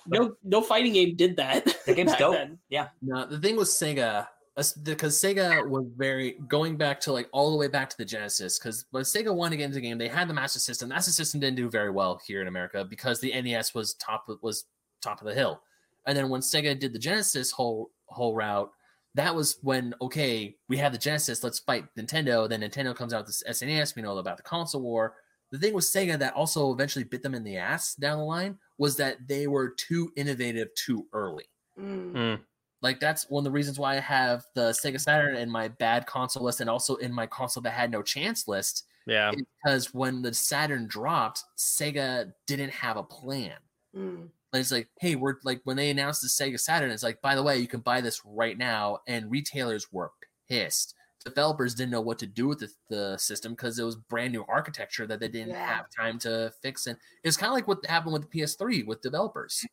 no 0.10 0.36
no 0.44 0.62
fighting 0.62 0.94
game 0.94 1.16
did 1.16 1.36
that. 1.38 1.66
The 1.86 1.96
game's 1.96 2.12
back 2.12 2.20
dope. 2.20 2.34
then. 2.34 2.60
Yeah. 2.70 2.90
Now 3.02 3.26
the 3.26 3.40
thing 3.40 3.56
with 3.56 3.68
Sega, 3.68 4.28
uh, 4.56 4.64
because 4.84 5.20
Sega 5.20 5.68
was 5.68 5.86
very 5.96 6.38
going 6.48 6.78
back 6.78 7.00
to 7.02 7.12
like 7.12 7.28
all 7.32 7.52
the 7.52 7.58
way 7.58 7.68
back 7.68 7.90
to 7.90 7.98
the 7.98 8.06
Genesis. 8.06 8.60
Because 8.60 8.86
when 8.92 9.04
Sega 9.04 9.34
wanted 9.34 9.52
to 9.52 9.58
get 9.58 9.64
into 9.66 9.76
the 9.76 9.82
game, 9.82 9.98
they 9.98 10.08
had 10.08 10.28
the 10.28 10.34
Master 10.34 10.60
System. 10.60 10.90
The 10.90 10.96
Master 10.96 11.12
System 11.12 11.40
didn't 11.40 11.58
do 11.58 11.70
very 11.70 11.90
well 11.90 12.20
here 12.28 12.42
in 12.42 12.48
America 12.48 12.86
because 12.88 13.20
the 13.20 13.42
NES 13.42 13.74
was 13.74 13.96
top 13.96 14.28
was 14.42 14.66
top 15.02 15.22
of 15.22 15.28
the 15.28 15.34
hill. 15.34 15.62
And 16.06 16.18
then 16.18 16.30
when 16.30 16.42
Sega 16.42 16.78
did 16.78 16.94
the 16.94 17.00
Genesis 17.00 17.52
whole 17.52 17.92
whole 18.06 18.36
route, 18.36 18.70
that 19.16 19.34
was 19.34 19.58
when 19.62 19.96
okay, 20.02 20.56
we 20.68 20.78
have 20.78 20.92
the 20.92 20.98
Genesis. 20.98 21.44
Let's 21.44 21.60
fight 21.60 21.86
Nintendo. 21.98 22.48
Then 22.48 22.62
Nintendo 22.62 22.96
comes 22.96 23.14
out 23.14 23.26
with 23.26 23.28
this 23.28 23.44
SNES. 23.62 23.96
We 23.96 24.02
know 24.02 24.18
about 24.18 24.38
the 24.38 24.44
console 24.44 24.82
war. 24.82 25.16
The 25.52 25.58
thing 25.58 25.74
with 25.74 25.86
Sega 25.86 26.20
that 26.20 26.36
also 26.36 26.72
eventually 26.72 27.06
bit 27.06 27.24
them 27.24 27.34
in 27.34 27.44
the 27.44 27.58
ass 27.58 27.96
down 27.96 28.20
the 28.20 28.24
line 28.24 28.58
was 28.80 28.96
that 28.96 29.28
they 29.28 29.46
were 29.46 29.70
too 29.70 30.12
innovative 30.16 30.74
too 30.74 31.06
early. 31.14 31.46
Mm. 31.80 32.14
Mm. 32.14 32.40
Like 32.82 33.00
that's 33.00 33.30
one 33.30 33.42
of 33.42 33.46
the 33.46 33.52
reasons 33.52 33.78
why 33.78 33.98
I 33.98 34.00
have 34.00 34.46
the 34.56 34.72
Sega 34.72 35.00
Saturn 35.00 35.36
in 35.36 35.52
my 35.52 35.68
bad 35.68 36.08
console 36.08 36.46
list 36.46 36.62
and 36.62 36.70
also 36.70 36.96
in 36.96 37.14
my 37.14 37.28
console 37.28 37.62
that 37.64 37.72
had 37.72 37.92
no 37.92 38.02
chance 38.02 38.48
list. 38.48 38.86
Yeah. 39.06 39.32
Because 39.32 39.94
when 39.94 40.22
the 40.22 40.34
Saturn 40.34 40.88
dropped, 40.88 41.44
Sega 41.58 42.32
didn't 42.48 42.72
have 42.72 42.96
a 42.96 43.04
plan. 43.04 43.58
Mm. 43.96 44.30
And 44.52 44.60
it's 44.60 44.72
like, 44.72 44.88
hey, 45.00 45.16
we're 45.16 45.36
like 45.44 45.62
when 45.66 45.76
they 45.76 45.90
announced 45.90 46.22
the 46.22 46.28
Sega 46.28 46.60
Saturn, 46.60 46.90
it's 46.90 47.04
like, 47.04 47.22
by 47.22 47.36
the 47.36 47.44
way, 47.44 47.58
you 47.58 47.68
can 47.68 47.82
buy 47.82 48.02
this 48.02 48.22
right 48.26 48.58
now, 48.58 49.00
and 49.08 49.30
retailers 49.30 49.92
were 49.92 50.12
pissed. 50.50 50.96
Developers 51.30 51.76
didn't 51.76 51.92
know 51.92 52.02
what 52.02 52.20
to 52.20 52.28
do 52.28 52.48
with 52.48 52.60
the, 52.60 52.70
the 52.90 53.18
system 53.18 53.54
because 53.54 53.80
it 53.80 53.84
was 53.84 53.96
brand 53.96 54.34
new 54.34 54.46
architecture 54.48 55.08
that 55.08 55.20
they 55.20 55.28
didn't 55.28 55.50
Yeah. 55.52 55.66
have 55.66 55.86
time 55.90 56.20
to 56.20 56.52
fix. 56.62 56.88
And 56.88 56.98
it's 57.24 57.38
kind 57.38 57.50
of 57.50 57.56
like 57.56 57.68
what 57.68 57.86
happened 57.86 58.14
with 58.14 58.24
the 58.24 58.28
PS3 58.28 58.86
with 58.86 59.02
developers. 59.02 59.66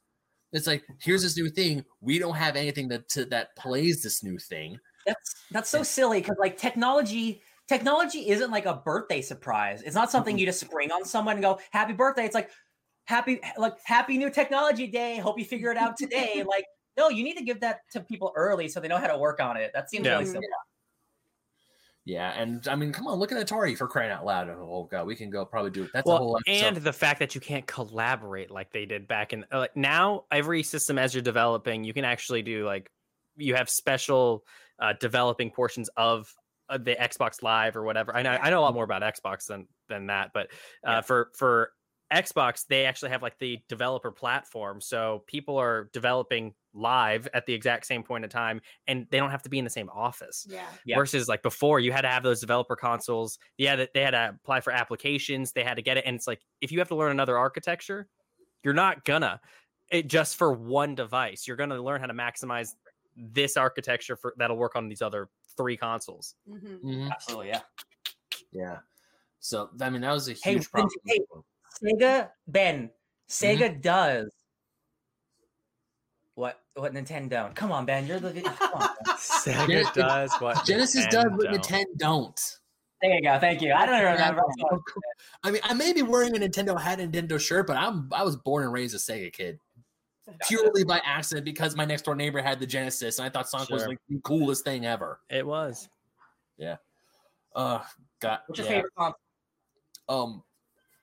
It's 0.53 0.67
like, 0.67 0.85
here's 1.01 1.23
this 1.23 1.37
new 1.37 1.49
thing. 1.49 1.85
We 2.01 2.19
don't 2.19 2.37
have 2.37 2.57
anything 2.57 2.89
that 2.89 3.09
to, 3.11 3.25
that 3.27 3.57
plays 3.57 4.03
this 4.03 4.23
new 4.23 4.39
thing. 4.39 4.79
That's 5.07 5.35
that's 5.51 5.71
so 5.71 5.83
silly 5.83 6.21
because 6.21 6.37
like 6.39 6.57
technology 6.57 7.43
technology 7.69 8.29
isn't 8.31 8.51
like 8.51 8.67
a 8.67 8.75
birthday 8.75 9.21
surprise. 9.23 9.83
It's 9.83 9.95
not 9.95 10.11
something 10.11 10.39
you 10.39 10.47
just 10.47 10.61
spring 10.61 10.91
on 10.91 11.05
someone 11.05 11.37
and 11.37 11.43
go 11.43 11.61
happy 11.71 11.93
birthday. 11.93 12.25
It's 12.25 12.35
like 12.35 12.51
happy 13.05 13.41
like 13.57 13.75
happy 13.85 14.19
new 14.19 14.31
technology 14.31 14.87
day. 14.87 15.19
Hope 15.19 15.39
you 15.39 15.45
figure 15.45 15.71
it 15.71 15.77
out 15.77 15.97
today. 15.97 16.45
like 16.49 16.65
no, 16.97 17.09
you 17.09 17.23
need 17.23 17.37
to 17.37 17.45
give 17.45 17.61
that 17.61 17.81
to 17.93 18.01
people 18.01 18.33
early 18.35 18.69
so 18.69 18.81
they 18.81 18.89
know 18.89 18.99
how 18.99 19.07
to 19.07 19.19
work 19.19 19.41
on 19.41 19.57
it. 19.57 19.71
That 19.75 19.91
seems 19.91 20.07
Yeah. 20.07 20.13
really 20.13 20.25
simple. 20.25 20.49
Yeah, 22.07 22.31
and 22.41 22.67
I 22.69 22.77
mean, 22.77 22.93
come 22.93 23.09
on, 23.09 23.19
look 23.19 23.33
at 23.33 23.47
Atari 23.47 23.77
for 23.77 23.89
crying 23.89 24.13
out 24.13 24.25
loud. 24.25 24.49
Oh 24.49 24.89
god, 24.89 25.07
we 25.09 25.17
can 25.17 25.29
go 25.29 25.45
probably 25.45 25.73
do 25.73 25.83
it. 25.83 25.91
That's 25.93 26.09
a 26.09 26.17
whole 26.17 26.39
episode. 26.39 26.67
and 26.67 26.77
the 26.77 26.93
fact 26.93 27.19
that 27.19 27.35
you 27.35 27.41
can't 27.41 27.67
collaborate 27.67 28.49
like 28.51 28.73
they 28.73 28.87
did 28.87 29.09
back 29.09 29.33
in 29.33 29.45
uh, 29.53 29.59
like 29.59 29.77
now 29.77 30.25
every 30.31 30.63
system 30.63 30.99
as 30.99 31.13
you're 31.15 31.23
developing 31.23 31.83
you 31.83 31.93
can 31.93 32.05
actually 32.05 32.43
do 32.43 32.65
like 32.65 32.89
you 33.37 33.57
have 33.57 33.69
special 33.69 34.45
uh, 34.79 34.93
developing 35.01 35.51
portions 35.51 35.91
of 35.97 36.33
uh, 36.69 36.79
the 36.79 36.95
Xbox 36.95 37.43
Live 37.43 37.77
or 37.77 37.83
whatever. 37.83 38.15
I 38.15 38.23
know 38.23 38.31
I 38.31 38.51
know 38.51 38.61
a 38.61 38.63
lot 38.63 38.75
more 38.75 38.85
about 38.85 39.03
Xbox 39.03 39.47
than 39.47 39.67
than 39.89 40.07
that, 40.07 40.31
but 40.33 40.47
uh, 40.87 40.91
Yeah. 40.93 41.01
for 41.01 41.31
for 41.37 41.73
Xbox 42.13 42.67
they 42.67 42.85
actually 42.85 43.11
have 43.11 43.23
like 43.23 43.39
the 43.39 43.61
developer 43.69 44.13
platform, 44.13 44.81
so 44.81 45.25
people 45.27 45.57
are 45.59 45.91
developing 45.93 46.55
live 46.73 47.27
at 47.35 47.47
the 47.47 47.53
exact 47.55 47.87
same 47.87 48.03
point 48.05 48.23
in 48.25 48.31
time, 48.31 48.61
and 48.87 49.07
they 49.11 49.19
don't 49.19 49.31
have 49.31 49.43
to 49.43 49.49
be 49.51 49.59
in 49.59 49.65
the 49.65 49.71
same 49.71 49.91
office 49.91 50.47
Yeah. 50.49 50.73
Yeah. 50.85 50.99
versus 50.99 51.29
like 51.29 51.43
before 51.43 51.81
you 51.81 51.91
had 51.93 52.03
to 52.03 52.09
have 52.09 52.23
those 52.23 52.41
developer 52.41 52.77
consoles 52.77 53.39
yeah 53.59 53.75
that 53.77 53.93
they 53.93 54.03
had 54.03 54.13
to 54.13 54.37
apply 54.41 54.61
for 54.61 54.73
applications 54.73 55.53
they 55.53 55.65
had 55.65 55.75
to 55.75 55.83
get 55.83 55.97
it 55.97 56.05
and 56.07 56.15
it's 56.17 56.27
like 56.29 56.43
if 56.61 56.71
you 56.71 56.79
have 56.79 56.89
to 56.89 56.95
learn 56.95 57.11
another 57.11 57.37
architecture 57.37 58.09
you're 58.65 58.75
not 58.75 59.05
gonna 59.05 59.41
it 59.91 60.09
just 60.09 60.37
for 60.37 60.53
one 60.53 60.95
device 60.95 61.47
you're 61.49 61.57
gonna 61.57 61.81
learn 61.83 62.01
how 62.01 62.07
to 62.07 62.15
maximize 62.15 62.75
this 63.17 63.57
architecture 63.57 64.17
for 64.17 64.35
that'll 64.39 64.57
work 64.57 64.77
on 64.77 64.89
these 64.89 65.03
other 65.03 65.31
three 65.57 65.77
consoles 65.77 66.35
hmm 66.47 66.77
Mhm, 66.85 67.13
Absolutely, 67.13 67.49
yeah. 67.49 67.63
yeah. 68.53 68.81
So 69.41 69.71
I 69.81 69.91
mean, 69.91 70.03
that 70.03 70.13
was 70.13 70.29
a 70.29 70.33
Hey, 70.43 70.59
huge 70.59 70.71
problem. 70.71 70.91
hey, 71.07 71.19
Sega 71.83 72.31
Ben, 72.47 72.91
Sega 73.29 73.71
Mm-hmm. 73.71 73.81
does 73.81 74.31
what 76.35 76.61
what 76.75 76.93
Nintendo 76.93 77.31
don't. 77.31 77.55
Come 77.55 77.73
on, 77.73 77.87
Ben, 77.87 78.07
you're 78.07 78.21
the 78.21 78.31
vid- 78.31 78.45
come 78.45 78.73
on, 78.75 78.89
Ben. 79.05 79.15
Sega 79.17 79.67
Gen- 79.69 79.85
does 79.95 80.33
what 80.39 80.65
Genesis 80.67 81.07
does 81.07 81.25
what 81.31 81.49
Nintendo. 81.49 81.59
Nintendo 81.59 81.85
don't. 81.99 82.41
There 83.03 83.15
you 83.15 83.23
go. 83.23 83.39
Thank 83.39 83.61
you. 83.61 83.73
I 83.75 83.85
don't 83.87 84.03
remember. 84.03 84.43
I 85.43 85.51
mean, 85.51 85.61
I 85.65 85.75
may 85.75 85.93
be 85.93 86.03
wearing 86.03 86.35
a 86.37 86.41
Nintendo 86.41 86.81
hat 86.81 86.99
and 86.99 87.13
Nintendo 87.13 87.39
shirt, 87.39 87.67
but 87.67 87.77
I'm 87.77 88.09
I 88.13 88.23
was 88.23 88.37
born 88.37 88.65
and 88.65 88.73
raised 88.73 88.95
a 88.95 88.99
Sega 88.99 89.33
kid. 89.33 89.59
Purely 90.49 90.83
by 90.83 91.01
accident 91.05 91.45
because 91.45 91.77
my 91.77 91.85
next 91.85 92.03
door 92.03 92.17
neighbor 92.17 92.43
had 92.43 92.59
the 92.59 92.67
Genesis 92.67 93.19
and 93.19 93.27
I 93.27 93.31
thought 93.31 93.49
Sonic 93.49 93.71
was 93.71 93.87
like 93.87 93.99
the 94.09 94.19
coolest 94.25 94.65
thing 94.65 94.85
ever. 94.85 95.21
it 95.31 95.47
was 95.47 95.89
Yeah. 96.59 96.77
Uh 97.55 97.79
God. 98.21 98.41
What's 98.47 98.59
your 98.59 98.67
yeah. 98.67 98.75
favorite 98.75 98.93
console? 98.99 99.19
Um, 100.09 100.43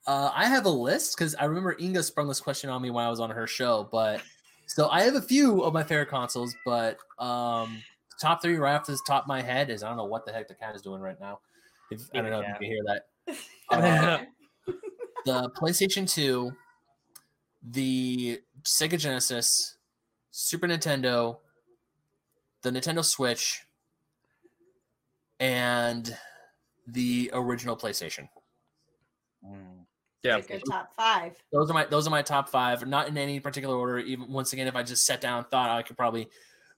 uh, 0.06 0.32
I 0.34 0.48
have 0.48 0.66
a 0.66 0.70
list 0.70 1.18
because 1.18 1.36
I 1.36 1.46
remember 1.46 1.76
Inga 1.80 2.04
sprung 2.04 2.28
this 2.28 2.42
question 2.42 2.70
on 2.70 2.82
me 2.82 2.90
when 2.90 3.06
I 3.06 3.10
was 3.10 3.20
on 3.20 3.30
her 3.30 3.48
show. 3.48 3.88
But 3.92 4.22
so 4.66 4.90
I 4.90 5.04
have 5.04 5.16
a 5.16 5.22
few 5.22 5.64
of 5.64 5.74
my 5.74 5.84
favorite 5.84 6.10
consoles, 6.10 6.56
but 6.66 6.98
um, 7.20 7.82
top 8.20 8.42
three 8.42 8.56
right 8.58 8.76
off 8.76 8.86
the 8.86 9.00
top 9.08 9.24
of 9.24 9.28
my 9.28 9.42
head 9.42 9.70
is 9.70 9.84
I 9.84 9.88
don't 9.88 9.98
know 9.98 10.06
what 10.06 10.26
the 10.26 10.32
heck 10.32 10.48
the 10.48 10.56
cat 10.56 10.76
is 10.76 10.82
doing 10.82 11.02
right 11.02 11.20
now. 11.20 11.40
If, 11.92 12.02
I 12.14 12.22
don't 12.22 12.32
know 12.32 12.42
if 12.42 12.48
you 12.48 12.54
can 12.54 12.64
hear 12.64 12.84
that. 12.86 13.06
Uh, 13.70 14.20
the 15.26 15.50
PlayStation 15.52 16.12
2, 16.12 16.52
the 17.72 18.40
Sega 18.64 18.98
Genesis, 18.98 19.78
Super 20.32 20.68
Nintendo, 20.68 21.38
the 22.62 22.72
Nintendo 22.72 23.04
Switch, 23.06 23.62
and 25.40 26.18
the 26.88 27.30
original 27.34 27.78
PlayStation. 27.78 28.28
Yeah 30.24 30.36
Like 30.36 30.50
your 30.50 30.60
top 30.60 30.96
five. 30.96 31.34
Those 31.52 31.70
are 31.70 31.74
my 31.74 31.86
those 31.86 32.08
are 32.08 32.12
my 32.12 32.22
top 32.22 32.48
five. 32.48 32.88
Not 32.88 33.10
in 33.10 33.18
any 33.18 33.40
particular 33.40 33.76
order. 33.76 34.00
Even 34.00 34.32
once 34.32 34.54
again, 34.54 34.68
if 34.68 34.76
I 34.76 34.84
just 34.84 35.06
sat 35.06 35.20
down 35.20 35.40
and 35.40 35.48
thought, 35.48 35.70
I 35.70 35.82
could 35.82 35.98
probably 35.98 36.30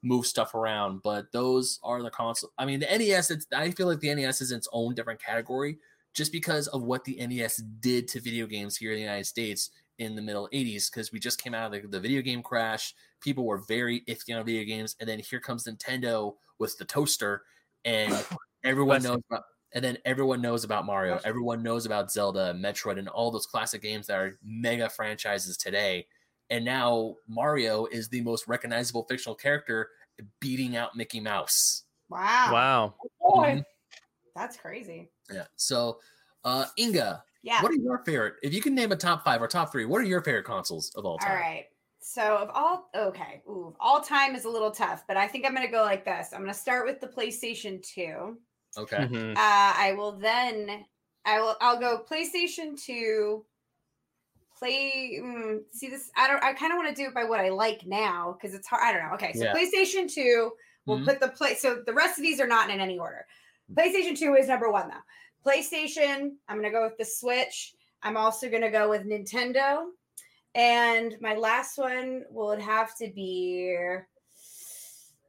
move 0.01 0.25
stuff 0.25 0.55
around. 0.55 1.01
But 1.03 1.31
those 1.31 1.79
are 1.83 2.01
the 2.01 2.09
console. 2.09 2.51
I 2.57 2.65
mean, 2.65 2.79
the 2.79 2.87
NES. 2.87 3.29
It's 3.31 3.45
I 3.53 3.69
feel 3.71 3.87
like 3.87 3.99
the 3.99 4.13
NES 4.13 4.41
is 4.41 4.51
its 4.51 4.67
own 4.73 4.95
different 4.95 5.21
category 5.21 5.77
just 6.13 6.31
because 6.31 6.67
of 6.69 6.81
what 6.81 7.03
the 7.03 7.15
NES 7.25 7.57
did 7.79 8.07
to 8.07 8.21
video 8.21 8.47
games 8.47 8.77
here 8.77 8.91
in 8.91 8.97
the 8.97 9.03
United 9.03 9.25
States 9.25 9.69
in 9.99 10.15
the 10.15 10.21
middle 10.21 10.49
80s. 10.51 10.89
Because 10.89 11.11
we 11.11 11.19
just 11.19 11.41
came 11.41 11.53
out 11.53 11.73
of 11.73 11.81
the, 11.83 11.87
the 11.87 11.99
video 11.99 12.23
game 12.23 12.41
crash. 12.41 12.95
People 13.21 13.45
were 13.45 13.59
very 13.67 14.01
iffy 14.07 14.35
on 14.35 14.43
video 14.43 14.63
games, 14.63 14.95
and 14.99 15.07
then 15.07 15.19
here 15.19 15.39
comes 15.39 15.65
Nintendo 15.65 16.33
with 16.57 16.77
the 16.79 16.85
toaster, 16.85 17.43
and 17.83 18.25
everyone 18.63 19.03
knows 19.03 19.21
about. 19.29 19.43
And 19.75 19.83
then 19.83 19.97
everyone 20.05 20.41
knows 20.41 20.63
about 20.63 20.85
Mario. 20.85 21.19
Everyone 21.25 21.61
knows 21.61 21.85
about 21.85 22.09
Zelda, 22.09 22.55
Metroid, 22.57 22.97
and 22.97 23.09
all 23.09 23.29
those 23.29 23.45
classic 23.45 23.81
games 23.81 24.07
that 24.07 24.17
are 24.17 24.39
mega 24.41 24.89
franchises 24.89 25.57
today. 25.57 26.07
And 26.49 26.63
now 26.63 27.17
Mario 27.27 27.85
is 27.87 28.07
the 28.07 28.21
most 28.21 28.47
recognizable 28.47 29.03
fictional 29.03 29.35
character, 29.35 29.89
beating 30.39 30.77
out 30.77 30.95
Mickey 30.95 31.19
Mouse. 31.19 31.83
Wow. 32.07 32.53
wow 32.53 32.93
Mhm. 33.21 33.65
That's 34.33 34.55
crazy. 34.55 35.11
Yeah. 35.29 35.47
So, 35.57 35.99
uh, 36.45 36.67
Inga, 36.79 37.25
Yeah. 37.41 37.61
what 37.61 37.71
are 37.71 37.75
your 37.75 37.97
favorite? 38.05 38.35
If 38.43 38.53
you 38.53 38.61
can 38.61 38.75
name 38.75 38.93
a 38.93 38.95
top 38.95 39.25
five 39.25 39.41
or 39.41 39.47
top 39.47 39.73
three, 39.73 39.83
what 39.83 39.99
are 39.99 40.05
your 40.05 40.21
favorite 40.21 40.45
consoles 40.45 40.93
of 40.95 41.05
all 41.05 41.17
time? 41.19 41.31
All 41.31 41.37
right. 41.37 41.65
So 41.99 42.37
of 42.37 42.49
all 42.53 42.89
okay, 42.95 43.41
ooh, 43.49 43.75
all 43.79 43.99
time 43.99 44.35
is 44.35 44.45
a 44.45 44.49
little 44.49 44.71
tough, 44.71 45.03
but 45.07 45.17
I 45.17 45.27
think 45.27 45.45
I'm 45.45 45.53
gonna 45.55 45.67
go 45.67 45.81
like 45.81 46.05
this. 46.05 46.31
I'm 46.31 46.41
gonna 46.41 46.53
start 46.53 46.85
with 46.85 47.01
the 47.01 47.07
PlayStation 47.07 47.81
2. 47.81 48.39
Okay. 48.77 48.97
Mhm. 48.97 49.31
Uh, 49.37 49.73
I 49.77 49.93
will 49.97 50.13
then 50.13 50.85
I 51.25 51.39
will 51.41 51.55
I'll 51.61 51.79
go 51.79 52.03
PlayStation 52.09 52.79
2. 52.81 53.45
Play 54.57 55.19
mm, 55.21 55.59
see 55.71 55.89
this 55.89 56.09
I 56.15 56.27
don't 56.27 56.41
I 56.43 56.53
kind 56.53 56.71
of 56.71 56.77
want 56.77 56.89
to 56.89 56.95
do 56.95 57.07
it 57.09 57.13
by 57.13 57.25
what 57.25 57.41
I 57.41 57.49
like 57.49 57.85
now 57.85 58.33
because 58.39 58.55
it's 58.55 58.67
hard 58.67 58.83
I 58.83 58.93
don't 58.93 59.07
know. 59.07 59.13
Okay, 59.15 59.33
so 59.33 59.43
Yeah. 59.45 59.53
PlayStation 59.53 60.09
2 60.11 60.51
we'll 60.85 60.99
Mhm. 60.99 61.05
put 61.05 61.19
the 61.19 61.29
play 61.29 61.55
so 61.55 61.81
the 61.85 61.93
rest 61.93 62.17
of 62.17 62.21
these 62.23 62.39
are 62.39 62.47
not 62.47 62.69
in 62.69 62.79
any 62.79 62.97
order. 62.97 63.25
PlayStation 63.73 64.17
2 64.17 64.35
is 64.35 64.47
number 64.47 64.69
1 64.71 64.87
though. 64.89 65.03
PlayStation, 65.45 66.37
I'm 66.47 66.57
going 66.59 66.63
to 66.63 66.69
go 66.71 66.83
with 66.83 66.97
the 66.97 67.05
Switch. 67.05 67.75
I'm 68.01 68.17
also 68.17 68.49
going 68.49 68.61
to 68.63 68.71
go 68.71 68.89
with 68.89 69.03
Nintendo. 69.03 69.91
And 70.55 71.15
my 71.21 71.35
last 71.35 71.77
one 71.77 72.23
will 72.29 72.59
have 72.59 72.95
to 72.97 73.11
be 73.11 73.75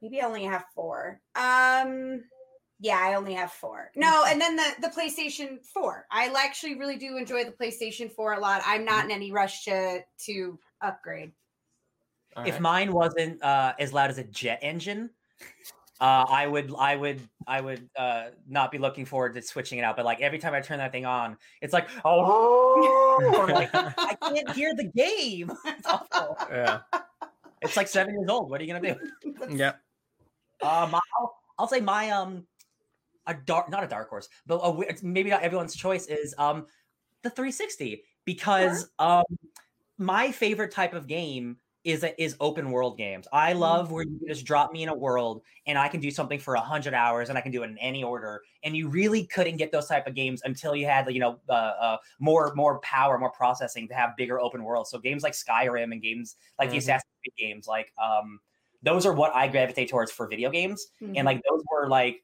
maybe 0.01 0.21
I 0.21 0.25
only 0.25 0.43
have 0.45 0.65
4. 0.73 1.19
Um 1.35 2.23
yeah, 2.79 2.99
I 3.01 3.15
only 3.15 3.33
have 3.33 3.51
four. 3.51 3.91
No, 3.95 4.25
and 4.27 4.39
then 4.39 4.55
the 4.55 4.75
the 4.81 4.89
PlayStation 4.89 5.63
Four. 5.73 6.05
I 6.11 6.31
actually 6.37 6.77
really 6.77 6.97
do 6.97 7.17
enjoy 7.17 7.43
the 7.43 7.51
PlayStation 7.51 8.11
Four 8.11 8.33
a 8.33 8.39
lot. 8.39 8.61
I'm 8.65 8.85
not 8.85 9.05
in 9.05 9.11
any 9.11 9.31
rush 9.31 9.65
to 9.65 10.01
to 10.25 10.59
upgrade. 10.81 11.31
All 12.35 12.45
If 12.45 12.59
mine 12.59 12.91
wasn't 12.91 13.43
uh, 13.43 13.73
as 13.79 13.93
loud 13.93 14.11
as 14.11 14.19
a 14.19 14.23
jet 14.23 14.59
engine, 14.61 15.09
uh, 15.99 16.25
I 16.29 16.45
would, 16.45 16.71
I 16.77 16.95
would, 16.95 17.19
I 17.47 17.61
would 17.61 17.89
uh, 17.97 18.25
not 18.47 18.71
be 18.71 18.77
looking 18.77 19.05
forward 19.05 19.33
to 19.33 19.41
switching 19.41 19.79
it 19.79 19.81
out. 19.81 19.95
But 19.95 20.05
like 20.05 20.21
every 20.21 20.37
time 20.37 20.53
I 20.53 20.61
turn 20.61 20.77
that 20.77 20.91
thing 20.91 21.07
on, 21.07 21.37
it's 21.61 21.73
like, 21.73 21.89
oh, 22.05 23.39
I'm 23.41 23.49
like, 23.49 23.71
I 23.73 24.15
can't 24.21 24.51
hear 24.51 24.75
the 24.75 24.91
game. 24.95 25.51
It's 25.65 25.87
awful. 25.87 26.37
yeah 26.51 26.81
It's 27.61 27.75
like 27.75 27.87
seven 27.87 28.13
years 28.13 28.29
old. 28.29 28.51
What 28.51 28.61
are 28.61 28.63
you 28.63 28.73
gonna 28.73 28.93
do? 28.93 29.35
yeah 29.57 29.73
Uh, 30.61 30.87
my, 30.91 30.99
I'll 31.57 31.67
say 31.67 31.79
my 31.79 32.11
um 32.11 32.45
a 33.27 33.33
dark 33.33 33.69
not 33.69 33.83
a 33.83 33.87
dark 33.87 34.09
horse, 34.09 34.29
but 34.45 34.57
a, 34.57 34.95
maybe 35.05 35.29
not 35.29 35.41
everyone's 35.43 35.75
choice 35.75 36.07
is 36.07 36.33
um 36.37 36.65
the 37.23 37.29
360 37.29 38.03
because 38.25 38.89
um 38.99 39.23
my 39.97 40.31
favorite 40.31 40.71
type 40.71 40.93
of 40.93 41.07
game 41.07 41.57
is 41.83 42.03
a, 42.03 42.21
is 42.21 42.35
open 42.41 42.71
world 42.71 42.97
games. 42.97 43.27
I 43.31 43.53
love 43.53 43.91
where 43.91 44.03
you 44.03 44.19
just 44.27 44.43
drop 44.45 44.73
me 44.73 44.83
in 44.83 44.89
a 44.89 44.93
world 44.93 45.41
and 45.67 45.77
I 45.77 45.87
can 45.87 46.01
do 46.01 46.11
something 46.11 46.37
for 46.37 46.55
a 46.55 46.59
hundred 46.59 46.93
hours 46.93 47.29
and 47.29 47.37
I 47.37 47.41
can 47.41 47.51
do 47.51 47.63
it 47.63 47.69
in 47.69 47.77
any 47.77 48.03
order. 48.03 48.41
And 48.63 48.75
you 48.75 48.89
really 48.89 49.25
couldn't 49.25 49.55
get 49.55 49.71
those 49.71 49.87
type 49.87 50.05
of 50.05 50.13
games 50.13 50.41
until 50.43 50.75
you 50.75 50.85
had 50.85 51.09
you 51.13 51.21
know 51.21 51.39
uh, 51.47 51.53
uh, 51.53 51.97
more 52.19 52.53
more 52.55 52.79
power, 52.81 53.17
more 53.17 53.31
processing 53.31 53.87
to 53.87 53.93
have 53.93 54.17
bigger 54.17 54.39
open 54.39 54.63
worlds. 54.63 54.89
So 54.89 54.99
games 54.99 55.23
like 55.23 55.33
Skyrim 55.33 55.93
and 55.93 56.01
games 56.01 56.35
like 56.59 56.71
the 56.71 56.75
Mhm. 56.75 56.79
Assassin's 56.79 57.13
Creed 57.23 57.33
games, 57.37 57.67
like 57.67 57.93
um 57.97 58.41
those 58.83 59.05
are 59.05 59.13
what 59.13 59.33
I 59.35 59.47
gravitate 59.47 59.89
towards 59.89 60.11
for 60.11 60.27
video 60.27 60.49
games. 60.49 60.87
Mhm. 61.01 61.13
And 61.17 61.25
like 61.25 61.41
those 61.49 61.63
were 61.71 61.87
like, 61.87 62.23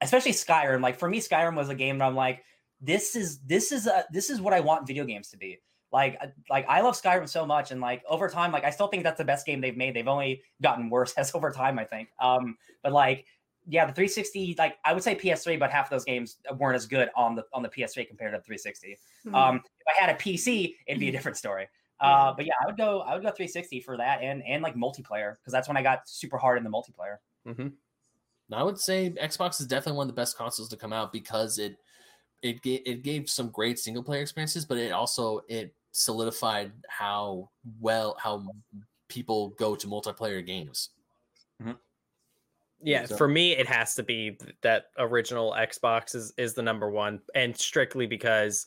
especially 0.00 0.32
Skyrim. 0.32 0.82
Like 0.82 0.98
for 0.98 1.08
me, 1.08 1.20
Skyrim 1.20 1.56
was 1.56 1.68
a 1.68 1.74
game 1.74 1.98
that 1.98 2.04
I'm 2.04 2.14
like, 2.14 2.44
this 2.80 3.16
is 3.16 3.38
this 3.40 3.72
is 3.72 3.86
a 3.86 4.04
this 4.12 4.30
is 4.30 4.40
what 4.40 4.52
I 4.52 4.60
want 4.60 4.86
video 4.86 5.04
games 5.04 5.30
to 5.30 5.36
be. 5.36 5.58
Like 5.92 6.16
uh, 6.20 6.26
like 6.50 6.66
I 6.68 6.80
love 6.80 7.00
Skyrim 7.00 7.28
so 7.28 7.46
much, 7.46 7.70
and 7.70 7.80
like 7.80 8.02
over 8.08 8.28
time, 8.28 8.52
like 8.52 8.64
I 8.64 8.70
still 8.70 8.88
think 8.88 9.04
that's 9.04 9.18
the 9.18 9.24
best 9.24 9.46
game 9.46 9.60
they've 9.60 9.76
made. 9.76 9.94
They've 9.94 10.08
only 10.08 10.42
gotten 10.62 10.90
worse 10.90 11.12
as 11.16 11.34
over 11.34 11.50
time, 11.50 11.78
I 11.78 11.84
think. 11.84 12.08
Um, 12.20 12.56
but 12.82 12.92
like 12.92 13.26
yeah, 13.66 13.86
the 13.86 13.92
360, 13.92 14.56
like 14.58 14.76
I 14.84 14.92
would 14.92 15.02
say 15.02 15.14
PS3, 15.14 15.58
but 15.58 15.70
half 15.70 15.86
of 15.86 15.90
those 15.90 16.04
games 16.04 16.36
weren't 16.58 16.76
as 16.76 16.86
good 16.86 17.08
on 17.16 17.34
the 17.34 17.44
on 17.52 17.62
the 17.62 17.68
PS3 17.68 18.06
compared 18.06 18.32
to 18.32 18.38
the 18.38 18.44
360. 18.44 18.98
Mhm. 19.26 19.34
Um, 19.34 19.56
if 19.56 19.96
I 19.98 20.00
had 20.00 20.14
a 20.14 20.18
PC, 20.18 20.74
it'd 20.86 21.00
be 21.00 21.08
a 21.08 21.12
different 21.16 21.36
story. 21.36 21.68
Uh, 22.00 22.34
but 22.36 22.44
yeah, 22.44 22.52
I 22.62 22.66
would 22.66 22.76
go. 22.76 23.00
I 23.00 23.14
would 23.14 23.22
go 23.22 23.30
360 23.30 23.80
for 23.80 23.96
that, 23.96 24.20
and 24.20 24.42
and 24.42 24.62
like 24.62 24.74
multiplayer 24.74 25.36
because 25.36 25.52
that's 25.52 25.68
when 25.68 25.76
I 25.76 25.82
got 25.82 26.08
super 26.08 26.36
hard 26.36 26.58
in 26.58 26.64
the 26.64 26.70
multiplayer. 26.70 27.18
Hmm 28.54 28.60
I 28.60 28.62
would 28.62 28.78
say 28.78 29.10
Xbox 29.10 29.60
is 29.60 29.66
definitely 29.66 29.96
one 29.98 30.08
of 30.08 30.14
the 30.14 30.20
best 30.20 30.36
consoles 30.36 30.68
to 30.70 30.76
come 30.76 30.92
out 30.92 31.12
because 31.12 31.58
it 31.58 31.76
it 32.42 32.60
gave, 32.62 32.82
it 32.84 33.02
gave 33.02 33.30
some 33.30 33.48
great 33.48 33.78
single 33.78 34.02
player 34.02 34.20
experiences, 34.20 34.64
but 34.64 34.76
it 34.78 34.92
also 34.92 35.40
it 35.48 35.74
solidified 35.92 36.72
how 36.88 37.50
well 37.80 38.16
how 38.18 38.46
people 39.08 39.50
go 39.50 39.74
to 39.76 39.86
multiplayer 39.86 40.44
games. 40.44 40.90
Yeah, 42.82 43.06
So- 43.06 43.16
for 43.16 43.28
me, 43.28 43.52
it 43.52 43.66
has 43.66 43.94
to 43.94 44.02
be 44.02 44.36
that 44.60 44.90
original 44.98 45.52
Xbox 45.52 46.14
is 46.14 46.34
is 46.36 46.52
the 46.54 46.62
number 46.62 46.90
one, 46.90 47.22
and 47.34 47.56
strictly 47.56 48.06
because 48.06 48.66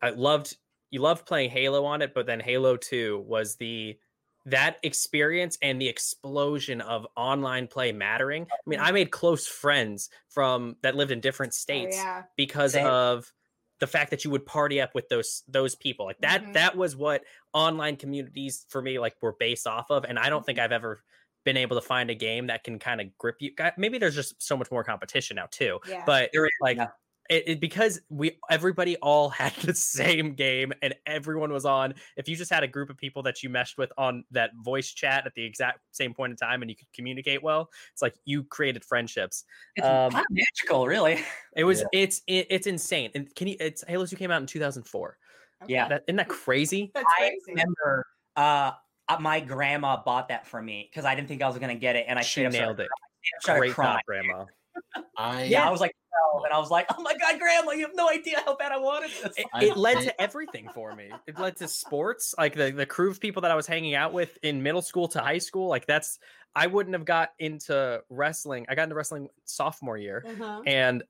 I 0.00 0.10
loved 0.10 0.56
you 0.90 1.00
loved 1.00 1.26
playing 1.26 1.50
Halo 1.50 1.84
on 1.84 2.00
it, 2.00 2.14
but 2.14 2.26
then 2.26 2.40
Halo 2.40 2.76
Two 2.76 3.24
was 3.26 3.56
the 3.56 3.98
that 4.46 4.78
experience 4.82 5.58
and 5.60 5.80
the 5.80 5.88
explosion 5.88 6.80
of 6.80 7.06
online 7.16 7.66
play 7.66 7.92
mattering. 7.92 8.46
I 8.50 8.56
mean, 8.66 8.80
I 8.80 8.92
made 8.92 9.10
close 9.10 9.46
friends 9.46 10.08
from 10.28 10.76
that 10.82 10.94
lived 10.94 11.10
in 11.10 11.20
different 11.20 11.52
Oh, 11.52 11.56
states 11.56 11.96
yeah. 11.96 12.22
because 12.36 12.72
Same. 12.72 12.86
of 12.86 13.32
the 13.80 13.86
fact 13.86 14.10
that 14.10 14.24
you 14.24 14.30
would 14.30 14.46
party 14.46 14.80
up 14.80 14.94
with 14.94 15.08
those 15.10 15.42
those 15.48 15.74
people 15.74 16.06
like 16.06 16.18
that 16.20 16.42
Mhm. 16.42 16.52
that 16.54 16.76
was 16.76 16.96
what 16.96 17.24
online 17.52 17.96
communities 17.96 18.64
for 18.70 18.80
me 18.80 18.98
like 18.98 19.14
were 19.20 19.34
based 19.38 19.66
off 19.66 19.90
of 19.90 20.04
and 20.06 20.18
i 20.18 20.30
don't 20.30 20.46
think 20.46 20.58
i've 20.58 20.72
ever 20.72 21.02
been 21.44 21.58
able 21.58 21.76
to 21.76 21.82
find 21.82 22.08
a 22.10 22.14
game 22.14 22.46
that 22.46 22.64
can 22.64 22.78
kind 22.78 23.02
of 23.02 23.16
grip 23.18 23.36
you 23.40 23.52
maybe 23.76 23.98
there's 23.98 24.14
just 24.14 24.40
so 24.42 24.56
much 24.56 24.70
more 24.70 24.82
competition 24.82 25.34
now 25.36 25.46
too 25.50 25.78
Yeah. 25.86 26.04
but 26.06 26.30
There 26.32 26.46
is, 26.46 26.52
like 26.62 26.78
yeah. 26.78 26.88
It, 27.30 27.44
it- 27.46 27.60
because 27.60 28.00
we 28.08 28.38
everybody 28.50 28.96
all 28.98 29.28
had 29.42 29.52
the 29.56 29.74
same 29.74 30.34
game 30.34 30.72
and 30.82 30.94
everyone 31.06 31.52
was 31.52 31.64
on 31.64 31.94
if 32.16 32.28
you 32.28 32.36
just 32.36 32.52
had 32.52 32.62
a 32.62 32.68
group 32.68 32.90
of 32.90 32.96
people 32.96 33.22
that 33.22 33.42
you 33.42 33.48
meshed 33.48 33.78
with 33.78 33.92
on 33.98 34.24
that 34.30 34.50
voice 34.56 34.92
chat 34.92 35.26
at 35.26 35.34
the 35.34 35.44
exact 35.44 35.80
same 35.92 36.14
point 36.14 36.30
in 36.30 36.36
time 36.36 36.62
and 36.62 36.70
you 36.70 36.76
could 36.76 36.90
communicate 36.92 37.42
well 37.42 37.70
it's 37.92 38.02
like 38.02 38.14
you 38.24 38.44
created 38.44 38.84
friendships 38.84 39.44
It's 39.76 39.86
Um, 39.86 40.12
magical, 40.30 40.86
really. 40.86 41.20
it 41.56 41.64
was 41.64 41.80
Yeah. 41.80 41.86
it's 41.92 42.22
it, 42.26 42.46
it's 42.50 42.66
insane 42.66 43.10
and 43.14 43.34
can 43.34 43.48
you 43.48 43.56
it's 43.60 43.84
halo 43.86 44.06
2 44.06 44.16
came 44.16 44.30
out 44.30 44.40
in 44.40 44.46
2004 44.46 45.18
Yeah. 45.68 45.88
that, 45.88 46.04
isn't 46.06 46.16
that 46.16 46.28
crazy 46.28 46.90
That's 46.94 47.06
I 47.18 47.22
crazy. 47.22 47.40
remember 47.48 48.06
uh, 48.36 48.72
uh, 49.08 49.18
my 49.20 49.40
grandma 49.40 50.02
bought 50.02 50.28
that 50.28 50.46
for 50.46 50.60
me 50.60 50.88
because 50.90 51.04
I 51.04 51.14
didn't 51.14 51.28
think 51.28 51.40
I 51.42 51.46
was 51.48 51.58
gonna 51.58 51.74
get 51.76 51.96
it, 51.96 52.06
and 52.08 52.18
I 52.18 52.22
she 52.22 52.30
straight 52.40 52.46
up 52.46 52.52
nailed 52.52 52.76
started, 52.76 52.82
it 52.84 53.42
started 53.42 53.60
great 53.60 53.72
crying. 53.72 53.92
job 53.94 54.00
grandma 54.06 54.44
I 55.16 55.44
Yeah, 55.44 55.66
I 55.66 55.70
was 55.70 55.80
like 55.80 55.94
12, 56.32 56.44
and 56.44 56.52
I 56.54 56.58
was 56.58 56.70
like, 56.70 56.86
"Oh 56.96 57.02
my 57.02 57.14
god, 57.14 57.38
grandma, 57.38 57.72
you 57.72 57.82
have 57.86 57.94
no 57.94 58.08
idea 58.08 58.40
how 58.44 58.56
bad 58.56 58.72
I 58.72 58.78
wanted 58.78 59.10
this." 59.22 59.34
it, 59.36 59.46
it 59.62 59.76
led 59.76 60.02
to 60.02 60.20
everything 60.20 60.68
for 60.74 60.94
me 60.94 61.10
it 61.26 61.38
led 61.38 61.56
to 61.56 61.68
sports 61.68 62.34
like 62.38 62.54
the, 62.54 62.70
the 62.70 62.86
crew 62.86 63.10
of 63.10 63.20
people 63.20 63.42
that 63.42 63.50
i 63.50 63.54
was 63.54 63.66
hanging 63.66 63.94
out 63.94 64.12
with 64.12 64.38
in 64.42 64.62
middle 64.62 64.82
school 64.82 65.08
to 65.08 65.20
high 65.20 65.38
school 65.38 65.68
like 65.68 65.86
that's 65.86 66.18
i 66.54 66.66
wouldn't 66.66 66.94
have 66.94 67.04
got 67.04 67.30
into 67.38 68.02
wrestling 68.10 68.64
i 68.68 68.74
got 68.74 68.84
into 68.84 68.94
wrestling 68.94 69.28
sophomore 69.44 69.96
year 69.98 70.24
Uh-huh. 70.26 70.62
and 70.66 71.02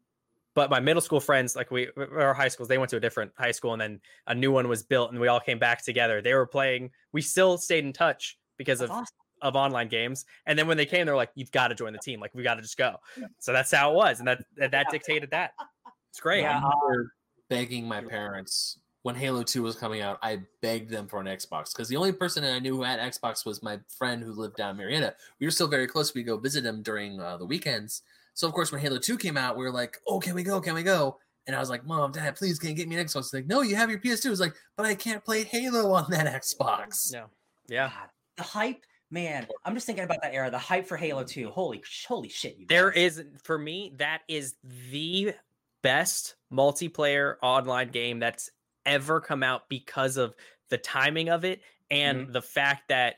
but 0.55 0.71
my 0.71 0.81
middle 0.81 1.01
school 1.03 1.21
friends 1.21 1.55
like 1.57 1.71
we 1.71 1.89
our 1.97 2.35
high 2.35 2.49
schools 2.49 2.69
they 2.69 2.79
went 2.79 2.91
to 2.91 2.97
a 2.97 3.01
different 3.01 3.33
high 3.37 3.53
school 3.53 3.73
and 3.73 3.81
then 3.81 4.01
a 4.27 4.35
new 4.35 4.51
one 4.53 4.69
was 4.69 4.83
built 4.83 5.11
and 5.11 5.21
we 5.21 5.29
all 5.29 5.41
came 5.41 5.59
back 5.59 5.85
together 5.85 6.21
they 6.23 6.35
were 6.35 6.47
playing 6.47 6.91
we 7.13 7.21
still 7.23 7.59
stayed 7.59 7.85
in 7.85 7.93
touch 7.93 8.39
because 8.57 8.79
That's 8.79 8.91
of 8.91 8.97
awesome. 8.99 9.17
Of 9.43 9.55
online 9.57 9.89
games 9.89 10.25
and 10.47 10.59
then 10.59 10.67
when 10.67 10.77
they 10.77 10.87
came 10.87 11.07
they're 11.07 11.17
like 11.17 11.31
you've 11.35 11.53
got 11.53 11.69
to 11.69 11.75
join 11.75 11.93
the 11.93 11.99
team 11.99 12.21
like 12.21 12.35
we 12.35 12.43
got 12.43 12.55
to 12.55 12.63
just 12.63 12.79
go 12.79 12.97
so 13.39 13.53
that's 13.53 13.71
how 13.71 13.93
it 13.93 13.95
was 13.95 14.19
and 14.19 14.29
that 14.29 14.45
that, 14.57 14.71
that 14.71 14.91
dictated 14.91 15.31
that 15.31 15.53
it's 16.11 16.21
great 16.21 16.43
Yeah, 16.43 16.59
I 16.59 16.71
remember 16.83 17.13
begging 17.49 17.87
my 17.87 18.01
parents 18.03 18.79
when 19.07 19.15
Halo 19.15 19.45
2 19.45 19.63
was 19.63 19.77
coming 19.77 20.01
out, 20.01 20.19
I 20.21 20.41
begged 20.63 20.91
them 20.91 21.07
for 21.07 21.21
an 21.21 21.29
Xbox 21.29 21.73
because 21.73 21.89
the 21.89 21.95
only 21.95 22.11
person 22.11 22.43
I 22.43 22.59
knew 22.59 22.75
who 22.75 22.83
had 22.83 22.99
Xbox 22.99 23.47
was 23.47 23.63
my 23.63 23.79
friend 23.97 24.21
who 24.21 24.33
lived 24.33 24.57
down 24.57 24.71
in 24.71 24.79
Marietta. 24.79 25.15
We 25.39 25.47
were 25.47 25.53
still 25.53 25.69
very 25.69 25.87
close. 25.87 26.13
We 26.13 26.25
go 26.25 26.37
visit 26.37 26.67
him 26.67 26.83
during 26.83 27.21
uh, 27.21 27.37
the 27.37 27.47
weekends. 27.47 28.03
So 28.35 28.49
of 28.49 28.53
course, 28.53 28.73
when 28.73 28.81
Halo 28.81 28.99
2 28.99 29.17
came 29.17 29.37
out, 29.37 29.57
we 29.57 29.63
were 29.63 29.71
like, 29.71 29.99
"Oh, 30.09 30.19
can 30.19 30.35
we 30.35 30.43
go? 30.43 30.61
Can 30.61 30.75
we 30.75 30.83
go?" 30.83 31.19
And 31.47 31.55
I 31.55 31.61
was 31.61 31.71
like, 31.71 31.87
"Mom, 31.87 32.11
Dad, 32.11 32.35
please, 32.35 32.59
can 32.59 32.71
you 32.71 32.75
get 32.75 32.89
me 32.89 32.97
an 32.97 33.07
Xbox?" 33.07 33.27
He's 33.27 33.35
like, 33.35 33.47
"No, 33.47 33.63
you 33.63 33.77
have 33.77 33.91
your 33.91 34.01
PS2." 34.01 34.29
It's 34.33 34.41
like, 34.41 34.57
"But 34.77 34.87
I 34.87 34.97
can't 34.97 35.25
play 35.25 35.45
Halo 35.45 35.93
on 35.93 36.11
that 36.11 36.27
Xbox." 36.27 37.13
no 37.13 37.27
yeah 37.69 37.89
God, 37.89 38.09
the 38.37 38.43
hype, 38.43 38.85
man. 39.11 39.47
I'm 39.65 39.75
just 39.75 39.87
thinking 39.87 40.05
about 40.05 40.23
that 40.23 40.35
era. 40.35 40.51
The 40.51 40.59
hype 40.59 40.87
for 40.87 40.97
Halo 40.97 41.25
2. 41.25 41.51
Holy, 41.51 41.83
holy 42.09 42.29
shit! 42.29 42.57
You 42.59 42.67
There 42.69 42.91
guys. 42.91 43.19
is 43.19 43.25
for 43.43 43.59
me 43.59 43.93
that 43.97 44.23
is 44.29 44.55
the 44.91 45.35
best 45.83 46.37
multiplayer 46.53 47.37
online 47.43 47.89
game 47.91 48.19
that's 48.19 48.51
ever 48.85 49.21
come 49.21 49.43
out 49.43 49.69
because 49.69 50.17
of 50.17 50.35
the 50.71 50.79
timing 50.79 51.29
of 51.29 51.45
it 51.45 51.61
and 51.91 52.33
the 52.33 52.43
fact 52.43 52.89
that 52.89 53.17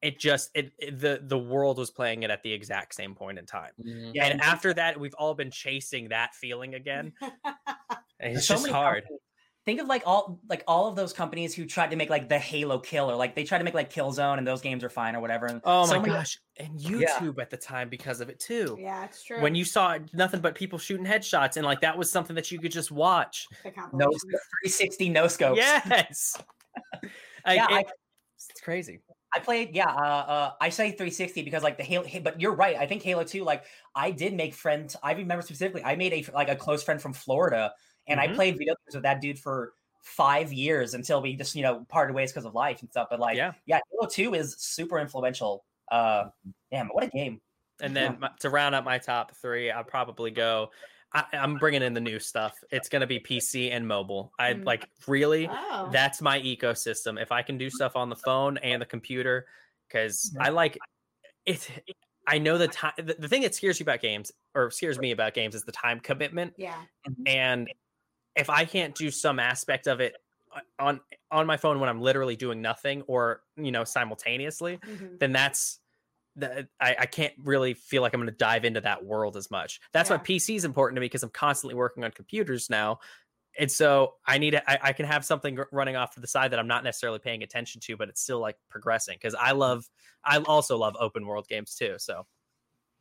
it 0.00 0.18
just 0.18 0.50
it, 0.54 0.72
it- 0.78 0.98
the 0.98 1.20
the 1.22 1.38
world 1.38 1.78
was 1.78 1.90
playing 1.90 2.22
it 2.24 2.30
at 2.30 2.42
the 2.42 2.52
exact 2.52 2.94
same 2.94 3.14
point 3.14 3.38
in 3.38 3.46
time. 3.46 3.70
Mhm. 3.80 4.12
Yeah, 4.14 4.26
and 4.26 4.40
after 4.40 4.74
that 4.74 4.98
we've 4.98 5.14
all 5.14 5.34
been 5.34 5.50
chasing 5.52 6.08
that 6.08 6.34
feeling 6.34 6.74
again. 6.74 7.12
It's 8.24 8.46
so 8.46 8.54
just 8.54 8.68
hard. 8.68 9.02
companies- 9.02 9.20
Think 9.64 9.80
of 9.80 9.86
like 9.86 10.02
all 10.06 10.40
like 10.48 10.64
all 10.66 10.88
of 10.88 10.96
those 10.96 11.12
companies 11.12 11.54
who 11.54 11.66
tried 11.66 11.92
to 11.92 11.96
make 11.96 12.10
like 12.10 12.28
the 12.28 12.38
Halo 12.38 12.80
killer, 12.80 13.14
like 13.14 13.36
they 13.36 13.44
tried 13.44 13.58
to 13.58 13.64
make 13.64 13.74
like 13.74 13.92
Killzone, 13.92 14.38
and 14.38 14.44
those 14.46 14.60
games 14.60 14.82
are 14.82 14.88
fine 14.90 15.14
or 15.14 15.20
whatever. 15.20 15.46
And 15.46 15.60
Oh 15.64 15.86
my 15.86 15.98
many- 16.00 16.12
gosh. 16.12 16.36
And 16.58 16.80
Yeah. 16.80 17.06
YouTube 17.20 17.40
at 17.40 17.48
the 17.48 17.56
time 17.56 17.88
because 17.88 18.20
of 18.20 18.28
it 18.28 18.40
too. 18.40 18.76
yeah, 18.80 19.04
it's 19.04 19.22
true. 19.22 19.40
When 19.40 19.54
you 19.54 19.64
saw 19.64 19.98
nothing 20.12 20.40
but 20.40 20.56
people 20.56 20.78
shooting 20.80 21.06
headshots 21.06 21.56
and 21.56 21.64
like 21.64 21.80
that 21.82 21.96
was 21.96 22.10
something 22.10 22.34
that 22.34 22.50
you 22.50 22.58
could 22.58 22.72
just 22.72 22.90
watch. 22.90 23.46
the 23.62 23.70
No 23.70 23.82
compilation. 23.82 24.18
360 24.64 25.08
no 25.10 25.28
scopes. 25.28 25.58
Yes. 25.58 26.36
Like, 27.46 27.56
Yeah, 27.56 27.66
I- 27.70 27.84
it's 28.50 28.60
crazy. 28.60 29.00
I 29.34 29.38
played, 29.40 29.74
yeah. 29.74 29.88
Uh, 29.88 30.24
uh, 30.28 30.52
I 30.60 30.68
say 30.68 30.90
360 30.90 31.42
because 31.42 31.62
like 31.62 31.76
the 31.78 31.82
Halo, 31.84 32.06
but 32.22 32.40
you're 32.40 32.54
right. 32.54 32.76
I 32.76 32.86
think 32.86 33.02
Halo 33.02 33.24
2, 33.24 33.44
like 33.44 33.64
I 33.94 34.10
did 34.10 34.34
make 34.34 34.54
friends. 34.54 34.94
I 35.02 35.12
remember 35.12 35.42
specifically, 35.42 35.82
I 35.84 35.96
made 35.96 36.12
a 36.12 36.24
like 36.32 36.48
a 36.50 36.56
close 36.56 36.82
friend 36.82 37.00
from 37.00 37.12
Florida, 37.14 37.72
and 38.06 38.18
Mhm. 38.20 38.22
I 38.30 38.34
played 38.34 38.58
video 38.58 38.74
games 38.86 38.94
with 38.94 39.02
that 39.04 39.20
dude 39.20 39.38
for 39.38 39.74
five 40.02 40.52
years 40.52 40.94
until 40.94 41.22
we 41.22 41.36
just 41.36 41.54
you 41.54 41.62
know 41.62 41.84
parted 41.88 42.14
ways 42.14 42.32
because 42.32 42.44
of 42.44 42.54
life 42.54 42.80
and 42.80 42.90
stuff. 42.90 43.08
But 43.10 43.20
like, 43.20 43.36
Yeah. 43.36 43.52
yeah, 43.66 43.78
Halo 43.90 44.08
2 44.08 44.34
is 44.34 44.56
super 44.58 44.98
influential. 44.98 45.64
Uh, 45.90 46.30
damn, 46.70 46.88
what 46.88 47.04
a 47.04 47.08
game! 47.08 47.40
And 47.80 47.94
then 47.94 48.18
my, 48.20 48.30
to 48.40 48.50
round 48.50 48.74
up 48.74 48.84
my 48.84 48.98
top 48.98 49.34
three, 49.36 49.70
I'll 49.70 49.84
probably 49.84 50.30
go. 50.30 50.70
I, 51.14 51.24
I'm 51.34 51.56
bringing 51.56 51.82
in 51.82 51.92
the 51.92 52.00
new 52.00 52.18
stuff. 52.18 52.54
It's 52.70 52.88
going 52.88 53.00
to 53.02 53.06
be 53.06 53.20
PC 53.20 53.70
and 53.70 53.86
mobile. 53.86 54.32
I 54.38 54.54
Mm. 54.54 54.64
like 54.64 54.88
really. 55.06 55.46
Oh. 55.50 55.90
That's 55.92 56.22
my 56.22 56.40
ecosystem. 56.40 57.20
If 57.20 57.30
I 57.30 57.42
can 57.42 57.58
do 57.58 57.68
stuff 57.68 57.96
on 57.96 58.08
the 58.08 58.16
phone 58.16 58.56
and 58.58 58.80
the 58.80 58.86
computer, 58.86 59.46
because 59.88 60.34
I 60.40 60.48
like 60.48 60.78
it. 61.44 61.68
I 62.26 62.38
know 62.38 62.56
the 62.56 62.68
time. 62.68 62.92
The, 62.96 63.14
the 63.18 63.28
thing 63.28 63.42
that 63.42 63.54
scares 63.54 63.78
you 63.78 63.84
about 63.84 64.00
games, 64.00 64.32
or 64.54 64.70
scares 64.70 64.98
me 64.98 65.10
about 65.10 65.34
games, 65.34 65.54
is 65.54 65.64
the 65.64 65.72
time 65.72 66.00
commitment. 66.00 66.54
yeah. 66.56 66.80
And 67.26 67.68
if 68.36 68.50
I 68.50 68.64
can't 68.64 68.94
do 68.94 69.10
some 69.10 69.38
aspect 69.38 69.86
of 69.86 70.00
it 70.00 70.16
uh, 70.54 70.60
on 70.78 71.00
on 71.30 71.46
my 71.46 71.56
phone 71.56 71.80
when 71.80 71.88
I'm 71.88 72.00
literally 72.00 72.36
doing 72.36 72.62
nothing, 72.62 73.02
or 73.02 73.42
you 73.56 73.72
know, 73.72 73.84
simultaneously, 73.84 74.78
Mhm. 74.78 75.18
then 75.20 75.32
that's 75.32 75.80
that 76.36 76.68
I, 76.80 76.96
I 77.00 77.06
can't 77.06 77.34
really 77.38 77.74
feel 77.74 78.02
like 78.02 78.14
I'm 78.14 78.20
going 78.20 78.30
to 78.30 78.36
dive 78.36 78.64
into 78.64 78.80
that 78.82 79.04
world 79.04 79.36
as 79.36 79.50
much. 79.50 79.80
That's 79.92 80.10
why 80.10 80.18
PC 80.18 80.56
is 80.56 80.64
important 80.64 80.96
to 80.96 81.00
me 81.00 81.06
because 81.06 81.22
I'm 81.22 81.30
constantly 81.30 81.74
working 81.74 82.04
on 82.04 82.10
computers 82.12 82.70
now. 82.70 83.00
And 83.58 83.70
so 83.70 84.14
I 84.26 84.38
need 84.38 84.60
I 84.66 84.92
can 84.94 85.06
have 85.06 85.24
something 85.26 85.58
running 85.72 85.96
off 85.96 86.14
to 86.14 86.20
the 86.20 86.26
side 86.26 86.52
that 86.52 86.58
I'm 86.58 86.68
not 86.68 86.84
necessarily 86.84 87.18
paying 87.18 87.42
attention 87.42 87.80
to, 87.82 87.96
but 87.98 88.08
it's 88.08 88.22
still 88.22 88.40
like 88.40 88.56
progressing 88.70 89.16
because 89.16 89.34
I 89.34 89.52
love 89.52 89.90
I 90.24 90.38
also 90.38 90.78
love 90.78 90.96
open 90.98 91.26
world 91.26 91.48
games 91.48 91.74
too. 91.74 91.96
So 91.98 92.26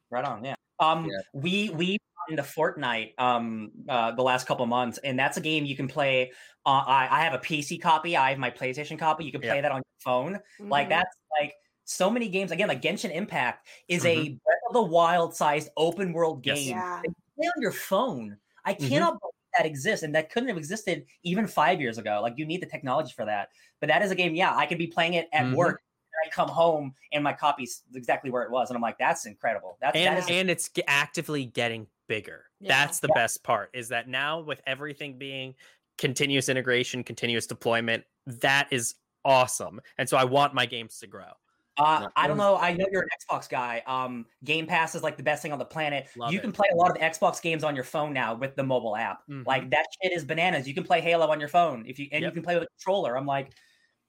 Right 0.10 0.26
on, 0.26 0.44
yeah. 0.44 0.56
Um, 0.80 1.08
Yeah. 1.10 1.22
we 1.34 1.70
we 1.70 1.98
into 2.32 2.44
Fortnite 2.44 3.14
um 3.20 3.72
uh, 3.88 4.12
the 4.12 4.24
last 4.24 4.48
couple 4.48 4.66
months, 4.66 4.98
and 5.00 5.18
that's 5.20 5.38
a 5.38 5.42
game 5.42 5.66
you 5.66 5.76
can 5.76 5.88
play. 5.88 6.32
Uh, 6.66 6.84
I 6.86 7.08
I 7.12 7.24
have 7.24 7.34
a 7.34 7.40
PC 7.40 7.82
copy. 7.82 8.18
I 8.18 8.30
have 8.32 8.40
my 8.40 8.52
PlayStation 8.52 8.98
copy. 8.98 9.26
You 9.26 9.32
can 9.32 9.42
play 9.42 9.56
Yeah. 9.56 9.62
that 9.62 9.72
on 9.72 9.78
your 9.78 10.00
phone. 10.00 10.40
Like 10.60 10.88
Mhm. 10.88 10.90
that's 10.90 11.16
like 11.40 11.54
so 11.86 12.10
many 12.10 12.30
games. 12.30 12.52
Again, 12.52 12.68
like 12.68 12.82
Genshin 12.82 13.14
Impact 13.14 13.68
is 13.88 14.06
a 14.06 14.16
Mhm. 14.16 14.40
Breath 14.44 14.58
of 14.70 14.74
the 14.74 14.82
Wild 14.84 15.36
sized 15.36 15.70
open 15.78 16.14
world 16.14 16.46
Yes. 16.46 16.58
game. 16.60 16.70
Yeah. 16.70 17.02
Play 17.36 17.48
on 17.48 17.62
your 17.62 17.72
phone. 17.74 18.38
I 18.64 18.76
Mhm. 18.76 18.90
cannot 18.90 19.20
believe 19.20 19.34
that 19.58 19.66
exists, 19.66 20.04
and 20.04 20.16
that 20.16 20.30
couldn't 20.32 20.48
have 20.50 20.58
existed 20.58 21.06
even 21.24 21.48
five 21.48 21.82
years 21.82 21.98
ago. 21.98 22.20
Like 22.22 22.36
you 22.38 22.46
need 22.46 22.62
the 22.62 22.68
technology 22.68 23.12
for 23.14 23.26
that. 23.26 23.50
But 23.80 23.88
that 23.88 24.02
is 24.02 24.12
a 24.12 24.16
game. 24.16 24.36
Yeah, 24.36 24.56
I 24.56 24.66
could 24.66 24.78
be 24.78 24.88
playing 24.88 25.16
it 25.16 25.28
at 25.34 25.46
Mhm. 25.46 25.56
work. 25.56 25.82
And 26.14 26.30
I 26.30 26.30
come 26.36 26.50
home 26.50 26.94
and 27.14 27.24
my 27.24 27.34
copy's 27.34 27.84
exactly 27.96 28.30
where 28.32 28.44
it 28.44 28.52
was, 28.52 28.70
and 28.70 28.76
I'm 28.76 28.82
like, 28.82 28.98
that's 28.98 29.26
incredible. 29.26 29.78
That's 29.82 29.96
and 29.96 30.20
is 30.20 30.30
and 30.30 30.50
it's 30.50 30.70
ge- 30.70 30.82
actively 30.86 31.46
getting 31.46 31.88
bigger. 32.12 32.46
Yeah. 32.60 32.68
That's 32.70 33.00
the 33.00 33.08
best 33.10 33.42
part 33.44 33.70
is 33.74 33.88
that 33.90 34.08
now 34.10 34.42
with 34.42 34.62
everything 34.68 35.18
being 35.18 35.56
continuous 35.98 36.50
integration, 36.50 37.04
continuous 37.04 37.48
deployment, 37.48 38.04
that 38.28 38.68
is 38.72 38.96
awesome. 39.24 39.80
And 39.98 40.08
so 40.10 40.18
I 40.18 40.24
want 40.26 40.54
my 40.54 40.66
games 40.66 41.00
to 41.00 41.08
grow. 41.08 41.32
Uh, 41.78 42.10
I 42.18 42.28
don't 42.28 42.38
know. 42.38 42.58
I 42.58 42.74
know 42.74 42.86
you're 42.92 43.02
an 43.04 43.08
Xbox 43.24 43.48
guy. 43.50 43.82
Um, 43.88 44.26
Game 44.44 44.68
Pass 44.68 44.94
is 44.94 45.04
like 45.04 45.16
the 45.16 45.24
best 45.24 45.42
thing 45.42 45.54
on 45.54 45.58
the 45.58 45.66
planet. 45.66 46.08
Love 46.18 46.32
you 46.34 46.40
it. 46.40 46.42
can 46.42 46.52
play 46.52 46.68
a 46.74 46.76
lot 46.76 46.92
of 46.92 46.98
Xbox 46.98 47.42
games 47.42 47.64
on 47.64 47.76
your 47.76 47.86
phone 47.86 48.12
now 48.14 48.36
with 48.36 48.56
the 48.56 48.64
mobile 48.64 48.96
app. 48.98 49.22
Mhm. 49.30 49.46
Like 49.48 49.70
that 49.72 49.86
shit 50.04 50.12
is 50.12 50.26
bananas. 50.26 50.68
You 50.68 50.74
can 50.74 50.84
play 50.84 51.00
Halo 51.02 51.28
on 51.32 51.40
your 51.40 51.50
phone 51.50 51.86
if 51.88 51.98
you 51.98 52.10
and 52.12 52.22
Yep. 52.24 52.32
you 52.32 52.34
can 52.36 52.44
play 52.44 52.56
with 52.56 52.64
a 52.64 52.68
controller. 52.78 53.18
I'm 53.18 53.26
like, 53.26 53.54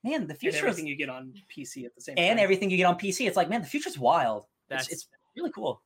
man, 0.03 0.27
the 0.27 0.33
And 0.33 0.41
future 0.41 0.57
is 0.57 0.63
everything 0.65 0.87
you 0.89 0.97
get 0.97 1.09
on 1.09 1.33
PC 1.49 1.85
at 1.87 1.95
the 1.95 2.01
same 2.01 2.17
and 2.19 2.39
time. 2.39 2.43
everything 2.43 2.69
you 2.69 2.77
get 2.77 2.85
on 2.87 2.99
PC. 2.99 3.29
It's 3.29 3.37
like, 3.37 3.49
man, 3.49 3.63
the 3.63 3.69
future's 3.69 3.97
wild. 3.99 4.47
It's, 4.69 4.91
it's 4.91 5.09
really 5.37 5.53
cool. 5.53 5.81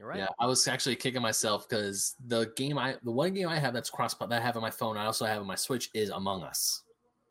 You're 0.00 0.08
right. 0.08 0.18
Yeah, 0.18 0.28
I 0.40 0.46
was 0.46 0.66
actually 0.66 0.96
kicking 0.96 1.20
myself 1.20 1.68
because 1.68 2.16
the 2.26 2.50
game 2.56 2.78
I, 2.78 2.96
the 3.04 3.10
one 3.10 3.34
game 3.34 3.48
I 3.48 3.58
have 3.58 3.74
that's 3.74 3.90
cross 3.90 4.14
that 4.14 4.32
I 4.32 4.40
have 4.40 4.56
on 4.56 4.62
my 4.62 4.70
phone, 4.70 4.96
I 4.96 5.04
also 5.04 5.26
have 5.26 5.40
on 5.42 5.46
my 5.46 5.54
Switch 5.54 5.90
is 5.92 6.08
Among 6.08 6.42
Us. 6.42 6.82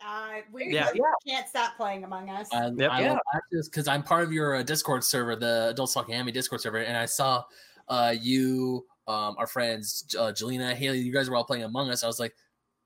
Uh, 0.05 0.41
we 0.51 0.71
Yeah. 0.71 0.91
can't 1.27 1.49
stop 1.49 1.75
playing 1.77 2.03
Among 2.03 2.29
Us. 2.29 2.47
I, 2.53 2.67
Yep. 2.67 2.91
I 2.91 3.01
Yeah. 3.01 3.17
because 3.51 3.87
I'm 3.87 4.03
part 4.03 4.23
of 4.23 4.31
your 4.31 4.55
uh, 4.55 4.63
Discord 4.63 5.03
server, 5.03 5.35
the 5.35 5.69
Adults 5.71 5.95
Talking 5.95 6.13
Anime 6.13 6.31
Discord 6.31 6.61
server, 6.61 6.77
and 6.77 6.95
I 6.95 7.07
saw 7.07 7.43
uh, 7.87 8.13
you, 8.21 8.85
um, 9.07 9.35
our 9.39 9.47
friends, 9.47 10.15
uh, 10.15 10.31
Jelena, 10.31 10.75
Haley, 10.75 10.99
you 10.99 11.11
guys 11.11 11.27
were 11.27 11.35
all 11.35 11.43
playing 11.43 11.63
Among 11.63 11.89
Us. 11.89 12.03
I 12.03 12.07
was 12.07 12.19
like, 12.19 12.35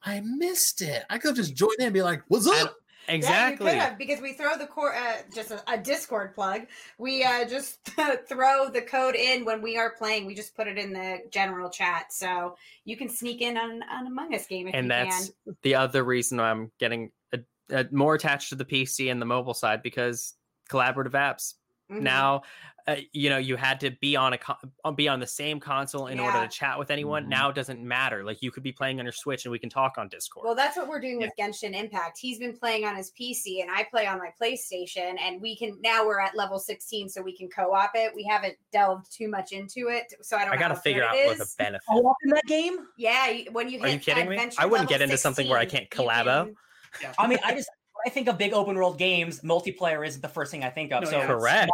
I 0.02 0.22
missed 0.22 0.82
it. 0.82 1.04
I 1.10 1.18
could 1.18 1.30
have 1.30 1.36
just 1.36 1.56
joined 1.56 1.76
in 1.80 1.88
and 1.88 1.94
be 1.94 2.02
like, 2.02 2.24
"What's 2.30 2.48
I 2.48 2.62
up?" 2.62 2.76
Exactly. 3.08 3.72
Yeah, 3.72 3.90
have 3.90 3.98
because 3.98 4.22
we 4.22 4.34
throw 4.34 4.58
the 4.58 4.68
core, 4.68 4.96
uh, 4.96 5.18
just 5.34 5.52
a, 5.52 5.62
a 5.72 5.78
Discord 5.78 6.34
plug. 6.34 6.68
We 6.98 7.24
uh, 7.24 7.46
just 7.46 7.84
throw 8.28 8.70
the 8.70 8.82
code 8.82 9.16
in 9.16 9.46
when 9.46 9.62
we 9.62 9.78
are 9.78 9.92
playing. 9.92 10.26
We 10.26 10.36
just 10.36 10.56
put 10.56 10.68
it 10.68 10.78
in 10.78 10.94
the 10.94 11.20
general 11.30 11.70
chat, 11.70 12.14
so 12.14 12.56
you 12.86 12.96
can 12.96 13.10
sneak 13.10 13.42
in 13.42 13.58
on 13.58 13.84
on 13.84 14.08
Among 14.08 14.34
Us 14.34 14.48
game 14.48 14.68
if 14.68 14.76
and 14.76 14.86
you 14.86 14.90
that's 14.90 15.32
can. 15.46 15.58
the 15.64 15.76
other 15.76 16.04
reason 16.04 16.40
I'm 16.40 16.72
getting 16.80 17.12
a, 17.34 17.40
a 17.70 17.86
more 17.92 18.16
attached 18.16 18.50
to 18.50 18.56
the 18.56 18.66
PC 18.66 19.12
and 19.12 19.22
the 19.22 19.26
mobile 19.26 19.54
side 19.54 19.84
because 19.84 20.34
collaborative 20.70 21.12
apps 21.12 21.56
Mhm. 21.92 22.02
now 22.02 22.42
uh, 22.88 22.96
you 23.14 23.30
know 23.30 23.38
you 23.38 23.56
had 23.56 23.80
to 23.80 23.92
be 23.92 24.16
on 24.16 24.34
a 24.34 24.38
co- 24.38 24.56
uh, 24.84 24.92
be 24.92 25.08
on 25.08 25.20
the 25.20 25.28
same 25.28 25.60
console 25.60 26.08
in 26.08 26.20
order 26.20 26.42
to 26.42 26.48
chat 26.48 26.78
with 26.80 26.92
anyone 26.92 27.26
Mhm. 27.26 27.30
now 27.30 27.50
it 27.50 27.56
doesn't 27.56 27.82
matter 27.82 28.24
like 28.24 28.42
you 28.42 28.52
could 28.52 28.64
be 28.64 28.72
playing 28.72 29.00
on 29.00 29.06
your 29.06 29.12
switch 29.14 29.46
and 29.46 29.52
we 29.52 29.60
can 29.60 29.70
talk 29.70 29.98
on 29.98 30.08
discord 30.10 30.46
Well, 30.46 30.56
that's 30.56 30.76
what 30.78 30.88
we're 30.88 31.00
doing 31.02 31.18
with 31.20 31.32
Genshin 31.40 31.74
Impact. 31.74 32.18
He's 32.18 32.40
been 32.40 32.58
playing 32.58 32.86
on 32.86 32.96
his 32.96 33.12
PC, 33.20 33.62
and 33.62 33.70
I 33.72 33.84
play 33.90 34.06
on 34.08 34.18
my 34.18 34.32
PlayStation. 34.42 35.18
And 35.20 35.42
we 35.42 35.56
can 35.58 35.78
now 35.82 36.06
we're 36.06 36.20
at 36.20 36.36
level 36.36 36.60
sixteen, 36.60 37.08
so 37.10 37.22
we 37.22 37.36
can 37.38 37.50
co-op 37.50 37.92
it. 37.96 38.14
We 38.16 38.24
haven't 38.24 38.56
delved 38.72 39.12
too 39.16 39.28
much 39.30 39.52
into 39.52 39.90
it, 39.90 40.14
so 40.22 40.38
I 40.38 40.46
don't. 40.46 40.54
i 40.54 40.58
gotta 40.58 40.74
how 40.76 40.80
figure 40.82 41.04
out 41.04 41.16
what 41.16 41.38
the 41.38 41.44
is. 41.44 41.56
benefit 41.56 41.86
Co-op 41.90 42.16
in 42.24 42.30
that 42.32 42.46
game? 42.46 42.88
Yeah, 42.98 43.30
you- 43.30 43.52
when 43.52 43.68
you 43.70 43.80
hit 43.80 43.88
Are 43.88 43.94
you 43.94 44.00
kidding 44.00 44.30
me? 44.30 44.50
I 44.58 44.66
wouldn't 44.66 44.90
get 44.90 45.02
into 45.02 45.18
something 45.18 45.48
where 45.50 45.60
I 45.60 45.66
can't 45.66 45.84
you 45.84 45.90
collabo. 45.90 46.46
can- 46.46 46.56
Yeah. 47.02 47.14
I 47.18 47.28
mean, 47.28 47.40
I 47.44 47.56
just 47.56 47.70
when 47.70 47.83
I 48.06 48.10
think 48.10 48.28
of 48.28 48.38
big 48.38 48.54
open 48.54 48.76
world 48.76 48.98
games, 48.98 49.42
multiplayer 49.42 50.06
isn't 50.06 50.22
the 50.22 50.28
first 50.30 50.52
thing 50.52 50.64
I 50.64 50.70
think 50.70 50.92
of. 50.92 51.04
No, 51.04 51.10
so 51.10 51.18
yeah. 51.20 51.28
Correct. 51.28 51.72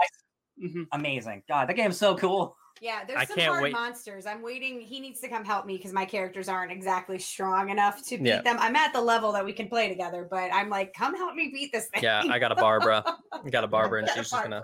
Mhm. 0.61 0.87
amazing. 0.91 1.43
God, 1.47 1.69
that 1.69 1.75
game's 1.75 1.97
so 1.97 2.15
cool. 2.17 2.55
Yeah, 2.81 3.03
there's 3.05 3.19
I 3.19 3.25
some 3.25 3.35
can't 3.37 3.49
hard 3.49 3.63
wait- 3.63 3.73
monsters. 3.73 4.25
I'm 4.25 4.41
waiting. 4.41 4.79
He 4.81 4.99
needs 4.99 5.19
to 5.21 5.27
come 5.29 5.43
help 5.45 5.65
me 5.65 5.75
because 5.77 5.91
my 5.93 6.05
characters 6.05 6.47
aren't 6.49 6.71
exactly 6.71 7.17
strong 7.19 7.69
enough 7.69 8.05
to 8.07 8.17
beat 8.17 8.27
Yeah. 8.27 8.41
them. 8.41 8.57
I'm 8.59 8.75
at 8.75 8.93
the 8.93 9.01
level 9.01 9.31
that 9.33 9.43
we 9.43 9.51
can 9.53 9.67
play 9.67 9.87
together, 9.89 10.27
but 10.29 10.53
I'm 10.53 10.69
like, 10.69 10.93
come 10.93 11.15
help 11.15 11.35
me 11.35 11.49
beat 11.53 11.71
this 11.73 11.87
thing. 11.87 12.03
yeah 12.03 12.23
i 12.29 12.39
got 12.39 12.51
a 12.51 12.55
barbara 12.67 13.03
i 13.31 13.49
got 13.49 13.63
a 13.63 13.67
barbara 13.67 13.99
and 13.99 14.07
Got 14.07 14.17
a 14.17 14.19
she's 14.21 14.29
just 14.31 14.43
gonna 14.43 14.61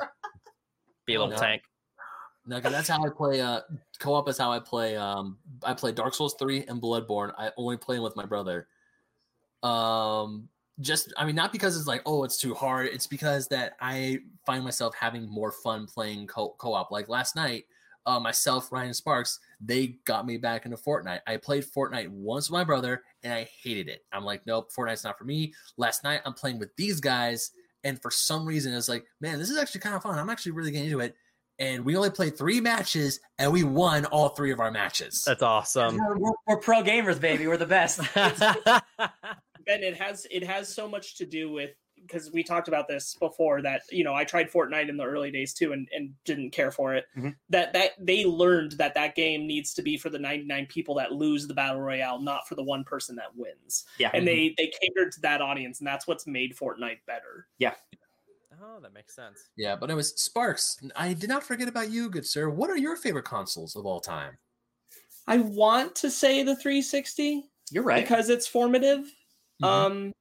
be 1.06 1.16
a 1.16 1.18
Oh, 1.20 1.24
little 1.26 1.36
no. 1.38 1.42
tank 1.42 1.62
No, 2.46 2.56
because 2.58 2.72
that's 2.74 2.88
how 2.88 3.04
I 3.06 3.10
play. 3.10 3.42
Uh, 3.42 3.62
co-op 4.00 4.30
is 4.30 4.38
how 4.38 4.52
I 4.52 4.60
play. 4.60 4.96
Um, 4.98 5.38
I 5.64 5.74
play 5.74 5.92
Dark 5.92 6.14
Souls 6.14 6.36
three 6.38 6.64
and 6.68 6.82
Bloodborne. 6.82 7.34
I 7.38 7.52
only 7.58 7.76
play 7.78 7.96
them 7.96 8.04
with 8.04 8.16
my 8.16 8.26
brother. 8.26 8.68
Um, 9.64 10.48
just 10.82 11.14
I 11.18 11.26
mean, 11.26 11.36
not 11.36 11.52
because 11.52 11.78
it's 11.78 11.88
like 11.88 12.02
oh 12.06 12.24
it's 12.24 12.38
too 12.38 12.54
hard. 12.54 12.88
It's 12.88 13.08
because 13.08 13.48
that 13.50 13.76
I 13.80 14.20
find 14.46 14.64
myself 14.64 14.94
having 14.96 15.30
more 15.30 15.52
fun 15.52 15.86
playing 15.88 16.28
co- 16.28 16.56
co-op. 16.58 16.92
Like 16.92 17.08
last 17.10 17.36
night, 17.36 17.66
uh, 18.06 18.20
myself, 18.20 18.72
Ryan 18.72 18.94
Sparks, 18.94 19.40
they 19.60 19.98
got 20.06 20.26
me 20.26 20.38
back 20.38 20.66
into 20.66 20.78
Fortnite. 20.78 21.22
I 21.26 21.38
played 21.38 21.66
Fortnite 21.66 22.10
once 22.10 22.50
with 22.50 22.58
my 22.58 22.64
brother, 22.64 23.04
and 23.24 23.34
I 23.34 23.50
hated 23.64 23.88
it. 23.88 24.04
I'm 24.12 24.26
like, 24.26 24.46
nope, 24.46 24.70
Fortnite's 24.72 25.04
not 25.04 25.18
for 25.18 25.26
me. 25.26 25.54
Last 25.78 26.04
night, 26.04 26.22
I'm 26.26 26.34
playing 26.34 26.60
with 26.60 26.76
these 26.76 27.00
guys, 27.00 27.52
and 27.84 28.00
for 28.02 28.12
some 28.12 28.46
reason, 28.46 28.74
it's 28.74 28.90
like, 28.90 29.06
man, 29.22 29.40
this 29.40 29.50
is 29.50 29.58
actually 29.58 29.82
kind 29.82 29.96
of 29.96 30.04
fun. 30.04 30.20
I'm 30.20 30.30
actually 30.30 30.52
really 30.54 30.72
getting 30.72 30.88
into 30.88 31.00
it 31.00 31.16
and 31.58 31.86
we 31.86 31.96
only 31.96 32.10
played 32.10 32.38
three 32.38 32.60
matches 32.60 33.22
and 33.40 33.50
we 33.50 33.64
won 33.64 34.04
all 34.08 34.28
three 34.28 34.52
of 34.52 34.60
our 34.60 34.72
matches. 34.72 35.24
that's 35.26 35.42
awesome 35.42 35.96
We're, 35.98 36.18
we're- 36.18 36.34
we're 36.48 36.58
pro 36.58 36.84
gamers, 36.84 37.18
baby. 37.18 37.48
We're 37.48 37.56
the 37.56 37.66
best. 37.66 38.02
Ben, 39.66 39.84
it 39.84 39.96
has 39.98 40.28
it 40.32 40.44
has 40.44 40.74
so 40.74 40.88
much 40.88 41.18
to 41.18 41.26
do 41.26 41.52
with 41.52 41.72
because 42.02 42.30
we 42.32 42.44
talked 42.44 42.68
about 42.68 42.88
this 42.88 43.16
before 43.20 43.62
that 43.62 43.82
you 43.90 44.04
know 44.04 44.14
I 44.14 44.24
tried 44.26 44.52
Fortnite 44.52 44.90
in 44.90 44.98
the 44.98 45.06
early 45.06 45.32
days 45.32 45.54
too 45.54 45.72
and, 45.74 45.88
and 45.96 46.14
didn't 46.26 46.52
care 46.52 46.70
for 46.72 46.94
it. 46.94 47.06
Mhm. 47.18 47.36
That 47.50 47.74
that 47.74 47.92
they 48.00 48.26
learned 48.26 48.74
that 48.74 48.94
that 48.96 49.16
game 49.16 49.48
needs 49.48 49.74
to 49.76 49.82
be 49.82 49.98
for 49.98 50.10
the 50.10 50.20
99 50.20 50.68
people 50.68 50.94
that 50.96 51.14
lose 51.14 51.48
the 51.48 51.54
battle 51.54 51.82
royale, 51.82 52.20
not 52.22 52.48
for 52.48 52.56
the 52.56 52.64
one 52.64 52.84
person 52.84 53.16
that 53.16 53.36
wins. 53.36 53.86
yeah. 53.98 54.12
And 54.14 54.28
they 54.28 54.54
they 54.58 54.72
catered 54.82 55.12
to 55.14 55.22
that 55.22 55.42
audience, 55.42 55.80
and 55.80 55.88
that's 55.88 56.06
what's 56.06 56.28
made 56.28 56.56
Fortnite 56.56 57.00
better. 57.08 57.48
Yeah. 57.60 57.74
Oh 58.64 58.80
that 58.82 58.94
makes 58.94 59.14
sense 59.16 59.50
yeah, 59.58 59.76
but 59.76 59.90
it 59.90 59.96
was 59.96 60.14
Sparks. 60.22 60.78
I 60.96 61.14
did 61.14 61.28
not 61.30 61.44
forget 61.44 61.68
about 61.68 61.90
you, 61.92 62.10
good 62.10 62.26
sir. 62.26 62.50
What 62.50 62.70
are 62.70 62.78
your 62.78 62.96
favorite 62.96 63.26
consoles 63.26 63.76
of 63.76 63.86
all 63.86 64.00
time? 64.00 64.38
I 65.28 65.38
want 65.40 65.96
to 65.96 66.12
say 66.12 66.44
the 66.44 66.56
360 66.56 67.44
You're 67.72 67.84
right. 67.84 68.02
because 68.04 68.30
it's 68.30 68.48
formative. 68.48 69.12
Mhm. 69.62 69.68
Um, 69.68 70.14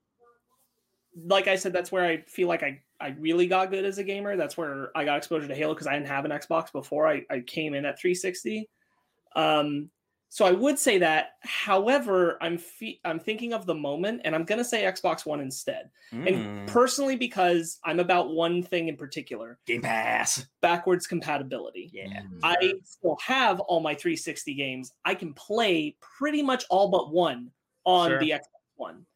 like 1.17 1.47
I 1.49 1.57
said, 1.57 1.73
that's 1.73 1.93
where 1.93 2.05
I 2.05 2.23
feel 2.23 2.49
like 2.49 2.63
I 2.63 2.81
I 3.01 3.09
really 3.19 3.47
got 3.47 3.71
good 3.71 3.85
as 3.85 3.99
a 3.99 4.05
gamer. 4.05 4.37
That's 4.37 4.57
where 4.57 4.91
I 4.97 5.05
got 5.05 5.17
exposure 5.19 5.49
to 5.49 5.55
Halo 5.55 5.75
because 5.75 5.87
I 5.87 5.93
didn't 5.95 6.09
have 6.09 6.25
an 6.25 6.31
Xbox 6.31 6.73
before. 6.73 7.07
I 7.07 7.25
I 7.31 7.41
came 7.41 7.75
in 7.75 7.85
at 7.85 7.99
360. 7.99 8.69
Um, 9.37 9.91
so 10.29 10.45
I 10.45 10.51
would 10.53 10.79
say 10.79 10.99
that. 10.99 11.33
However, 11.43 12.39
I'm 12.41 12.59
fe- 12.59 13.01
I'm 13.05 13.21
thinking 13.21 13.53
of 13.53 13.67
the 13.67 13.75
moment, 13.75 14.23
and 14.25 14.35
I'm 14.35 14.45
gonna 14.45 14.65
say 14.65 14.83
Xbox 14.83 15.25
One 15.25 15.41
instead. 15.41 15.91
Mm. 16.13 16.27
And 16.61 16.69
personally, 16.69 17.15
because 17.17 17.79
I'm 17.85 18.01
about 18.01 18.31
one 18.31 18.63
thing 18.63 18.89
in 18.89 18.97
particular: 18.97 19.59
Game 19.67 19.83
Pass. 19.83 20.47
backwards 20.61 21.07
compatibility. 21.07 21.91
Yeah. 21.93 22.23
I 22.43 22.75
still 22.85 23.17
have 23.25 23.61
all 23.61 23.79
my 23.81 23.95
360 23.95 24.55
games. 24.55 24.93
I 25.05 25.15
can 25.15 25.33
play 25.35 25.97
pretty 26.01 26.43
much 26.43 26.65
all 26.71 26.89
but 26.89 27.13
one 27.13 27.53
on 27.85 28.11
Sure. 28.11 28.19
the 28.19 28.31
Xbox 28.31 28.49
One. 28.77 29.07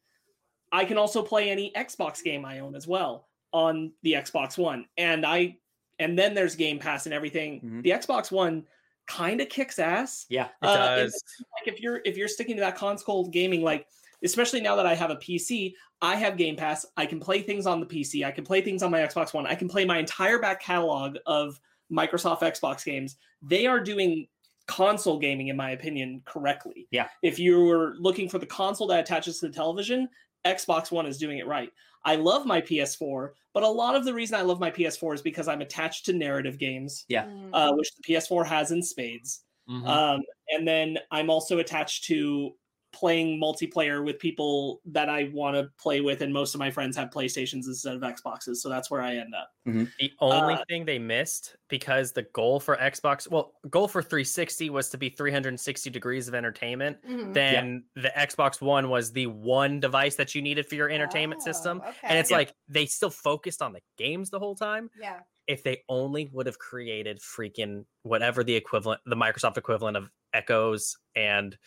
I 0.71 0.85
can 0.85 0.97
also 0.97 1.21
play 1.21 1.49
any 1.49 1.71
Xbox 1.75 2.23
game 2.23 2.45
I 2.45 2.59
own 2.59 2.75
as 2.75 2.87
well 2.87 3.27
on 3.51 3.91
the 4.03 4.13
Xbox 4.13 4.57
One. 4.57 4.85
And 4.97 5.25
I 5.25 5.57
and 5.97 6.17
then 6.17 6.33
there's 6.33 6.55
Game 6.55 6.79
Pass 6.79 7.05
and 7.05 7.13
everything. 7.13 7.61
Mhm. 7.61 7.83
The 7.83 7.89
Xbox 7.91 8.31
One 8.31 8.65
kind 9.07 9.41
of 9.41 9.49
kicks 9.49 9.79
ass. 9.79 10.25
Yeah. 10.29 10.45
it 10.45 10.51
Uh, 10.67 10.95
does 10.97 11.23
Like 11.59 11.73
if 11.73 11.81
you're 11.81 12.01
if 12.05 12.15
you're 12.15 12.27
sticking 12.27 12.55
to 12.57 12.61
that 12.61 12.75
console 12.75 13.27
gaming 13.27 13.61
like 13.63 13.87
especially 14.23 14.61
now 14.61 14.75
that 14.75 14.85
I 14.85 14.95
have 14.95 15.11
a 15.11 15.15
PC, 15.15 15.73
I 16.01 16.15
have 16.15 16.37
Game 16.37 16.55
Pass. 16.55 16.85
I 16.97 17.05
can 17.05 17.19
play 17.19 17.41
things 17.41 17.65
on 17.65 17.79
the 17.79 17.85
PC. 17.85 18.25
I 18.25 18.31
can 18.31 18.43
play 18.43 18.61
things 18.61 18.83
on 18.83 18.91
my 18.91 18.99
Xbox 18.99 19.33
One. 19.33 19.47
I 19.47 19.55
can 19.55 19.69
play 19.69 19.85
my 19.85 19.97
entire 19.97 20.39
back 20.39 20.61
catalog 20.61 21.17
of 21.25 21.59
Microsoft 21.91 22.41
Xbox 22.41 22.83
games. 22.85 23.15
They 23.41 23.65
are 23.65 23.79
doing 23.79 24.27
console 24.67 25.17
gaming, 25.17 25.47
in 25.47 25.55
my 25.57 25.71
opinion, 25.71 26.21
correctly. 26.25 26.87
Yeah. 26.91 27.07
If 27.23 27.39
you're 27.39 27.95
looking 27.97 28.29
for 28.29 28.37
the 28.39 28.45
console 28.45 28.87
that 28.87 28.99
attaches 28.99 29.39
to 29.39 29.47
the 29.47 29.53
television, 29.53 30.07
Xbox 30.45 30.91
One 30.91 31.05
is 31.05 31.17
doing 31.17 31.37
it 31.39 31.47
right. 31.47 31.71
I 32.05 32.15
love 32.15 32.45
my 32.45 32.61
PS4, 32.61 33.31
but 33.53 33.63
a 33.63 33.67
lot 33.67 33.95
of 33.95 34.05
the 34.05 34.13
reason 34.13 34.37
I 34.39 34.41
love 34.41 34.59
my 34.59 34.71
PS4 34.71 35.15
is 35.15 35.21
because 35.21 35.47
I'm 35.47 35.61
attached 35.61 36.05
to 36.05 36.13
narrative 36.13 36.57
games, 36.57 37.05
Yeah. 37.09 37.25
Mm. 37.25 37.49
uh, 37.53 37.73
which 37.73 37.89
the 37.95 38.03
PS4 38.03 38.45
has 38.45 38.71
in 38.71 38.81
spades. 38.81 39.41
Mhm. 39.69 39.85
Um, 39.85 40.21
and 40.49 40.67
then 40.67 40.97
I'm 41.11 41.29
also 41.29 41.59
attached 41.59 42.05
to 42.05 42.55
playing 42.91 43.39
multiplayer 43.39 44.03
with 44.03 44.19
people 44.19 44.81
that 44.85 45.09
I 45.09 45.29
want 45.33 45.55
to 45.55 45.71
play 45.81 46.01
with, 46.01 46.21
and 46.21 46.33
most 46.33 46.55
of 46.55 46.59
my 46.59 46.71
friends 46.71 46.97
have 46.97 47.09
PlayStations 47.09 47.67
instead 47.67 47.95
of 47.95 48.01
Xboxes, 48.01 48.57
so 48.57 48.69
that's 48.69 48.89
where 48.89 49.01
I 49.01 49.15
end 49.15 49.33
up. 49.35 49.51
The 49.65 50.11
only 50.19 50.55
Uh, 50.55 50.63
thing 50.67 50.85
they 50.85 50.97
missed 50.97 51.55
because 51.69 52.11
the 52.13 52.23
goal 52.23 52.59
for 52.59 52.75
Xbox, 52.77 53.29
well, 53.29 53.53
goal 53.69 53.87
for 53.87 54.01
360 54.01 54.69
was 54.71 54.89
to 54.89 54.97
be 54.97 55.09
360 55.09 55.89
degrees 55.91 56.27
of 56.27 56.33
entertainment. 56.33 56.97
Mhm. 57.03 57.33
Then 57.35 57.85
the 57.95 58.11
Xbox 58.17 58.61
One 58.61 58.89
was 58.89 59.11
the 59.11 59.27
one 59.27 59.79
device 59.79 60.15
that 60.15 60.33
you 60.33 60.41
needed 60.41 60.65
for 60.65 60.73
your 60.75 60.89
entertainment 60.89 61.43
system. 61.43 61.81
Oh, 61.85 61.93
And 62.03 62.17
it's 62.17 62.31
okay. 62.31 62.37
like 62.39 62.53
they 62.67 62.87
still 62.87 63.11
focused 63.11 63.61
on 63.61 63.73
the 63.73 63.81
games 63.97 64.31
the 64.31 64.39
whole 64.39 64.55
time. 64.55 64.89
yeah. 64.99 65.19
If 65.47 65.63
they 65.63 65.83
only 65.89 66.25
would 66.31 66.45
have 66.45 66.59
created 66.59 67.19
freaking 67.19 67.85
whatever 68.03 68.43
the 68.43 68.55
equivalent, 68.55 69.01
the 69.05 69.15
Microsoft 69.15 69.57
equivalent 69.57 69.97
of 69.97 70.11
Echoes 70.31 70.95
and 71.15 71.57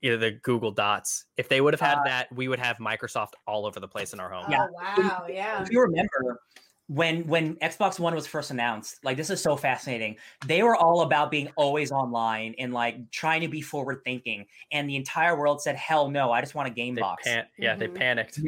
you 0.00 0.10
know, 0.10 0.16
the 0.16 0.32
Google 0.32 0.70
Dots, 0.70 1.26
if 1.36 1.48
they 1.48 1.60
would 1.60 1.74
have 1.74 1.80
had 1.80 1.98
Uh, 1.98 2.04
that, 2.04 2.32
we 2.32 2.48
would 2.48 2.58
have 2.58 2.78
Microsoft 2.78 3.32
all 3.46 3.66
over 3.66 3.80
the 3.80 3.88
place 3.88 4.12
in 4.12 4.20
our 4.20 4.30
home. 4.30 4.50
Yeah. 4.50 4.66
Oh 4.68 4.72
wow, 4.72 5.26
yeah. 5.28 5.62
if 5.62 5.70
you 5.70 5.80
remember 5.80 6.40
when 6.88 7.24
when 7.28 7.54
Xbox 7.56 8.00
One 8.00 8.14
was 8.14 8.26
first 8.26 8.50
announced, 8.50 8.96
like 9.04 9.16
this 9.16 9.30
is 9.30 9.40
so 9.42 9.56
fascinating. 9.56 10.16
They 10.46 10.62
were 10.62 10.74
all 10.74 11.02
about 11.02 11.30
being 11.30 11.48
always 11.56 11.92
online 11.92 12.54
and 12.58 12.72
like 12.72 13.10
trying 13.12 13.42
to 13.42 13.48
be 13.48 13.60
forward 13.60 14.00
thinking. 14.04 14.46
And 14.72 14.88
the 14.88 14.96
entire 14.96 15.36
world 15.38 15.62
said, 15.62 15.76
"Hell 15.76 16.10
no! 16.10 16.32
I 16.32 16.40
just 16.40 16.54
want 16.54 16.66
a 16.68 16.72
game 16.72 16.94
They 16.96 17.00
box." 17.02 17.24
pan- 17.24 17.46
yeah, 17.58 17.76
they 17.76 17.86
Mhm. 17.88 17.94
panicked. 17.94 18.40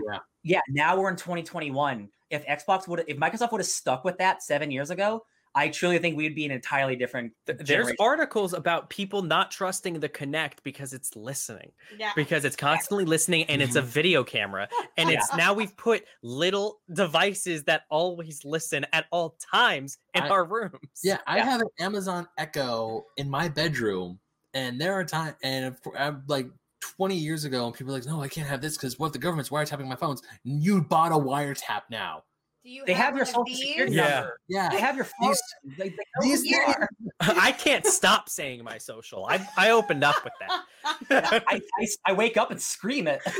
yeah, 0.42 0.60
now 0.68 0.96
we're 0.98 1.10
in 1.10 1.16
2021. 1.16 2.08
If 2.30 2.44
Xbox 2.46 2.88
would, 2.88 3.04
if 3.06 3.16
Microsoft 3.18 3.52
would 3.52 3.60
have 3.60 3.66
stuck 3.68 4.04
with 4.04 4.18
that 4.18 4.42
seven 4.42 4.70
years 4.70 4.90
ago, 4.90 5.24
I 5.54 5.68
truly 5.68 5.98
think 5.98 6.16
we 6.16 6.24
would 6.24 6.34
be 6.34 6.46
an 6.46 6.50
entirely 6.50 6.96
different. 6.96 7.32
Th- 7.46 7.58
There's 7.58 7.68
generation. 7.68 7.96
articles 8.00 8.54
about 8.54 8.88
people 8.88 9.22
not 9.22 9.50
trusting 9.50 10.00
the 10.00 10.08
Kinect 10.08 10.58
because 10.62 10.92
it's 10.92 11.14
listening, 11.14 11.72
Yeah. 11.98 12.12
because 12.16 12.44
it's 12.44 12.56
constantly 12.56 13.04
listening 13.04 13.44
and 13.44 13.60
it's 13.60 13.76
a 13.76 13.80
mm-hmm. 13.80 13.88
video 13.88 14.24
camera. 14.24 14.68
And 14.96 15.10
Yeah. 15.10 15.18
it's 15.18 15.32
now 15.36 15.52
we've 15.52 15.76
put 15.76 16.04
little 16.22 16.80
devices 16.92 17.64
that 17.64 17.82
always 17.90 18.44
listen 18.44 18.86
at 18.92 19.06
all 19.10 19.36
times 19.52 19.98
in 20.14 20.22
I- 20.22 20.28
our 20.28 20.44
rooms. 20.44 20.78
Yeah, 21.02 21.18
I 21.26 21.40
have 21.40 21.60
an 21.60 21.68
Amazon 21.80 22.26
Echo 22.38 23.04
in 23.16 23.28
my 23.28 23.48
bedroom, 23.48 24.18
and 24.54 24.80
there 24.80 24.94
are 24.94 25.04
times, 25.04 25.36
and 25.42 25.66
of 25.66 25.78
I'm 25.96 26.16
uh, 26.16 26.18
like 26.28 26.46
20 26.80 27.14
years 27.14 27.44
ago, 27.44 27.66
and 27.66 27.74
people 27.74 27.92
are 27.92 27.98
like, 27.98 28.06
no, 28.06 28.22
I 28.22 28.28
can't 28.28 28.48
have 28.48 28.60
this 28.60 28.76
because 28.76 28.98
what 28.98 29.08
if 29.08 29.12
the 29.12 29.18
government's 29.18 29.50
wiretapping 29.50 29.86
my 29.86 29.96
phones? 29.96 30.22
You 30.44 30.82
bought 30.82 31.12
a 31.12 31.16
wiretap 31.16 31.82
now. 31.90 32.24
Do 32.64 32.70
you 32.70 32.84
They 32.86 32.92
have 32.92 33.12
one 33.12 33.16
your 33.18 33.26
social 33.26 33.44
these? 33.44 33.58
security 33.58 33.94
Yeah. 33.96 34.08
number. 34.20 34.38
Yeah, 34.48 34.68
They 34.70 34.78
have 34.80 34.94
your 34.96 35.04
phone. 35.04 35.30
These- 35.30 35.42
They, 35.78 35.88
they 35.88 35.96
know 35.96 35.96
who 36.16 36.22
these 36.28 36.44
you 36.44 36.58
are. 36.58 36.88
I 37.20 37.50
can't 37.52 37.84
stop 37.86 38.28
saying 38.28 38.62
my 38.62 38.78
social. 38.78 39.26
I, 39.26 39.44
I 39.56 39.70
opened 39.70 40.04
up 40.04 40.22
with 40.22 40.32
that. 40.40 41.42
I, 41.48 41.60
I, 41.80 41.86
I 42.06 42.12
wake 42.12 42.36
up 42.36 42.50
and 42.52 42.60
scream 42.62 43.08
it. 43.08 43.20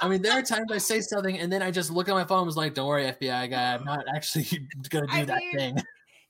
I 0.00 0.08
mean, 0.08 0.22
there 0.22 0.32
are 0.32 0.42
times 0.42 0.70
I 0.72 0.78
say 0.78 1.00
something, 1.00 1.38
and 1.38 1.52
then 1.52 1.62
I 1.62 1.70
just 1.70 1.90
look 1.90 2.08
at 2.08 2.14
my 2.14 2.24
phone 2.24 2.38
and 2.38 2.46
was 2.46 2.56
like, 2.56 2.74
don't 2.74 2.86
worry, 2.88 3.04
FBI 3.04 3.50
guy, 3.50 3.74
I'm 3.74 3.84
not 3.84 4.04
actually 4.14 4.44
going 4.90 5.06
to 5.06 5.10
do 5.12 5.16
I 5.18 5.24
that 5.24 5.38
mean, 5.38 5.56
thing. 5.56 5.76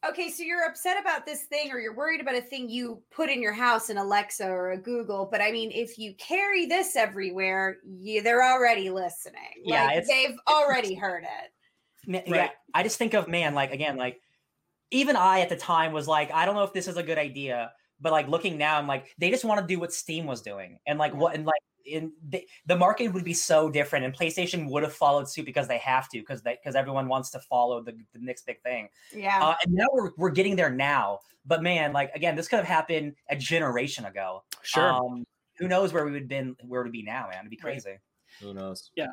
Okay, 0.09 0.31
so 0.31 0.43
you're 0.43 0.65
upset 0.67 1.01
about 1.01 1.25
this 1.25 1.45
thing 1.45 1.73
or 1.73 1.79
you're 1.79 1.95
worried 1.95 2.21
about 2.21 2.35
a 2.35 2.41
thing 2.41 2.69
you 2.69 3.03
put 3.11 3.31
in 3.31 3.41
your 3.41 3.53
house 3.53 3.89
in 3.91 3.97
Alexa 3.97 4.47
or 4.47 4.73
a 4.73 4.79
Google, 4.79 5.29
but 5.31 5.41
I 5.41 5.51
mean 5.51 5.71
if 5.73 5.99
you 5.99 6.15
carry 6.15 6.67
this 6.67 6.95
everywhere, 6.97 7.79
you, 7.85 8.23
they're 8.23 8.43
already 8.45 8.91
listening. 8.91 9.41
Yeah, 9.65 9.85
Like, 9.87 9.97
it's- 9.99 10.09
they've 10.09 10.37
already 10.49 10.95
heard 10.95 11.25
it. 11.25 11.51
Ma- 12.07 12.21
Yeah, 12.37 12.51
I 12.75 12.83
just 12.83 12.99
think 12.99 13.15
of 13.15 13.29
man, 13.29 13.55
like 13.55 13.73
again, 13.73 13.97
like 13.97 14.21
even 14.91 15.17
I 15.17 15.41
at 15.41 15.49
the 15.49 15.57
time 15.57 15.93
was 15.93 16.07
like, 16.07 16.31
I 16.33 16.45
don't 16.45 16.55
know 16.55 16.65
if 16.65 16.73
this 16.75 16.87
is 16.87 16.99
a 16.99 17.03
good 17.03 17.19
idea, 17.19 17.73
but 18.01 18.13
like 18.13 18.29
looking 18.29 18.59
now, 18.59 18.77
I'm 18.79 18.87
like, 18.87 19.07
they 19.19 19.31
just 19.31 19.45
want 19.45 19.61
to 19.61 19.67
do 19.67 19.81
what 19.81 19.93
Steam 19.93 20.27
was 20.27 20.43
doing, 20.43 20.79
and 20.87 20.99
like 20.99 21.15
what, 21.15 21.35
and 21.35 21.47
like 21.47 21.61
in 21.85 22.13
the, 22.29 22.47
the 22.67 22.77
market 22.77 23.09
would 23.09 23.25
be 23.25 23.35
so 23.35 23.69
different, 23.71 24.05
and 24.05 24.15
PlayStation 24.17 24.69
would 24.71 24.83
have 24.83 24.93
followed 24.93 25.29
suit 25.29 25.45
because 25.47 25.69
they 25.69 25.79
have 25.79 26.09
to, 26.11 26.19
because 26.19 26.43
they 26.43 26.55
because 26.63 26.75
everyone 26.75 27.09
wants 27.09 27.31
to 27.31 27.41
follow 27.41 27.83
the, 27.83 27.93
the 28.13 28.19
next 28.21 28.47
big 28.47 28.61
thing. 28.63 28.89
Yeah. 29.15 29.43
Uh, 29.43 29.55
and 29.65 29.75
now 29.75 29.87
we're 29.93 30.11
we're 30.17 30.31
getting 30.31 30.57
there 30.57 30.71
now, 30.71 31.21
but 31.47 31.63
man, 31.63 31.93
like 31.93 32.11
again, 32.15 32.37
this 32.37 32.49
could 32.49 32.59
have 32.59 32.67
happened 32.69 33.15
a 33.29 33.37
generation 33.37 34.05
ago. 34.05 34.45
Sure. 34.63 34.93
Um, 34.93 35.25
who 35.59 35.69
knows 35.69 35.93
where 35.93 36.05
we 36.05 36.13
would 36.13 36.29
been 36.29 36.57
where 36.63 36.83
we'd 36.83 36.93
be 36.93 37.03
now, 37.03 37.29
man? 37.31 37.41
It'd 37.41 37.51
be 37.51 37.57
Right. 37.63 37.73
crazy. 37.81 37.99
Who 38.41 38.55
knows? 38.55 38.91
Yeah. 38.97 39.09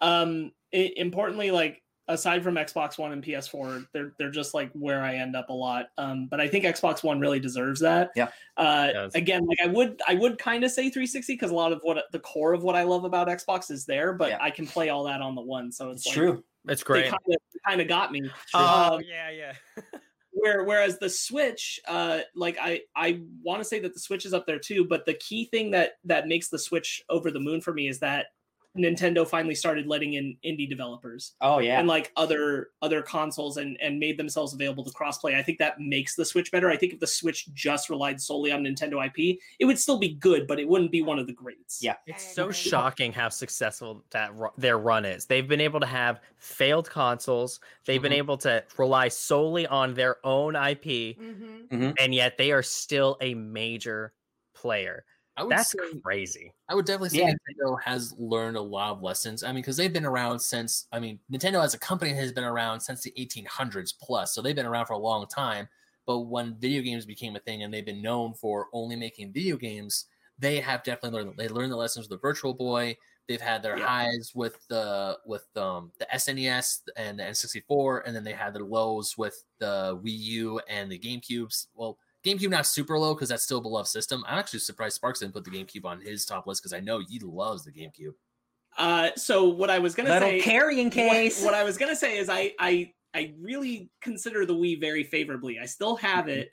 Um, 0.00 0.52
i- 0.74 0.92
importantly, 0.96 1.50
like 1.50 1.81
aside 2.08 2.42
from 2.42 2.54
Xbox 2.56 2.98
One 2.98 3.12
and 3.12 3.22
PS4, 3.22 3.86
they're 3.92 4.12
they're 4.18 4.30
just 4.30 4.54
like 4.54 4.70
where 4.72 5.02
I 5.02 5.14
end 5.16 5.36
up 5.36 5.50
a 5.50 5.52
lot. 5.52 5.86
Um, 5.98 6.26
but 6.26 6.40
I 6.40 6.48
think 6.48 6.64
Xbox 6.64 7.02
One 7.02 7.20
really 7.20 7.40
deserves 7.40 7.80
that. 7.80 8.10
Yeah. 8.16 8.28
Uh, 8.56 9.08
again, 9.14 9.46
like 9.46 9.58
I 9.62 9.66
would 9.68 10.00
I 10.06 10.14
would 10.14 10.38
kind 10.38 10.64
of 10.64 10.70
say 10.70 10.82
360 10.90 11.34
because 11.34 11.50
a 11.50 11.54
lot 11.54 11.72
of 11.72 11.80
what 11.82 12.04
the 12.12 12.18
core 12.18 12.52
of 12.52 12.62
what 12.62 12.76
I 12.76 12.82
love 12.82 13.04
about 13.04 13.28
Xbox 13.28 13.70
is 13.70 13.84
there, 13.86 14.12
but 14.12 14.30
Yeah. 14.30 14.38
I 14.40 14.50
can 14.50 14.66
play 14.66 14.88
all 14.88 15.04
that 15.04 15.20
on 15.20 15.34
the 15.34 15.42
one. 15.42 15.70
So 15.72 15.90
it's, 15.90 16.06
It's 16.06 16.08
like, 16.08 16.14
true. 16.16 16.44
it's 16.68 16.82
great. 16.82 17.04
kind 17.10 17.20
of 17.28 17.36
kind 17.66 17.80
of 17.80 17.88
got 17.88 18.12
me. 18.12 18.22
Oh, 18.54 18.94
Um, 18.96 19.02
yeah, 19.08 19.30
yeah. 19.30 19.52
where 20.34 20.64
whereas 20.64 20.98
the 20.98 21.10
switch 21.10 21.78
uh 21.86 22.20
like 22.34 22.56
i 22.58 22.80
i 22.96 23.20
want 23.42 23.60
to 23.60 23.64
say 23.66 23.78
that 23.78 23.92
the 23.92 24.00
switch 24.00 24.24
is 24.24 24.32
up 24.32 24.46
there 24.46 24.58
too 24.58 24.82
but 24.82 25.04
the 25.04 25.12
key 25.14 25.44
thing 25.44 25.70
that 25.70 25.98
that 26.04 26.26
makes 26.26 26.48
the 26.48 26.58
switch 26.58 27.04
over 27.10 27.30
the 27.30 27.38
moon 27.38 27.60
for 27.60 27.74
me 27.74 27.86
is 27.86 27.98
that 27.98 28.28
nintendo 28.76 29.28
finally 29.28 29.54
started 29.54 29.86
letting 29.86 30.14
in 30.14 30.34
indie 30.44 30.66
developers 30.68 31.34
Oh 31.42 31.58
yeah. 31.58 31.78
and 31.78 31.86
like 31.86 32.10
other 32.16 32.68
other 32.80 33.02
consoles 33.02 33.58
and 33.58 33.76
and 33.82 33.98
made 33.98 34.16
themselves 34.16 34.54
available 34.54 34.82
to 34.82 34.90
crossplay 34.92 35.34
i 35.34 35.42
think 35.42 35.58
that 35.58 35.78
makes 35.78 36.14
the 36.16 36.24
switch 36.24 36.50
better 36.50 36.70
i 36.70 36.76
think 36.76 36.94
if 36.94 36.98
the 37.00 37.06
switch 37.06 37.52
just 37.52 37.90
relied 37.90 38.18
solely 38.18 38.50
on 38.50 38.62
nintendo 38.62 39.04
ip 39.06 39.38
it 39.58 39.64
would 39.66 39.78
still 39.78 39.98
be 39.98 40.14
good 40.14 40.46
but 40.46 40.58
it 40.58 40.66
wouldn't 40.66 40.90
be 40.90 41.02
one 41.02 41.18
of 41.18 41.26
the 41.26 41.32
greats 41.34 41.80
Yeah. 41.82 41.96
It's 42.06 42.34
so 42.34 42.50
shocking 42.50 43.12
how 43.12 43.28
successful 43.28 44.04
that 44.10 44.34
ru- 44.34 44.50
their 44.56 44.78
run 44.78 45.04
is. 45.04 45.26
They've 45.26 45.46
been 45.46 45.60
able 45.60 45.80
to 45.80 45.86
have 45.86 46.20
failed 46.38 46.88
consoles. 46.88 47.60
They've 47.86 48.00
been 48.00 48.12
Mhm. 48.12 48.16
able 48.24 48.36
to 48.38 48.64
rely 48.78 49.08
solely 49.08 49.66
on 49.66 49.94
their 49.94 50.16
own 50.24 50.54
IP, 50.56 51.16
hmm 51.18 51.90
and 51.98 52.14
yet 52.14 52.36
they 52.38 52.52
are 52.52 52.62
still 52.62 53.16
a 53.20 53.34
major 53.34 54.12
player. 54.54 55.04
I 55.42 55.44
would 55.44 55.50
That's 55.56 55.72
say, 55.72 55.78
crazy. 56.04 56.54
I 56.68 56.74
would 56.76 56.86
definitely 56.86 57.08
say 57.08 57.18
Yeah. 57.18 57.32
Nintendo 57.32 57.76
has 57.82 58.14
learned 58.16 58.56
a 58.56 58.60
lot 58.60 58.92
of 58.92 59.02
lessons. 59.02 59.42
I 59.42 59.48
mean, 59.48 59.56
because 59.56 59.76
they've 59.76 59.92
been 59.92 60.06
around 60.06 60.38
since, 60.38 60.86
I 60.92 61.00
mean, 61.00 61.18
Nintendo 61.32 61.62
as 61.64 61.74
a 61.74 61.78
company 61.80 62.12
has 62.14 62.30
been 62.32 62.44
around 62.44 62.78
since 62.80 63.02
the 63.02 63.12
1800s 63.18 63.92
plus. 64.00 64.32
So 64.34 64.40
they've 64.40 64.54
been 64.54 64.66
around 64.66 64.86
for 64.86 64.92
a 64.92 64.98
long 64.98 65.26
time. 65.26 65.68
But 66.06 66.20
when 66.20 66.54
video 66.60 66.80
games 66.80 67.04
became 67.04 67.34
a 67.34 67.40
thing 67.40 67.64
and 67.64 67.74
they've 67.74 67.84
been 67.84 68.02
known 68.02 68.34
for 68.34 68.68
only 68.72 68.94
making 68.94 69.32
video 69.32 69.56
games, 69.56 70.06
they 70.38 70.60
have 70.60 70.84
definitely 70.84 71.22
learned. 71.24 71.36
They 71.36 71.48
learned 71.48 71.72
the 71.72 71.76
lessons 71.76 72.08
with 72.08 72.20
the 72.20 72.22
Virtual 72.22 72.54
Boy. 72.54 72.96
They've 73.28 73.40
had 73.40 73.62
their 73.64 73.78
Yeah. 73.78 73.86
highs 73.86 74.32
with 74.34 74.56
the 74.68 75.18
with 75.26 75.44
um, 75.56 75.90
the 75.98 76.06
SNES 76.12 76.82
and 76.96 77.18
the 77.18 77.24
N64, 77.24 78.02
and 78.06 78.14
then 78.14 78.22
they 78.24 78.32
had 78.32 78.54
their 78.54 78.64
lows 78.64 79.18
with 79.18 79.44
the 79.58 80.00
Wii 80.04 80.18
U 80.18 80.60
and 80.68 80.90
the 80.90 80.98
GameCubes. 80.98 81.66
Well, 81.74 81.98
GameCube 82.24 82.50
not 82.50 82.66
super 82.66 82.98
low 82.98 83.14
because 83.14 83.28
that's 83.28 83.42
still 83.42 83.58
a 83.58 83.62
beloved 83.62 83.88
system. 83.88 84.24
I'm 84.28 84.38
actually 84.38 84.60
surprised 84.60 84.94
Sparks 84.96 85.20
didn't 85.20 85.34
put 85.34 85.44
the 85.44 85.50
GameCube 85.50 85.84
on 85.84 86.00
his 86.00 86.24
top 86.24 86.46
list 86.46 86.62
because 86.62 86.72
I 86.72 86.80
know 86.80 87.00
he 87.08 87.18
loves 87.18 87.64
the 87.64 87.72
GameCube. 87.72 88.12
uh 88.78 89.10
so 89.16 89.48
what 89.48 89.68
i 89.68 89.78
was 89.78 89.94
gonna 89.94 90.08
Little 90.08 90.28
say 90.30 90.40
carrying 90.40 90.86
what- 90.86 90.94
case. 90.94 91.44
What, 91.44 91.52
I 91.54 91.62
was 91.62 91.76
gonna 91.76 91.94
say 91.96 92.16
is 92.18 92.28
I 92.30 92.52
I 92.58 92.92
I 93.14 93.34
really 93.38 93.90
consider 94.00 94.46
the 94.46 94.54
Wii 94.54 94.80
very 94.80 95.04
favorably. 95.04 95.58
I 95.58 95.66
still 95.66 95.96
have 95.96 96.28
it, 96.28 96.50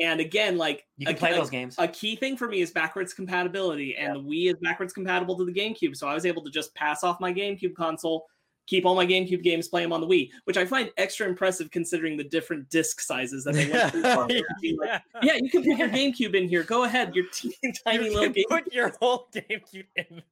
and 0.00 0.18
again, 0.20 0.58
like 0.58 0.84
you 0.96 1.06
can 1.06 1.14
a, 1.14 1.18
play 1.18 1.32
those 1.32 1.50
games. 1.50 1.76
A 1.78 1.86
key 1.86 2.16
thing 2.16 2.36
for 2.36 2.48
me 2.48 2.60
is 2.62 2.72
backwards 2.72 3.14
compatibility, 3.14 3.94
and 3.96 4.16
the 4.16 4.20
Wii 4.20 4.50
is 4.50 4.56
backwards 4.60 4.92
compatible 4.92 5.38
to 5.38 5.44
the 5.44 5.52
GameCube. 5.52 5.94
So 5.96 6.08
I 6.08 6.14
was 6.14 6.26
able 6.26 6.42
to 6.42 6.50
just 6.50 6.74
pass 6.74 7.04
off 7.04 7.20
my 7.20 7.32
GameCube 7.32 7.76
console, 7.76 8.26
keep 8.70 8.86
all 8.86 8.94
my 8.94 9.04
GameCube 9.04 9.42
games, 9.42 9.68
play 9.68 9.82
them 9.82 9.92
on 9.92 10.00
the 10.00 10.06
Wii, 10.06 10.30
which 10.44 10.56
I 10.56 10.64
find 10.64 10.90
extra 10.96 11.28
impressive 11.28 11.70
considering 11.72 12.16
the 12.16 12.24
different 12.24 12.70
disc 12.70 13.00
sizes 13.00 13.42
that 13.44 13.54
they 13.54 13.68
went 13.68 13.90
through. 13.90 14.02
for 14.02 14.26
it. 14.30 14.44
Being 14.62 14.78
like, 14.78 15.02
yeah, 15.22 15.34
you 15.34 15.50
can 15.50 15.62
put 15.64 15.76
your 15.76 15.88
GameCube 15.88 16.34
in 16.34 16.48
here. 16.48 16.62
Go 16.62 16.84
ahead, 16.84 17.14
your 17.14 17.26
teeny 17.32 17.54
tiny 17.84 18.04
You 18.04 18.10
little 18.14 18.22
can 18.24 18.32
game. 18.32 18.44
put 18.48 18.72
your 18.72 18.92
whole 19.00 19.28
GameCube 19.34 19.84
in. 19.96 20.22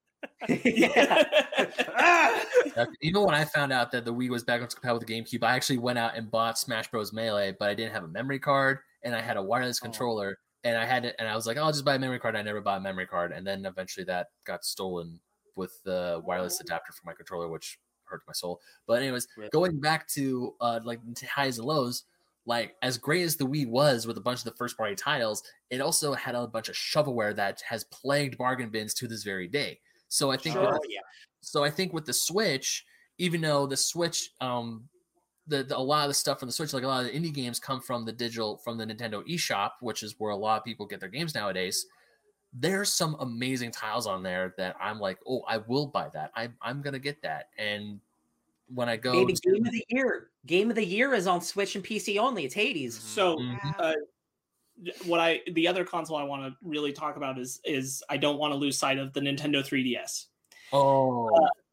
yeah. 0.65 1.24
Ah! 1.97 2.44
Even 3.02 3.23
when 3.24 3.35
I 3.35 3.44
found 3.44 3.73
out 3.73 3.90
that 3.93 4.05
the 4.05 4.12
Wii 4.15 4.28
was 4.31 4.44
backwards 4.44 4.74
compatible 4.74 5.01
with 5.01 5.09
the 5.09 5.15
GameCube, 5.20 5.43
I 5.44 5.55
actually 5.55 5.78
went 5.78 5.98
out 5.98 6.16
and 6.16 6.31
bought 6.31 6.59
Smash 6.59 6.89
Bros. 6.90 7.12
Melee, 7.12 7.55
but 7.59 7.69
I 7.69 7.74
didn't 7.74 7.93
have 7.93 8.05
a 8.05 8.09
memory 8.09 8.39
card 8.39 8.78
and 9.02 9.15
I 9.15 9.20
had 9.20 9.36
a 9.36 9.43
wireless 9.43 9.78
Oh. 9.82 9.86
controller. 9.86 10.39
And 10.65 10.77
I 10.77 10.85
had 10.85 11.05
it, 11.05 11.15
and 11.20 11.28
I 11.28 11.36
was 11.36 11.47
like, 11.47 11.56
"Oh, 11.56 11.62
I'll 11.62 11.73
just 11.73 11.85
buy 11.85 11.94
a 11.94 11.98
memory 12.01 12.19
card." 12.19 12.35
I 12.35 12.43
never 12.43 12.60
bought 12.60 12.78
a 12.78 12.81
memory 12.81 13.06
card, 13.06 13.31
and 13.31 13.47
then 13.47 13.65
eventually 13.65 14.02
that 14.06 14.27
got 14.44 14.65
stolen 14.65 15.20
with 15.55 15.81
the 15.85 16.20
wireless 16.24 16.60
adapter 16.60 16.93
for 16.93 17.02
my 17.06 17.12
controller, 17.15 17.47
which 17.48 17.78
hurt 18.09 18.23
my 18.27 18.33
soul. 18.33 18.61
But 18.87 19.03
anyways, 19.03 19.27
going 19.53 19.81
back 19.81 20.09
to 20.09 20.55
uh 20.61 20.81
like 20.85 21.01
to 21.15 21.27
highs 21.27 21.59
and 21.59 21.67
lows, 21.67 22.05
like 22.47 22.77
as 22.83 22.97
great 22.99 23.23
as 23.23 23.37
the 23.37 23.45
Wii 23.47 23.69
was 23.69 24.07
with 24.07 24.17
a 24.17 24.21
bunch 24.21 24.39
of 24.41 24.45
the 24.45 24.57
first 24.57 24.77
party 24.77 24.95
titles, 24.95 25.43
it 25.71 25.81
also 25.81 26.15
had 26.15 26.35
a 26.35 26.47
bunch 26.47 26.69
of 26.69 26.75
shovelware 26.75 27.35
that 27.37 27.61
has 27.69 27.85
plagued 27.85 28.39
bargain 28.39 28.71
bins 28.71 28.95
to 28.95 29.07
this 29.09 29.23
very 29.23 29.49
day. 29.49 29.81
So 30.09 30.31
I 30.31 30.37
think 30.37 30.55
Sure. 30.57 30.73
with- 30.73 30.83
yeah. 30.89 31.01
so 31.41 31.63
I 31.63 31.71
think 31.71 31.93
with 31.93 32.07
the 32.07 32.13
Switch, 32.15 32.87
even 33.19 33.41
though 33.43 33.67
the 33.67 33.77
Switch, 33.77 34.31
um, 34.41 34.89
the, 35.47 35.63
the 35.65 35.77
a 35.77 35.81
lot 35.81 36.05
of 36.05 36.09
the 36.09 36.15
stuff 36.15 36.39
from 36.39 36.49
the 36.49 36.53
Switch, 36.53 36.73
like 36.73 36.85
a 36.85 36.87
lot 36.87 37.05
of 37.05 37.13
the 37.13 37.19
indie 37.19 37.33
games, 37.35 37.59
come 37.59 37.81
from 37.81 38.05
the 38.05 38.13
digital 38.13 38.59
from 38.59 38.79
the 38.79 38.87
Nintendo 38.87 39.23
eShop, 39.29 39.73
which 39.81 40.03
is 40.03 40.15
where 40.19 40.31
a 40.31 40.37
lot 40.37 40.59
of 40.59 40.65
people 40.65 40.87
get 40.87 41.01
their 41.01 41.09
games 41.09 41.35
nowadays. 41.35 41.87
There's 42.53 42.93
some 42.93 43.16
amazing 43.20 43.70
tiles 43.70 44.07
on 44.07 44.23
there 44.23 44.55
that 44.57 44.75
I'm 44.81 44.99
like, 44.99 45.19
oh, 45.27 45.43
I 45.47 45.59
will 45.59 45.87
buy 45.87 46.09
that. 46.15 46.33
I, 46.35 46.49
I'm 46.62 46.81
gonna 46.83 46.99
get 46.99 47.20
that. 47.23 47.51
And 47.59 48.01
when 48.75 48.89
I 48.89 48.97
go, 48.97 49.12
Maybe 49.12 49.35
to- 49.35 49.51
game 49.53 49.66
of 49.66 49.73
the 49.73 49.85
year. 49.89 50.31
Game 50.47 50.70
of 50.70 50.77
the 50.77 50.85
year 50.85 51.15
is 51.15 51.27
on 51.27 51.41
Switch 51.41 51.75
and 51.75 51.85
PC 51.85 52.19
only. 52.19 52.45
It's 52.45 52.55
Hades. 52.55 52.99
So 52.99 53.37
Mhm. 53.37 53.75
uh, 53.79 53.93
what 55.07 55.19
I 55.20 55.41
the 55.53 55.66
other 55.66 55.85
console 55.85 56.16
I 56.16 56.23
want 56.23 56.45
to 56.45 56.57
really 56.62 56.93
talk 56.93 57.16
about 57.16 57.39
is 57.39 57.61
is 57.65 58.03
I 58.09 58.16
don't 58.16 58.39
want 58.39 58.53
to 58.53 58.57
lose 58.57 58.79
sight 58.79 58.97
of 58.99 59.12
the 59.12 59.20
Nintendo 59.20 59.57
3DS 59.66 60.27
oh, 60.73 61.29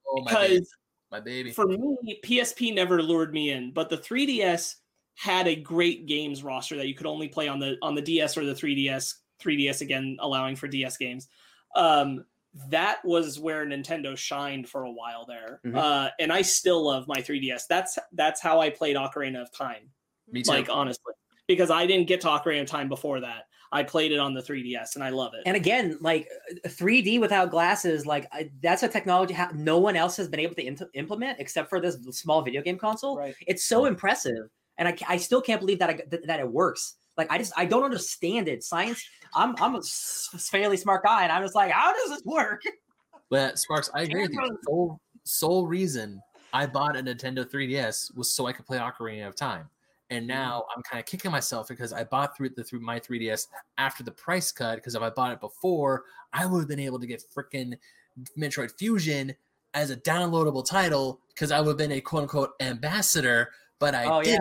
oh 0.08 0.22
my 0.24 0.34
baby, 0.34 0.54
because 0.56 0.76
my 1.12 1.20
baby. 1.20 1.52
for 1.52 1.68
me 1.68 2.20
PSP 2.24 2.74
never 2.74 3.02
lured 3.04 3.32
me 3.32 3.52
in, 3.52 3.72
but 3.72 3.90
the 3.90 3.98
3DS 3.98 4.78
had 5.14 5.48
a 5.48 5.56
great 5.56 6.08
games 6.08 6.44
roster 6.44 6.76
that 6.78 6.88
you 6.88 6.96
could 6.96 7.06
only 7.06 7.28
play 7.28 7.48
on 7.48 7.60
the 7.60 7.78
on 7.84 7.94
the 7.94 8.02
DS 8.02 8.38
or 8.38 8.46
the 8.46 8.56
3DS 8.56 9.14
3DS 9.42 9.82
again 9.82 10.18
allowing 10.20 10.56
for 10.56 10.68
DS 10.68 10.98
games. 10.98 11.28
Um, 11.76 12.26
that 12.70 13.04
was 13.04 13.38
where 13.40 13.66
Nintendo 13.66 14.18
shined 14.18 14.70
for 14.70 14.84
a 14.84 14.92
while 14.92 15.26
there, 15.26 15.60
Mhm. 15.66 15.76
uh, 15.78 16.10
and 16.20 16.32
I 16.32 16.42
still 16.42 16.86
love 16.86 17.06
my 17.08 17.18
3DS. 17.22 17.68
That's 17.68 17.98
that's 18.14 18.40
how 18.42 18.62
I 18.62 18.70
played 18.70 18.96
Ocarina 18.96 19.42
of 19.42 19.52
Time. 19.52 19.90
Me 20.32 20.42
too. 20.42 20.50
like 20.52 20.70
honestly 20.72 21.14
because 21.48 21.70
i 21.70 21.86
didn't 21.86 22.08
get 22.08 22.20
to 22.20 22.26
ocarina 22.28 22.62
of 22.62 22.68
time 22.68 22.90
before 22.90 23.20
that 23.20 23.44
i 23.72 23.84
played 23.84 24.12
it 24.12 24.18
on 24.18 24.34
the 24.34 24.42
3ds 24.42 24.96
and 24.96 25.04
i 25.04 25.10
love 25.10 25.36
it 25.36 25.44
And 25.46 25.56
again, 25.56 26.00
like 26.02 26.28
uh, 26.66 26.68
3D 26.68 27.20
without 27.20 27.52
glasses, 27.52 28.08
like 28.08 28.28
I, 28.34 28.50
that's 28.60 28.82
a 28.82 28.88
technology 28.88 29.36
ha- 29.36 29.52
no 29.54 29.78
one 29.78 29.96
else 29.96 30.18
has 30.18 30.28
been 30.28 30.40
able 30.40 30.56
to 30.56 30.88
implement 30.96 31.40
except 31.40 31.70
for 31.70 31.80
this 31.80 31.96
small 32.10 32.42
video 32.42 32.64
game 32.64 32.80
console. 32.80 33.18
right 33.18 33.36
It's 33.46 33.66
so 33.66 33.86
impressive, 33.86 34.50
and 34.80 34.88
I, 34.88 34.98
I 35.08 35.18
still 35.18 35.42
can't 35.44 35.60
believe 35.62 35.78
that 35.78 35.90
I, 35.92 36.02
that, 36.10 36.26
that 36.26 36.40
it 36.40 36.52
works. 36.52 36.96
Like 37.18 37.32
I 37.32 37.38
just 37.38 37.54
I 37.56 37.66
don't 37.66 37.84
understand 37.84 38.48
it. 38.48 38.64
Science. 38.64 39.04
I'm 39.34 39.56
I'm 39.62 39.76
a 39.76 39.80
s- 39.80 40.30
fairly 40.52 40.78
smart 40.78 41.04
guy, 41.04 41.24
and 41.24 41.32
I'm 41.32 41.44
just 41.44 41.56
like, 41.56 41.72
how 41.72 41.94
does 41.94 42.10
this 42.10 42.24
work? 42.26 42.62
But 43.32 43.58
Sparks, 43.58 43.90
I 43.96 44.04
agree 44.04 44.22
with 44.22 44.34
you. 44.34 44.40
The 44.40 44.58
sole, 44.66 45.00
sole 45.24 45.66
reason 45.66 46.22
I 46.54 46.68
bought 46.68 46.96
a 46.96 47.02
Nintendo 47.02 47.44
3DS 47.44 48.16
was 48.16 48.32
so 48.32 48.46
I 48.46 48.54
could 48.54 48.66
play 48.68 48.78
Ocarina 48.78 49.28
of 49.28 49.36
Time. 49.36 49.68
And 50.10 50.22
mm-hmm. 50.22 50.40
now 50.40 50.66
I'm 50.76 50.84
kind 50.84 51.00
of 51.00 51.06
kicking 51.06 51.32
myself 51.32 51.68
because 51.68 51.92
I 51.92 52.04
bought 52.04 52.38
through 52.38 52.50
the 52.50 52.64
through 52.64 52.82
my 52.82 53.00
3DS 53.00 53.48
after 53.78 54.04
the 54.04 54.12
price 54.12 54.52
cut. 54.52 54.76
Because 54.76 54.96
if 54.96 55.02
I 55.02 55.10
bought 55.10 55.34
it 55.34 55.40
before, 55.40 56.04
I 56.34 56.46
would 56.46 56.60
have 56.60 56.68
been 56.68 56.80
able 56.80 57.00
to 57.00 57.08
get 57.08 57.24
freaking 57.36 57.76
Metroid 58.38 58.72
Fusion 58.78 59.36
as 59.74 59.90
a 59.90 59.98
downloadable 59.98 60.66
title 60.66 61.20
because 61.30 61.52
I 61.52 61.60
would 61.60 61.70
have 61.70 61.78
been 61.78 61.92
a 61.92 62.02
quote 62.02 62.24
unquote 62.24 62.52
ambassador, 62.62 63.50
but 63.80 63.94
I 63.94 64.06
Oh, 64.06 64.22
yeah. 64.24 64.38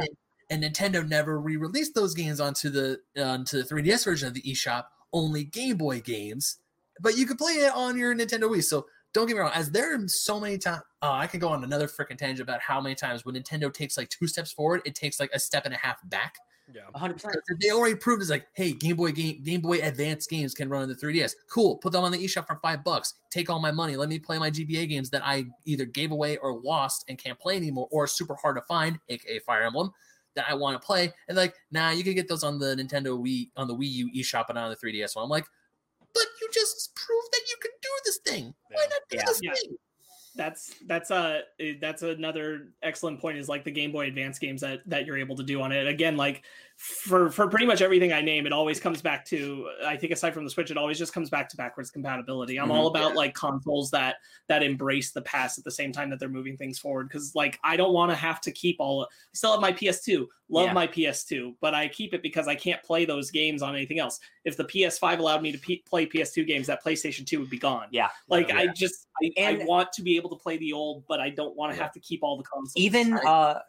Didn't. 0.54 0.80
And 0.80 0.94
Nintendo 0.94 1.08
never 1.08 1.40
re-released 1.40 1.94
those 1.94 2.14
games 2.14 2.40
onto 2.40 2.70
the 2.70 3.00
onto 3.18 3.62
the 3.62 3.74
3DS 3.74 4.04
version 4.04 4.28
of 4.28 4.34
the 4.34 4.42
eShop. 4.42 4.84
Only 5.12 5.44
Game 5.44 5.76
Boy 5.76 6.00
games, 6.00 6.58
but 7.00 7.16
you 7.16 7.26
could 7.26 7.38
play 7.38 7.54
it 7.54 7.72
on 7.74 7.96
your 7.96 8.14
Nintendo 8.14 8.50
Wii. 8.50 8.64
So 8.64 8.86
don't 9.12 9.28
get 9.28 9.34
me 9.34 9.40
wrong, 9.40 9.52
as 9.54 9.70
there 9.70 9.94
are 9.94 10.08
so 10.08 10.40
many 10.40 10.58
times, 10.58 10.82
oh, 11.00 11.12
I 11.12 11.28
can 11.28 11.38
go 11.38 11.48
on 11.48 11.62
another 11.62 11.86
freaking 11.86 12.18
tangent 12.18 12.40
about 12.40 12.60
how 12.60 12.80
many 12.80 12.96
times 12.96 13.24
when 13.24 13.36
Nintendo 13.36 13.72
takes 13.72 13.96
like 13.96 14.08
two 14.08 14.26
steps 14.26 14.52
forward, 14.52 14.82
it 14.84 14.96
takes 14.96 15.20
like 15.20 15.30
a 15.32 15.38
step 15.38 15.66
and 15.66 15.74
a 15.74 15.78
half 15.78 15.98
back. 16.08 16.34
Yeah. 16.72 16.82
100. 16.90 17.14
percent 17.14 17.36
They 17.60 17.70
already 17.70 17.94
proved 17.94 18.22
it's 18.22 18.30
like, 18.30 18.46
hey, 18.54 18.72
Game 18.72 18.96
Boy 18.96 19.12
game, 19.12 19.42
Game 19.42 19.60
Boy 19.60 19.78
Advance 19.80 20.26
games 20.26 20.54
can 20.54 20.68
run 20.68 20.82
on 20.82 20.88
the 20.88 20.94
3DS. 20.94 21.34
Cool, 21.48 21.76
put 21.76 21.92
them 21.92 22.02
on 22.02 22.10
the 22.10 22.18
eShop 22.18 22.46
for 22.46 22.58
five 22.62 22.82
bucks. 22.82 23.14
Take 23.30 23.50
all 23.50 23.60
my 23.60 23.70
money. 23.70 23.96
Let 23.96 24.08
me 24.08 24.18
play 24.18 24.38
my 24.38 24.50
GBA 24.50 24.88
games 24.88 25.10
that 25.10 25.22
I 25.24 25.44
either 25.66 25.84
gave 25.84 26.10
away 26.10 26.38
or 26.38 26.60
lost 26.60 27.04
and 27.08 27.18
can't 27.18 27.38
play 27.38 27.56
anymore, 27.56 27.88
or 27.90 28.06
super 28.06 28.34
hard 28.34 28.56
to 28.56 28.62
find, 28.62 28.98
aka 29.10 29.38
Fire 29.40 29.62
Emblem, 29.62 29.92
that 30.34 30.46
I 30.48 30.54
want 30.54 30.80
to 30.80 30.84
play. 30.84 31.12
And 31.28 31.36
like, 31.36 31.54
nah, 31.70 31.90
you 31.90 32.04
can 32.04 32.14
get 32.14 32.28
those 32.28 32.44
on 32.44 32.58
the 32.58 32.74
Nintendo 32.76 33.18
Wii 33.20 33.50
on 33.56 33.68
the 33.68 33.74
Wii 33.74 33.90
U 33.90 34.10
eShop 34.16 34.46
and 34.48 34.58
on 34.58 34.70
the 34.70 34.76
3DS. 34.76 35.10
So 35.10 35.20
I'm 35.20 35.28
like, 35.28 35.46
but 36.12 36.24
you 36.40 36.48
just 36.52 36.94
proved 36.94 37.28
that 37.32 37.42
you 37.48 37.56
can 37.60 37.70
do 37.82 37.88
this 38.04 38.18
thing. 38.18 38.54
Why 38.70 38.86
not 38.90 39.00
do 39.08 39.16
Yeah. 39.16 39.24
this 39.26 39.40
Yeah. 39.42 39.54
thing? 39.54 39.76
that's 40.36 40.74
that's 40.86 41.12
uh 41.12 41.42
eh, 41.60 41.74
that's 41.80 42.02
another 42.02 42.72
excellent 42.82 43.20
point 43.20 43.38
is 43.38 43.48
like 43.48 43.62
the 43.62 43.70
game 43.70 43.92
boy 43.92 44.08
advance 44.08 44.36
games 44.36 44.60
that 44.60 44.80
that 44.84 45.06
you're 45.06 45.16
able 45.16 45.36
to 45.36 45.44
do 45.44 45.62
on 45.62 45.70
it 45.70 45.86
again 45.86 46.16
like 46.16 46.42
for 46.76 47.30
for 47.30 47.46
pretty 47.48 47.64
much 47.64 47.80
everything 47.80 48.12
i 48.12 48.20
name 48.20 48.46
it 48.46 48.52
always 48.52 48.80
comes 48.80 49.00
back 49.00 49.24
to 49.24 49.68
i 49.86 49.96
think 49.96 50.12
aside 50.12 50.34
from 50.34 50.42
the 50.44 50.50
switch 50.50 50.70
it 50.72 50.76
always 50.76 50.98
just 50.98 51.12
comes 51.14 51.30
back 51.30 51.48
to 51.48 51.56
backwards 51.56 51.88
compatibility 51.90 52.58
i'm 52.58 52.68
Mhm. 52.68 52.74
all 52.74 52.88
about 52.88 53.14
like 53.14 53.32
consoles 53.34 53.90
that 53.92 54.16
that 54.48 54.62
embrace 54.62 55.12
the 55.12 55.22
past 55.22 55.56
at 55.56 55.62
the 55.64 55.70
same 55.70 55.92
time 55.92 56.10
that 56.10 56.18
they're 56.18 56.28
moving 56.28 56.56
things 56.56 56.78
forward 56.78 57.08
because 57.08 57.32
like 57.36 57.60
i 57.62 57.76
don't 57.76 57.92
want 57.92 58.10
to 58.10 58.16
have 58.16 58.40
to 58.42 58.50
keep 58.50 58.76
all 58.80 59.04
i 59.04 59.06
still 59.34 59.52
have 59.52 59.60
my 59.60 59.72
ps2 59.72 60.26
love 60.48 60.66
Yeah. 60.66 60.72
my 60.72 60.86
ps2 60.88 61.54
but 61.60 61.74
i 61.74 61.86
keep 61.86 62.12
it 62.12 62.22
because 62.22 62.48
i 62.48 62.56
can't 62.56 62.82
play 62.82 63.04
those 63.04 63.30
games 63.30 63.62
on 63.62 63.74
anything 63.76 64.00
else 64.00 64.18
if 64.44 64.56
the 64.56 64.64
ps5 64.64 65.20
allowed 65.20 65.42
me 65.42 65.52
to 65.52 65.58
p- 65.58 65.82
play 65.88 66.06
ps2 66.06 66.44
games 66.46 66.66
that 66.66 66.82
playstation 66.84 67.24
2 67.24 67.38
would 67.38 67.50
be 67.50 67.58
gone 67.58 67.86
Yeah. 67.92 68.08
like 68.28 68.48
Yeah. 68.48 68.58
i 68.58 68.66
just 68.66 69.06
I, 69.22 69.32
I 69.60 69.64
want 69.64 69.92
to 69.92 70.02
be 70.02 70.16
able 70.16 70.30
to 70.30 70.36
play 70.42 70.56
the 70.58 70.72
old 70.72 71.04
but 71.06 71.20
i 71.20 71.30
don't 71.30 71.56
want 71.56 71.70
to 71.72 71.76
Yeah. 71.78 71.84
have 71.84 71.92
to 71.92 72.00
keep 72.00 72.24
all 72.24 72.36
the 72.36 72.42
consoles 72.44 72.72
even 72.76 73.14
uh 73.14 73.60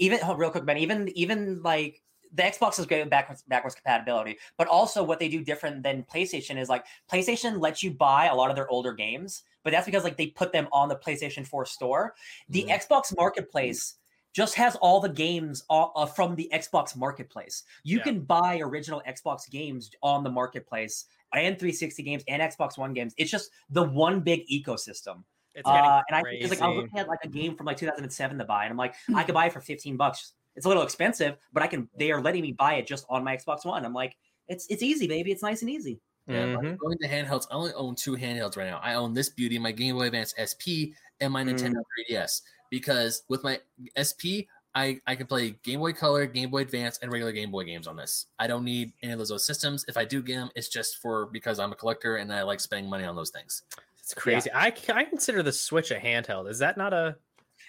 even 0.00 0.18
hold- 0.20 0.38
real 0.38 0.50
quick 0.50 0.64
ben 0.64 0.78
even 0.78 1.08
even 1.16 1.62
like 1.62 2.02
the 2.36 2.42
xbox 2.44 2.78
is 2.78 2.86
great 2.86 3.00
with 3.00 3.10
backwards 3.10 3.42
backwards 3.48 3.74
compatibility 3.74 4.36
but 4.58 4.66
also 4.68 5.02
what 5.02 5.18
they 5.18 5.28
do 5.28 5.42
different 5.42 5.82
than 5.82 6.04
playstation 6.04 6.58
is 6.58 6.68
like 6.68 6.84
playstation 7.10 7.60
lets 7.60 7.82
you 7.82 7.90
buy 7.90 8.26
a 8.26 8.34
lot 8.34 8.50
of 8.50 8.56
their 8.56 8.68
older 8.68 8.92
games 8.92 9.42
but 9.64 9.70
that's 9.72 9.86
because 9.86 10.04
like 10.04 10.16
they 10.16 10.28
put 10.28 10.52
them 10.52 10.68
on 10.72 10.88
the 10.88 10.96
playstation 10.96 11.46
4 11.46 11.64
store 11.66 12.14
the 12.48 12.64
Mhm. 12.64 12.80
xbox 12.86 13.16
marketplace 13.16 13.94
just 14.32 14.54
has 14.54 14.76
all 14.76 15.00
the 15.00 15.08
games 15.08 15.64
uh, 15.70 15.84
uh, 15.94 16.04
from 16.04 16.36
the 16.36 16.48
xbox 16.54 16.94
marketplace 16.96 17.64
you 17.84 17.98
Yeah. 17.98 18.04
can 18.04 18.20
buy 18.20 18.58
original 18.60 19.02
xbox 19.08 19.48
games 19.50 19.90
on 20.02 20.22
the 20.22 20.30
marketplace 20.30 21.06
and 21.32 21.58
360 21.58 22.02
games 22.02 22.22
and 22.28 22.42
xbox 22.42 22.76
one 22.78 22.92
games 22.92 23.14
it's 23.16 23.30
just 23.30 23.50
the 23.70 23.82
one 23.82 24.20
big 24.20 24.46
ecosystem 24.48 25.24
It's 25.54 25.66
uh, 25.68 26.02
and 26.08 26.16
I 26.16 26.22
crazy. 26.22 26.42
it's 26.42 26.50
like 26.50 26.60
I 26.60 26.68
was 26.68 26.76
looking 26.76 26.98
at 26.98 27.08
like 27.08 27.20
a 27.24 27.28
game 27.28 27.56
from 27.56 27.64
like 27.66 27.78
2007 27.78 28.38
to 28.38 28.44
buy, 28.44 28.64
and 28.64 28.70
I'm 28.72 28.76
like, 28.76 28.94
I 29.14 29.24
could 29.24 29.34
buy 29.34 29.46
it 29.46 29.52
for 29.54 29.60
15 29.62 29.96
bucks. 29.96 30.34
It's 30.56 30.66
a 30.66 30.68
little 30.68 30.82
expensive, 30.82 31.36
but 31.52 31.62
I 31.62 31.66
can. 31.66 31.88
They 31.98 32.10
are 32.10 32.20
letting 32.20 32.42
me 32.42 32.52
buy 32.52 32.74
it 32.74 32.86
just 32.86 33.06
on 33.08 33.22
my 33.22 33.36
Xbox 33.36 33.64
One. 33.64 33.84
I'm 33.84 33.92
like, 33.92 34.16
it's 34.48 34.66
it's 34.68 34.82
easy, 34.82 35.06
baby. 35.06 35.30
It's 35.32 35.42
nice 35.42 35.60
and 35.62 35.70
easy. 35.70 36.00
Yeah, 36.28 36.54
but 36.56 36.64
Mhm. 36.64 36.78
going 36.78 36.98
to 36.98 37.08
handhelds, 37.08 37.46
I 37.50 37.54
only 37.54 37.72
own 37.74 37.94
two 37.94 38.16
handhelds 38.16 38.56
right 38.56 38.66
now. 38.68 38.80
I 38.82 38.94
own 38.94 39.14
this 39.14 39.28
beauty, 39.28 39.58
my 39.60 39.70
Game 39.70 39.96
Boy 39.96 40.06
Advance 40.06 40.34
SP, 40.36 40.94
and 41.20 41.32
my 41.32 41.44
Mm. 41.44 41.54
Nintendo 41.54 41.76
3DS. 42.08 42.42
Because 42.68 43.22
with 43.28 43.44
my 43.44 43.60
SP, 43.94 44.48
I, 44.74 45.00
I 45.06 45.14
can 45.14 45.26
play 45.28 45.50
Game 45.62 45.78
Boy 45.78 45.92
Color, 45.92 46.26
Game 46.26 46.50
Boy 46.50 46.62
Advance, 46.62 46.98
and 47.00 47.12
regular 47.12 47.30
Game 47.32 47.50
Boy 47.52 47.62
games 47.64 47.86
on 47.86 47.96
this. 47.96 48.26
I 48.40 48.46
don't 48.48 48.64
need 48.64 48.92
any 49.02 49.12
of 49.12 49.18
those 49.20 49.46
systems. 49.46 49.84
If 49.88 49.96
I 49.96 50.04
do 50.04 50.20
get 50.20 50.34
them, 50.36 50.50
it's 50.56 50.68
just 50.68 50.96
for 50.96 51.26
because 51.26 51.60
I'm 51.60 51.70
a 51.72 51.76
collector 51.76 52.16
and 52.16 52.32
I 52.32 52.42
like 52.42 52.58
spending 52.60 52.90
money 52.90 53.04
on 53.04 53.14
those 53.14 53.30
things. 53.30 53.62
It's 54.00 54.12
crazy. 54.12 54.50
I 54.52 54.74
I 54.88 55.04
consider 55.04 55.42
the 55.44 55.52
Switch 55.52 55.92
a 55.92 55.96
handheld. 55.96 56.50
Is 56.50 56.58
that 56.58 56.76
not 56.76 56.92
a 56.92 57.16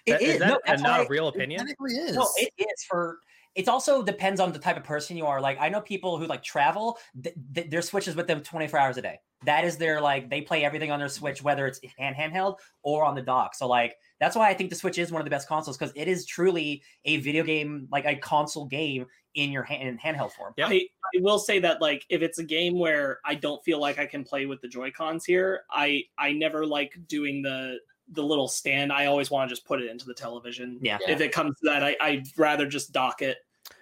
It 0.07 0.11
that- 0.13 0.21
is 0.21 0.33
is 0.35 0.39
that 0.39 0.47
no, 0.47 0.59
that's 0.65 0.81
not 0.81 1.05
a 1.05 1.09
real 1.09 1.27
It 1.27 1.35
opinion? 1.35 1.59
technically 1.59 1.93
is. 1.95 2.15
No, 2.15 2.27
it 2.37 2.51
is 2.57 2.83
for. 2.89 3.19
It 3.55 3.67
also 3.67 4.03
depends 4.03 4.39
on 4.39 4.51
the 4.51 4.59
type 4.59 4.77
of 4.77 4.83
person 4.83 5.17
you 5.17 5.25
are. 5.25 5.41
Like 5.41 5.57
I 5.59 5.67
know 5.69 5.81
people 5.81 6.17
who 6.17 6.25
like 6.27 6.43
travel. 6.43 6.97
Th- 7.21 7.35
th- 7.55 7.69
their 7.69 7.81
Switch 7.81 8.07
is 8.07 8.15
with 8.15 8.27
them 8.27 8.41
24 8.41 8.79
hours 8.79 8.97
a 8.97 9.01
day. 9.01 9.19
That 9.45 9.65
is 9.65 9.77
their 9.77 9.99
like 9.99 10.29
they 10.29 10.41
play 10.41 10.63
everything 10.63 10.91
on 10.91 10.99
their 10.99 11.09
Switch, 11.09 11.41
whether 11.43 11.65
it's 11.65 11.79
hand 11.97 12.15
handheld 12.15 12.57
or 12.83 13.03
on 13.03 13.15
the 13.15 13.21
dock. 13.21 13.55
So 13.55 13.67
like 13.67 13.95
that's 14.19 14.35
why 14.35 14.47
I 14.49 14.53
think 14.53 14.69
the 14.69 14.75
Switch 14.75 14.97
is 14.99 15.11
one 15.11 15.21
of 15.21 15.25
the 15.25 15.31
best 15.31 15.47
consoles 15.47 15.75
because 15.77 15.91
it 15.95 16.07
is 16.07 16.25
truly 16.25 16.83
a 17.05 17.17
video 17.17 17.43
game, 17.43 17.87
like 17.91 18.05
a 18.05 18.15
console 18.15 18.65
game 18.65 19.07
in 19.33 19.51
your 19.51 19.63
hand 19.63 19.87
in 19.87 19.97
handheld 19.97 20.31
form. 20.33 20.53
Yep. 20.57 20.69
I, 20.69 20.73
I 20.75 21.21
will 21.21 21.39
say 21.39 21.57
that 21.59 21.81
like 21.81 22.05
if 22.09 22.21
it's 22.21 22.37
a 22.39 22.43
game 22.43 22.77
where 22.77 23.19
I 23.25 23.33
don't 23.35 23.63
feel 23.63 23.79
like 23.79 23.97
I 23.97 24.05
can 24.05 24.23
play 24.23 24.45
with 24.45 24.61
the 24.61 24.67
Joy 24.67 24.91
Cons 24.91 25.25
here, 25.25 25.61
I 25.71 26.03
I 26.19 26.31
never 26.31 26.63
like 26.65 26.93
doing 27.07 27.41
the 27.41 27.77
the 28.11 28.23
little 28.23 28.47
stand. 28.47 28.91
I 28.91 29.05
always 29.05 29.29
want 29.29 29.49
to 29.49 29.55
just 29.55 29.65
put 29.65 29.81
it 29.81 29.89
into 29.89 30.05
the 30.05 30.13
television. 30.13 30.79
Yeah. 30.81 30.97
Yeah. 31.01 31.13
If 31.13 31.21
it 31.21 31.31
comes 31.31 31.55
to 31.59 31.69
that, 31.69 31.83
I 31.83 31.95
I'd 31.99 32.27
rather 32.37 32.67
just 32.67 32.91
dock 32.91 33.21
it. 33.21 33.37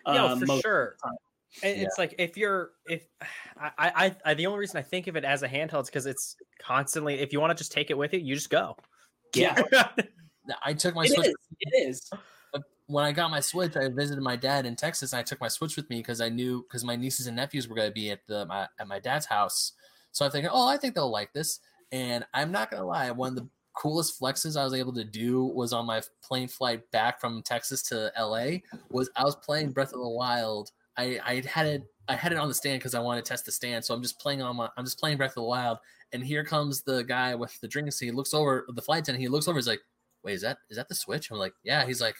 Yeah, 0.07 0.25
um, 0.25 0.39
for 0.39 0.45
most- 0.45 0.63
sure. 0.63 0.95
time. 1.03 1.13
And 1.63 1.81
it's 1.81 1.97
like 1.97 2.15
if 2.17 2.35
you're 2.35 2.71
if 2.89 3.07
I, 3.57 3.71
I 3.77 4.15
I 4.25 4.33
the 4.33 4.45
only 4.45 4.59
reason 4.59 4.77
I 4.77 4.81
think 4.81 5.07
of 5.07 5.15
it 5.15 5.23
as 5.23 5.41
a 5.41 5.47
handheld 5.47 5.83
is 5.83 5.89
because 5.89 6.05
it's 6.05 6.35
constantly 6.59 7.15
if 7.19 7.31
you 7.31 7.39
want 7.39 7.51
to 7.51 7.55
just 7.55 7.71
take 7.71 7.89
it 7.89 7.97
with 7.97 8.13
you, 8.13 8.19
you 8.19 8.35
just 8.35 8.49
go. 8.49 8.75
Yeah, 9.33 9.61
I 10.65 10.73
took 10.73 10.95
my 10.95 11.05
it 11.05 11.11
Switch 11.11 11.27
is. 11.27 11.35
It 11.61 11.87
is. 11.87 12.09
when 12.87 13.05
I 13.05 13.13
got 13.13 13.31
my 13.31 13.39
Switch, 13.39 13.77
I 13.77 13.87
visited 13.87 14.21
my 14.21 14.35
dad 14.35 14.65
in 14.65 14.75
Texas, 14.75 15.13
and 15.13 15.19
I 15.21 15.23
took 15.23 15.39
my 15.39 15.47
Switch 15.47 15.77
with 15.77 15.89
me 15.89 15.97
because 15.99 16.19
I 16.19 16.27
knew 16.27 16.63
because 16.63 16.83
my 16.83 16.97
nieces 16.97 17.27
and 17.27 17.37
nephews 17.37 17.69
were 17.69 17.75
going 17.75 17.89
to 17.89 17.93
be 17.93 18.11
at 18.11 18.27
the 18.27 18.45
my, 18.47 18.67
at 18.77 18.87
my 18.89 18.99
dad's 18.99 19.25
house. 19.25 19.71
So 20.11 20.25
I'm 20.25 20.31
thinking, 20.31 20.51
oh, 20.51 20.67
I 20.67 20.75
think 20.75 20.93
they'll 20.95 21.09
like 21.09 21.31
this. 21.31 21.59
And 21.91 22.25
I'm 22.33 22.51
not 22.51 22.71
gonna 22.71 22.85
lie, 22.85 23.11
one 23.11 23.29
of 23.29 23.35
the 23.35 23.47
coolest 23.75 24.19
flexes 24.19 24.59
I 24.59 24.63
was 24.63 24.73
able 24.73 24.93
to 24.93 25.03
do 25.03 25.43
was 25.45 25.73
on 25.73 25.85
my 25.85 26.01
plane 26.23 26.47
flight 26.47 26.89
back 26.91 27.19
from 27.19 27.41
Texas 27.43 27.81
to 27.83 28.11
LA. 28.17 28.59
Was 28.89 29.09
I 29.15 29.23
was 29.23 29.35
playing 29.35 29.71
Breath 29.71 29.93
of 29.93 29.99
the 29.99 30.09
Wild. 30.09 30.71
I 30.97 31.19
I 31.25 31.43
had 31.45 31.65
it 31.65 31.83
I 32.07 32.15
had 32.15 32.31
it 32.31 32.37
on 32.37 32.47
the 32.47 32.53
stand 32.53 32.79
because 32.79 32.95
I 32.95 32.99
wanted 32.99 33.25
to 33.25 33.29
test 33.29 33.45
the 33.45 33.51
stand. 33.51 33.83
So 33.83 33.93
I'm 33.93 34.01
just 34.01 34.19
playing 34.19 34.41
on 34.41 34.55
my 34.55 34.69
I'm 34.77 34.85
just 34.85 34.99
playing 34.99 35.17
Breath 35.17 35.31
of 35.31 35.35
the 35.35 35.43
Wild, 35.43 35.77
and 36.13 36.23
here 36.23 36.43
comes 36.43 36.81
the 36.81 37.03
guy 37.03 37.35
with 37.35 37.59
the 37.61 37.67
drinks. 37.67 37.99
He 37.99 38.11
looks 38.11 38.33
over 38.33 38.65
the 38.67 38.81
flight 38.81 39.03
attendant. 39.03 39.21
He 39.21 39.27
looks 39.27 39.47
over. 39.47 39.57
He's 39.57 39.67
like, 39.67 39.81
"Wait, 40.23 40.33
is 40.33 40.41
that 40.41 40.57
is 40.69 40.77
that 40.77 40.87
the 40.87 40.95
Switch?" 40.95 41.29
I'm 41.31 41.37
like, 41.37 41.53
"Yeah." 41.63 41.85
He's 41.85 42.01
like, 42.01 42.15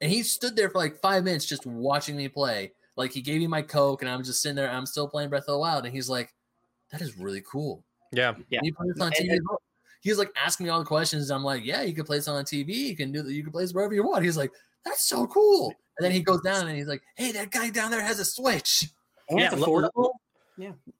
and 0.00 0.10
he 0.10 0.22
stood 0.22 0.56
there 0.56 0.70
for 0.70 0.78
like 0.78 1.00
five 1.00 1.24
minutes 1.24 1.44
just 1.44 1.66
watching 1.66 2.16
me 2.16 2.28
play. 2.28 2.72
Like 2.96 3.12
he 3.12 3.20
gave 3.20 3.40
me 3.40 3.46
my 3.46 3.62
Coke, 3.62 4.02
and 4.02 4.10
I'm 4.10 4.22
just 4.22 4.40
sitting 4.40 4.56
there. 4.56 4.70
I'm 4.70 4.86
still 4.86 5.08
playing 5.08 5.28
Breath 5.28 5.42
of 5.42 5.54
the 5.54 5.58
Wild, 5.58 5.84
and 5.84 5.94
he's 5.94 6.08
like, 6.08 6.32
that 6.90 7.00
is 7.00 7.18
really 7.18 7.42
cool. 7.42 7.84
Yeah. 8.12 8.34
Yeah. 8.48 8.58
And 8.58 8.66
you 8.66 8.74
play 8.74 8.86
this 8.88 9.00
on 9.00 9.12
TV. 9.12 9.32
as 9.32 9.40
well. 9.48 9.60
He 10.02 10.10
was 10.10 10.18
like 10.18 10.30
asking 10.36 10.64
me 10.64 10.70
all 10.70 10.78
the 10.78 10.84
questions. 10.84 11.30
I'm 11.30 11.42
like, 11.44 11.64
yeah, 11.64 11.82
you 11.82 11.94
can 11.94 12.04
play 12.04 12.18
this 12.18 12.28
on 12.28 12.44
TV. 12.44 12.68
You 12.74 12.96
can 12.96 13.12
do 13.12 13.22
that. 13.22 13.32
you 13.32 13.42
can 13.42 13.52
play 13.52 13.62
this 13.64 13.72
wherever 13.74 13.94
you 13.94 14.04
want. 14.06 14.24
He's 14.24 14.36
like, 14.36 14.52
that's 14.84 15.02
so 15.06 15.26
cool. 15.26 15.72
And 15.98 16.04
then 16.04 16.12
he 16.12 16.20
goes 16.20 16.40
down 16.42 16.68
and 16.68 16.76
he's 16.76 16.86
like, 16.88 17.02
hey, 17.16 17.32
that 17.32 17.50
guy 17.50 17.70
down 17.70 17.90
there 17.90 18.02
has 18.02 18.18
a 18.20 18.24
Switch. 18.24 18.88
And 19.28 19.40
Yeah, 19.40 19.50
it's 19.52 19.60
lo- 19.60 19.72
lo- 19.72 19.88
affordable. 19.96 20.10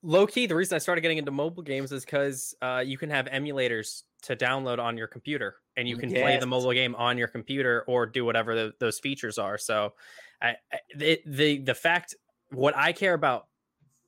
Low 0.02 0.26
key, 0.26 0.46
the 0.46 0.54
reason 0.54 0.74
I 0.74 0.78
started 0.78 1.00
getting 1.00 1.18
into 1.18 1.30
mobile 1.30 1.62
games 1.62 1.90
is 1.92 2.04
because 2.04 2.54
uh, 2.60 2.82
you 2.84 2.98
can 2.98 3.08
have 3.10 3.26
emulators 3.26 4.02
to 4.22 4.36
download 4.36 4.78
on 4.78 4.98
your 4.98 5.06
computer, 5.06 5.56
and 5.76 5.88
you 5.88 5.96
can 5.96 6.10
play 6.10 6.36
the 6.38 6.46
mobile 6.46 6.72
game 6.72 6.94
on 6.96 7.16
your 7.16 7.28
computer 7.28 7.84
or 7.86 8.04
do 8.06 8.24
whatever 8.24 8.54
the, 8.54 8.72
those 8.80 8.98
features 8.98 9.38
are. 9.38 9.56
So, 9.56 9.94
I, 10.42 10.56
I- 10.72 10.78
the 10.96 11.20
the 11.26 11.58
the 11.58 11.74
fact 11.74 12.14
what 12.50 12.76
I 12.76 12.92
care 12.92 13.14
about 13.14 13.46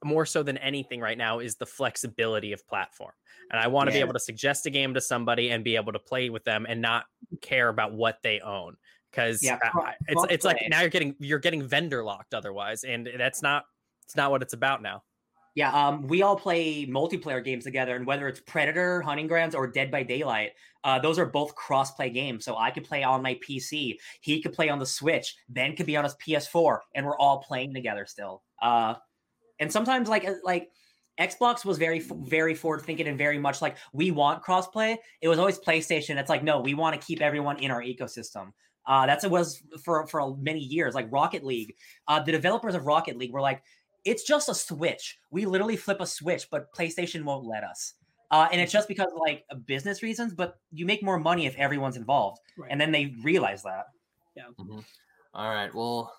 more 0.04 0.26
so 0.26 0.42
than 0.42 0.56
anything 0.58 1.00
right 1.00 1.18
now 1.18 1.38
is 1.38 1.56
the 1.56 1.66
flexibility 1.66 2.52
of 2.52 2.66
platform, 2.68 3.12
and 3.50 3.60
I 3.60 3.66
want 3.66 3.88
to 3.88 3.92
be 3.92 4.00
able 4.00 4.12
to 4.12 4.20
suggest 4.20 4.66
a 4.66 4.70
game 4.70 4.94
to 4.94 5.00
somebody 5.00 5.50
and 5.50 5.64
be 5.64 5.76
able 5.76 5.92
to 5.92 5.98
play 5.98 6.30
with 6.30 6.44
them 6.44 6.66
and 6.68 6.80
not 6.80 7.04
care 7.40 7.68
about 7.68 7.92
what 7.92 8.18
they 8.22 8.40
own. 8.40 8.76
Because 9.10 9.42
Yeah, 9.42 9.58
it's 10.06 10.24
it's 10.30 10.44
like 10.44 10.58
now 10.68 10.80
you're 10.80 10.90
getting 10.90 11.14
you're 11.18 11.38
getting 11.38 11.62
vendor 11.62 12.04
locked 12.04 12.34
otherwise, 12.34 12.84
and 12.84 13.08
that's 13.18 13.42
not 13.42 13.64
it's 14.04 14.16
not 14.16 14.30
what 14.30 14.42
it's 14.42 14.54
about 14.54 14.82
now. 14.82 15.02
Yeah, 15.58 15.72
um, 15.72 16.06
we 16.06 16.22
all 16.22 16.36
play 16.36 16.86
multiplayer 16.86 17.44
games 17.44 17.64
together, 17.64 17.96
and 17.96 18.06
whether 18.06 18.28
it's 18.28 18.38
Predator, 18.38 19.02
Hunting 19.02 19.26
Grounds, 19.26 19.56
or 19.56 19.66
Dead 19.66 19.90
by 19.90 20.04
Daylight, 20.04 20.52
uh, 20.84 21.00
those 21.00 21.18
are 21.18 21.26
both 21.26 21.54
cross-play 21.56 22.10
games. 22.10 22.44
So 22.44 22.56
I 22.56 22.70
could 22.70 22.84
play 22.84 23.02
on 23.02 23.22
my 23.22 23.34
PC, 23.46 23.98
he 24.20 24.40
could 24.40 24.52
play 24.52 24.68
on 24.68 24.78
the 24.78 24.86
Switch, 24.86 25.34
Ben 25.48 25.74
could 25.74 25.86
be 25.86 25.96
on 25.96 26.04
his 26.04 26.14
PS4, 26.14 26.78
and 26.94 27.04
we're 27.04 27.18
all 27.18 27.42
playing 27.42 27.74
together 27.74 28.06
still. 28.06 28.44
Uh, 28.62 28.94
and 29.58 29.72
sometimes, 29.72 30.08
like, 30.08 30.26
uh, 30.26 30.34
like 30.44 30.70
Xbox 31.18 31.64
was 31.64 31.78
very, 31.78 32.00
very 32.00 32.54
forward-thinking 32.54 33.08
and 33.08 33.18
very 33.18 33.38
much 33.38 33.60
like 33.60 33.76
we 33.92 34.10
want 34.10 34.42
cross-play. 34.42 34.98
It 35.20 35.28
was 35.28 35.38
always 35.38 35.58
PlayStation. 35.58 36.16
It's 36.16 36.30
like 36.30 36.42
no, 36.42 36.60
we 36.60 36.74
want 36.74 37.00
to 37.00 37.06
keep 37.06 37.20
everyone 37.20 37.58
in 37.58 37.70
our 37.70 37.82
ecosystem. 37.82 38.52
Uh, 38.86 39.04
that's 39.04 39.24
it 39.24 39.30
was 39.30 39.62
for 39.84 40.06
for 40.06 40.36
many 40.38 40.60
years. 40.60 40.94
Like 40.94 41.08
Rocket 41.10 41.44
League, 41.44 41.74
uh, 42.06 42.20
the 42.20 42.32
developers 42.32 42.74
of 42.74 42.86
Rocket 42.86 43.18
League 43.18 43.32
were 43.32 43.40
like 43.40 43.62
it's 44.04 44.22
just 44.22 44.48
a 44.48 44.54
switch. 44.54 45.18
We 45.30 45.44
literally 45.44 45.76
flip 45.76 46.00
a 46.00 46.06
switch, 46.06 46.48
but 46.50 46.72
PlayStation 46.72 47.24
won't 47.24 47.44
let 47.44 47.64
us. 47.64 47.94
Uh, 48.30 48.48
and 48.52 48.60
it's 48.60 48.72
just 48.72 48.88
because 48.88 49.08
of 49.12 49.18
like 49.18 49.44
business 49.66 50.02
reasons, 50.02 50.34
but 50.34 50.58
you 50.70 50.86
make 50.86 51.02
more 51.02 51.18
money 51.18 51.46
if 51.46 51.56
everyone's 51.56 51.96
involved. 51.96 52.38
Right. 52.56 52.70
And 52.70 52.80
then 52.80 52.92
they 52.92 53.14
realize 53.22 53.62
that. 53.62 53.86
Yeah. 54.36 54.44
All 55.34 55.50
right. 55.50 55.74
Well, 55.74 56.14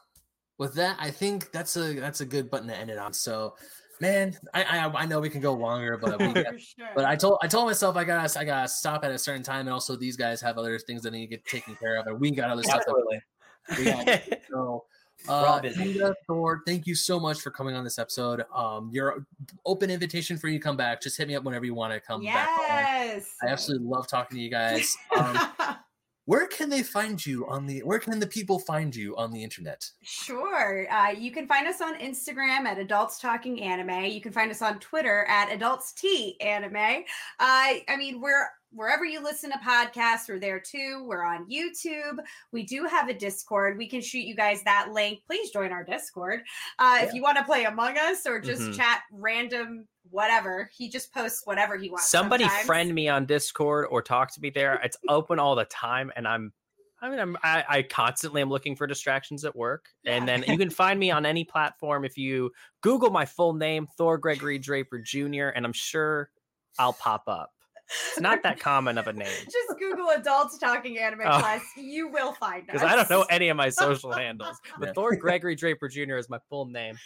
with 0.60 0.76
that, 0.76 0.98
I 1.00 1.10
think 1.10 1.52
that's 1.52 1.76
a 1.78 1.94
that's 1.94 2.22
a 2.22 2.26
good 2.26 2.52
button 2.52 2.68
to 2.68 2.76
end 2.76 2.92
it 2.92 3.00
on. 3.00 3.14
So, 3.14 3.56
man, 4.00 4.38
I 4.54 4.64
I, 4.64 5.02
I 5.02 5.06
know 5.06 5.20
we 5.20 5.30
can 5.30 5.42
go 5.42 5.54
longer, 5.54 5.98
but 5.98 6.20
we 6.20 6.34
sure. 6.60 6.90
but 6.94 7.06
I 7.06 7.16
told 7.16 7.40
I 7.42 7.48
told 7.48 7.66
myself 7.66 7.96
I 7.96 8.04
gotta 8.04 8.40
I 8.40 8.44
gotta 8.44 8.68
stop 8.68 9.04
at 9.04 9.12
a 9.12 9.18
certain 9.18 9.42
time, 9.42 9.62
and 9.62 9.70
also 9.70 9.96
these 9.96 10.18
guys 10.18 10.42
have 10.42 10.58
other 10.58 10.78
things 10.78 11.02
that 11.04 11.12
need 11.12 11.22
to 11.22 11.28
get 11.28 11.46
taken 11.46 11.76
care 11.76 11.96
of, 11.96 12.08
and 12.08 12.20
we 12.20 12.32
got 12.32 12.52
other 12.52 12.64
stuff. 12.64 12.84
That 12.86 13.22
we 13.78 13.86
got. 13.86 14.22
So, 14.52 14.84
uh, 15.30 15.32
all 15.32 16.14
Thor, 16.28 16.62
thank 16.68 16.86
you 16.86 16.94
so 16.96 17.22
much 17.22 17.40
for 17.40 17.52
coming 17.52 17.76
on 17.76 17.86
this 17.86 17.98
episode. 17.98 18.44
Um, 18.54 18.90
your 18.92 19.26
open 19.66 19.90
invitation 19.90 20.38
for 20.38 20.50
you 20.50 20.60
to 20.60 20.64
come 20.64 20.76
back. 20.76 21.02
Just 21.02 21.18
hit 21.18 21.28
me 21.28 21.36
up 21.36 21.46
whenever 21.46 21.66
you 21.66 21.74
want 21.74 21.94
to 21.94 22.02
come 22.02 22.22
back. 22.24 22.50
yes. 22.60 23.34
I 23.42 23.48
absolutely 23.48 23.88
love 23.88 24.08
talking 24.08 24.38
to 24.38 24.44
you 24.44 24.50
guys. 24.50 24.96
Um, 25.18 25.38
where 26.30 26.46
can 26.46 26.70
they 26.70 26.84
find 26.84 27.26
you 27.26 27.48
on 27.48 27.66
the? 27.66 27.80
Where 27.80 27.98
can 27.98 28.20
the 28.20 28.28
people 28.28 28.60
find 28.60 28.96
you 28.96 29.18
on 29.18 29.32
the 29.32 29.44
internet? 29.44 29.90
Sure. 30.04 30.86
Uh, 30.94 31.10
you 31.10 31.32
can 31.32 31.48
find 31.48 31.68
us 31.68 31.82
on 31.82 31.96
Instagram 31.96 32.66
at 32.66 32.78
Adults 32.78 33.20
Talking 33.20 33.64
Anime. 33.64 34.06
You 34.06 34.22
can 34.22 34.32
find 34.32 34.52
us 34.52 34.62
on 34.62 34.80
Twitter 34.80 35.26
at 35.28 35.52
Adults 35.52 35.92
T 35.92 36.40
Anime. 36.40 36.76
Uh, 37.40 37.82
I 37.90 37.96
mean, 37.98 38.22
we're 38.22 38.46
wherever 38.72 39.06
you 39.06 39.22
listen 39.24 39.52
to 39.52 39.58
podcasts, 39.58 40.28
we're 40.30 40.40
there 40.40 40.60
too. 40.60 41.04
We're 41.08 41.24
on 41.24 41.50
YouTube. 41.50 42.18
We 42.52 42.64
do 42.64 42.86
have 42.86 43.10
a 43.10 43.14
Discord. 43.14 43.78
We 43.78 43.88
can 43.88 44.02
shoot 44.02 44.20
you 44.26 44.36
guys 44.36 44.64
that 44.64 44.90
link. 44.92 45.22
Please 45.26 45.52
join 45.52 45.72
our 45.72 45.84
Discord 45.84 46.42
uh, 46.78 47.00
if 47.02 47.14
you 47.14 47.22
want 47.22 47.38
to 47.38 47.44
play 47.44 47.66
Among 47.66 47.98
Us 47.98 48.26
or 48.26 48.40
just 48.40 48.62
Mhm. 48.62 48.76
chat 48.76 49.02
random 49.12 49.88
whatever. 50.12 50.70
He 50.74 50.90
just 50.90 51.14
posts 51.14 51.42
whatever 51.46 51.78
he 51.78 51.90
wants. 51.90 52.10
Somebody 52.10 52.46
sometimes. 52.46 52.66
friend 52.66 52.96
me 52.96 53.08
on 53.08 53.26
Discord 53.26 53.88
or 53.92 54.02
talk 54.02 54.34
to 54.34 54.42
me 54.42 54.50
there. 54.50 54.80
It's 54.84 54.98
open 55.10 55.40
all 55.40 55.56
the 55.56 55.66
time, 55.66 56.12
and 56.16 56.28
I'm. 56.28 56.54
I 57.02 57.10
mean, 57.10 57.20
I'm, 57.20 57.38
I, 57.44 57.64
I 57.70 57.82
constantly 57.84 58.42
am 58.42 58.50
looking 58.50 58.76
for 58.76 58.86
distractions 58.86 59.46
at 59.46 59.56
work, 59.56 59.86
and 60.06 60.28
then 60.28 60.44
you 60.46 60.58
can 60.58 60.70
find 60.70 61.00
me 61.00 61.12
on 61.12 61.26
any 61.26 61.46
platform 61.46 62.04
if 62.04 62.18
you 62.18 62.52
Google 62.82 63.10
my 63.10 63.26
full 63.26 63.54
name, 63.54 63.88
Thor 63.98 64.18
Gregory 64.18 64.60
Draper 64.60 65.00
Jr., 65.00 65.48
and 65.56 65.66
I'm 65.66 65.72
sure 65.72 66.30
I'll 66.78 66.92
pop 66.92 67.24
up. 67.28 67.54
It's 68.12 68.20
not 68.20 68.44
that 68.44 68.60
common 68.60 68.98
of 68.98 69.08
a 69.08 69.14
name 69.14 69.28
Just 69.46 69.80
Google 69.80 70.10
Adults 70.12 70.58
Talking 70.58 71.00
Anime 71.00 71.22
Oh. 71.26 71.40
class. 71.40 71.62
You 71.76 72.08
will 72.10 72.34
find 72.34 72.62
us. 72.70 72.74
because 72.74 72.84
I 72.84 72.96
don't 72.96 73.10
know 73.10 73.24
any 73.30 73.50
of 73.50 73.58
my 73.58 73.70
social 73.70 74.12
handles. 74.12 74.58
But 74.80 74.88
Yeah. 74.88 74.94
Thor 74.94 75.16
Gregory 75.16 75.56
Draper 75.56 75.88
Jr. 75.88 76.18
is 76.18 76.30
my 76.30 76.40
full 76.50 76.66
name. 76.66 76.98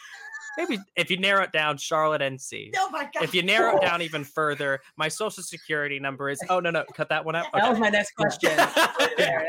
Maybe 0.57 0.77
if 0.95 1.09
you 1.09 1.17
narrow 1.17 1.43
it 1.43 1.51
down, 1.51 1.77
Charlotte 1.77 2.21
NC. 2.21 2.71
Oh 2.77 2.89
my 2.91 3.09
god. 3.13 3.23
If 3.23 3.33
you 3.33 3.41
narrow 3.41 3.77
it 3.77 3.81
down 3.81 4.01
even 4.03 4.23
further, 4.23 4.79
my 4.97 5.07
social 5.07 5.41
security 5.41 5.99
number 5.99 6.29
is. 6.29 6.39
Oh 6.49 6.59
no 6.59 6.69
no, 6.69 6.83
cut 6.93 7.09
that 7.09 7.25
one 7.25 7.35
out. 7.35 7.47
That 7.53 7.71
was 7.71 7.79
my 7.79 7.89
next 7.89 8.11
question. 8.15 8.51
Okay. 9.01 9.45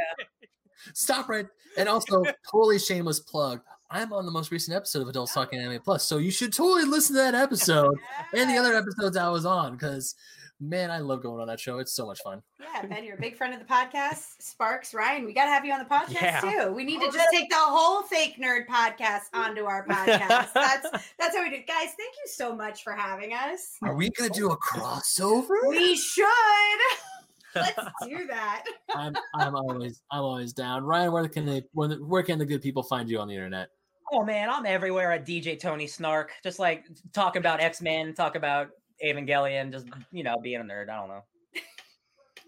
Stop 0.95 1.29
right. 1.29 1.47
And 1.77 1.89
also, 1.89 2.23
totally 2.51 2.79
shameless 2.79 3.21
plug. 3.21 3.61
I'm 3.95 4.13
on 4.13 4.27
the 4.27 4.33
most 4.33 4.51
recent 4.51 4.77
episode 4.77 5.03
of 5.03 5.09
Adults 5.09 5.33
Talking 5.35 5.61
oh. 5.61 5.67
Anime 5.67 5.81
Plus, 5.81 6.03
so 6.03 6.19
you 6.19 6.33
should 6.33 6.53
totally 6.53 6.85
listen 6.85 7.15
to 7.15 7.23
that 7.23 7.37
episode 7.37 7.97
and 8.35 8.51
the 8.51 8.57
other 8.59 8.75
episodes 8.75 9.17
I 9.17 9.29
was 9.29 9.47
on 9.47 9.75
because, 9.77 10.17
man, 10.61 10.91
I 10.91 10.99
love 10.99 11.23
going 11.23 11.41
on 11.41 11.47
that 11.47 11.61
show. 11.61 11.79
It's 11.79 11.93
so 11.93 12.05
much 12.05 12.21
fun. 12.23 12.43
Yeah, 12.61 12.87
Ben, 12.87 13.05
you're 13.05 13.15
a 13.15 13.21
big 13.21 13.37
friend 13.37 13.55
of 13.55 13.61
the 13.61 13.67
podcast. 13.73 14.43
Sparks, 14.43 14.95
Ryan, 14.95 15.25
we 15.25 15.33
got 15.33 15.45
to 15.45 15.53
have 15.53 15.65
you 15.65 15.73
on 15.73 15.79
the 15.79 15.85
podcast 15.85 16.23
Yeah. 16.23 16.41
too. 16.41 16.73
We 16.73 16.83
need 16.83 17.03
to 17.03 17.13
just 17.13 17.29
take 17.31 17.49
the 17.49 17.55
whole 17.57 18.03
fake 18.03 18.35
nerd 18.37 18.67
podcast 18.67 19.27
onto 19.33 19.63
our 19.63 19.87
podcast. 19.89 20.53
That's 20.55 20.91
that's 21.17 21.37
how 21.37 21.45
we 21.45 21.51
do. 21.51 21.57
it. 21.57 21.69
Guys, 21.69 21.91
thank 21.97 22.15
you 22.17 22.27
so 22.27 22.53
much 22.53 22.83
for 22.83 22.95
having 22.95 23.33
us. 23.33 23.77
Are 23.85 23.95
we 23.95 24.11
gonna 24.11 24.29
do 24.29 24.51
a 24.51 24.59
crossover? 24.59 25.69
We 25.69 25.95
should. 25.95 26.27
Let's 27.55 27.79
do 28.09 28.27
that. 28.27 28.65
I'm, 28.97 29.15
I'm 29.37 29.55
always 29.55 30.03
I'm 30.11 30.23
always 30.23 30.53
down. 30.53 30.83
Ryan, 30.83 31.13
where 31.13 31.29
can 31.29 31.47
they 31.47 31.63
where, 31.75 31.91
where 31.91 32.25
can 32.25 32.41
the 32.41 32.45
good 32.45 32.61
people 32.61 32.83
find 32.83 33.09
you 33.09 33.21
on 33.21 33.29
the 33.29 33.35
internet? 33.35 33.69
Oh 34.13 34.25
man, 34.25 34.51
I'm 34.51 34.67
everywhere 34.67 35.13
at 35.13 35.27
DJ 35.27 35.59
Tony 35.59 35.87
Snark. 35.87 36.33
Just 36.43 36.59
like 36.59 36.87
talking 37.13 37.41
about 37.41 37.61
X-Men, 37.61 38.15
talk 38.15 38.37
about 38.37 38.71
Evangelion, 39.05 39.73
just 39.73 39.87
you 40.13 40.23
know, 40.25 40.37
being 40.43 40.61
a 40.61 40.65
nerd. 40.65 40.89
I 40.89 40.97
don't 40.97 41.09
know. 41.09 41.23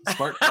Spark. 0.08 0.36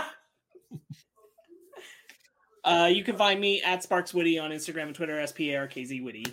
Uh, 2.65 2.88
you 2.91 3.03
can 3.03 3.15
find 3.15 3.40
me 3.40 3.61
at 3.61 3.84
Sparks 3.84 4.11
Witty 4.11 4.40
on 4.40 4.49
Instagram 4.49 4.88
and 4.88 4.95
Twitter, 4.95 5.19
S 5.19 5.32
P 5.32 5.52
A 5.52 5.60
R 5.60 5.68
K 5.68 5.86
Z 5.86 6.02
Witty. 6.02 6.26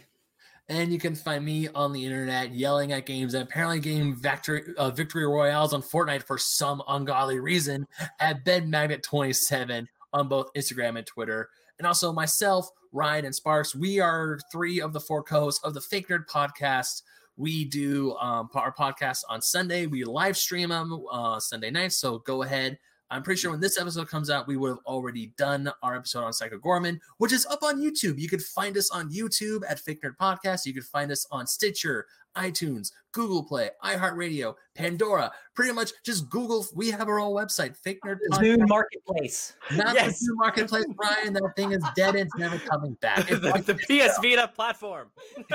And 0.68 0.90
you 0.90 0.98
can 0.98 1.14
find 1.14 1.44
me 1.44 1.68
on 1.74 1.92
the 1.92 2.02
internet 2.02 2.54
yelling 2.54 2.92
at 2.92 3.04
games 3.04 3.34
and 3.34 3.42
apparently 3.42 3.80
game 3.80 4.16
victory, 4.16 4.64
uh, 4.78 4.90
victory 4.90 5.26
royales 5.26 5.74
on 5.74 5.82
Fortnite 5.82 6.22
for 6.22 6.38
some 6.38 6.82
ungodly 6.88 7.38
reason 7.38 7.86
at 8.18 8.44
Ben 8.46 8.70
Magnet 8.70 9.02
27 9.02 9.86
on 10.14 10.28
both 10.28 10.52
Instagram 10.54 10.96
and 10.96 11.06
Twitter. 11.06 11.50
And 11.82 11.88
also 11.88 12.12
myself, 12.12 12.70
Ryan, 12.92 13.24
and 13.24 13.34
Sparks. 13.34 13.74
We 13.74 13.98
are 13.98 14.38
three 14.52 14.80
of 14.80 14.92
the 14.92 15.00
four 15.00 15.20
co-hosts 15.20 15.64
of 15.64 15.74
the 15.74 15.80
Fake 15.80 16.06
Nerd 16.06 16.28
Podcast. 16.28 17.02
We 17.36 17.64
do 17.64 18.14
um, 18.18 18.48
our 18.54 18.72
podcast 18.72 19.24
on 19.28 19.42
Sunday. 19.42 19.86
We 19.86 20.04
live 20.04 20.36
stream 20.36 20.68
them 20.68 21.04
uh, 21.10 21.40
Sunday 21.40 21.72
nights. 21.72 21.96
So 21.96 22.18
go 22.20 22.44
ahead. 22.44 22.78
I'm 23.10 23.24
pretty 23.24 23.40
sure 23.40 23.50
when 23.50 23.58
this 23.58 23.80
episode 23.80 24.06
comes 24.06 24.30
out, 24.30 24.46
we 24.46 24.56
would 24.56 24.68
have 24.68 24.78
already 24.86 25.32
done 25.36 25.72
our 25.82 25.96
episode 25.96 26.22
on 26.22 26.32
Psycho 26.32 26.56
Goreman, 26.56 27.00
which 27.18 27.32
is 27.32 27.46
up 27.46 27.64
on 27.64 27.80
YouTube. 27.80 28.16
You 28.16 28.28
could 28.28 28.44
find 28.44 28.76
us 28.76 28.88
on 28.92 29.10
YouTube 29.10 29.62
at 29.68 29.80
Fake 29.80 30.02
Nerd 30.02 30.16
Podcast. 30.16 30.64
You 30.64 30.74
could 30.74 30.84
find 30.84 31.10
us 31.10 31.26
on 31.32 31.48
Stitcher, 31.48 32.06
iTunes, 32.36 32.90
Google 33.12 33.42
Play, 33.42 33.70
iHeartRadio, 33.84 34.54
Pandora. 34.74 35.30
Pretty 35.54 35.72
much 35.72 35.92
just 36.04 36.28
Google. 36.30 36.64
We 36.74 36.90
have 36.90 37.08
our 37.08 37.20
own 37.20 37.32
website, 37.34 37.76
Fake 37.76 37.98
Nerd 38.06 38.18
Zoom 38.34 38.60
Podcast. 38.60 38.68
Marketplace. 38.68 39.52
Not 39.72 39.94
Yes. 39.94 40.18
the 40.20 40.26
new 40.26 40.36
marketplace, 40.36 40.84
Brian. 40.96 41.32
That 41.34 41.52
thing 41.56 41.72
is 41.72 41.84
dead. 41.94 42.14
It's 42.16 42.34
never 42.36 42.58
coming 42.58 42.94
back. 43.00 43.30
It's 43.30 43.40
the, 43.66 43.74
the 43.74 43.74
PS 43.74 44.18
Vita 44.22 44.48
platform. 44.54 45.10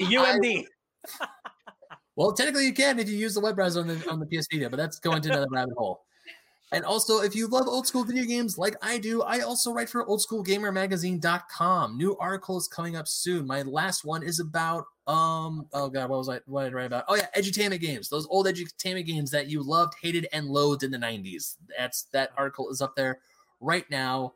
UMD. 0.00 0.64
Well, 2.16 2.32
technically 2.32 2.66
you 2.66 2.74
can 2.74 2.98
if 2.98 3.08
you 3.08 3.16
use 3.16 3.34
the 3.34 3.40
web 3.40 3.56
browser 3.56 3.80
on 3.80 3.86
the 3.86 4.10
on 4.10 4.20
the 4.20 4.26
PS 4.26 4.46
Vita, 4.52 4.68
but 4.68 4.76
that's 4.76 4.98
going 4.98 5.22
to 5.22 5.30
another 5.30 5.46
rabbit 5.50 5.74
hole. 5.76 6.02
And 6.72 6.84
also, 6.84 7.20
if 7.20 7.34
you 7.34 7.48
love 7.48 7.66
old 7.66 7.86
school 7.86 8.04
video 8.04 8.24
games 8.24 8.56
like 8.56 8.76
I 8.80 8.98
do, 8.98 9.22
I 9.22 9.40
also 9.40 9.72
write 9.72 9.88
for 9.88 10.06
oldschoolgamermagazine.com. 10.06 11.96
New 11.96 12.16
articles 12.18 12.68
coming 12.68 12.94
up 12.94 13.08
soon. 13.08 13.46
My 13.46 13.62
last 13.62 14.04
one 14.04 14.22
is 14.22 14.38
about 14.38 14.84
um 15.06 15.66
oh 15.72 15.88
god, 15.88 16.08
what 16.08 16.18
was 16.18 16.28
I 16.28 16.40
what 16.46 16.64
did 16.64 16.72
I 16.72 16.76
write 16.76 16.86
about? 16.86 17.04
Oh 17.08 17.16
yeah, 17.16 17.26
edutainment 17.36 17.80
games. 17.80 18.08
Those 18.08 18.26
old 18.30 18.46
edutainment 18.46 19.06
games 19.06 19.32
that 19.32 19.48
you 19.48 19.62
loved, 19.62 19.94
hated, 20.00 20.28
and 20.32 20.46
loathed 20.46 20.84
in 20.84 20.92
the 20.92 20.98
90s. 20.98 21.56
That's 21.76 22.02
that 22.12 22.30
article 22.36 22.70
is 22.70 22.80
up 22.80 22.94
there 22.94 23.18
right 23.60 23.88
now. 23.90 24.34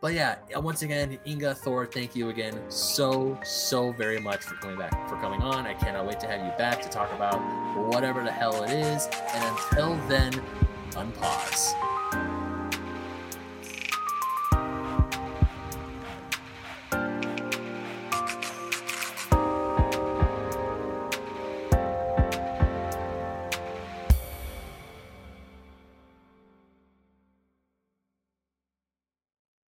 But 0.00 0.14
yeah, 0.14 0.36
uh, 0.56 0.60
once 0.60 0.80
again, 0.80 1.18
Inga, 1.26 1.54
Thor, 1.56 1.84
thank 1.84 2.16
you 2.16 2.30
again 2.30 2.58
so, 2.70 3.38
so 3.44 3.92
very 3.92 4.18
much 4.18 4.40
for 4.40 4.54
coming 4.54 4.78
back, 4.78 4.92
for 5.10 5.16
coming 5.16 5.42
on. 5.42 5.66
I 5.66 5.74
cannot 5.74 6.06
wait 6.06 6.18
to 6.20 6.26
have 6.26 6.42
you 6.42 6.52
back 6.56 6.80
to 6.82 6.88
talk 6.88 7.12
about 7.12 7.38
whatever 7.76 8.24
the 8.24 8.32
hell 8.32 8.62
it 8.62 8.70
is. 8.70 9.08
And 9.34 9.44
until 9.44 9.96
then, 10.08 10.32
unpause. 10.96 11.99